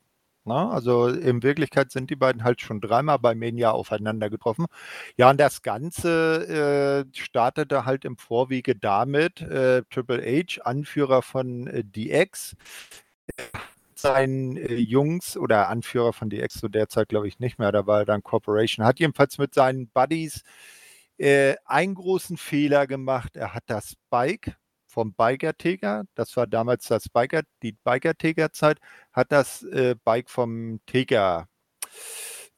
Na, 0.44 0.70
also 0.70 1.08
in 1.08 1.42
Wirklichkeit 1.42 1.90
sind 1.90 2.08
die 2.08 2.16
beiden 2.16 2.44
halt 2.44 2.62
schon 2.62 2.80
dreimal 2.80 3.18
bei 3.18 3.34
Mania 3.34 3.72
aufeinander 3.72 4.30
getroffen. 4.30 4.66
Ja, 5.16 5.28
und 5.30 5.38
das 5.38 5.62
Ganze 5.62 7.04
äh, 7.14 7.18
startete 7.18 7.84
halt 7.84 8.04
im 8.06 8.16
Vorwege 8.16 8.74
damit, 8.74 9.42
äh, 9.42 9.82
Triple 9.90 10.22
H, 10.22 10.62
Anführer 10.62 11.20
von 11.22 11.66
äh, 11.66 11.84
DX, 11.84 12.56
seinen 13.94 14.56
äh, 14.56 14.74
Jungs 14.76 15.36
oder 15.36 15.68
Anführer 15.68 16.12
von 16.12 16.30
DX 16.30 16.60
zu 16.60 16.68
der 16.68 16.88
Zeit, 16.88 17.08
glaube 17.08 17.28
ich, 17.28 17.38
nicht 17.38 17.58
mehr, 17.58 17.72
da 17.72 17.86
war 17.86 18.04
dann 18.04 18.22
Corporation, 18.22 18.84
hat 18.86 18.98
jedenfalls 19.00 19.38
mit 19.38 19.54
seinen 19.54 19.88
Buddies 19.88 20.42
äh, 21.18 21.56
einen 21.66 21.94
großen 21.94 22.36
Fehler 22.36 22.86
gemacht. 22.86 23.36
Er 23.36 23.54
hat 23.54 23.64
das 23.66 23.94
Bike 24.10 24.56
vom 24.86 25.14
Biker-Tiger, 25.14 26.04
das 26.14 26.36
war 26.36 26.46
damals 26.46 26.86
das 26.86 27.08
Biker, 27.08 27.42
die 27.62 27.72
Biker-Tiger-Zeit, 27.72 28.78
hat 29.12 29.30
das 29.32 29.62
äh, 29.64 29.94
Bike 30.04 30.30
vom 30.30 30.80
Tiger 30.86 31.48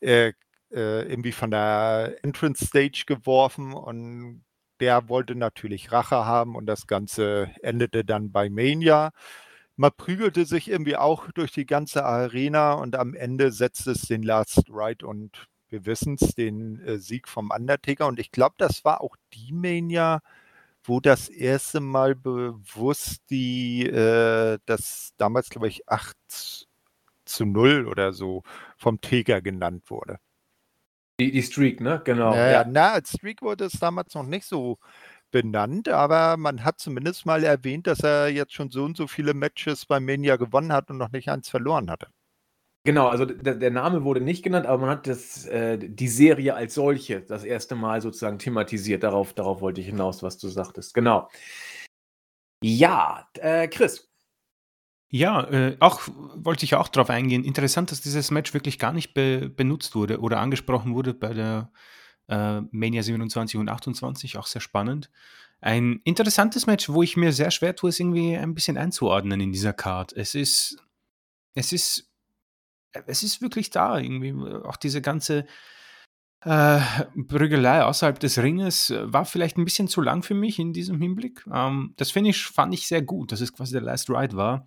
äh, 0.00 0.32
äh, 0.72 1.02
irgendwie 1.10 1.32
von 1.32 1.50
der 1.50 2.16
Entrance 2.22 2.66
Stage 2.66 3.04
geworfen 3.06 3.74
und 3.74 4.44
der 4.80 5.08
wollte 5.08 5.34
natürlich 5.34 5.92
Rache 5.92 6.24
haben 6.24 6.56
und 6.56 6.66
das 6.66 6.86
Ganze 6.86 7.50
endete 7.62 8.04
dann 8.04 8.32
bei 8.32 8.48
Mania. 8.50 9.12
Man 9.82 9.90
prügelte 9.96 10.46
sich 10.46 10.70
irgendwie 10.70 10.94
auch 10.94 11.32
durch 11.32 11.50
die 11.50 11.66
ganze 11.66 12.04
Arena 12.04 12.74
und 12.74 12.94
am 12.94 13.14
Ende 13.14 13.50
setzte 13.50 13.90
es 13.90 14.02
den 14.02 14.22
Last 14.22 14.70
Ride 14.70 15.04
und 15.04 15.48
wir 15.70 15.86
wissen 15.86 16.16
es, 16.20 16.36
den 16.36 16.78
äh, 16.86 16.98
Sieg 16.98 17.26
vom 17.26 17.50
Undertaker. 17.50 18.06
Und 18.06 18.20
ich 18.20 18.30
glaube, 18.30 18.54
das 18.58 18.84
war 18.84 19.00
auch 19.00 19.16
die 19.34 19.52
Mania, 19.52 20.20
wo 20.84 21.00
das 21.00 21.28
erste 21.28 21.80
Mal 21.80 22.14
bewusst 22.14 23.22
die, 23.28 23.84
äh, 23.84 24.60
das 24.66 25.14
damals, 25.16 25.50
glaube 25.50 25.66
ich, 25.66 25.88
8 25.88 26.16
zu 27.24 27.44
0 27.44 27.88
oder 27.88 28.12
so 28.12 28.44
vom 28.76 29.00
Taker 29.00 29.42
genannt 29.42 29.90
wurde. 29.90 30.20
Die, 31.18 31.32
die 31.32 31.42
Streak, 31.42 31.80
ne? 31.80 32.00
Genau. 32.04 32.30
Naja, 32.30 32.62
ja. 32.62 32.64
na, 32.64 32.92
als 32.92 33.14
Streak 33.14 33.42
wurde 33.42 33.64
es 33.64 33.72
damals 33.72 34.14
noch 34.14 34.22
nicht 34.22 34.44
so 34.44 34.78
benannt, 35.32 35.88
aber 35.88 36.36
man 36.36 36.62
hat 36.62 36.78
zumindest 36.78 37.26
mal 37.26 37.42
erwähnt, 37.42 37.88
dass 37.88 38.00
er 38.00 38.28
jetzt 38.28 38.52
schon 38.52 38.70
so 38.70 38.84
und 38.84 38.96
so 38.96 39.08
viele 39.08 39.34
Matches 39.34 39.86
bei 39.86 39.98
Mania 39.98 40.36
gewonnen 40.36 40.72
hat 40.72 40.90
und 40.90 40.98
noch 40.98 41.10
nicht 41.10 41.28
eins 41.28 41.48
verloren 41.48 41.90
hatte. 41.90 42.06
Genau, 42.84 43.06
also 43.08 43.24
der, 43.24 43.54
der 43.54 43.70
Name 43.70 44.02
wurde 44.02 44.20
nicht 44.20 44.42
genannt, 44.42 44.66
aber 44.66 44.82
man 44.82 44.90
hat 44.90 45.06
das, 45.06 45.46
äh, 45.46 45.78
die 45.78 46.08
Serie 46.08 46.54
als 46.54 46.74
solche 46.74 47.20
das 47.20 47.44
erste 47.44 47.76
Mal 47.76 48.00
sozusagen 48.00 48.38
thematisiert. 48.38 49.04
Darauf, 49.04 49.34
darauf 49.34 49.60
wollte 49.60 49.80
ich 49.80 49.86
hinaus, 49.86 50.22
was 50.22 50.38
du 50.38 50.48
sagtest. 50.48 50.92
Genau. 50.94 51.28
Ja, 52.62 53.28
äh, 53.34 53.68
Chris. 53.68 54.08
Ja, 55.10 55.44
äh, 55.50 55.76
auch 55.78 56.08
wollte 56.34 56.64
ich 56.64 56.74
auch 56.74 56.88
darauf 56.88 57.10
eingehen. 57.10 57.44
Interessant, 57.44 57.90
dass 57.90 58.00
dieses 58.00 58.30
Match 58.30 58.54
wirklich 58.54 58.78
gar 58.78 58.92
nicht 58.92 59.14
be 59.14 59.48
benutzt 59.48 59.94
wurde 59.94 60.20
oder 60.20 60.40
angesprochen 60.40 60.94
wurde 60.94 61.14
bei 61.14 61.34
der 61.34 61.70
äh, 62.28 62.60
Mania 62.70 63.02
27 63.02 63.58
und 63.58 63.68
28. 63.68 64.38
Auch 64.38 64.46
sehr 64.46 64.60
spannend. 64.60 65.10
Ein 65.60 66.00
interessantes 66.04 66.66
Match, 66.66 66.88
wo 66.88 67.02
ich 67.02 67.16
mir 67.16 67.32
sehr 67.32 67.50
schwer 67.50 67.76
tue, 67.76 67.90
es 67.90 68.00
irgendwie 68.00 68.36
ein 68.36 68.54
bisschen 68.54 68.76
einzuordnen 68.76 69.40
in 69.40 69.52
dieser 69.52 69.72
Card. 69.72 70.12
Es 70.12 70.34
ist, 70.34 70.78
es 71.54 71.72
ist, 71.72 72.10
es 73.06 73.22
ist 73.22 73.40
wirklich 73.40 73.70
da 73.70 73.98
irgendwie. 73.98 74.32
Auch 74.64 74.76
diese 74.76 75.00
ganze 75.00 75.46
äh, 76.44 76.80
Prügelei 77.28 77.84
außerhalb 77.84 78.18
des 78.18 78.38
Ringes 78.38 78.92
war 78.96 79.24
vielleicht 79.24 79.56
ein 79.56 79.64
bisschen 79.64 79.86
zu 79.86 80.00
lang 80.00 80.24
für 80.24 80.34
mich 80.34 80.58
in 80.58 80.72
diesem 80.72 81.00
Hinblick. 81.00 81.46
Ähm, 81.52 81.94
das 81.96 82.10
Finish 82.10 82.50
fand 82.50 82.74
ich 82.74 82.88
sehr 82.88 83.02
gut, 83.02 83.30
dass 83.30 83.40
es 83.40 83.52
quasi 83.52 83.72
der 83.72 83.82
Last 83.82 84.10
Ride 84.10 84.36
war. 84.36 84.66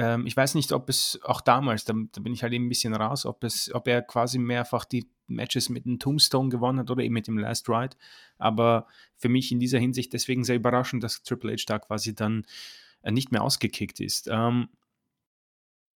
Ähm, 0.00 0.26
ich 0.26 0.36
weiß 0.36 0.54
nicht, 0.54 0.72
ob 0.72 0.88
es 0.88 1.20
auch 1.24 1.42
damals, 1.42 1.84
da, 1.84 1.92
da, 2.12 2.20
bin 2.22 2.32
ich 2.32 2.42
halt 2.42 2.54
eben 2.54 2.66
ein 2.66 2.70
bisschen 2.70 2.94
raus, 2.94 3.26
ob, 3.26 3.44
es, 3.44 3.70
ob 3.74 3.86
er 3.86 4.00
quasi 4.00 4.38
mehrfach 4.38 4.86
die 4.86 5.06
Matches 5.26 5.68
mit 5.68 5.84
dem 5.84 5.98
Tombstone 5.98 6.48
gewonnen 6.48 6.78
hat 6.78 6.90
oder 6.90 7.04
eben 7.04 7.12
mit 7.12 7.26
dem 7.26 7.36
Last 7.36 7.68
Ride. 7.68 7.96
Aber 8.38 8.86
für 9.16 9.28
mich 9.28 9.52
in 9.52 9.60
dieser 9.60 9.78
Hinsicht 9.78 10.14
deswegen 10.14 10.42
sehr 10.42 10.56
überraschend, 10.56 11.04
dass 11.04 11.22
Triple 11.22 11.52
H 11.52 11.64
da 11.66 11.78
quasi 11.78 12.14
dann 12.14 12.46
äh, 13.02 13.12
nicht 13.12 13.30
mehr 13.30 13.42
ausgekickt 13.42 14.00
ist. 14.00 14.28
Ähm, 14.32 14.70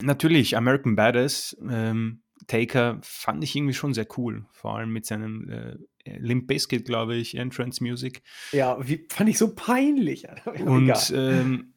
Natürlich, 0.02 0.58
American 0.58 0.96
Badass, 0.96 1.56
ähm, 1.70 2.24
Taker 2.48 3.00
fand 3.04 3.44
ich 3.44 3.56
irgendwie 3.56 3.76
schon 3.76 3.94
sehr 3.94 4.08
cool. 4.18 4.46
Vor 4.52 4.78
allem 4.78 4.92
mit 4.92 5.06
seinem 5.06 5.48
äh, 5.48 5.78
Limp 6.18 6.48
Bizkit, 6.48 6.86
glaube 6.86 7.16
ich, 7.16 7.36
Entrance 7.36 7.84
Music. 7.84 8.24
Ja, 8.52 8.78
wie, 8.82 9.06
fand 9.10 9.30
ich 9.30 9.38
so 9.38 9.54
peinlich. 9.54 10.26
Und 10.66 11.14
ähm, 11.16 11.74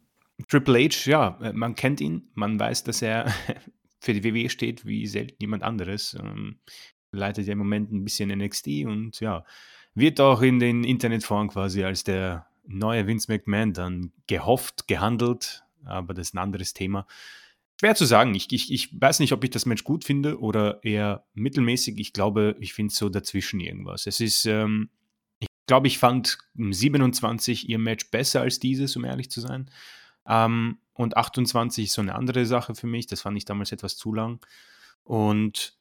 Triple 0.48 0.85
H, 0.85 1.09
ja, 1.09 1.39
äh, 1.43 1.52
man 1.52 1.74
kennt 1.74 2.01
ihn, 2.01 2.28
man 2.35 2.59
weiß, 2.59 2.85
dass 2.85 3.02
er 3.02 3.32
für 4.01 4.15
die 4.15 4.24
WWE 4.24 4.51
steht 4.51 4.85
wie 4.85 5.06
selten 5.06 5.36
jemand 5.40 5.62
anderes. 5.62 6.16
Ähm, 6.20 6.59
leitet 7.12 7.47
ja 7.47 7.52
im 7.52 7.59
Moment 7.59 7.93
ein 7.93 8.05
bisschen 8.05 8.36
NXT 8.36 8.66
und 8.86 9.20
ja, 9.20 9.44
wird 9.94 10.20
auch 10.20 10.43
in 10.43 10.59
den 10.59 10.85
Internetforen 10.85 11.48
quasi 11.48 11.85
als 11.85 12.05
der 12.05 12.47
neue 12.66 13.06
Vince 13.06 13.31
McMahon 13.31 13.73
dann 13.73 14.12
gehofft, 14.27 14.89
gehandelt, 14.89 15.62
aber 15.85 16.15
das 16.15 16.28
ist 16.28 16.35
ein 16.35 16.39
anderes 16.39 16.73
Thema. 16.73 17.06
Schwer 17.81 17.94
zu 17.94 18.05
sagen. 18.05 18.35
Ich, 18.35 18.52
ich, 18.52 18.73
ich 18.73 19.01
weiß 19.01 19.20
nicht, 19.20 19.32
ob 19.32 19.43
ich 19.44 19.51
das 19.51 19.66
Match 19.66 19.85
gut 19.85 20.05
finde 20.05 20.40
oder 20.40 20.82
eher 20.85 21.24
mittelmäßig. 21.35 21.98
Ich 21.98 22.12
glaube, 22.12 22.56
ich 22.61 22.73
finde 22.73 22.94
so 22.94 23.09
dazwischen 23.09 23.61
irgendwas. 23.61 24.06
Es 24.06 24.20
ist, 24.20 24.47
ähm, 24.47 24.90
ich 25.40 25.48
glaube, 25.66 25.89
ich 25.89 25.98
fand 25.98 26.39
27 26.55 27.69
ihr 27.69 27.78
Match 27.78 28.11
besser 28.11 28.43
als 28.43 28.61
dieses, 28.61 28.97
um 28.97 29.05
ehrlich 29.05 29.31
zu 29.31 29.40
sein. 29.40 29.70
Ähm, 30.26 30.78
und 30.94 31.16
28 31.16 31.86
ist 31.86 31.92
so 31.92 32.02
eine 32.02 32.14
andere 32.14 32.46
Sache 32.46 32.74
für 32.74 32.86
mich. 32.86 33.06
Das 33.06 33.22
fand 33.22 33.36
ich 33.36 33.44
damals 33.44 33.72
etwas 33.72 33.96
zu 33.96 34.12
lang. 34.12 34.44
Und 35.02 35.76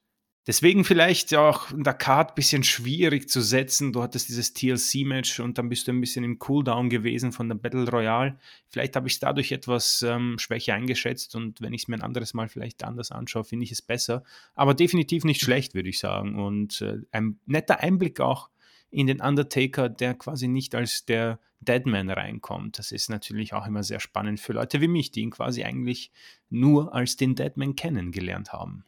Deswegen 0.45 0.83
vielleicht 0.83 1.33
auch 1.35 1.71
in 1.71 1.85
der 1.85 1.93
Card 1.93 2.31
ein 2.31 2.35
bisschen 2.35 2.63
schwierig 2.63 3.29
zu 3.29 3.39
setzen. 3.39 3.93
Du 3.93 4.03
hattest 4.03 4.27
dieses 4.27 4.53
TLC-Match 4.53 5.39
und 5.39 5.57
dann 5.57 5.69
bist 5.69 5.87
du 5.87 5.93
ein 5.93 6.01
bisschen 6.01 6.25
im 6.25 6.37
Cooldown 6.37 6.89
gewesen 6.89 7.31
von 7.31 7.47
der 7.47 7.55
Battle 7.55 7.89
Royale. 7.89 8.37
Vielleicht 8.67 8.97
habe 8.97 9.07
ich 9.07 9.13
es 9.13 9.19
dadurch 9.21 9.53
etwas 9.53 10.01
ähm, 10.01 10.37
schwächer 10.37 10.73
eingeschätzt 10.73 11.35
und 11.35 11.61
wenn 11.61 11.71
ich 11.71 11.83
es 11.83 11.87
mir 11.87 11.95
ein 11.95 12.01
anderes 12.01 12.33
Mal 12.33 12.49
vielleicht 12.49 12.83
anders 12.83 13.09
anschaue, 13.11 13.45
finde 13.45 13.63
ich 13.63 13.71
es 13.71 13.81
besser. 13.81 14.23
Aber 14.53 14.73
definitiv 14.73 15.23
nicht 15.23 15.39
schlecht, 15.39 15.75
würde 15.75 15.87
ich 15.87 15.99
sagen. 15.99 16.37
Und 16.37 16.81
äh, 16.81 16.97
ein 17.11 17.39
netter 17.45 17.79
Einblick 17.79 18.19
auch 18.19 18.49
in 18.93 19.07
den 19.07 19.21
Undertaker, 19.21 19.89
der 19.89 20.13
quasi 20.13 20.47
nicht 20.47 20.75
als 20.75 21.05
der 21.05 21.39
Deadman 21.61 22.09
reinkommt. 22.09 22.77
Das 22.77 22.91
ist 22.91 23.09
natürlich 23.09 23.53
auch 23.53 23.65
immer 23.65 23.83
sehr 23.83 23.99
spannend 23.99 24.39
für 24.39 24.53
Leute 24.53 24.81
wie 24.81 24.87
mich, 24.87 25.11
die 25.11 25.21
ihn 25.21 25.31
quasi 25.31 25.63
eigentlich 25.63 26.11
nur 26.49 26.93
als 26.93 27.15
den 27.15 27.35
Deadman 27.35 27.75
kennengelernt 27.75 28.53
haben. 28.53 28.85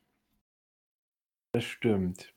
Das 1.53 1.63
stimmt. 1.63 2.33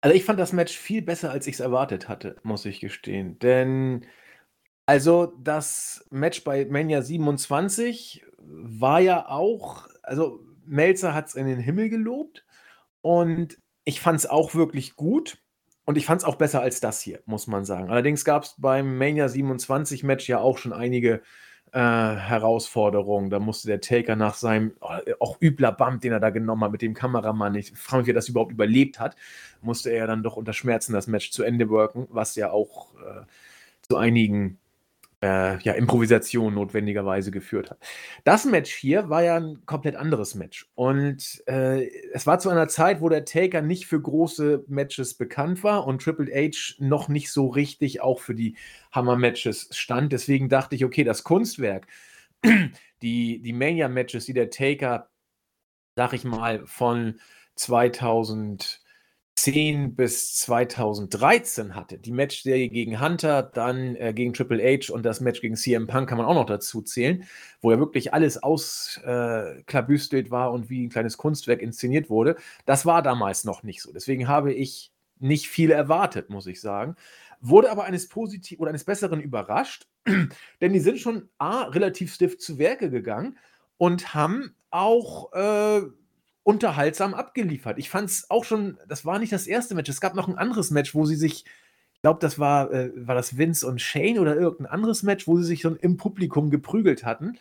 Also, 0.00 0.16
ich 0.16 0.24
fand 0.24 0.38
das 0.38 0.52
Match 0.52 0.76
viel 0.76 1.02
besser, 1.02 1.30
als 1.30 1.46
ich 1.46 1.54
es 1.54 1.60
erwartet 1.60 2.08
hatte, 2.08 2.36
muss 2.42 2.64
ich 2.66 2.80
gestehen. 2.80 3.38
Denn 3.38 4.06
also, 4.86 5.34
das 5.42 6.06
Match 6.10 6.44
bei 6.44 6.66
Mania 6.66 7.02
27 7.02 8.24
war 8.38 9.00
ja 9.00 9.28
auch 9.28 9.88
also, 10.04 10.40
Melzer 10.66 11.14
hat 11.14 11.28
es 11.28 11.34
in 11.34 11.46
den 11.46 11.58
Himmel 11.58 11.88
gelobt 11.88 12.44
und 13.00 13.58
ich 13.84 14.00
fand 14.00 14.18
es 14.18 14.26
auch 14.26 14.54
wirklich 14.54 14.96
gut 14.96 15.38
und 15.84 15.98
ich 15.98 16.06
fand 16.06 16.22
es 16.22 16.26
auch 16.26 16.36
besser 16.36 16.60
als 16.60 16.80
das 16.80 17.00
hier, 17.00 17.20
muss 17.26 17.46
man 17.46 17.64
sagen. 17.64 17.90
Allerdings 17.90 18.24
gab 18.24 18.44
es 18.44 18.54
beim 18.58 18.96
Mania 18.96 19.28
27 19.28 20.02
Match 20.02 20.28
ja 20.28 20.38
auch 20.38 20.58
schon 20.58 20.72
einige 20.72 21.22
äh, 21.72 21.78
Herausforderung. 21.78 23.30
Da 23.30 23.38
musste 23.38 23.68
der 23.68 23.80
Taker 23.80 24.16
nach 24.16 24.34
seinem 24.34 24.72
oh, 24.80 24.88
auch 25.20 25.40
übler 25.42 25.72
Bump, 25.72 26.00
den 26.00 26.12
er 26.12 26.20
da 26.20 26.30
genommen 26.30 26.64
hat 26.64 26.72
mit 26.72 26.82
dem 26.82 26.94
Kameramann, 26.94 27.54
ich 27.54 27.72
frage 27.72 28.02
mich, 28.02 28.06
wie 28.06 28.12
er 28.12 28.14
das 28.14 28.28
überhaupt 28.28 28.52
überlebt 28.52 29.00
hat, 29.00 29.16
musste 29.60 29.90
er 29.90 30.06
dann 30.06 30.22
doch 30.22 30.36
unter 30.36 30.52
Schmerzen 30.52 30.92
das 30.92 31.06
Match 31.06 31.30
zu 31.32 31.42
Ende 31.42 31.68
worken, 31.68 32.06
was 32.10 32.34
ja 32.36 32.50
auch 32.50 32.94
äh, 32.94 33.26
zu 33.82 33.96
einigen 33.96 34.58
äh, 35.24 35.58
ja, 35.60 35.72
Improvisation 35.72 36.52
notwendigerweise 36.52 37.30
geführt 37.30 37.70
hat. 37.70 37.78
Das 38.24 38.44
Match 38.44 38.74
hier 38.74 39.08
war 39.08 39.22
ja 39.22 39.36
ein 39.36 39.64
komplett 39.64 39.96
anderes 39.96 40.34
Match. 40.34 40.70
Und 40.74 41.42
äh, 41.46 41.88
es 42.12 42.26
war 42.26 42.38
zu 42.38 42.50
einer 42.50 42.68
Zeit, 42.68 43.00
wo 43.00 43.08
der 43.08 43.24
Taker 43.24 43.62
nicht 43.62 43.86
für 43.86 44.00
große 44.00 44.64
Matches 44.68 45.14
bekannt 45.14 45.64
war 45.64 45.86
und 45.86 46.02
Triple 46.02 46.30
H 46.30 46.74
noch 46.78 47.08
nicht 47.08 47.32
so 47.32 47.46
richtig 47.46 48.02
auch 48.02 48.20
für 48.20 48.34
die 48.34 48.56
Hammer-Matches 48.92 49.70
stand. 49.72 50.12
Deswegen 50.12 50.50
dachte 50.50 50.76
ich, 50.76 50.84
okay, 50.84 51.04
das 51.04 51.24
Kunstwerk, 51.24 51.86
die, 53.02 53.40
die 53.40 53.52
Mania-Matches, 53.54 54.26
die 54.26 54.34
der 54.34 54.50
Taker, 54.50 55.08
sag 55.96 56.12
ich 56.12 56.24
mal, 56.24 56.66
von 56.66 57.18
2000 57.54 58.62
2010 58.62 58.83
bis 59.94 60.36
2013 60.36 61.74
hatte. 61.74 61.98
Die 61.98 62.12
Matchserie 62.12 62.68
gegen 62.68 63.00
Hunter, 63.00 63.42
dann 63.42 63.94
äh, 63.96 64.12
gegen 64.14 64.32
Triple 64.32 64.62
H 64.62 64.92
und 64.92 65.04
das 65.04 65.20
Match 65.20 65.40
gegen 65.40 65.56
CM 65.56 65.86
Punk 65.86 66.08
kann 66.08 66.18
man 66.18 66.26
auch 66.26 66.34
noch 66.34 66.46
dazu 66.46 66.80
zählen, 66.80 67.24
wo 67.60 67.70
ja 67.70 67.78
wirklich 67.78 68.14
alles 68.14 68.42
ausklabüstelt 68.42 70.28
äh, 70.28 70.30
war 70.30 70.52
und 70.52 70.70
wie 70.70 70.86
ein 70.86 70.90
kleines 70.90 71.18
Kunstwerk 71.18 71.60
inszeniert 71.60 72.08
wurde. 72.08 72.36
Das 72.64 72.86
war 72.86 73.02
damals 73.02 73.44
noch 73.44 73.62
nicht 73.62 73.82
so. 73.82 73.92
Deswegen 73.92 74.28
habe 74.28 74.52
ich 74.52 74.92
nicht 75.18 75.48
viel 75.48 75.70
erwartet, 75.70 76.30
muss 76.30 76.46
ich 76.46 76.60
sagen. 76.60 76.96
Wurde 77.40 77.70
aber 77.70 77.84
eines 77.84 78.08
positiv 78.08 78.60
oder 78.60 78.70
eines 78.70 78.84
Besseren 78.84 79.20
überrascht, 79.20 79.86
denn 80.60 80.72
die 80.72 80.80
sind 80.80 80.98
schon 80.98 81.28
A, 81.38 81.64
relativ 81.64 82.14
stiff 82.14 82.38
zu 82.38 82.58
Werke 82.58 82.90
gegangen 82.90 83.36
und 83.76 84.14
haben 84.14 84.54
auch 84.70 85.32
äh, 85.32 85.82
unterhaltsam 86.44 87.14
abgeliefert. 87.14 87.78
Ich 87.78 87.90
fand 87.90 88.10
es 88.10 88.30
auch 88.30 88.44
schon, 88.44 88.78
das 88.86 89.04
war 89.04 89.18
nicht 89.18 89.32
das 89.32 89.46
erste 89.46 89.74
Match. 89.74 89.90
Es 89.90 90.00
gab 90.00 90.14
noch 90.14 90.28
ein 90.28 90.38
anderes 90.38 90.70
Match, 90.70 90.94
wo 90.94 91.06
sie 91.06 91.16
sich, 91.16 91.44
ich 91.94 92.00
glaube, 92.02 92.20
das 92.20 92.38
war, 92.38 92.70
äh, 92.72 92.92
war 92.94 93.14
das 93.14 93.38
Vince 93.38 93.66
und 93.66 93.80
Shane 93.80 94.18
oder 94.18 94.36
irgendein 94.36 94.66
anderes 94.72 95.02
Match, 95.02 95.26
wo 95.26 95.38
sie 95.38 95.44
sich 95.44 95.62
schon 95.62 95.76
im 95.76 95.96
Publikum 95.96 96.50
geprügelt 96.50 97.04
hatten. 97.04 97.38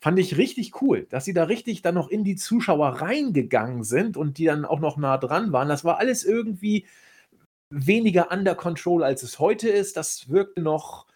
Fand 0.00 0.18
ich 0.18 0.36
richtig 0.36 0.80
cool, 0.82 1.06
dass 1.10 1.24
sie 1.24 1.34
da 1.34 1.44
richtig 1.44 1.82
dann 1.82 1.96
noch 1.96 2.08
in 2.08 2.24
die 2.24 2.36
Zuschauer 2.36 3.00
reingegangen 3.00 3.82
sind 3.84 4.16
und 4.16 4.38
die 4.38 4.44
dann 4.44 4.64
auch 4.64 4.80
noch 4.80 4.96
nah 4.96 5.18
dran 5.18 5.52
waren. 5.52 5.68
Das 5.68 5.84
war 5.84 5.98
alles 5.98 6.24
irgendwie 6.24 6.86
weniger 7.70 8.30
under 8.30 8.54
control, 8.54 9.02
als 9.02 9.22
es 9.22 9.38
heute 9.40 9.68
ist. 9.68 9.96
Das 9.96 10.28
wirkte 10.28 10.62
noch 10.62 11.06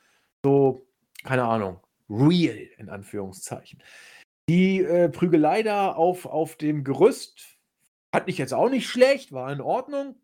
so, 0.43 0.87
keine 1.23 1.45
Ahnung, 1.45 1.81
real 2.09 2.59
in 2.79 2.89
Anführungszeichen. 2.89 3.81
Die 4.49 4.81
äh, 4.83 5.11
Prügelei 5.11 5.63
da 5.63 5.93
auf, 5.93 6.25
auf 6.25 6.57
dem 6.57 6.83
Gerüst 6.83 7.59
fand 8.13 8.29
ich 8.29 8.39
jetzt 8.39 8.55
auch 8.55 8.71
nicht 8.71 8.89
schlecht, 8.89 9.33
war 9.33 9.53
in 9.53 9.61
Ordnung. 9.61 10.17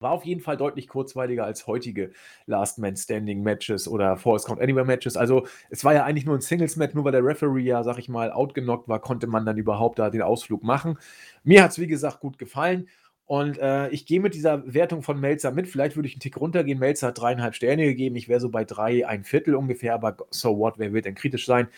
War 0.00 0.12
auf 0.12 0.24
jeden 0.24 0.40
Fall 0.40 0.56
deutlich 0.56 0.86
kurzweiliger 0.86 1.44
als 1.44 1.66
heutige 1.66 2.12
Last 2.46 2.78
Man 2.78 2.96
Standing 2.96 3.42
Matches 3.42 3.88
oder 3.88 4.16
Force 4.16 4.44
Count 4.44 4.60
Anywhere 4.60 4.84
Matches. 4.84 5.16
Also, 5.16 5.46
es 5.70 5.84
war 5.84 5.92
ja 5.92 6.04
eigentlich 6.04 6.24
nur 6.24 6.36
ein 6.36 6.40
Singles 6.40 6.76
Match, 6.76 6.94
nur 6.94 7.04
weil 7.04 7.12
der 7.12 7.24
Referee 7.24 7.62
ja, 7.62 7.82
sag 7.82 7.98
ich 7.98 8.08
mal, 8.08 8.30
outgenockt 8.30 8.88
war, 8.88 9.00
konnte 9.00 9.26
man 9.26 9.44
dann 9.44 9.58
überhaupt 9.58 9.98
da 9.98 10.08
den 10.08 10.22
Ausflug 10.22 10.62
machen. 10.62 10.98
Mir 11.42 11.64
hat 11.64 11.72
es, 11.72 11.80
wie 11.80 11.88
gesagt, 11.88 12.20
gut 12.20 12.38
gefallen. 12.38 12.88
Und 13.26 13.58
äh, 13.58 13.88
ich 13.90 14.06
gehe 14.06 14.20
mit 14.20 14.34
dieser 14.34 14.72
Wertung 14.72 15.02
von 15.02 15.20
Melzer 15.20 15.50
mit. 15.50 15.66
Vielleicht 15.68 15.96
würde 15.96 16.08
ich 16.08 16.14
einen 16.14 16.20
Tick 16.20 16.40
runtergehen. 16.40 16.78
Melzer 16.78 17.08
hat 17.08 17.20
dreieinhalb 17.20 17.54
Sterne 17.54 17.84
gegeben. 17.84 18.16
Ich 18.16 18.28
wäre 18.28 18.40
so 18.40 18.50
bei 18.50 18.64
drei, 18.64 19.06
ein 19.06 19.24
Viertel 19.24 19.54
ungefähr. 19.56 19.94
Aber 19.94 20.16
so 20.30 20.58
what, 20.58 20.78
wer 20.78 20.94
wird 20.94 21.04
denn 21.04 21.14
kritisch 21.14 21.44
sein? 21.44 21.68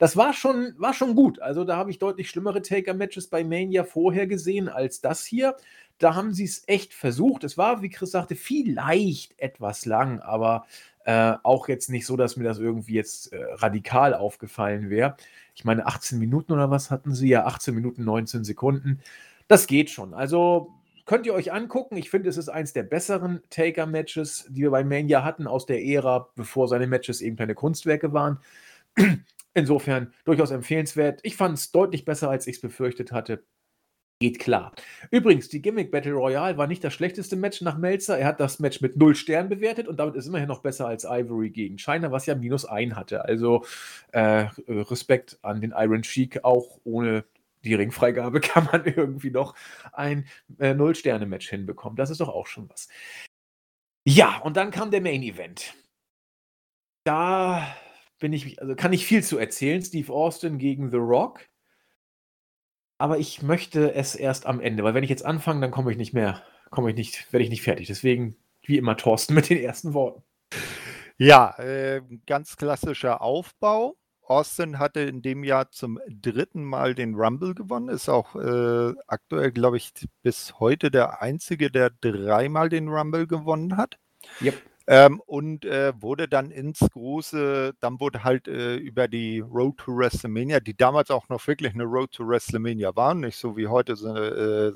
Das 0.00 0.16
war 0.16 0.32
schon, 0.32 0.72
war 0.78 0.94
schon 0.94 1.14
gut. 1.14 1.42
Also 1.42 1.64
da 1.64 1.76
habe 1.76 1.90
ich 1.90 1.98
deutlich 1.98 2.30
schlimmere 2.30 2.62
Taker-Matches 2.62 3.26
bei 3.26 3.44
Mania 3.44 3.84
vorher 3.84 4.26
gesehen 4.26 4.70
als 4.70 5.02
das 5.02 5.26
hier. 5.26 5.56
Da 5.98 6.14
haben 6.14 6.32
sie 6.32 6.44
es 6.44 6.62
echt 6.66 6.94
versucht. 6.94 7.44
Es 7.44 7.58
war, 7.58 7.82
wie 7.82 7.90
Chris 7.90 8.12
sagte, 8.12 8.34
vielleicht 8.34 9.38
etwas 9.38 9.84
lang, 9.84 10.20
aber 10.20 10.64
äh, 11.04 11.34
auch 11.42 11.68
jetzt 11.68 11.90
nicht 11.90 12.06
so, 12.06 12.16
dass 12.16 12.38
mir 12.38 12.44
das 12.44 12.58
irgendwie 12.58 12.94
jetzt 12.94 13.34
äh, 13.34 13.44
radikal 13.56 14.14
aufgefallen 14.14 14.88
wäre. 14.88 15.18
Ich 15.54 15.66
meine, 15.66 15.86
18 15.86 16.18
Minuten 16.18 16.52
oder 16.52 16.70
was 16.70 16.90
hatten 16.90 17.14
sie? 17.14 17.28
Ja, 17.28 17.44
18 17.44 17.74
Minuten, 17.74 18.02
19 18.02 18.42
Sekunden. 18.42 19.00
Das 19.48 19.66
geht 19.66 19.90
schon. 19.90 20.14
Also 20.14 20.72
könnt 21.04 21.26
ihr 21.26 21.34
euch 21.34 21.52
angucken. 21.52 21.98
Ich 21.98 22.08
finde, 22.08 22.30
es 22.30 22.38
ist 22.38 22.48
eins 22.48 22.72
der 22.72 22.84
besseren 22.84 23.42
Taker-Matches, 23.50 24.46
die 24.48 24.62
wir 24.62 24.70
bei 24.70 24.82
Mania 24.82 25.24
hatten, 25.24 25.46
aus 25.46 25.66
der 25.66 25.84
Ära, 25.84 26.30
bevor 26.36 26.68
seine 26.68 26.86
Matches 26.86 27.20
eben 27.20 27.36
kleine 27.36 27.54
Kunstwerke 27.54 28.14
waren. 28.14 28.38
Insofern 29.54 30.12
durchaus 30.24 30.50
empfehlenswert. 30.50 31.20
Ich 31.22 31.36
fand 31.36 31.58
es 31.58 31.72
deutlich 31.72 32.04
besser, 32.04 32.30
als 32.30 32.46
ich 32.46 32.56
es 32.56 32.60
befürchtet 32.60 33.12
hatte. 33.12 33.44
Geht 34.22 34.38
klar. 34.38 34.72
Übrigens, 35.10 35.48
die 35.48 35.62
Gimmick 35.62 35.90
Battle 35.90 36.12
Royale 36.12 36.58
war 36.58 36.66
nicht 36.66 36.84
das 36.84 36.92
schlechteste 36.92 37.36
Match 37.36 37.62
nach 37.62 37.78
Melzer. 37.78 38.18
Er 38.18 38.26
hat 38.26 38.38
das 38.38 38.58
Match 38.58 38.82
mit 38.82 38.96
0 38.96 39.14
Sternen 39.14 39.48
bewertet 39.48 39.88
und 39.88 39.98
damit 39.98 40.14
ist 40.14 40.26
immerhin 40.26 40.48
noch 40.48 40.60
besser 40.60 40.86
als 40.86 41.04
Ivory 41.04 41.48
gegen 41.48 41.78
China, 41.78 42.12
was 42.12 42.26
ja 42.26 42.34
minus 42.34 42.66
1 42.66 42.94
hatte. 42.96 43.24
Also 43.24 43.64
äh, 44.12 44.46
Respekt 44.68 45.38
an 45.40 45.62
den 45.62 45.72
Iron 45.74 46.04
Sheik. 46.04 46.44
Auch 46.44 46.78
ohne 46.84 47.24
die 47.64 47.74
Ringfreigabe 47.74 48.40
kann 48.42 48.66
man 48.70 48.84
irgendwie 48.84 49.30
noch 49.30 49.54
ein 49.92 50.26
äh, 50.58 50.74
Null-Sterne-Match 50.74 51.48
hinbekommen. 51.48 51.96
Das 51.96 52.10
ist 52.10 52.20
doch 52.20 52.28
auch 52.28 52.46
schon 52.46 52.68
was. 52.68 52.88
Ja, 54.06 54.38
und 54.38 54.58
dann 54.58 54.70
kam 54.70 54.90
der 54.90 55.00
Main 55.00 55.22
Event. 55.22 55.74
Da 57.04 57.74
bin 58.20 58.32
ich, 58.32 58.60
also 58.60 58.76
kann 58.76 58.92
ich 58.92 59.06
viel 59.06 59.24
zu 59.24 59.38
erzählen. 59.38 59.82
Steve 59.82 60.12
Austin 60.12 60.58
gegen 60.58 60.90
The 60.90 60.98
Rock. 60.98 61.40
Aber 62.98 63.18
ich 63.18 63.42
möchte 63.42 63.94
es 63.94 64.14
erst 64.14 64.46
am 64.46 64.60
Ende, 64.60 64.84
weil 64.84 64.94
wenn 64.94 65.04
ich 65.04 65.10
jetzt 65.10 65.24
anfange, 65.24 65.62
dann 65.62 65.70
komme 65.70 65.90
ich 65.90 65.96
nicht 65.96 66.12
mehr, 66.12 66.42
komme 66.70 66.90
ich 66.90 66.96
nicht, 66.96 67.32
werde 67.32 67.42
ich 67.42 67.50
nicht 67.50 67.62
fertig. 67.62 67.88
Deswegen, 67.88 68.36
wie 68.62 68.76
immer, 68.76 68.96
Thorsten 68.96 69.34
mit 69.34 69.48
den 69.48 69.58
ersten 69.58 69.94
Worten. 69.94 70.22
Ja, 71.16 71.58
äh, 71.58 72.02
ganz 72.26 72.56
klassischer 72.56 73.22
Aufbau. 73.22 73.96
Austin 74.22 74.78
hatte 74.78 75.00
in 75.00 75.22
dem 75.22 75.42
Jahr 75.42 75.70
zum 75.70 75.98
dritten 76.08 76.62
Mal 76.62 76.94
den 76.94 77.16
Rumble 77.16 77.54
gewonnen, 77.54 77.88
ist 77.88 78.08
auch 78.08 78.36
äh, 78.36 78.94
aktuell, 79.08 79.50
glaube 79.50 79.76
ich, 79.76 79.92
bis 80.22 80.60
heute 80.60 80.92
der 80.92 81.20
einzige, 81.20 81.68
der 81.68 81.90
dreimal 81.90 82.68
den 82.68 82.88
Rumble 82.88 83.26
gewonnen 83.26 83.76
hat. 83.76 83.98
Yep. 84.40 84.62
Ähm, 84.86 85.20
und 85.26 85.64
äh, 85.64 85.92
wurde 86.00 86.26
dann 86.28 86.50
ins 86.50 86.80
große, 86.80 87.74
dann 87.80 88.00
wurde 88.00 88.24
halt 88.24 88.48
äh, 88.48 88.76
über 88.76 89.08
die 89.08 89.40
Road 89.40 89.78
to 89.78 89.96
WrestleMania, 89.96 90.60
die 90.60 90.76
damals 90.76 91.10
auch 91.10 91.28
noch 91.28 91.46
wirklich 91.46 91.74
eine 91.74 91.84
Road 91.84 92.12
to 92.12 92.26
WrestleMania 92.26 92.96
war, 92.96 93.14
nicht 93.14 93.36
so 93.36 93.56
wie 93.56 93.68
heute 93.68 93.94
so 93.96 94.08
eine, 94.10 94.20
äh, 94.20 94.72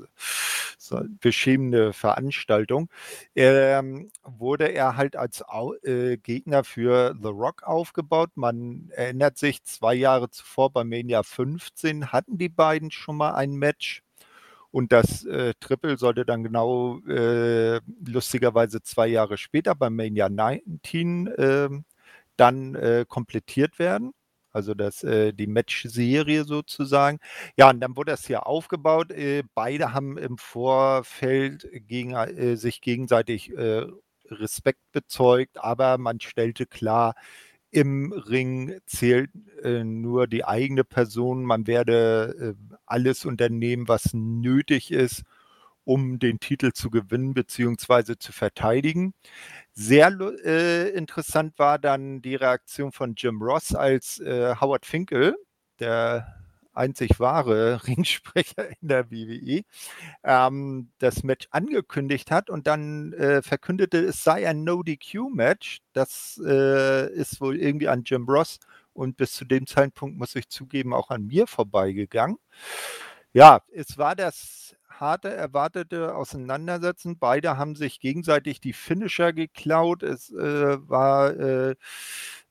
so 0.77 0.97
eine 0.97 1.09
beschämende 1.19 1.93
Veranstaltung, 1.93 2.89
ähm, 3.35 4.11
wurde 4.23 4.71
er 4.71 4.95
halt 4.95 5.15
als 5.15 5.43
äh, 5.83 6.17
Gegner 6.17 6.63
für 6.63 7.15
The 7.21 7.29
Rock 7.29 7.63
aufgebaut. 7.63 8.31
Man 8.35 8.89
erinnert 8.95 9.37
sich, 9.37 9.63
zwei 9.63 9.95
Jahre 9.95 10.29
zuvor 10.29 10.71
bei 10.71 10.83
Mania 10.83 11.23
15 11.23 12.11
hatten 12.11 12.37
die 12.37 12.49
beiden 12.49 12.91
schon 12.91 13.17
mal 13.17 13.33
ein 13.33 13.53
Match. 13.55 14.04
Und 14.75 14.91
das 14.91 15.23
äh, 15.23 15.53
Triple 15.61 15.97
sollte 15.97 16.25
dann 16.25 16.43
genau 16.43 16.99
äh, 17.07 17.79
lustigerweise 18.05 18.81
zwei 18.81 19.07
Jahre 19.07 19.37
später 19.37 19.73
beim 19.73 19.95
Mania 19.95 20.27
19 20.27 21.27
äh, 21.27 21.69
dann 22.35 22.75
äh, 22.75 23.05
komplettiert 23.07 23.79
werden. 23.79 24.11
Also 24.51 24.73
das, 24.73 25.01
äh, 25.05 25.31
die 25.31 25.47
Match-Serie 25.47 26.43
sozusagen. 26.43 27.19
Ja, 27.55 27.69
und 27.69 27.79
dann 27.79 27.95
wurde 27.95 28.11
das 28.11 28.27
hier 28.27 28.47
aufgebaut. 28.47 29.11
Äh, 29.11 29.43
beide 29.53 29.93
haben 29.93 30.17
im 30.17 30.37
Vorfeld 30.37 31.69
gegen, 31.87 32.57
sich 32.57 32.81
gegenseitig 32.81 33.53
Respekt 34.29 34.81
bezeugt, 34.91 35.57
aber 35.57 35.97
man 35.97 36.19
stellte 36.19 36.65
klar, 36.65 37.15
im 37.75 38.13
Ring 38.13 38.79
zählt 38.85 39.31
äh, 39.61 39.83
nur 39.83 40.27
die 40.27 40.45
eigene 40.45 40.85
Person. 40.85 41.43
Man 41.43 41.67
werde 41.67 42.55
äh, 42.71 42.74
alles 42.85 43.25
unternehmen, 43.25 43.87
was 43.87 44.13
nötig 44.13 44.91
ist, 44.91 45.23
um 45.83 46.19
den 46.19 46.39
Titel 46.39 46.71
zu 46.73 46.89
gewinnen 46.89 47.33
bzw. 47.33 48.17
zu 48.17 48.31
verteidigen. 48.31 49.13
Sehr 49.73 50.09
äh, 50.43 50.89
interessant 50.89 51.57
war 51.59 51.79
dann 51.79 52.21
die 52.21 52.35
Reaktion 52.35 52.91
von 52.91 53.15
Jim 53.15 53.41
Ross, 53.41 53.75
als 53.75 54.19
äh, 54.19 54.55
Howard 54.59 54.85
Finkel, 54.85 55.35
der 55.79 56.35
einzig 56.75 57.19
wahre 57.19 57.81
Ringsprecher 57.87 58.69
in 58.81 58.87
der 58.87 59.09
WWE, 59.11 59.63
ähm, 60.23 60.89
das 60.99 61.23
Match 61.23 61.47
angekündigt 61.51 62.31
hat 62.31 62.49
und 62.49 62.67
dann 62.67 63.13
äh, 63.13 63.41
verkündete, 63.41 63.99
es 63.99 64.23
sei 64.23 64.47
ein 64.47 64.63
No-DQ-Match. 64.63 65.79
Das 65.93 66.39
äh, 66.45 67.11
ist 67.13 67.41
wohl 67.41 67.57
irgendwie 67.57 67.87
an 67.87 68.03
Jim 68.03 68.25
Ross 68.25 68.59
und 68.95 69.17
bis 69.17 69.33
zu 69.33 69.45
dem 69.45 69.67
Zeitpunkt, 69.67 70.17
muss 70.17 70.35
ich 70.35 70.49
zugeben, 70.49 70.93
auch 70.93 71.09
an 71.09 71.27
mir 71.27 71.47
vorbeigegangen. 71.47 72.37
Ja, 73.33 73.61
es 73.73 73.97
war 73.97 74.15
das 74.15 74.75
harte, 74.89 75.29
erwartete 75.29 76.15
Auseinandersetzen. 76.15 77.17
Beide 77.19 77.57
haben 77.57 77.75
sich 77.75 77.99
gegenseitig 77.99 78.61
die 78.61 78.73
Finisher 78.73 79.33
geklaut. 79.33 80.03
Es 80.03 80.31
äh, 80.31 80.77
war 80.89 81.31
äh, 81.35 81.75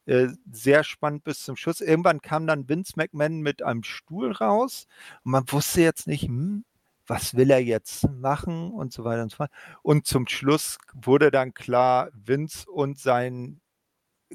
äh, 0.07 0.29
sehr 0.51 0.85
spannend 0.85 1.25
bis 1.25 1.43
zum 1.43 1.57
Schluss. 1.57 1.81
Irgendwann 1.81 2.21
kam 2.21 2.47
dann 2.47 2.69
Vince 2.69 2.93
McMahon 2.97 3.41
mit 3.41 3.62
einem 3.62 3.83
Stuhl 3.83 4.33
raus 4.33 4.87
und 5.25 5.33
man 5.33 5.45
wusste 5.49 5.81
jetzt 5.81 6.07
nicht, 6.07 6.25
hm, 6.25 6.65
was 7.07 7.35
will 7.35 7.51
er 7.51 7.62
jetzt 7.62 8.09
machen 8.11 8.71
und 8.71 8.93
so 8.93 9.05
weiter 9.05 9.23
und 9.23 9.31
so 9.31 9.37
fort. 9.37 9.51
Und 9.83 10.07
zum 10.07 10.27
Schluss 10.27 10.79
wurde 10.93 11.31
dann 11.31 11.55
klar, 11.55 12.11
Vince 12.12 12.71
und 12.71 12.99
sein 12.99 13.61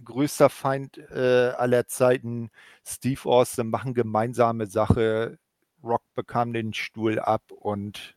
größter 0.03 0.49
Feind 0.49 0.97
äh, 0.97 1.53
aller 1.57 1.87
Zeiten, 1.87 2.49
Steve 2.85 3.21
Austin, 3.25 3.69
machen 3.69 3.93
gemeinsame 3.93 4.67
Sache. 4.67 5.37
Rock 5.83 6.03
bekam 6.15 6.53
den 6.53 6.73
Stuhl 6.73 7.19
ab 7.19 7.43
und 7.51 8.15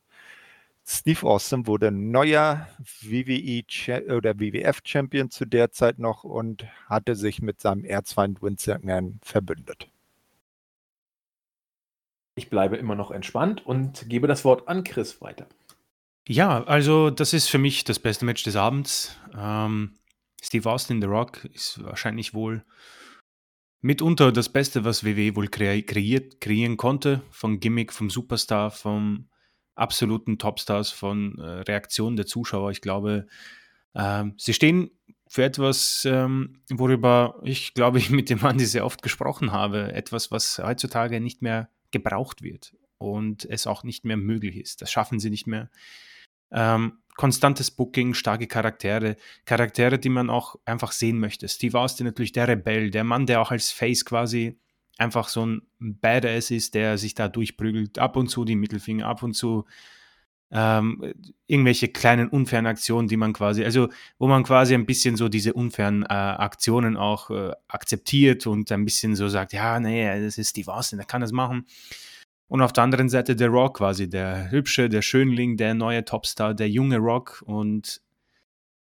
Steve 0.85 1.27
Austin 1.27 1.67
wurde 1.67 1.93
neuer 1.93 2.69
WWE 3.03 3.63
oder 4.17 4.41
WWF-Champion 4.41 5.31
zu 5.31 5.45
der 5.45 5.71
Zeit 5.71 5.99
noch 5.99 6.25
und 6.25 6.67
hatte 6.89 7.15
sich 7.15 7.41
mit 7.41 7.61
seinem 7.61 7.85
Erzfeind 7.85 8.43
Vince 8.43 8.73
McMahon 8.73 9.21
verbündet. 9.23 9.89
Ich 12.35 12.51
bleibe 12.51 12.77
immer 12.77 12.95
noch 12.95 13.11
entspannt 13.11 13.65
und 13.65 14.09
gebe 14.09 14.27
das 14.27 14.45
Wort 14.45 14.67
an 14.67 14.85
Chris 14.85 15.21
weiter. 15.21 15.47
Ja, 16.27 16.65
also 16.65 17.11
das 17.11 17.33
ist 17.33 17.49
für 17.49 17.59
mich 17.59 17.85
das 17.85 17.99
beste 17.99 18.25
Match 18.25 18.43
des 18.43 18.57
Abends. 18.57 19.17
Ähm, 19.37 19.95
Steve 20.43 20.69
Austin, 20.69 21.01
The 21.01 21.07
Rock, 21.07 21.45
ist 21.45 21.83
wahrscheinlich 21.85 22.35
wohl 22.35 22.65
mitunter 23.81 24.33
das 24.33 24.49
Beste, 24.49 24.85
was 24.85 25.05
WWE 25.05 25.37
wohl 25.37 25.49
kreiert, 25.49 26.41
kreieren 26.41 26.77
konnte. 26.77 27.23
Vom 27.31 27.61
Gimmick, 27.61 27.93
vom 27.93 28.11
Superstar, 28.11 28.71
vom 28.71 29.29
absoluten 29.75 30.39
Topstars 30.39 30.91
von 30.91 31.39
äh, 31.39 31.61
Reaktionen 31.61 32.17
der 32.17 32.27
Zuschauer. 32.27 32.71
Ich 32.71 32.81
glaube, 32.81 33.27
äh, 33.95 34.25
sie 34.37 34.53
stehen 34.55 34.91
für 35.29 35.45
etwas, 35.45 36.05
ähm, 36.05 36.61
worüber 36.71 37.41
ich, 37.43 37.75
glaube 37.75 37.99
ich, 37.99 38.11
mit 38.11 38.29
dem 38.29 38.45
Andi 38.45 38.67
sehr 38.67 38.85
oft 38.85 39.03
gesprochen 39.03 39.53
habe. 39.53 39.93
Etwas, 39.93 40.31
was 40.31 40.59
heutzutage 40.59 41.21
nicht 41.21 41.41
mehr 41.41 41.71
gebraucht 41.91 42.43
wird 42.43 42.75
und 42.99 43.45
es 43.45 43.67
auch 43.67 43.85
nicht 43.85 44.05
mehr 44.05 44.17
möglich 44.17 44.57
ist. 44.57 44.83
Das 44.83 44.91
schaffen 44.91 45.21
sie 45.21 45.31
nicht 45.31 45.47
mehr. 45.47 45.71
Ähm, 46.51 46.99
konstantes 47.17 47.71
Booking, 47.71 48.15
starke 48.15 48.47
Charaktere, 48.47 49.17
Charaktere, 49.45 49.99
die 49.99 50.09
man 50.09 50.31
auch 50.31 50.57
einfach 50.65 50.93
sehen 50.93 51.19
möchte. 51.19 51.49
Steve 51.49 51.79
Austin 51.79 52.07
natürlich 52.07 52.33
der 52.33 52.49
Rebell, 52.49 52.91
der 52.91 53.05
Mann, 53.05 53.27
der 53.27 53.41
auch 53.41 53.51
als 53.51 53.71
Face 53.71 54.05
quasi 54.05 54.59
einfach 54.99 55.29
so 55.29 55.47
ein 55.47 55.63
Badass 55.79 56.51
ist, 56.51 56.75
der 56.75 56.99
sich 56.99 57.15
da 57.15 57.29
durchprügelt, 57.29 57.99
ab 57.99 58.17
und 58.17 58.29
zu 58.29 58.45
die 58.45 58.57
Mittelfinger, 58.57 59.07
ab 59.07 59.23
und 59.23 59.35
zu 59.35 59.65
ähm, 60.55 61.15
irgendwelche 61.47 61.89
kleinen 61.89 62.29
unfairen 62.29 62.67
Aktionen, 62.67 63.09
die 63.09 63.17
man 63.17 63.33
quasi, 63.33 63.65
also 63.65 63.89
wo 64.19 64.27
man 64.27 64.43
quasi 64.43 64.75
ein 64.75 64.85
bisschen 64.85 65.17
so 65.17 65.31
diese 65.31 65.55
unfairen 65.55 66.03
äh, 66.03 66.09
Aktionen 66.09 66.99
auch 66.99 67.31
äh, 67.31 67.53
akzeptiert 67.69 68.47
und 68.47 68.71
ein 68.71 68.85
bisschen 68.85 69.17
so 69.17 69.29
sagt, 69.29 69.55
ja, 69.55 69.81
nee, 69.81 70.05
das 70.23 70.37
ist 70.37 70.51
Steve 70.51 70.73
Austin, 70.73 70.99
der 70.99 71.07
kann 71.07 71.23
das 71.23 71.33
machen. 71.33 71.67
Und 72.53 72.61
auf 72.61 72.75
der 72.75 72.85
anderen 72.85 73.09
Seite 73.09 73.35
der 73.35 73.49
Rock 73.49 73.79
quasi, 73.79 74.11
der 74.11 74.51
hübsche, 74.51 74.91
der 74.91 75.01
Schönling, 75.01 75.57
der 75.57 75.73
neue 75.73 76.05
Topstar, 76.05 76.53
der 76.53 76.69
junge 76.69 76.99
Rock 76.99 77.43
und 77.47 78.03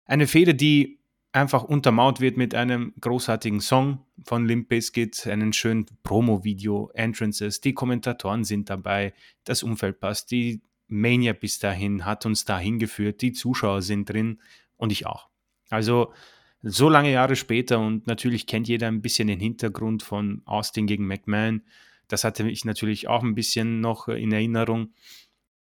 eine 0.06 0.28
Fehde, 0.28 0.56
die 0.56 1.02
einfach 1.34 1.66
untermauert 1.66 2.22
wird 2.22 2.38
mit 2.38 2.56
einem 2.56 2.94
großartigen 3.02 3.60
Song 3.60 4.06
von 4.24 4.46
Limp 4.46 4.70
Bizkit, 4.70 5.28
einen 5.28 5.52
schönen 5.52 5.88
Promo-Video, 6.04 6.90
Entrances, 6.94 7.60
die 7.60 7.74
Kommentatoren 7.74 8.46
sind 8.46 8.70
dabei, 8.70 9.14
das 9.44 9.62
Umfeld 9.62 10.00
passt, 10.00 10.32
die 10.32 10.62
Mania 10.88 11.34
bis 11.34 11.60
dahin 11.60 12.06
hat 12.06 12.26
uns 12.26 12.46
dahin 12.46 12.80
geführt, 12.80 13.22
die 13.22 13.34
Zuschauer 13.34 13.82
sind 13.82 14.10
drin 14.10 14.40
und 14.78 14.94
ich 14.94 15.06
auch. 15.06 15.28
Also 15.70 16.14
so 16.62 16.88
lange 16.88 17.12
Jahre 17.12 17.36
später 17.36 17.82
und 17.82 18.08
natürlich 18.08 18.48
kennt 18.48 18.70
jeder 18.70 18.88
ein 18.88 19.02
bisschen 19.02 19.28
den 19.28 19.42
Hintergrund 19.42 20.02
von 20.02 20.44
Austin 20.46 20.88
gegen 20.88 21.06
McMahon. 21.06 21.62
Das 22.10 22.26
hatte 22.26 22.50
ich 22.50 22.66
natürlich 22.66 23.08
auch 23.08 23.24
ein 23.24 23.36
bisschen 23.36 23.80
noch 23.80 24.10
in 24.10 24.34
Erinnerung. 24.34 24.94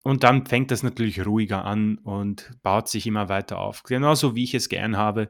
Und 0.03 0.25
dann 0.25 0.47
fängt 0.47 0.71
das 0.71 0.83
natürlich 0.83 1.25
ruhiger 1.25 1.65
an 1.65 1.97
und 1.99 2.51
baut 2.63 2.89
sich 2.89 3.07
immer 3.07 3.29
weiter 3.29 3.59
auf. 3.59 3.85
Genauso 3.85 4.35
wie 4.35 4.45
ich 4.45 4.55
es 4.55 4.69
gern 4.69 4.97
habe. 4.97 5.29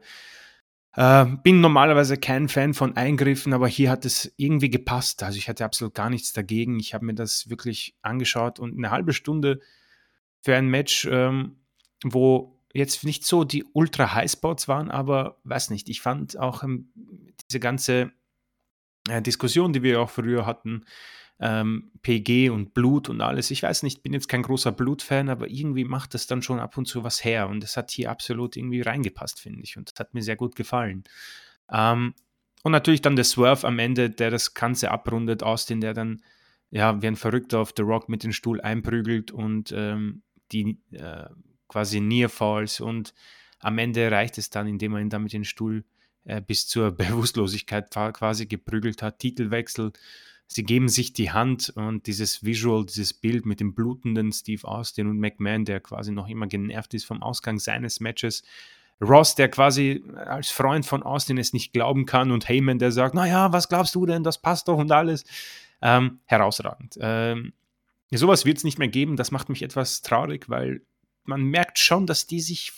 Äh, 0.95 1.25
bin 1.43 1.61
normalerweise 1.61 2.17
kein 2.17 2.49
Fan 2.49 2.73
von 2.73 2.95
Eingriffen, 2.95 3.53
aber 3.53 3.67
hier 3.67 3.89
hat 3.89 4.05
es 4.05 4.33
irgendwie 4.37 4.69
gepasst. 4.69 5.23
Also 5.23 5.37
ich 5.37 5.47
hatte 5.47 5.65
absolut 5.65 5.93
gar 5.93 6.09
nichts 6.09 6.33
dagegen. 6.33 6.79
Ich 6.79 6.93
habe 6.93 7.05
mir 7.05 7.15
das 7.15 7.49
wirklich 7.49 7.95
angeschaut 8.01 8.59
und 8.59 8.77
eine 8.77 8.91
halbe 8.91 9.13
Stunde 9.13 9.59
für 10.41 10.55
ein 10.55 10.67
Match, 10.67 11.07
ähm, 11.09 11.57
wo 12.03 12.59
jetzt 12.73 13.03
nicht 13.03 13.25
so 13.25 13.43
die 13.43 13.63
ultra 13.73 14.13
Highspots 14.13 14.67
waren, 14.67 14.89
aber 14.89 15.39
weiß 15.43 15.69
nicht, 15.69 15.89
ich 15.89 16.01
fand 16.01 16.37
auch 16.37 16.63
ähm, 16.63 16.91
diese 17.47 17.59
ganze 17.59 18.11
äh, 19.09 19.21
Diskussion, 19.21 19.73
die 19.73 19.83
wir 19.83 20.01
auch 20.01 20.09
früher 20.09 20.45
hatten, 20.45 20.85
ähm, 21.39 21.91
PG 22.01 22.49
und 22.49 22.73
Blut 22.73 23.09
und 23.09 23.21
alles. 23.21 23.51
Ich 23.51 23.63
weiß 23.63 23.83
nicht, 23.83 24.03
bin 24.03 24.13
jetzt 24.13 24.29
kein 24.29 24.43
großer 24.43 24.71
Blutfan, 24.71 25.29
aber 25.29 25.49
irgendwie 25.49 25.83
macht 25.83 26.13
das 26.13 26.27
dann 26.27 26.41
schon 26.41 26.59
ab 26.59 26.77
und 26.77 26.85
zu 26.85 27.03
was 27.03 27.23
her 27.23 27.49
und 27.49 27.63
es 27.63 27.75
hat 27.75 27.91
hier 27.91 28.11
absolut 28.11 28.55
irgendwie 28.55 28.81
reingepasst, 28.81 29.39
finde 29.39 29.63
ich. 29.63 29.77
Und 29.77 29.91
das 29.91 29.99
hat 29.99 30.13
mir 30.13 30.21
sehr 30.21 30.35
gut 30.35 30.55
gefallen. 30.55 31.03
Ähm, 31.71 32.13
und 32.63 32.71
natürlich 32.71 33.01
dann 33.01 33.15
der 33.15 33.25
Swerve 33.25 33.67
am 33.67 33.77
Ende, 33.79 34.09
der 34.09 34.31
das 34.31 34.53
Ganze 34.53 34.89
abrundet, 34.89 35.43
Austin, 35.43 35.81
der 35.81 35.93
dann 35.93 36.21
ja 36.71 37.01
wie 37.01 37.07
ein 37.07 37.15
Verrückter 37.15 37.59
auf 37.59 37.73
The 37.75 37.83
Rock 37.83 38.09
mit 38.09 38.23
dem 38.23 38.31
Stuhl 38.31 38.61
einprügelt 38.61 39.31
und 39.31 39.73
ähm, 39.75 40.23
die 40.51 40.79
äh, 40.91 41.25
quasi 41.67 41.99
Near 41.99 42.29
Falls 42.29 42.79
und 42.79 43.13
am 43.59 43.77
Ende 43.77 44.09
reicht 44.11 44.37
es 44.37 44.49
dann, 44.49 44.67
indem 44.67 44.93
er 44.93 45.01
ihn 45.01 45.09
dann 45.09 45.23
mit 45.23 45.33
dem 45.33 45.43
Stuhl 45.43 45.83
bis 46.47 46.67
zur 46.67 46.91
Bewusstlosigkeit 46.97 47.89
quasi 47.91 48.45
geprügelt 48.45 49.01
hat. 49.01 49.19
Titelwechsel 49.19 49.93
sie 50.47 50.63
geben 50.63 50.87
sich 50.87 51.13
die 51.13 51.31
Hand 51.31 51.73
und 51.75 52.07
dieses 52.07 52.43
Visual, 52.43 52.85
dieses 52.85 53.13
Bild 53.13 53.45
mit 53.45 53.59
dem 53.59 53.73
blutenden 53.73 54.31
Steve 54.31 54.67
Austin 54.67 55.07
und 55.07 55.19
McMahon, 55.19 55.65
der 55.65 55.79
quasi 55.79 56.11
noch 56.11 56.27
immer 56.27 56.47
genervt 56.47 56.93
ist 56.93 57.05
vom 57.05 57.21
Ausgang 57.21 57.59
seines 57.59 57.99
Matches. 57.99 58.43
Ross, 59.01 59.35
der 59.35 59.49
quasi 59.49 60.03
als 60.15 60.49
Freund 60.49 60.85
von 60.85 61.03
Austin 61.03 61.37
es 61.37 61.51
nicht 61.51 61.73
glauben 61.73 62.05
kann 62.05 62.31
und 62.31 62.47
Heyman, 62.47 62.79
der 62.79 62.91
sagt, 62.91 63.15
naja, 63.15 63.51
was 63.51 63.67
glaubst 63.67 63.95
du 63.95 64.05
denn, 64.05 64.23
das 64.23 64.41
passt 64.41 64.67
doch 64.67 64.77
und 64.77 64.91
alles. 64.91 65.25
Ähm, 65.81 66.19
herausragend. 66.25 66.97
Ähm, 67.01 67.53
sowas 68.11 68.45
wird 68.45 68.57
es 68.57 68.63
nicht 68.63 68.79
mehr 68.79 68.87
geben, 68.87 69.17
das 69.17 69.31
macht 69.31 69.49
mich 69.49 69.63
etwas 69.63 70.01
traurig, 70.01 70.47
weil 70.47 70.81
man 71.25 71.41
merkt 71.43 71.79
schon, 71.79 72.05
dass 72.05 72.27
die 72.27 72.39
sich 72.39 72.71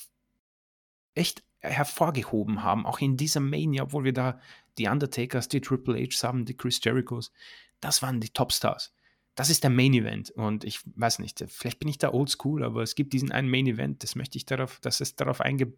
echt 1.14 1.44
hervorgehoben 1.66 2.64
haben, 2.64 2.86
auch 2.86 3.00
in 3.00 3.18
dieser 3.18 3.40
Mania, 3.40 3.84
obwohl 3.84 4.04
wir 4.04 4.14
da 4.14 4.40
die 4.78 4.88
Undertakers, 4.88 5.48
die 5.48 5.62
Triple 5.62 6.02
H 6.02 6.28
haben, 6.28 6.46
die 6.46 6.56
Chris 6.56 6.80
Jerichos, 6.84 7.32
das 7.80 8.02
waren 8.02 8.20
die 8.20 8.30
Topstars. 8.30 8.94
Das 9.36 9.50
ist 9.50 9.64
der 9.64 9.70
Main 9.70 9.94
Event 9.94 10.32
und 10.32 10.64
ich 10.64 10.80
weiß 10.96 11.20
nicht, 11.20 11.44
vielleicht 11.48 11.80
bin 11.80 11.90
ich 11.90 11.98
da 11.98 12.14
oldschool, 12.14 12.64
aber 12.64 12.84
es 12.84 12.96
gibt 12.96 13.14
diesen 13.14 13.32
einen 13.32 13.50
Main 13.50 13.68
Event, 13.68 14.04
das 14.04 14.16
möchte 14.16 14.38
ich 14.38 14.46
darauf, 14.46 14.80
dass 14.80 15.02
es 15.02 15.16
darauf 15.16 15.42
einge 15.42 15.74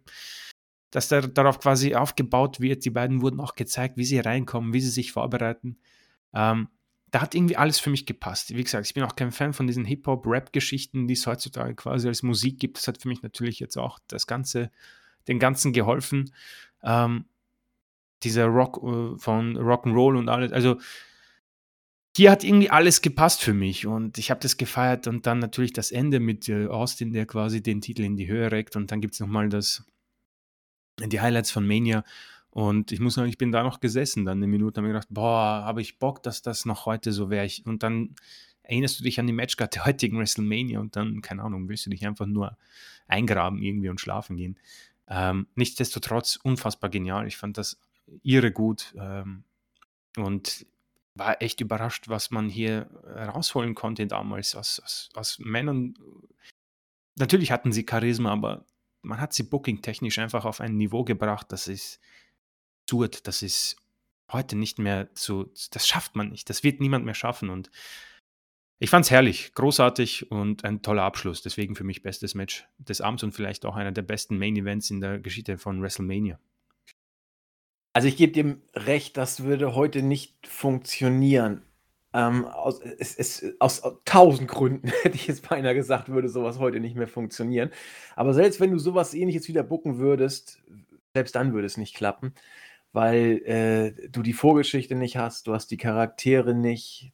dass 0.90 1.08
da, 1.08 1.20
darauf 1.20 1.60
quasi 1.60 1.94
aufgebaut 1.94 2.60
wird. 2.60 2.84
Die 2.84 2.90
beiden 2.90 3.20
wurden 3.20 3.40
auch 3.40 3.54
gezeigt, 3.54 3.96
wie 3.96 4.04
sie 4.04 4.20
reinkommen, 4.20 4.72
wie 4.72 4.80
sie 4.80 4.90
sich 4.90 5.12
vorbereiten. 5.12 5.78
Ähm, 6.32 6.68
da 7.10 7.22
hat 7.22 7.34
irgendwie 7.34 7.56
alles 7.56 7.78
für 7.78 7.90
mich 7.90 8.06
gepasst. 8.06 8.54
Wie 8.54 8.62
gesagt, 8.62 8.86
ich 8.86 8.94
bin 8.94 9.02
auch 9.02 9.16
kein 9.16 9.32
Fan 9.32 9.54
von 9.54 9.66
diesen 9.66 9.84
Hip-Hop-Rap-Geschichten, 9.84 11.06
die 11.06 11.14
es 11.14 11.26
heutzutage 11.26 11.74
quasi 11.74 12.08
als 12.08 12.22
Musik 12.22 12.58
gibt. 12.58 12.76
Das 12.78 12.88
hat 12.88 13.00
für 13.00 13.08
mich 13.08 13.22
natürlich 13.22 13.60
jetzt 13.60 13.78
auch 13.78 13.98
das 14.08 14.26
Ganze, 14.26 14.70
den 15.28 15.38
Ganzen 15.38 15.72
geholfen. 15.72 16.32
Ähm, 16.82 17.26
dieser 18.22 18.46
Rock 18.46 18.78
äh, 18.78 19.18
von 19.18 19.56
Rock'n'Roll 19.56 20.18
und 20.18 20.28
alles. 20.28 20.52
Also 20.52 20.78
hier 22.16 22.32
hat 22.32 22.42
irgendwie 22.42 22.70
alles 22.70 23.00
gepasst 23.00 23.42
für 23.42 23.54
mich 23.54 23.86
und 23.86 24.18
ich 24.18 24.30
habe 24.30 24.40
das 24.40 24.56
gefeiert 24.56 25.06
und 25.06 25.26
dann 25.26 25.38
natürlich 25.38 25.72
das 25.72 25.92
Ende 25.92 26.18
mit 26.18 26.48
äh, 26.48 26.66
Austin, 26.66 27.12
der 27.12 27.26
quasi 27.26 27.62
den 27.62 27.80
Titel 27.80 28.02
in 28.02 28.16
die 28.16 28.26
Höhe 28.26 28.50
reckt 28.50 28.74
und 28.74 28.90
dann 28.90 29.00
gibt 29.00 29.14
es 29.14 29.20
nochmal 29.20 29.48
das, 29.48 29.84
die 30.98 31.20
Highlights 31.20 31.52
von 31.52 31.64
Mania 31.64 32.02
und 32.50 32.90
ich 32.90 32.98
muss 32.98 33.14
sagen, 33.14 33.28
ich 33.28 33.38
bin 33.38 33.52
da 33.52 33.62
noch 33.62 33.78
gesessen 33.78 34.24
dann 34.24 34.38
eine 34.38 34.48
Minute 34.48 34.78
habe 34.78 34.88
mir 34.88 34.94
gedacht, 34.94 35.08
boah, 35.10 35.62
habe 35.64 35.80
ich 35.80 36.00
Bock, 36.00 36.22
dass 36.24 36.42
das 36.42 36.64
noch 36.64 36.86
heute 36.86 37.12
so 37.12 37.30
wäre. 37.30 37.48
Und 37.64 37.84
dann 37.84 38.16
erinnerst 38.62 38.98
du 38.98 39.04
dich 39.04 39.20
an 39.20 39.26
die 39.26 39.32
Matchcard 39.32 39.74
der 39.74 39.86
heutigen 39.86 40.18
WrestleMania 40.18 40.80
und 40.80 40.96
dann, 40.96 41.20
keine 41.20 41.42
Ahnung, 41.42 41.68
willst 41.68 41.86
du 41.86 41.90
dich 41.90 42.06
einfach 42.06 42.26
nur 42.26 42.56
eingraben 43.06 43.62
irgendwie 43.62 43.88
und 43.90 44.00
schlafen 44.00 44.36
gehen. 44.36 44.58
Ähm, 45.08 45.46
nichtsdestotrotz 45.54 46.36
unfassbar 46.36 46.90
genial. 46.90 47.26
Ich 47.26 47.36
fand 47.36 47.58
das 47.58 47.80
irre 48.22 48.52
gut 48.52 48.94
ähm, 48.98 49.44
und 50.16 50.66
war 51.14 51.42
echt 51.42 51.60
überrascht, 51.60 52.08
was 52.08 52.30
man 52.30 52.48
hier 52.48 52.88
rausholen 53.04 53.74
konnte 53.74 54.06
damals 54.06 54.54
aus, 54.54 54.80
aus, 54.80 55.08
aus 55.14 55.38
Männern. 55.40 55.94
Natürlich 57.16 57.50
hatten 57.50 57.72
sie 57.72 57.86
Charisma, 57.88 58.30
aber 58.30 58.64
man 59.02 59.20
hat 59.20 59.32
sie 59.32 59.42
booking-technisch 59.42 60.18
einfach 60.18 60.44
auf 60.44 60.60
ein 60.60 60.76
Niveau 60.76 61.02
gebracht, 61.04 61.46
das 61.50 61.66
ist 61.66 62.00
absurd, 62.84 63.26
das 63.26 63.42
ist 63.42 63.76
heute 64.30 64.56
nicht 64.56 64.78
mehr 64.78 65.14
zu, 65.14 65.52
das 65.70 65.86
schafft 65.86 66.16
man 66.16 66.30
nicht, 66.30 66.48
das 66.50 66.62
wird 66.62 66.80
niemand 66.80 67.04
mehr 67.04 67.14
schaffen 67.14 67.50
und 67.50 67.70
ich 68.78 68.90
fand 68.90 69.04
es 69.04 69.10
herrlich, 69.10 69.52
großartig 69.54 70.30
und 70.30 70.64
ein 70.64 70.82
toller 70.82 71.02
Abschluss. 71.02 71.42
Deswegen 71.42 71.74
für 71.74 71.84
mich 71.84 72.02
bestes 72.02 72.34
Match 72.34 72.68
des 72.78 73.00
Abends 73.00 73.22
und 73.24 73.32
vielleicht 73.32 73.66
auch 73.66 73.76
einer 73.76 73.92
der 73.92 74.02
besten 74.02 74.38
Main 74.38 74.56
Events 74.56 74.90
in 74.90 75.00
der 75.00 75.18
Geschichte 75.18 75.58
von 75.58 75.82
WrestleMania. 75.82 76.38
Also 77.92 78.06
ich 78.06 78.16
gebe 78.16 78.32
dem 78.32 78.62
recht, 78.74 79.16
das 79.16 79.42
würde 79.42 79.74
heute 79.74 80.02
nicht 80.02 80.46
funktionieren. 80.46 81.62
Ähm, 82.14 82.44
aus, 82.44 82.80
es, 82.80 83.16
es, 83.16 83.60
aus, 83.60 83.82
aus 83.82 83.98
tausend 84.04 84.48
Gründen 84.48 84.88
hätte 85.02 85.16
ich 85.16 85.26
jetzt 85.26 85.48
beinahe 85.48 85.74
gesagt, 85.74 86.08
würde 86.08 86.28
sowas 86.28 86.58
heute 86.60 86.78
nicht 86.78 86.96
mehr 86.96 87.08
funktionieren. 87.08 87.70
Aber 88.14 88.32
selbst 88.34 88.60
wenn 88.60 88.70
du 88.70 88.78
sowas 88.78 89.14
ähnliches 89.14 89.48
wieder 89.48 89.64
bucken 89.64 89.98
würdest, 89.98 90.62
selbst 91.14 91.34
dann 91.34 91.52
würde 91.52 91.66
es 91.66 91.76
nicht 91.76 91.96
klappen, 91.96 92.34
weil 92.92 93.42
äh, 93.44 94.08
du 94.08 94.22
die 94.22 94.32
Vorgeschichte 94.32 94.94
nicht 94.94 95.16
hast, 95.16 95.48
du 95.48 95.54
hast 95.54 95.70
die 95.72 95.76
Charaktere 95.76 96.54
nicht. 96.54 97.12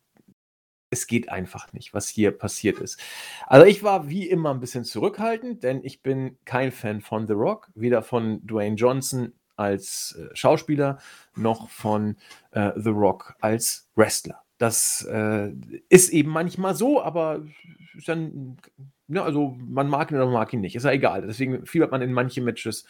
Es 0.94 1.08
geht 1.08 1.28
einfach 1.28 1.72
nicht, 1.72 1.92
was 1.92 2.08
hier 2.08 2.30
passiert 2.30 2.78
ist. 2.78 3.00
Also 3.48 3.66
ich 3.66 3.82
war 3.82 4.08
wie 4.08 4.28
immer 4.28 4.54
ein 4.54 4.60
bisschen 4.60 4.84
zurückhaltend, 4.84 5.64
denn 5.64 5.80
ich 5.82 6.02
bin 6.02 6.38
kein 6.44 6.70
Fan 6.70 7.00
von 7.00 7.26
The 7.26 7.32
Rock, 7.32 7.68
weder 7.74 8.02
von 8.02 8.46
Dwayne 8.46 8.76
Johnson 8.76 9.32
als 9.56 10.16
äh, 10.16 10.34
Schauspieler 10.36 10.98
noch 11.34 11.68
von 11.68 12.16
äh, 12.52 12.70
The 12.76 12.90
Rock 12.90 13.34
als 13.40 13.88
Wrestler. 13.96 14.42
Das 14.58 15.04
äh, 15.10 15.52
ist 15.88 16.10
eben 16.10 16.30
manchmal 16.30 16.76
so, 16.76 17.02
aber 17.02 17.44
dann, 18.06 18.56
ja, 19.08 19.24
also 19.24 19.56
man 19.58 19.88
mag 19.88 20.12
ihn 20.12 20.16
oder 20.16 20.26
man 20.26 20.34
mag 20.34 20.52
ihn 20.52 20.60
nicht, 20.60 20.76
ist 20.76 20.84
ja 20.84 20.92
egal. 20.92 21.26
Deswegen 21.26 21.66
fiebert 21.66 21.90
man 21.90 22.02
in 22.02 22.12
manche 22.12 22.40
Matches 22.40 22.86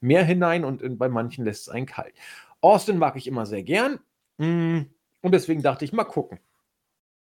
mehr 0.00 0.24
hinein 0.24 0.64
und 0.64 0.82
in, 0.82 0.98
bei 0.98 1.08
manchen 1.08 1.44
lässt 1.44 1.62
es 1.62 1.68
einen 1.68 1.86
kalt. 1.86 2.14
Austin 2.60 2.98
mag 2.98 3.14
ich 3.14 3.28
immer 3.28 3.46
sehr 3.46 3.62
gern 3.62 4.00
mm, 4.38 4.80
und 5.22 5.32
deswegen 5.32 5.62
dachte 5.62 5.84
ich, 5.84 5.92
mal 5.92 6.04
gucken. 6.04 6.40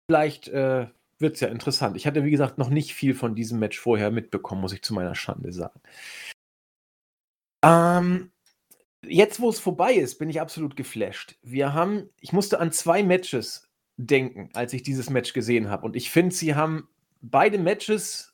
Vielleicht 0.09 0.47
äh, 0.47 0.87
wird 1.19 1.35
es 1.35 1.39
ja 1.39 1.49
interessant. 1.49 1.95
Ich 1.95 2.07
hatte, 2.07 2.23
wie 2.23 2.31
gesagt, 2.31 2.57
noch 2.57 2.71
nicht 2.71 2.95
viel 2.95 3.13
von 3.13 3.35
diesem 3.35 3.59
Match 3.59 3.79
vorher 3.79 4.09
mitbekommen, 4.09 4.59
muss 4.59 4.73
ich 4.73 4.81
zu 4.81 4.95
meiner 4.95 5.13
Schande 5.13 5.51
sagen. 5.53 5.79
Ähm, 7.63 8.31
jetzt, 9.05 9.39
wo 9.39 9.51
es 9.51 9.59
vorbei 9.59 9.93
ist, 9.93 10.17
bin 10.17 10.27
ich 10.27 10.41
absolut 10.41 10.75
geflasht. 10.75 11.37
Wir 11.43 11.75
haben, 11.75 12.09
ich 12.21 12.33
musste 12.33 12.59
an 12.59 12.71
zwei 12.71 13.03
Matches 13.03 13.69
denken, 13.97 14.49
als 14.53 14.73
ich 14.73 14.81
dieses 14.81 15.11
Match 15.11 15.31
gesehen 15.33 15.69
habe. 15.69 15.85
Und 15.85 15.95
ich 15.95 16.09
finde, 16.09 16.33
sie 16.33 16.55
haben 16.55 16.89
beide 17.21 17.59
Matches 17.59 18.33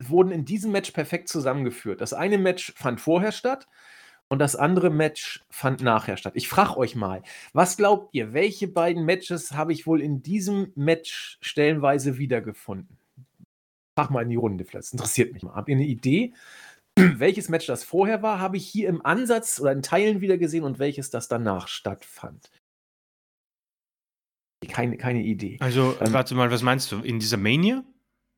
wurden 0.00 0.32
in 0.32 0.44
diesem 0.44 0.72
Match 0.72 0.90
perfekt 0.90 1.28
zusammengeführt. 1.28 2.00
Das 2.00 2.12
eine 2.12 2.36
Match 2.36 2.72
fand 2.74 3.00
vorher 3.00 3.30
statt 3.30 3.68
und 4.28 4.38
das 4.38 4.56
andere 4.56 4.90
Match 4.90 5.44
fand 5.50 5.82
nachher 5.82 6.16
statt. 6.16 6.34
Ich 6.36 6.48
frage 6.48 6.76
euch 6.76 6.94
mal, 6.96 7.22
was 7.52 7.76
glaubt 7.76 8.14
ihr, 8.14 8.32
welche 8.32 8.68
beiden 8.68 9.04
Matches 9.04 9.52
habe 9.52 9.72
ich 9.72 9.86
wohl 9.86 10.00
in 10.00 10.22
diesem 10.22 10.72
Match 10.74 11.38
stellenweise 11.40 12.18
wiedergefunden? 12.18 12.98
Frag 13.96 14.10
mal 14.10 14.22
in 14.22 14.30
die 14.30 14.36
Runde, 14.36 14.64
vielleicht 14.64 14.92
interessiert 14.92 15.32
mich 15.32 15.42
mal. 15.42 15.54
Habt 15.54 15.68
ihr 15.68 15.76
eine 15.76 15.86
Idee? 15.86 16.34
welches 16.96 17.48
Match 17.48 17.66
das 17.66 17.84
vorher 17.84 18.22
war, 18.22 18.38
habe 18.38 18.56
ich 18.56 18.66
hier 18.66 18.88
im 18.88 19.04
Ansatz 19.04 19.60
oder 19.60 19.72
in 19.72 19.82
Teilen 19.82 20.20
wieder 20.20 20.38
gesehen 20.38 20.64
und 20.64 20.78
welches 20.78 21.10
das 21.10 21.28
danach 21.28 21.68
stattfand. 21.68 22.50
Keine, 24.68 24.96
keine 24.96 25.22
Idee. 25.22 25.58
Also, 25.60 25.96
ähm, 26.00 26.12
warte 26.12 26.34
mal, 26.34 26.50
was 26.50 26.62
meinst 26.62 26.90
du? 26.90 27.00
In 27.00 27.18
dieser 27.18 27.36
Mania? 27.36 27.84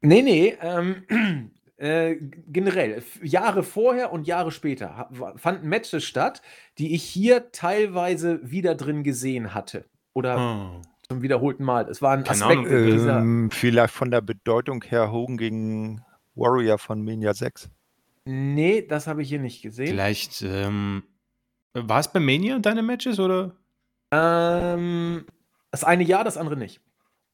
Nee, 0.00 0.22
nee, 0.22 0.56
ähm, 0.60 1.50
äh, 1.76 2.16
generell. 2.48 3.02
Jahre 3.22 3.62
vorher 3.62 4.12
und 4.12 4.26
Jahre 4.26 4.50
später 4.50 5.10
fanden 5.36 5.68
Matches 5.68 6.04
statt, 6.04 6.42
die 6.78 6.94
ich 6.94 7.02
hier 7.02 7.52
teilweise 7.52 8.40
wieder 8.42 8.74
drin 8.74 9.02
gesehen 9.02 9.54
hatte. 9.54 9.84
Oder 10.14 10.38
oh. 10.38 10.82
zum 11.08 11.22
wiederholten 11.22 11.64
Mal. 11.64 11.88
Es 11.88 12.00
waren 12.00 12.26
Aspekte 12.26 12.86
dieser. 12.86 13.18
Ähm, 13.18 13.50
vielleicht 13.50 13.92
von 13.92 14.10
der 14.10 14.22
Bedeutung 14.22 14.82
her 14.84 15.12
Hogan 15.12 15.36
gegen 15.36 16.02
Warrior 16.34 16.78
von 16.78 17.04
Mania 17.04 17.34
6. 17.34 17.68
Nee, 18.24 18.82
das 18.82 19.06
habe 19.06 19.22
ich 19.22 19.28
hier 19.28 19.38
nicht 19.38 19.62
gesehen. 19.62 19.88
Vielleicht, 19.88 20.42
ähm, 20.42 21.04
war 21.74 22.00
es 22.00 22.10
bei 22.10 22.20
Mania 22.20 22.58
deine 22.58 22.82
Matches 22.82 23.20
oder? 23.20 23.54
Ähm, 24.10 25.26
das 25.70 25.84
eine 25.84 26.04
ja, 26.04 26.24
das 26.24 26.36
andere 26.36 26.56
nicht. 26.56 26.80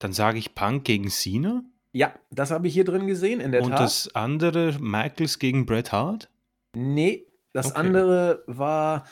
Dann 0.00 0.12
sage 0.12 0.38
ich 0.38 0.54
Punk 0.54 0.84
gegen 0.84 1.08
Cena. 1.08 1.62
Ja, 1.92 2.14
das 2.30 2.50
habe 2.50 2.68
ich 2.68 2.74
hier 2.74 2.84
drin 2.84 3.06
gesehen, 3.06 3.40
in 3.40 3.52
der 3.52 3.62
Und 3.62 3.70
Tat. 3.70 3.80
das 3.80 4.14
andere 4.14 4.76
Michaels 4.80 5.38
gegen 5.38 5.66
Bret 5.66 5.92
Hart? 5.92 6.30
Nee, 6.74 7.26
das 7.52 7.72
okay. 7.72 7.80
andere 7.80 8.42
war 8.46 9.04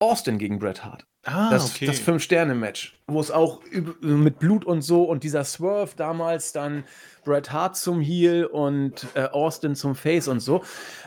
Austin 0.00 0.38
gegen 0.38 0.58
Bret 0.58 0.84
Hart. 0.84 1.06
Ah, 1.28 1.50
das, 1.50 1.74
okay. 1.74 1.86
das 1.86 1.98
Fünf-Sterne-Match, 1.98 2.96
wo 3.08 3.18
es 3.18 3.32
auch 3.32 3.60
mit 4.00 4.38
Blut 4.38 4.64
und 4.64 4.82
so 4.82 5.02
und 5.02 5.24
dieser 5.24 5.42
Swerve 5.42 5.90
damals 5.96 6.52
dann 6.52 6.84
Bret 7.24 7.50
Hart 7.50 7.76
zum 7.76 8.00
Heel 8.00 8.46
und 8.46 9.08
äh, 9.14 9.24
Austin 9.24 9.74
zum 9.74 9.96
Face 9.96 10.28
und 10.28 10.38
so. 10.38 10.62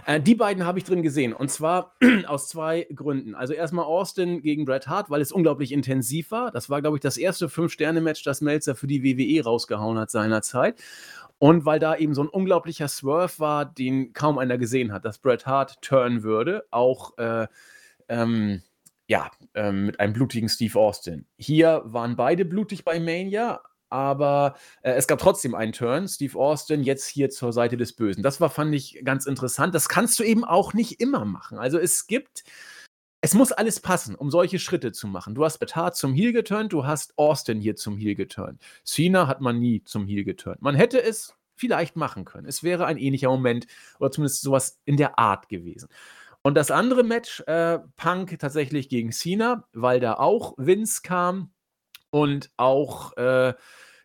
Äh, 0.06 0.20
die 0.20 0.36
beiden 0.36 0.66
habe 0.66 0.78
ich 0.78 0.84
drin 0.84 1.04
gesehen 1.04 1.32
und 1.32 1.50
zwar 1.50 1.96
aus 2.28 2.50
zwei 2.50 2.86
Gründen. 2.94 3.34
Also 3.34 3.54
erstmal 3.54 3.86
Austin 3.86 4.42
gegen 4.42 4.66
Bret 4.66 4.90
Hart, 4.90 5.10
weil 5.10 5.22
es 5.22 5.32
unglaublich 5.32 5.72
intensiv 5.72 6.32
war. 6.32 6.52
Das 6.52 6.70
war, 6.70 6.82
glaube 6.82 6.98
ich, 6.98 7.02
das 7.02 7.16
erste 7.16 7.48
Fünf-Sterne-Match, 7.48 8.22
das 8.24 8.42
Melzer 8.42 8.76
für 8.76 8.88
die 8.88 9.02
WWE 9.02 9.46
rausgehauen 9.46 9.98
hat 9.98 10.12
seinerzeit. 10.12 10.76
Und 11.38 11.64
weil 11.64 11.80
da 11.80 11.96
eben 11.96 12.14
so 12.14 12.24
ein 12.24 12.28
unglaublicher 12.28 12.90
Swerve 12.90 13.40
war, 13.40 13.64
den 13.64 14.12
kaum 14.12 14.38
einer 14.38 14.58
gesehen 14.58 14.92
hat, 14.92 15.06
dass 15.06 15.20
Bret 15.20 15.46
Hart 15.46 15.82
turnen 15.82 16.24
würde, 16.24 16.66
auch 16.72 17.18
äh, 17.18 17.48
ähm, 18.10 18.62
ja, 19.10 19.32
ähm, 19.56 19.88
mit 19.88 20.00
einem 20.00 20.14
blutigen 20.14 20.50
Steve 20.50 20.80
Austin. 20.80 21.26
Hier 21.36 21.82
waren 21.84 22.16
beide 22.16 22.46
blutig 22.46 22.86
bei 22.86 23.00
Mania, 23.00 23.60
aber 23.90 24.56
äh, 24.84 24.92
es 24.92 25.08
gab 25.08 25.18
trotzdem 25.18 25.56
einen 25.56 25.74
Turn. 25.74 26.08
Steve 26.08 26.38
Austin 26.38 26.84
jetzt 26.84 27.08
hier 27.08 27.32
zur 27.32 27.52
Seite 27.52 27.76
des 27.76 27.94
Bösen. 27.94 28.22
Das 28.22 28.40
war, 28.40 28.52
fand 28.52 28.74
ich, 28.76 29.02
ganz 29.04 29.26
interessant. 29.26 29.74
Das 29.74 29.90
kannst 29.90 30.20
du 30.20 30.24
eben 30.24 30.46
auch 30.46 30.76
nicht 30.76 31.02
immer 31.02 31.26
machen. 31.26 31.58
Also 31.58 31.80
es 31.80 32.06
gibt, 32.06 32.44
es 33.22 33.34
muss 33.34 33.52
alles 33.52 33.80
passen, 33.80 34.14
um 34.14 34.30
solche 34.30 34.60
Schritte 34.60 34.92
zu 34.92 35.08
machen. 35.08 35.34
Du 35.34 35.44
hast 35.44 35.58
Betar 35.58 35.92
zum 35.94 36.14
Heel 36.14 36.32
geturnt, 36.32 36.72
du 36.72 36.86
hast 36.86 37.18
Austin 37.18 37.60
hier 37.60 37.76
zum 37.76 37.98
Heel 37.98 38.14
geturnt. 38.14 38.62
Cena 38.84 39.26
hat 39.26 39.42
man 39.42 39.58
nie 39.58 39.84
zum 39.84 40.06
Heel 40.06 40.24
geturnt. 40.24 40.62
Man 40.62 40.76
hätte 40.76 41.02
es 41.02 41.34
vielleicht 41.56 41.96
machen 41.96 42.26
können. 42.26 42.48
Es 42.48 42.62
wäre 42.62 42.86
ein 42.86 42.98
ähnlicher 42.98 43.30
Moment 43.30 43.66
oder 44.00 44.12
zumindest 44.12 44.44
sowas 44.44 44.80
in 44.86 44.98
der 44.98 45.18
Art 45.18 45.50
gewesen. 45.50 45.90
Und 46.50 46.56
das 46.56 46.72
andere 46.72 47.04
Match, 47.04 47.42
äh, 47.42 47.78
Punk 47.96 48.40
tatsächlich 48.40 48.90
gegen 48.90 49.12
Cena, 49.12 49.68
weil 49.72 50.00
da 50.00 50.16
auch 50.16 50.56
Vince 50.58 51.04
kam 51.04 51.54
und 52.10 52.50
auch 52.58 53.16
äh, 53.18 53.54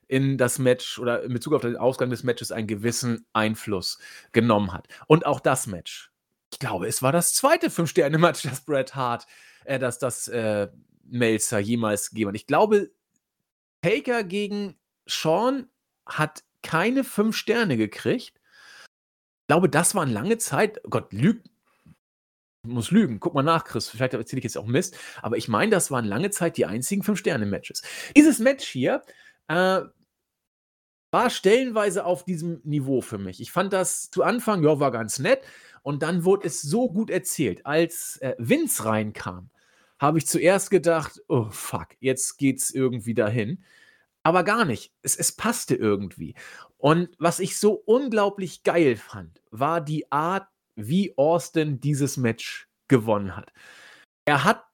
in 0.09 0.37
das 0.37 0.59
Match 0.59 0.99
oder 0.99 1.23
in 1.23 1.33
Bezug 1.33 1.55
auf 1.55 1.63
den 1.63 1.79
Ausgang 1.79 2.11
des 2.11 2.23
Matches 2.23 2.53
einen 2.53 2.67
gewissen 2.67 3.25
Einfluss 3.33 3.99
genommen 4.33 4.75
hat. 4.75 4.89
Und 5.07 5.25
auch 5.25 5.41
das 5.41 5.67
Match. 5.67 6.13
Ich 6.53 6.59
glaube, 6.59 6.87
es 6.87 7.01
war 7.01 7.13
das 7.13 7.33
zweite 7.33 7.71
Fünf-Sterne-Match, 7.71 8.43
das 8.43 8.61
Bret 8.61 8.95
Hart, 8.95 9.27
äh, 9.65 9.79
das 9.79 9.99
das 9.99 10.29
äh, 10.29 10.69
Melzer 11.03 11.61
jemals 11.61 12.11
gegeben 12.11 12.29
hat. 12.29 12.37
Ich 12.37 12.47
glaube, 12.47 12.91
Taker 13.81 14.23
gegen 14.23 14.77
Sean 15.07 15.71
hat 16.05 16.45
keine 16.63 17.05
fünf 17.05 17.39
Sterne 17.39 17.79
gekriegt. 17.79 18.35
Ich 18.37 19.47
glaube, 19.47 19.71
das 19.71 19.95
war 19.95 20.05
lange 20.05 20.37
Zeit, 20.37 20.83
oh 20.85 20.91
Gott, 20.91 21.11
lügt, 21.15 21.49
muss 22.65 22.91
lügen. 22.91 23.21
Guck 23.21 23.35
mal 23.35 23.43
nach, 23.43 23.65
Chris. 23.65 23.89
Vielleicht 23.89 24.15
erzähle 24.15 24.39
ich 24.39 24.45
jetzt 24.45 24.59
auch 24.59 24.67
Mist. 24.67 24.97
Aber 25.23 25.37
ich 25.37 25.49
meine, 25.49 25.71
das 25.71 25.91
waren 25.91 26.05
lange 26.05 26.31
Zeit 26.31 26.57
die 26.57 26.67
einzigen 26.67 27.03
Fünf-Sterne-Matches. 27.03 27.83
Dieses 28.17 28.39
Match 28.39 28.67
hier 28.67 29.03
äh, 29.49 29.81
war 31.11 31.31
stellenweise 31.31 32.05
auf 32.05 32.25
diesem 32.25 32.61
Niveau 32.65 33.01
für 33.01 33.19
mich. 33.19 33.41
Ich 33.41 33.53
fand 33.53 33.73
das 33.73 34.11
zu 34.11 34.23
Anfang, 34.23 34.65
ja, 34.65 34.81
war 34.81 34.91
ganz 34.91 35.19
nett. 35.19 35.43
Und 35.83 36.03
dann 36.03 36.25
wurde 36.25 36.47
es 36.47 36.63
so 36.63 36.91
gut 36.91 37.11
erzählt. 37.11 37.65
Als 37.67 38.17
äh, 38.17 38.35
Vince 38.39 38.85
reinkam, 38.85 39.51
habe 39.99 40.19
ich 40.19 40.27
zuerst 40.27 40.71
gedacht, 40.71 41.23
oh 41.29 41.51
fuck, 41.51 41.89
jetzt 42.01 42.39
geht's 42.39 42.71
irgendwie 42.71 43.15
dahin. 43.15 43.65
Aber 44.23 44.43
gar 44.43 44.65
nicht. 44.65 44.93
Es, 45.03 45.17
es 45.17 45.33
passte 45.33 45.75
irgendwie. 45.75 46.35
Und 46.79 47.11
was 47.19 47.41
ich 47.41 47.59
so 47.59 47.73
unglaublich 47.73 48.63
geil 48.63 48.97
fand, 48.97 49.43
war 49.51 49.81
die 49.81 50.11
Art, 50.11 50.49
wie 50.77 51.17
Austin 51.17 51.81
dieses 51.81 52.17
Match 52.17 52.69
gewonnen 52.89 53.37
hat. 53.37 53.53
Er 54.25 54.45
hat 54.45 54.65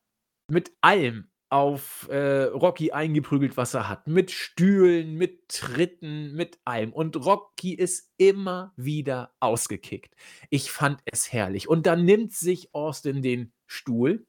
mit 0.48 0.72
allem 0.80 1.30
auf 1.50 2.08
äh, 2.08 2.44
Rocky 2.44 2.92
eingeprügelt, 2.92 3.56
was 3.56 3.74
er 3.74 3.88
hat. 3.88 4.06
Mit 4.06 4.30
Stühlen, 4.30 5.14
mit 5.14 5.48
Tritten, 5.48 6.32
mit 6.34 6.60
allem. 6.64 6.92
Und 6.92 7.16
Rocky 7.16 7.74
ist 7.74 8.12
immer 8.16 8.72
wieder 8.76 9.34
ausgekickt. 9.40 10.14
Ich 10.48 10.70
fand 10.70 11.00
es 11.04 11.32
herrlich. 11.32 11.68
Und 11.68 11.86
dann 11.86 12.04
nimmt 12.04 12.32
sich 12.32 12.72
Austin 12.72 13.20
den 13.20 13.52
Stuhl, 13.66 14.24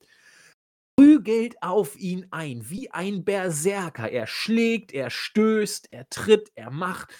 prügelt 0.95 1.61
auf 1.61 1.95
ihn 1.95 2.25
ein, 2.31 2.69
wie 2.69 2.89
ein 2.89 3.23
Berserker. 3.23 4.09
Er 4.09 4.25
schlägt, 4.25 4.91
er 4.91 5.11
stößt, 5.11 5.89
er 5.91 6.09
tritt, 6.09 6.51
er 6.55 6.71
macht. 6.71 7.13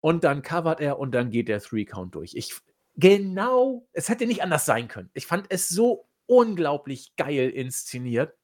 Und 0.00 0.24
dann 0.24 0.42
covert 0.42 0.80
er 0.80 0.98
und 0.98 1.12
dann 1.12 1.30
geht 1.30 1.48
der 1.48 1.60
Three-Count 1.60 2.14
durch. 2.16 2.34
Ich, 2.34 2.56
genau, 2.96 3.86
es 3.92 4.08
hätte 4.08 4.26
nicht 4.26 4.42
anders 4.42 4.64
sein 4.66 4.88
können. 4.88 5.10
Ich 5.14 5.26
fand 5.26 5.46
es 5.50 5.68
so 5.68 6.08
unglaublich 6.26 7.16
geil 7.16 7.50
inszeniert, 7.50 8.34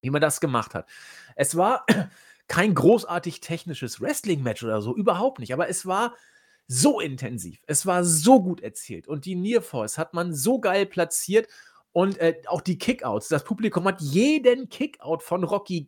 wie 0.00 0.10
man 0.10 0.20
das 0.20 0.40
gemacht 0.40 0.74
hat. 0.74 0.88
Es 1.36 1.56
war 1.56 1.86
kein 2.48 2.74
großartig 2.74 3.40
technisches 3.40 4.00
Wrestling-Match 4.00 4.62
oder 4.62 4.82
so, 4.82 4.94
überhaupt 4.94 5.38
nicht, 5.38 5.52
aber 5.52 5.68
es 5.68 5.86
war 5.86 6.14
so 6.68 7.00
intensiv, 7.00 7.62
es 7.66 7.86
war 7.86 8.04
so 8.04 8.42
gut 8.42 8.60
erzählt 8.60 9.08
und 9.08 9.24
die 9.24 9.34
Near 9.34 9.62
Force 9.62 9.98
hat 9.98 10.14
man 10.14 10.34
so 10.34 10.60
geil 10.60 10.86
platziert 10.86 11.48
und 11.92 12.18
äh, 12.18 12.40
auch 12.46 12.60
die 12.60 12.78
Kickouts. 12.78 13.28
Das 13.28 13.44
Publikum 13.44 13.84
hat 13.84 14.00
jeden 14.00 14.68
Kickout 14.68 15.22
von 15.22 15.44
Rocky 15.44 15.84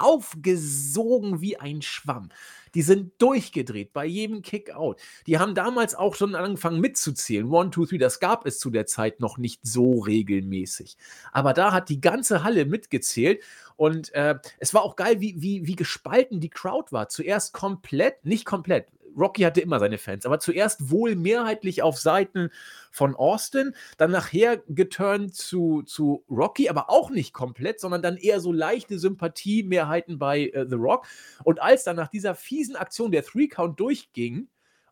aufgesogen 0.00 1.40
wie 1.40 1.58
ein 1.58 1.82
Schwamm. 1.82 2.30
Die 2.74 2.82
sind 2.82 3.20
durchgedreht 3.20 3.92
bei 3.92 4.06
jedem 4.06 4.42
Kickout. 4.42 4.96
Die 5.26 5.38
haben 5.38 5.54
damals 5.54 5.94
auch 5.94 6.14
schon 6.14 6.34
angefangen 6.34 6.80
mitzuzählen. 6.80 7.50
One, 7.50 7.70
two, 7.70 7.86
three, 7.86 7.98
das 7.98 8.20
gab 8.20 8.46
es 8.46 8.58
zu 8.58 8.70
der 8.70 8.86
Zeit 8.86 9.20
noch 9.20 9.38
nicht 9.38 9.60
so 9.64 9.98
regelmäßig. 10.00 10.96
Aber 11.32 11.52
da 11.52 11.72
hat 11.72 11.88
die 11.88 12.00
ganze 12.00 12.44
Halle 12.44 12.66
mitgezählt 12.66 13.42
und 13.76 14.14
äh, 14.14 14.38
es 14.58 14.74
war 14.74 14.82
auch 14.82 14.94
geil, 14.94 15.20
wie, 15.20 15.40
wie, 15.40 15.66
wie 15.66 15.76
gespalten 15.76 16.40
die 16.40 16.50
Crowd 16.50 16.92
war. 16.92 17.08
Zuerst 17.08 17.52
komplett, 17.52 18.24
nicht 18.24 18.44
komplett, 18.44 18.86
Rocky 19.20 19.42
hatte 19.42 19.60
immer 19.60 19.78
seine 19.78 19.98
Fans, 19.98 20.26
aber 20.26 20.40
zuerst 20.40 20.90
wohl 20.90 21.14
mehrheitlich 21.14 21.82
auf 21.82 21.98
Seiten 21.98 22.50
von 22.90 23.14
Austin, 23.14 23.74
dann 23.98 24.10
nachher 24.10 24.58
geturnt 24.68 25.34
zu, 25.34 25.82
zu 25.82 26.24
Rocky, 26.30 26.68
aber 26.68 26.90
auch 26.90 27.10
nicht 27.10 27.32
komplett, 27.32 27.80
sondern 27.80 28.02
dann 28.02 28.16
eher 28.16 28.40
so 28.40 28.52
leichte 28.52 28.98
Sympathie-Mehrheiten 28.98 30.18
bei 30.18 30.46
äh, 30.46 30.66
The 30.68 30.76
Rock. 30.76 31.06
Und 31.44 31.60
als 31.62 31.84
dann 31.84 31.96
nach 31.96 32.08
dieser 32.08 32.34
fiesen 32.34 32.76
Aktion 32.76 33.12
der 33.12 33.24
Three-Count 33.24 33.78
durchging, 33.78 34.48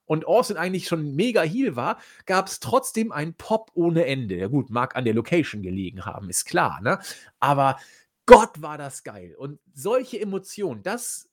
und 0.08 0.26
Austin 0.26 0.56
eigentlich 0.56 0.88
schon 0.88 1.14
mega 1.14 1.42
Heal 1.42 1.76
war, 1.76 1.98
gab 2.24 2.48
es 2.48 2.60
trotzdem 2.60 3.12
einen 3.12 3.34
Pop 3.34 3.70
ohne 3.74 4.06
Ende. 4.06 4.36
Ja 4.36 4.48
gut, 4.48 4.70
mag 4.70 4.96
an 4.96 5.04
der 5.04 5.14
Location 5.14 5.62
gelegen 5.62 6.06
haben, 6.06 6.30
ist 6.30 6.46
klar, 6.46 6.80
ne? 6.80 6.98
Aber 7.38 7.78
Gott 8.24 8.60
war 8.60 8.78
das 8.78 9.04
geil. 9.04 9.34
Und 9.36 9.60
solche 9.74 10.20
Emotionen, 10.20 10.82
das 10.82 11.28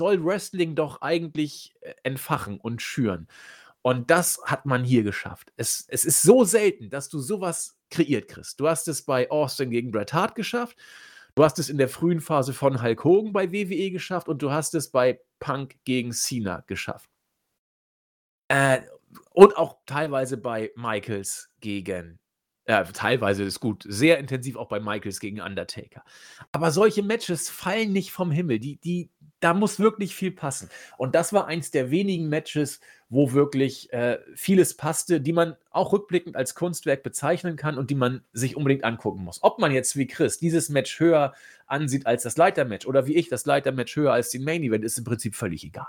soll 0.00 0.24
Wrestling 0.24 0.74
doch 0.74 1.02
eigentlich 1.02 1.74
äh, 1.82 1.92
entfachen 2.04 2.58
und 2.58 2.80
schüren. 2.80 3.28
Und 3.82 4.10
das 4.10 4.40
hat 4.44 4.64
man 4.64 4.82
hier 4.82 5.02
geschafft. 5.02 5.52
Es, 5.58 5.84
es 5.88 6.06
ist 6.06 6.22
so 6.22 6.44
selten, 6.44 6.88
dass 6.88 7.10
du 7.10 7.18
sowas 7.18 7.78
kreiert 7.90 8.28
kriegst. 8.28 8.60
Du 8.60 8.66
hast 8.66 8.88
es 8.88 9.02
bei 9.02 9.30
Austin 9.30 9.70
gegen 9.70 9.90
Bret 9.90 10.14
Hart 10.14 10.34
geschafft. 10.34 10.78
Du 11.34 11.44
hast 11.44 11.58
es 11.58 11.68
in 11.68 11.76
der 11.76 11.90
frühen 11.90 12.20
Phase 12.22 12.54
von 12.54 12.82
Hulk 12.82 13.04
Hogan 13.04 13.32
bei 13.34 13.52
WWE 13.52 13.90
geschafft 13.90 14.30
und 14.30 14.40
du 14.40 14.50
hast 14.50 14.74
es 14.74 14.90
bei 14.90 15.20
Punk 15.38 15.76
gegen 15.84 16.12
Cena 16.12 16.64
geschafft. 16.66 17.10
Äh, 18.48 18.80
und 19.32 19.58
auch 19.58 19.80
teilweise 19.84 20.38
bei 20.38 20.72
Michaels 20.76 21.50
gegen 21.60 22.18
ja, 22.70 22.84
teilweise 22.84 23.42
ist 23.42 23.58
gut. 23.58 23.84
Sehr 23.88 24.18
intensiv 24.18 24.56
auch 24.56 24.68
bei 24.68 24.78
Michaels 24.78 25.18
gegen 25.18 25.40
Undertaker. 25.40 26.04
Aber 26.52 26.70
solche 26.70 27.02
Matches 27.02 27.50
fallen 27.50 27.92
nicht 27.92 28.12
vom 28.12 28.30
Himmel. 28.30 28.60
Die, 28.60 28.76
die, 28.76 29.10
da 29.40 29.54
muss 29.54 29.80
wirklich 29.80 30.14
viel 30.14 30.32
passen. 30.32 30.68
Und 30.98 31.14
das 31.14 31.32
war 31.32 31.46
eins 31.46 31.70
der 31.70 31.90
wenigen 31.90 32.28
Matches, 32.28 32.80
wo 33.10 33.32
wirklich 33.32 33.92
äh, 33.92 34.18
vieles 34.36 34.76
passte, 34.76 35.20
die 35.20 35.32
man 35.32 35.56
auch 35.70 35.92
rückblickend 35.92 36.36
als 36.36 36.54
Kunstwerk 36.54 37.02
bezeichnen 37.02 37.56
kann 37.56 37.76
und 37.76 37.90
die 37.90 37.96
man 37.96 38.22
sich 38.32 38.56
unbedingt 38.56 38.84
angucken 38.84 39.24
muss. 39.24 39.42
Ob 39.42 39.58
man 39.58 39.72
jetzt 39.72 39.96
wie 39.96 40.06
Chris 40.06 40.38
dieses 40.38 40.68
Match 40.68 41.00
höher 41.00 41.34
ansieht 41.66 42.06
als 42.06 42.22
das 42.22 42.36
Leitermatch 42.36 42.86
oder 42.86 43.06
wie 43.06 43.16
ich 43.16 43.28
das 43.28 43.46
Leitermatch 43.46 43.96
höher 43.96 44.12
als 44.12 44.30
den 44.30 44.44
Main 44.44 44.62
Event, 44.62 44.84
ist 44.84 44.96
im 44.96 45.04
Prinzip 45.04 45.34
völlig 45.34 45.64
egal. 45.64 45.86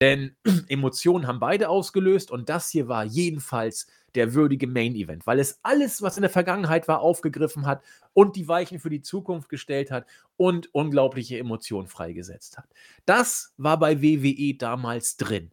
Denn 0.00 0.34
Emotionen 0.68 1.26
haben 1.26 1.40
beide 1.40 1.68
ausgelöst 1.68 2.30
und 2.30 2.48
das 2.48 2.70
hier 2.70 2.88
war 2.88 3.04
jedenfalls 3.04 3.86
der 4.14 4.32
würdige 4.32 4.66
Main 4.66 4.94
Event, 4.94 5.26
weil 5.26 5.38
es 5.38 5.60
alles, 5.62 6.00
was 6.00 6.16
in 6.16 6.22
der 6.22 6.30
Vergangenheit 6.30 6.88
war, 6.88 7.00
aufgegriffen 7.00 7.66
hat 7.66 7.82
und 8.14 8.34
die 8.34 8.48
Weichen 8.48 8.78
für 8.80 8.88
die 8.88 9.02
Zukunft 9.02 9.50
gestellt 9.50 9.90
hat 9.90 10.06
und 10.38 10.74
unglaubliche 10.74 11.38
Emotionen 11.38 11.86
freigesetzt 11.86 12.56
hat. 12.56 12.68
Das 13.04 13.52
war 13.58 13.78
bei 13.78 14.00
WWE 14.00 14.54
damals 14.54 15.18
drin. 15.18 15.50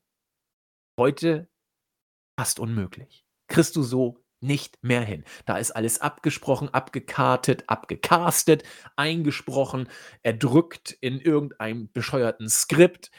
Heute 1.00 1.50
fast 2.40 2.60
unmöglich. 2.60 3.26
Kriegst 3.48 3.76
du 3.76 3.84
so 3.84 4.24
nicht 4.44 4.78
mehr 4.84 5.02
hin. 5.02 5.24
Da 5.46 5.58
ist 5.58 5.72
alles 5.72 6.02
abgesprochen, 6.02 6.70
abgekartet, 6.70 7.64
abgecastet, 7.68 8.64
eingesprochen, 8.96 9.88
erdrückt 10.22 10.92
in 11.00 11.20
irgendeinem 11.20 11.90
bescheuerten 11.94 12.50
Skript. 12.50 13.10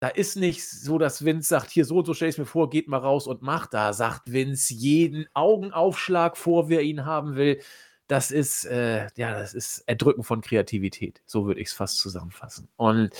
Da 0.00 0.08
ist 0.08 0.36
nicht 0.36 0.68
so, 0.68 0.98
dass 0.98 1.24
Vince 1.24 1.48
sagt, 1.48 1.70
hier 1.70 1.84
so 1.84 1.98
und 1.98 2.06
so 2.06 2.12
stelle 2.12 2.28
ich 2.28 2.34
es 2.34 2.38
mir 2.38 2.44
vor, 2.44 2.68
geht 2.68 2.88
mal 2.88 2.98
raus 2.98 3.26
und 3.26 3.40
macht. 3.40 3.72
Da 3.72 3.92
sagt 3.92 4.32
Vince 4.32 4.74
jeden 4.74 5.26
Augenaufschlag 5.32 6.36
vor, 6.36 6.68
wer 6.68 6.82
ihn 6.82 7.06
haben 7.06 7.36
will. 7.36 7.60
Das 8.06 8.30
ist, 8.30 8.66
äh, 8.66 9.06
ja, 9.16 9.32
das 9.32 9.54
ist 9.54 9.78
Erdrücken 9.86 10.24
von 10.24 10.42
Kreativität. 10.42 11.22
So 11.24 11.46
würde 11.46 11.60
ich 11.60 11.68
es 11.68 11.72
fast 11.72 11.98
zusammenfassen. 11.98 12.68
Und 12.76 13.10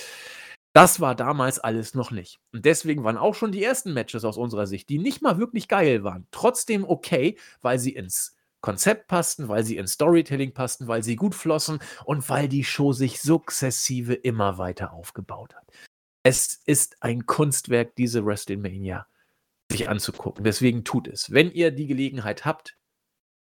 das 0.75 1.01
war 1.01 1.15
damals 1.15 1.59
alles 1.59 1.95
noch 1.95 2.11
nicht. 2.11 2.41
Und 2.53 2.67
deswegen 2.67 3.03
waren 3.03 3.17
auch 3.17 3.35
schon 3.35 3.53
die 3.53 3.65
ersten 3.65 3.95
Matches 3.95 4.25
aus 4.25 4.37
unserer 4.37 4.67
Sicht, 4.67 4.91
die 4.91 4.99
nicht 4.99 5.23
mal 5.23 5.39
wirklich 5.39 5.69
geil 5.69 6.05
waren, 6.05 6.27
trotzdem 6.31 6.85
okay, 6.85 7.39
weil 7.63 7.79
sie 7.79 7.95
ins 7.95 8.37
Konzept 8.61 9.09
passten, 9.09 9.49
weil 9.49 9.65
sie 9.65 9.79
ins 9.79 9.93
Storytelling 9.93 10.53
passten, 10.53 10.89
weil 10.89 11.03
sie 11.03 11.17
gut 11.17 11.35
flossen 11.35 11.79
und 12.05 12.29
weil 12.29 12.49
die 12.49 12.65
Show 12.65 12.93
sich 12.93 13.23
sukzessive 13.23 14.13
immer 14.13 14.59
weiter 14.59 14.93
aufgebaut 14.93 15.55
hat 15.55 15.65
es 16.25 16.63
ist 16.65 16.97
ein 17.01 17.27
Kunstwerk, 17.27 17.95
diese 17.97 18.25
WrestleMania 18.25 19.07
sich 19.71 19.89
anzugucken. 19.89 20.43
Deswegen 20.43 20.83
tut 20.83 21.07
es. 21.07 21.31
Wenn 21.31 21.53
ihr 21.53 21.71
die 21.71 21.87
Gelegenheit 21.87 22.45
habt, 22.45 22.77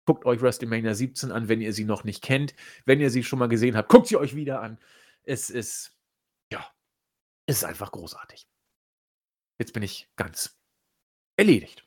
guckt 0.05 0.27
euch 0.27 0.43
WrestleMania 0.43 0.95
17 0.95 1.33
an, 1.33 1.49
wenn 1.49 1.63
ihr 1.63 1.73
sie 1.73 1.85
noch 1.85 2.05
nicht 2.05 2.23
kennt. 2.23 2.55
Wenn 2.85 3.01
ihr 3.01 3.11
sie 3.11 3.25
schon 3.25 3.39
mal 3.39 3.49
gesehen 3.49 3.77
habt, 3.77 3.89
guckt 3.89 4.09
sie 4.09 4.17
euch 4.17 4.37
wieder 4.37 4.61
an. 4.61 4.79
Es 5.25 5.49
ist, 5.49 5.96
es 7.47 7.59
ist 7.59 7.65
einfach 7.65 7.93
großartig. 7.93 8.47
Jetzt 9.59 9.73
bin 9.73 9.83
ich 9.83 10.09
ganz 10.17 10.59
erledigt. 11.37 11.87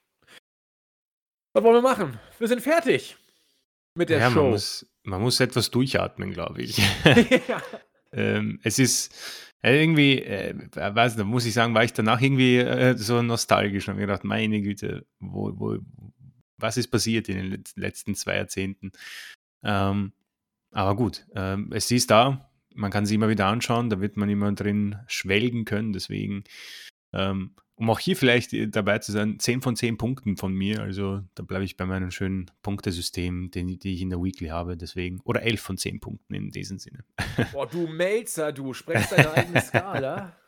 Was 1.54 1.64
wollen 1.64 1.76
wir 1.76 1.82
machen? 1.82 2.20
Wir 2.38 2.48
sind 2.48 2.62
fertig 2.62 3.18
mit 3.96 4.10
der 4.10 4.20
ja, 4.20 4.32
Show. 4.32 4.44
Man 4.44 4.52
muss, 4.52 4.86
man 5.04 5.22
muss 5.22 5.40
etwas 5.40 5.72
durchatmen, 5.72 6.32
glaube 6.32 6.62
ich. 6.62 6.78
ja. 7.48 7.62
ähm, 8.12 8.60
es 8.64 8.80
ist 8.80 9.14
äh, 9.62 9.82
irgendwie, 9.82 10.22
äh, 10.22 10.56
weiß 10.74 11.18
nicht, 11.18 11.26
muss 11.26 11.46
ich 11.46 11.54
sagen, 11.54 11.74
war 11.74 11.84
ich 11.84 11.94
danach 11.94 12.22
irgendwie 12.22 12.58
äh, 12.58 12.98
so 12.98 13.22
nostalgisch 13.22 13.88
und 13.90 13.96
mir 13.96 14.08
gedacht, 14.08 14.24
meine 14.24 14.62
Güte, 14.62 15.06
wo, 15.20 15.52
wo, 15.60 15.78
was 16.58 16.78
ist 16.78 16.90
passiert 16.90 17.30
in 17.30 17.52
den 17.52 17.64
letzten 17.76 18.16
zwei 18.16 18.38
Jahrzehnten. 18.38 18.92
Ähm, 19.64 20.14
aber 20.72 20.96
gut, 20.96 21.26
ähm, 21.36 21.72
es 21.74 21.90
ist 21.92 22.12
da, 22.12 22.49
man 22.80 22.92
kann 22.92 23.06
sie 23.06 23.16
immer 23.16 23.30
wieder 23.30 23.48
anschauen, 23.48 23.90
da 23.90 24.02
wird 24.02 24.18
man 24.18 24.30
immer 24.30 24.52
drin 24.54 24.98
schwelgen 25.08 25.66
können, 25.66 25.94
deswegen 25.94 26.44
ähm, 27.14 27.56
um 27.80 27.90
auch 27.90 28.00
hier 28.00 28.18
vielleicht 28.18 28.52
äh, 28.54 28.68
dabei 28.68 29.00
zu 29.00 29.14
sein, 29.14 29.40
10 29.40 29.62
von 29.62 29.76
10 29.76 29.98
Punkten 29.98 30.36
von 30.36 30.54
mir. 30.54 30.82
Also 30.82 31.22
da 31.34 31.44
bleibe 31.44 31.64
ich 31.64 31.78
bei 31.78 31.86
meinem 31.86 32.12
schönen 32.12 32.52
Punktesystem, 32.62 33.52
den, 33.52 33.80
die 33.80 33.94
ich 33.94 34.02
in 34.02 34.10
der 34.10 34.22
Weekly 34.22 34.50
habe. 34.50 34.76
Deswegen. 34.76 35.22
Oder 35.24 35.44
11 35.44 35.62
von 35.62 35.78
10 35.78 36.00
Punkten 36.02 36.34
in 36.34 36.52
diesem 36.52 36.78
Sinne. 36.78 37.06
Boah, 37.54 37.68
du 37.68 37.88
Melzer, 37.88 38.52
du 38.52 38.74
sprechst 38.74 39.14
deine 39.14 39.32
eigene 39.32 39.62
Skala. 39.62 40.36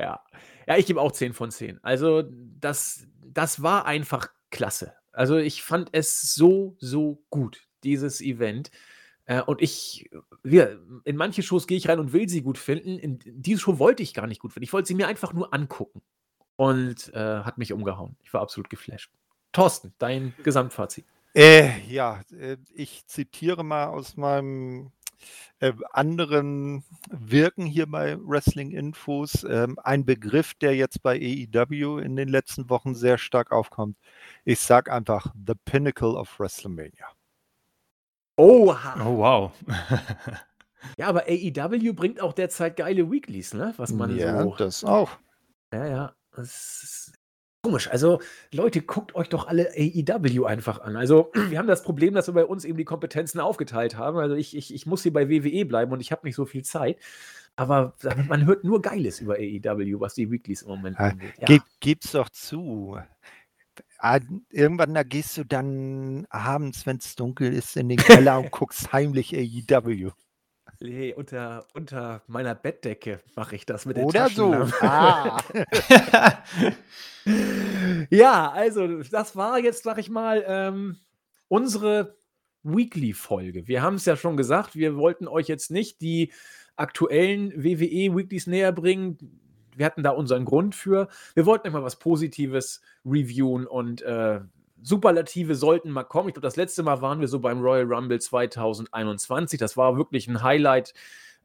Ja. 0.00 0.24
Ja, 0.66 0.78
ich 0.78 0.86
gebe 0.86 1.00
auch 1.00 1.12
10 1.12 1.32
von 1.32 1.52
10. 1.52 1.78
Also, 1.84 2.24
das, 2.58 3.06
das 3.24 3.62
war 3.62 3.86
einfach 3.86 4.30
klasse. 4.50 4.94
Also, 5.12 5.36
ich 5.36 5.62
fand 5.62 5.90
es 5.92 6.34
so, 6.34 6.76
so 6.80 7.24
gut, 7.30 7.68
dieses 7.84 8.20
Event. 8.20 8.72
Äh, 9.26 9.42
und 9.42 9.62
ich, 9.62 10.10
wir, 10.42 10.80
in 11.04 11.16
manche 11.16 11.42
Shows 11.42 11.66
gehe 11.66 11.78
ich 11.78 11.88
rein 11.88 12.00
und 12.00 12.12
will 12.12 12.28
sie 12.28 12.42
gut 12.42 12.58
finden. 12.58 12.98
In 12.98 13.18
diese 13.24 13.60
Show 13.60 13.78
wollte 13.78 14.02
ich 14.02 14.14
gar 14.14 14.26
nicht 14.26 14.40
gut 14.40 14.52
finden. 14.52 14.64
Ich 14.64 14.72
wollte 14.72 14.88
sie 14.88 14.94
mir 14.94 15.08
einfach 15.08 15.32
nur 15.32 15.54
angucken. 15.54 16.02
Und 16.56 17.12
äh, 17.14 17.18
hat 17.18 17.58
mich 17.58 17.72
umgehauen. 17.72 18.16
Ich 18.22 18.32
war 18.34 18.42
absolut 18.42 18.68
geflasht. 18.68 19.10
Thorsten, 19.52 19.94
dein 19.98 20.34
Gesamtfazit. 20.42 21.04
Äh, 21.34 21.80
ja, 21.88 22.20
äh, 22.38 22.58
ich 22.74 23.06
zitiere 23.06 23.64
mal 23.64 23.86
aus 23.86 24.16
meinem 24.16 24.92
äh, 25.60 25.72
anderen 25.92 26.84
Wirken 27.10 27.64
hier 27.64 27.86
bei 27.86 28.18
Wrestling 28.20 28.70
Infos. 28.72 29.44
Ähm, 29.44 29.78
ein 29.82 30.04
Begriff, 30.04 30.54
der 30.54 30.74
jetzt 30.74 31.02
bei 31.02 31.16
AEW 31.16 31.98
in 31.98 32.16
den 32.16 32.28
letzten 32.28 32.68
Wochen 32.68 32.94
sehr 32.94 33.18
stark 33.18 33.50
aufkommt. 33.50 33.96
Ich 34.44 34.60
sage 34.60 34.92
einfach 34.92 35.32
The 35.46 35.54
Pinnacle 35.64 36.16
of 36.16 36.38
WrestleMania. 36.38 37.06
Oha. 38.36 39.06
Oh, 39.06 39.18
wow. 39.18 39.52
ja, 40.96 41.06
aber 41.08 41.24
AEW 41.28 41.92
bringt 41.92 42.20
auch 42.20 42.32
derzeit 42.32 42.76
geile 42.76 43.10
Weeklies, 43.10 43.54
ne? 43.54 43.74
Was 43.76 43.92
man 43.92 44.16
ja, 44.16 44.42
so. 44.42 44.54
das 44.56 44.84
auch. 44.84 45.10
Ja, 45.72 45.86
ja. 45.86 46.12
Das 46.34 46.82
ist 46.82 47.12
komisch. 47.62 47.90
Also, 47.90 48.20
Leute, 48.52 48.82
guckt 48.82 49.14
euch 49.14 49.28
doch 49.28 49.46
alle 49.46 49.70
AEW 49.76 50.44
einfach 50.44 50.80
an. 50.80 50.96
Also, 50.96 51.30
wir 51.50 51.58
haben 51.58 51.68
das 51.68 51.82
Problem, 51.82 52.14
dass 52.14 52.28
wir 52.28 52.34
bei 52.34 52.44
uns 52.44 52.64
eben 52.64 52.78
die 52.78 52.84
Kompetenzen 52.84 53.40
aufgeteilt 53.40 53.96
haben. 53.96 54.18
Also, 54.18 54.34
ich, 54.34 54.56
ich, 54.56 54.74
ich 54.74 54.86
muss 54.86 55.02
hier 55.02 55.12
bei 55.12 55.28
WWE 55.28 55.64
bleiben 55.66 55.92
und 55.92 56.00
ich 56.00 56.10
habe 56.10 56.26
nicht 56.26 56.36
so 56.36 56.46
viel 56.46 56.64
Zeit. 56.64 56.98
Aber 57.54 57.92
man 58.28 58.46
hört 58.46 58.64
nur 58.64 58.80
Geiles 58.80 59.20
über 59.20 59.34
AEW, 59.34 60.00
was 60.00 60.14
die 60.14 60.30
Weeklies 60.30 60.62
im 60.62 60.68
Moment 60.68 60.98
angeht. 60.98 61.34
Ja. 61.38 61.46
Gib, 61.46 61.62
gib's 61.80 62.12
doch 62.12 62.30
zu. 62.30 62.98
Ah, 64.04 64.18
irgendwann 64.50 64.94
da 64.94 65.04
gehst 65.04 65.38
du 65.38 65.44
dann 65.44 66.26
abends, 66.28 66.86
wenn 66.86 66.96
es 66.96 67.14
dunkel 67.14 67.52
ist, 67.52 67.76
in 67.76 67.88
den 67.88 67.98
Keller 67.98 68.40
und 68.40 68.50
guckst 68.50 68.92
heimlich 68.92 69.32
AEW. 69.32 70.10
Nee, 70.80 71.14
unter, 71.14 71.68
unter 71.72 72.24
meiner 72.26 72.56
Bettdecke 72.56 73.20
mache 73.36 73.54
ich 73.54 73.64
das 73.64 73.86
mit 73.86 73.96
den 73.96 74.06
Oder 74.06 74.28
so. 74.28 74.52
Ah. 74.80 75.40
ja, 78.10 78.50
also 78.50 79.04
das 79.04 79.36
war 79.36 79.60
jetzt, 79.60 79.84
sag 79.84 79.98
ich 79.98 80.10
mal, 80.10 80.42
ähm, 80.48 80.98
unsere 81.46 82.16
Weekly-Folge. 82.64 83.68
Wir 83.68 83.82
haben 83.82 83.94
es 83.94 84.04
ja 84.04 84.16
schon 84.16 84.36
gesagt, 84.36 84.74
wir 84.74 84.96
wollten 84.96 85.28
euch 85.28 85.46
jetzt 85.46 85.70
nicht 85.70 86.00
die 86.00 86.32
aktuellen 86.74 87.52
WWE-Weeklies 87.52 88.48
näher 88.48 88.72
bringen 88.72 89.38
wir 89.76 89.86
hatten 89.86 90.02
da 90.02 90.10
unseren 90.10 90.44
Grund 90.44 90.74
für. 90.74 91.08
Wir 91.34 91.46
wollten 91.46 91.66
immer 91.66 91.82
was 91.82 91.96
Positives 91.96 92.80
reviewen 93.04 93.66
und 93.66 94.02
äh, 94.02 94.40
Superlative 94.82 95.54
sollten 95.54 95.90
mal 95.90 96.04
kommen. 96.04 96.28
Ich 96.28 96.34
glaube, 96.34 96.46
das 96.46 96.56
letzte 96.56 96.82
Mal 96.82 97.00
waren 97.00 97.20
wir 97.20 97.28
so 97.28 97.38
beim 97.38 97.60
Royal 97.60 97.84
Rumble 97.84 98.20
2021. 98.20 99.58
Das 99.58 99.76
war 99.76 99.96
wirklich 99.96 100.26
ein 100.28 100.42
Highlight 100.42 100.92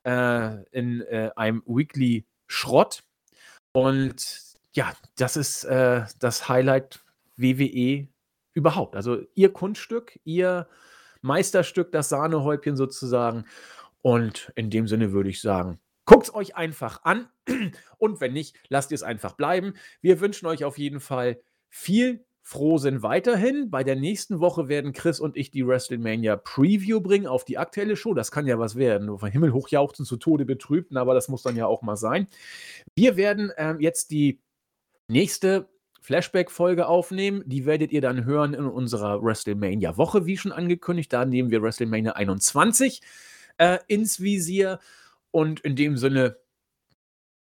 äh, 0.04 0.64
in 0.72 1.02
äh, 1.02 1.30
einem 1.36 1.62
Weekly 1.66 2.26
Schrott. 2.48 3.04
Und 3.74 4.56
ja, 4.74 4.94
das 5.18 5.38
ist 5.38 5.66
äh, 5.66 6.06
das 6.20 6.50
Highlight 6.50 7.00
WWE 7.36 8.08
überhaupt. 8.54 8.96
Also 8.96 9.22
ihr 9.36 9.54
Kunststück, 9.54 10.20
ihr 10.24 10.68
Meisterstück, 11.22 11.92
das 11.92 12.10
Sahnehäubchen 12.10 12.76
sozusagen. 12.76 13.46
Und 14.02 14.52
in 14.56 14.70
dem 14.70 14.88
Sinne 14.88 15.12
würde 15.12 15.30
ich 15.30 15.42
sagen, 15.42 15.80
Guckt 16.08 16.24
es 16.24 16.34
euch 16.34 16.56
einfach 16.56 17.04
an 17.04 17.28
und 18.00 18.20
wenn 18.22 18.34
nicht, 18.34 18.56
lasst 18.70 18.90
ihr 18.90 18.96
es 18.96 19.04
einfach 19.04 19.34
bleiben. 19.34 19.74
Wir 20.02 20.20
wünschen 20.20 20.48
euch 20.48 20.64
auf 20.64 20.80
jeden 20.80 21.00
Fall 21.00 21.40
viel 21.70 22.26
Frohsinn 22.42 23.04
weiterhin. 23.04 23.70
Bei 23.70 23.84
der 23.84 23.98
nächsten 23.98 24.40
Woche 24.40 24.70
werden 24.70 24.94
Chris 24.94 25.20
und 25.20 25.36
ich 25.36 25.52
die 25.52 25.68
WrestleMania 25.68 26.38
Preview 26.38 27.02
bringen 27.02 27.28
auf 27.28 27.44
die 27.44 27.58
aktuelle 27.58 27.98
Show. 27.98 28.14
Das 28.14 28.32
kann 28.32 28.48
ja 28.48 28.58
was 28.58 28.78
werden. 28.78 29.08
Nur 29.08 29.20
von 29.20 29.30
Himmel 29.30 29.52
hochjauchzen 29.52 30.06
zu 30.06 30.16
Tode 30.16 30.46
betrübten, 30.46 30.96
aber 30.96 31.14
das 31.14 31.28
muss 31.28 31.44
dann 31.44 31.58
ja 31.58 31.68
auch 31.68 31.82
mal 31.82 31.98
sein. 31.98 32.28
Wir 32.96 33.18
werden 33.18 33.52
ähm, 33.58 33.82
jetzt 33.82 34.12
die 34.12 34.40
nächste 35.10 35.68
Flashback-Folge 36.00 36.88
aufnehmen. 36.88 37.44
Die 37.46 37.66
werdet 37.66 37.92
ihr 37.92 38.00
dann 38.00 38.24
hören 38.24 38.54
in 38.54 38.64
unserer 38.64 39.22
WrestleMania-Woche, 39.22 40.26
wie 40.26 40.38
schon 40.38 40.54
angekündigt. 40.54 41.12
Da 41.12 41.26
nehmen 41.26 41.52
wir 41.52 41.62
WrestleMania 41.62 42.14
21 42.14 43.02
äh, 43.58 43.80
ins 43.88 44.22
Visier. 44.22 44.80
Und 45.32 45.60
in 45.62 45.76
dem 45.76 45.98
Sinne, 45.98 46.38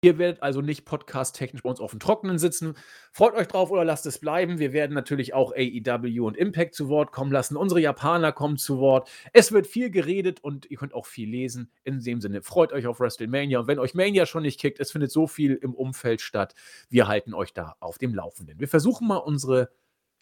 ihr 0.04 0.18
werdet 0.18 0.42
also 0.42 0.60
nicht 0.60 0.84
podcast-technisch 0.84 1.62
bei 1.62 1.70
uns 1.70 1.80
auf 1.80 1.92
dem 1.92 2.00
Trockenen 2.00 2.38
sitzen. 2.38 2.74
Freut 3.12 3.34
euch 3.34 3.46
drauf 3.46 3.70
oder 3.70 3.84
lasst 3.84 4.04
es 4.04 4.18
bleiben. 4.18 4.58
Wir 4.58 4.72
werden 4.72 4.94
natürlich 4.94 5.32
auch 5.32 5.52
AEW 5.52 6.26
und 6.26 6.36
Impact 6.36 6.74
zu 6.74 6.88
Wort 6.88 7.12
kommen 7.12 7.30
lassen. 7.30 7.56
Unsere 7.56 7.80
Japaner 7.80 8.32
kommen 8.32 8.56
zu 8.56 8.78
Wort. 8.78 9.08
Es 9.32 9.52
wird 9.52 9.68
viel 9.68 9.90
geredet 9.90 10.42
und 10.42 10.68
ihr 10.70 10.76
könnt 10.76 10.92
auch 10.92 11.06
viel 11.06 11.30
lesen. 11.30 11.70
In 11.84 12.00
dem 12.00 12.20
Sinne, 12.20 12.42
freut 12.42 12.72
euch 12.72 12.88
auf 12.88 12.98
WrestleMania. 12.98 13.60
Und 13.60 13.68
wenn 13.68 13.78
euch 13.78 13.94
Mania 13.94 14.26
schon 14.26 14.42
nicht 14.42 14.58
kickt, 14.58 14.80
es 14.80 14.90
findet 14.90 15.12
so 15.12 15.28
viel 15.28 15.54
im 15.54 15.74
Umfeld 15.74 16.20
statt. 16.20 16.54
Wir 16.88 17.06
halten 17.06 17.32
euch 17.32 17.52
da 17.52 17.76
auf 17.78 17.98
dem 17.98 18.12
Laufenden. 18.14 18.58
Wir 18.58 18.68
versuchen 18.68 19.06
mal 19.06 19.18
unsere, 19.18 19.70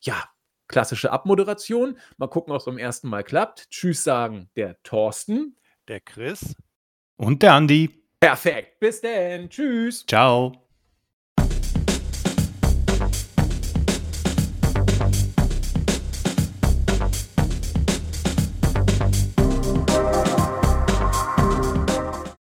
ja, 0.00 0.28
klassische 0.68 1.10
Abmoderation. 1.10 1.98
Mal 2.18 2.28
gucken, 2.28 2.52
ob 2.52 2.58
es 2.58 2.66
beim 2.66 2.78
ersten 2.78 3.08
Mal 3.08 3.24
klappt. 3.24 3.70
Tschüss 3.70 4.04
sagen 4.04 4.50
der 4.56 4.80
Thorsten. 4.82 5.56
Der 5.88 6.00
Chris. 6.00 6.54
Und 7.20 7.42
der 7.42 7.52
Andi. 7.52 7.90
Perfekt. 8.18 8.80
Bis 8.80 9.02
denn. 9.02 9.50
Tschüss. 9.50 10.06
Ciao. 10.06 10.52